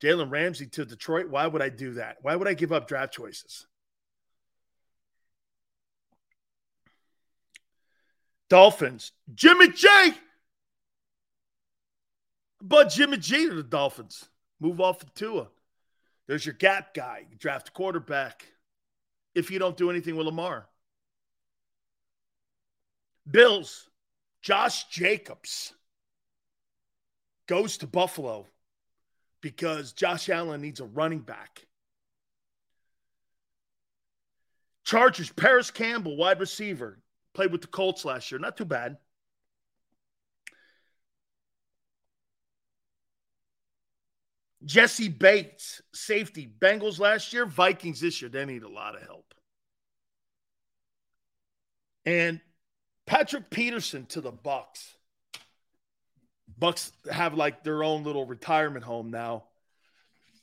Jalen 0.04 0.30
Ramsey 0.30 0.68
to 0.68 0.86
Detroit. 0.86 1.30
Why 1.30 1.48
would 1.48 1.64
I 1.64 1.70
do 1.70 1.96
that? 1.96 2.18
Why 2.22 2.36
would 2.36 2.48
I 2.48 2.54
give 2.54 2.72
up 2.72 2.88
draft 2.88 3.12
choices? 3.12 3.66
Dolphins, 8.48 9.12
Jimmy 9.34 9.72
G. 9.72 9.88
But 12.62 12.90
Jimmy 12.90 13.18
G 13.18 13.50
to 13.50 13.56
the 13.56 13.64
Dolphins. 13.64 14.30
Move 14.60 14.80
off 14.80 15.02
of 15.02 15.12
Tua. 15.16 15.48
There's 16.28 16.46
your 16.46 16.54
gap 16.54 16.94
guy. 16.94 17.26
You 17.32 17.36
draft 17.36 17.74
quarterback 17.74 18.46
if 19.34 19.50
you 19.50 19.58
don't 19.58 19.76
do 19.76 19.90
anything 19.90 20.16
with 20.16 20.28
Lamar. 20.28 20.68
Bills, 23.30 23.90
Josh 24.42 24.88
Jacobs 24.90 25.74
goes 27.48 27.78
to 27.78 27.88
Buffalo 27.88 28.46
because 29.42 29.94
Josh 29.94 30.30
Allen 30.30 30.62
needs 30.62 30.80
a 30.80 30.86
running 30.86 31.20
back. 31.20 31.66
Chargers, 34.84 35.32
Parris 35.32 35.72
Campbell, 35.72 36.16
wide 36.16 36.40
receiver, 36.40 37.00
played 37.34 37.52
with 37.52 37.62
the 37.62 37.68
Colts 37.68 38.06
last 38.06 38.32
year. 38.32 38.40
Not 38.40 38.56
too 38.56 38.66
bad. 38.66 38.98
Jessie 44.64 45.10
Bates, 45.10 45.82
safety, 45.94 46.52
Bengals 46.60 47.00
last 47.00 47.34
year, 47.34 47.46
Vikings 47.46 48.00
this 48.00 48.22
year. 48.22 48.30
They 48.30 48.46
need 48.46 48.64
a 48.64 48.70
lot 48.70 48.96
of 48.96 49.04
help. 49.04 49.34
And 52.06 52.42
Patrick 53.06 53.50
Peterson 53.50 54.06
to 54.08 54.22
the 54.22 54.32
Bucs. 54.32 54.96
Bucs 56.60 56.92
have 57.12 57.34
like 57.34 57.64
their 57.64 57.84
own 57.84 58.04
little 58.04 58.26
retirement 58.26 58.86
home 58.86 59.12
now. 59.12 59.46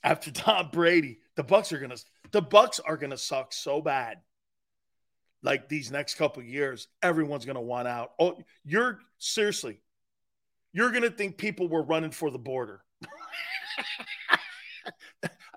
After 0.05 0.31
Tom 0.31 0.69
Brady, 0.73 1.19
the 1.37 1.45
Bucs 1.45 1.73
are 1.73 1.79
gonna 1.79 1.97
the 2.33 2.43
Bucs 2.43 2.81
are 2.85 2.97
gonna 2.97 3.17
suck 3.17 3.53
so 3.53 3.81
bad. 3.81 4.19
Like 5.43 5.69
these 5.69 5.91
next 5.91 6.15
couple 6.15 6.43
years, 6.43 6.89
everyone's 7.03 7.45
gonna 7.45 7.61
want 7.61 7.89
out. 7.89 8.13
Oh, 8.19 8.39
you're 8.65 9.01
seriously, 9.19 9.81
you're 10.73 10.91
gonna 10.91 11.11
think 11.11 11.39
people 11.39 11.69
were 11.69 11.83
running 11.83 12.11
for 12.11 12.31
the 12.31 12.39
border. 12.39 12.83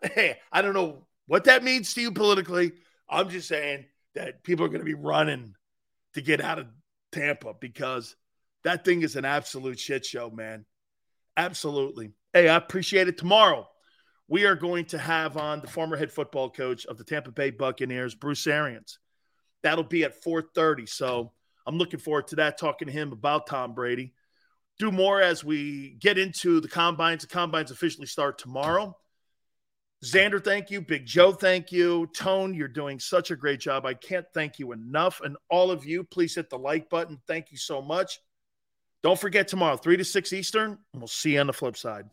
hey, 0.04 0.38
I 0.52 0.62
don't 0.62 0.74
know 0.74 1.06
what 1.28 1.46
that 1.46 1.64
means 1.64 1.94
to 1.96 2.02
you 2.02 2.12
politically. 2.12 2.74
I'm 3.10 3.30
just 3.30 3.48
saying 3.48 3.86
that 4.16 4.44
people 4.44 4.66
are 4.66 4.70
to 4.80 4.86
be 4.86 4.94
running 4.94 5.56
to 6.14 6.22
get 6.22 6.42
out 6.42 6.60
of 6.60 6.68
Tampa 7.16 7.54
because 7.60 8.16
that 8.64 8.84
thing 8.84 9.02
is 9.02 9.16
an 9.16 9.26
absolute 9.26 9.80
shit 9.80 10.06
show, 10.06 10.30
man. 10.30 10.66
Absolutely. 11.38 12.12
Hey, 12.34 12.50
I 12.50 12.56
appreciate 12.58 13.08
it. 13.08 13.18
Tomorrow, 13.18 13.68
we 14.28 14.46
are 14.46 14.56
going 14.56 14.86
to 14.86 14.98
have 14.98 15.38
on 15.38 15.62
the 15.62 15.68
former 15.68 15.96
head 15.96 16.12
football 16.12 16.50
coach 16.50 16.86
of 16.86 16.98
the 16.98 17.04
Tampa 17.04 17.32
Bay 17.32 17.52
Buccaneers, 17.52 18.16
Bruce 18.16 18.46
Arians. 18.48 19.00
That'll 19.64 19.84
be 19.84 20.04
at 20.04 20.24
4:30. 20.24 20.90
So 20.90 21.32
I'm 21.66 21.78
looking 21.78 22.00
forward 22.00 22.28
to 22.28 22.36
that, 22.38 22.58
talking 22.58 22.88
to 22.88 22.94
him 22.94 23.12
about 23.12 23.48
Tom 23.48 23.74
Brady. 23.74 24.14
Do 24.78 24.92
more 24.92 25.22
as 25.22 25.44
we 25.44 25.96
get 26.00 26.18
into 26.18 26.60
the 26.60 26.68
combines. 26.68 27.22
The 27.22 27.30
combines 27.30 27.72
officially 27.72 28.08
start 28.08 28.38
tomorrow. 28.38 28.98
Xander, 30.04 30.44
thank 30.44 30.70
you. 30.70 30.82
Big 30.82 31.06
Joe, 31.06 31.32
thank 31.32 31.72
you. 31.72 32.08
Tone, 32.16 32.54
you're 32.54 32.68
doing 32.68 33.00
such 33.00 33.32
a 33.32 33.36
great 33.36 33.60
job. 33.60 33.86
I 33.86 33.94
can't 33.94 34.26
thank 34.34 34.60
you 34.60 34.72
enough. 34.72 35.22
And 35.24 35.38
all 35.50 35.72
of 35.72 35.86
you, 35.86 36.04
please 36.04 36.36
hit 36.36 36.50
the 36.50 36.58
like 36.58 36.90
button. 36.90 37.22
Thank 37.28 37.52
you 37.52 37.58
so 37.58 37.82
much. 37.82 38.20
Don't 39.02 39.20
forget 39.20 39.48
tomorrow, 39.48 39.78
3 39.78 39.98
to 39.98 40.04
6 40.04 40.34
Eastern, 40.34 40.72
and 40.72 41.02
we'll 41.02 41.08
see 41.08 41.34
you 41.34 41.40
on 41.40 41.48
the 41.48 41.54
flip 41.54 41.78
side. 41.78 42.06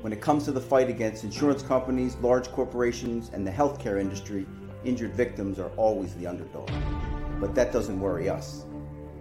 When 0.00 0.12
it 0.12 0.20
comes 0.20 0.44
to 0.44 0.52
the 0.52 0.60
fight 0.60 0.90
against 0.90 1.24
insurance 1.24 1.62
companies, 1.62 2.16
large 2.16 2.50
corporations, 2.52 3.30
and 3.32 3.46
the 3.46 3.50
healthcare 3.50 3.98
industry, 3.98 4.46
injured 4.84 5.14
victims 5.14 5.58
are 5.58 5.70
always 5.76 6.14
the 6.16 6.26
underdog. 6.26 6.70
But 7.40 7.54
that 7.54 7.72
doesn't 7.72 7.98
worry 7.98 8.28
us. 8.28 8.66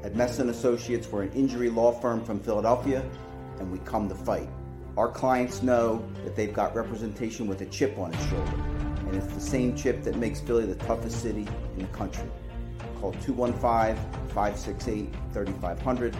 At 0.04 0.16
Messa 0.16 0.46
Associates, 0.46 1.10
we're 1.10 1.24
an 1.24 1.32
injury 1.32 1.70
law 1.70 1.94
firm 1.94 2.24
from 2.26 2.40
Philadelphia 2.42 3.02
and 3.59 3.72
we 3.72 3.80
come 3.80 4.09
to 4.09 4.15
fight. 4.15 4.49
Our 4.95 5.07
clients 5.09 5.64
know 5.64 6.06
that 6.23 6.35
they've 6.35 6.53
got 6.53 6.75
representation 6.75 7.48
with 7.48 7.61
a 7.61 7.65
chip 7.65 7.98
on 7.98 8.14
its 8.14 8.23
shoulder, 8.30 8.53
and 9.07 9.15
it's 9.15 9.33
the 9.33 9.41
same 9.41 9.75
chip 9.75 10.03
that 10.03 10.17
makes 10.17 10.40
Philly 10.40 10.65
the 10.65 10.75
toughest 10.75 11.22
city 11.22 11.48
in 11.77 11.82
the 11.82 11.88
country. 11.88 12.30
Call 12.99 13.11
215 13.14 13.95
568 14.30 15.09
3500 15.33 16.15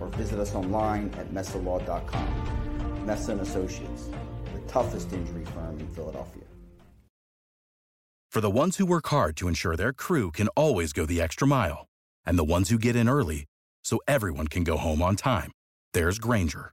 or 0.00 0.08
visit 0.08 0.40
us 0.40 0.54
online 0.54 1.14
at 1.18 1.32
messalaw.com. 1.32 3.06
Messa 3.06 3.32
and 3.32 3.40
Associates, 3.40 4.08
the 4.52 4.60
toughest 4.62 5.12
injury 5.12 5.44
firm 5.44 5.78
in 5.78 5.88
Philadelphia. 5.94 6.42
For 8.32 8.40
the 8.40 8.50
ones 8.50 8.76
who 8.76 8.86
work 8.86 9.06
hard 9.06 9.36
to 9.36 9.48
ensure 9.48 9.76
their 9.76 9.92
crew 9.92 10.30
can 10.30 10.48
always 10.48 10.92
go 10.92 11.06
the 11.06 11.22
extra 11.22 11.46
mile, 11.46 11.86
and 12.26 12.36
the 12.36 12.44
ones 12.44 12.70
who 12.70 12.78
get 12.78 12.96
in 12.96 13.08
early 13.08 13.44
so 13.84 14.00
everyone 14.08 14.48
can 14.48 14.64
go 14.64 14.76
home 14.76 15.00
on 15.00 15.14
time, 15.14 15.52
there's 15.94 16.18
Grainger 16.18 16.72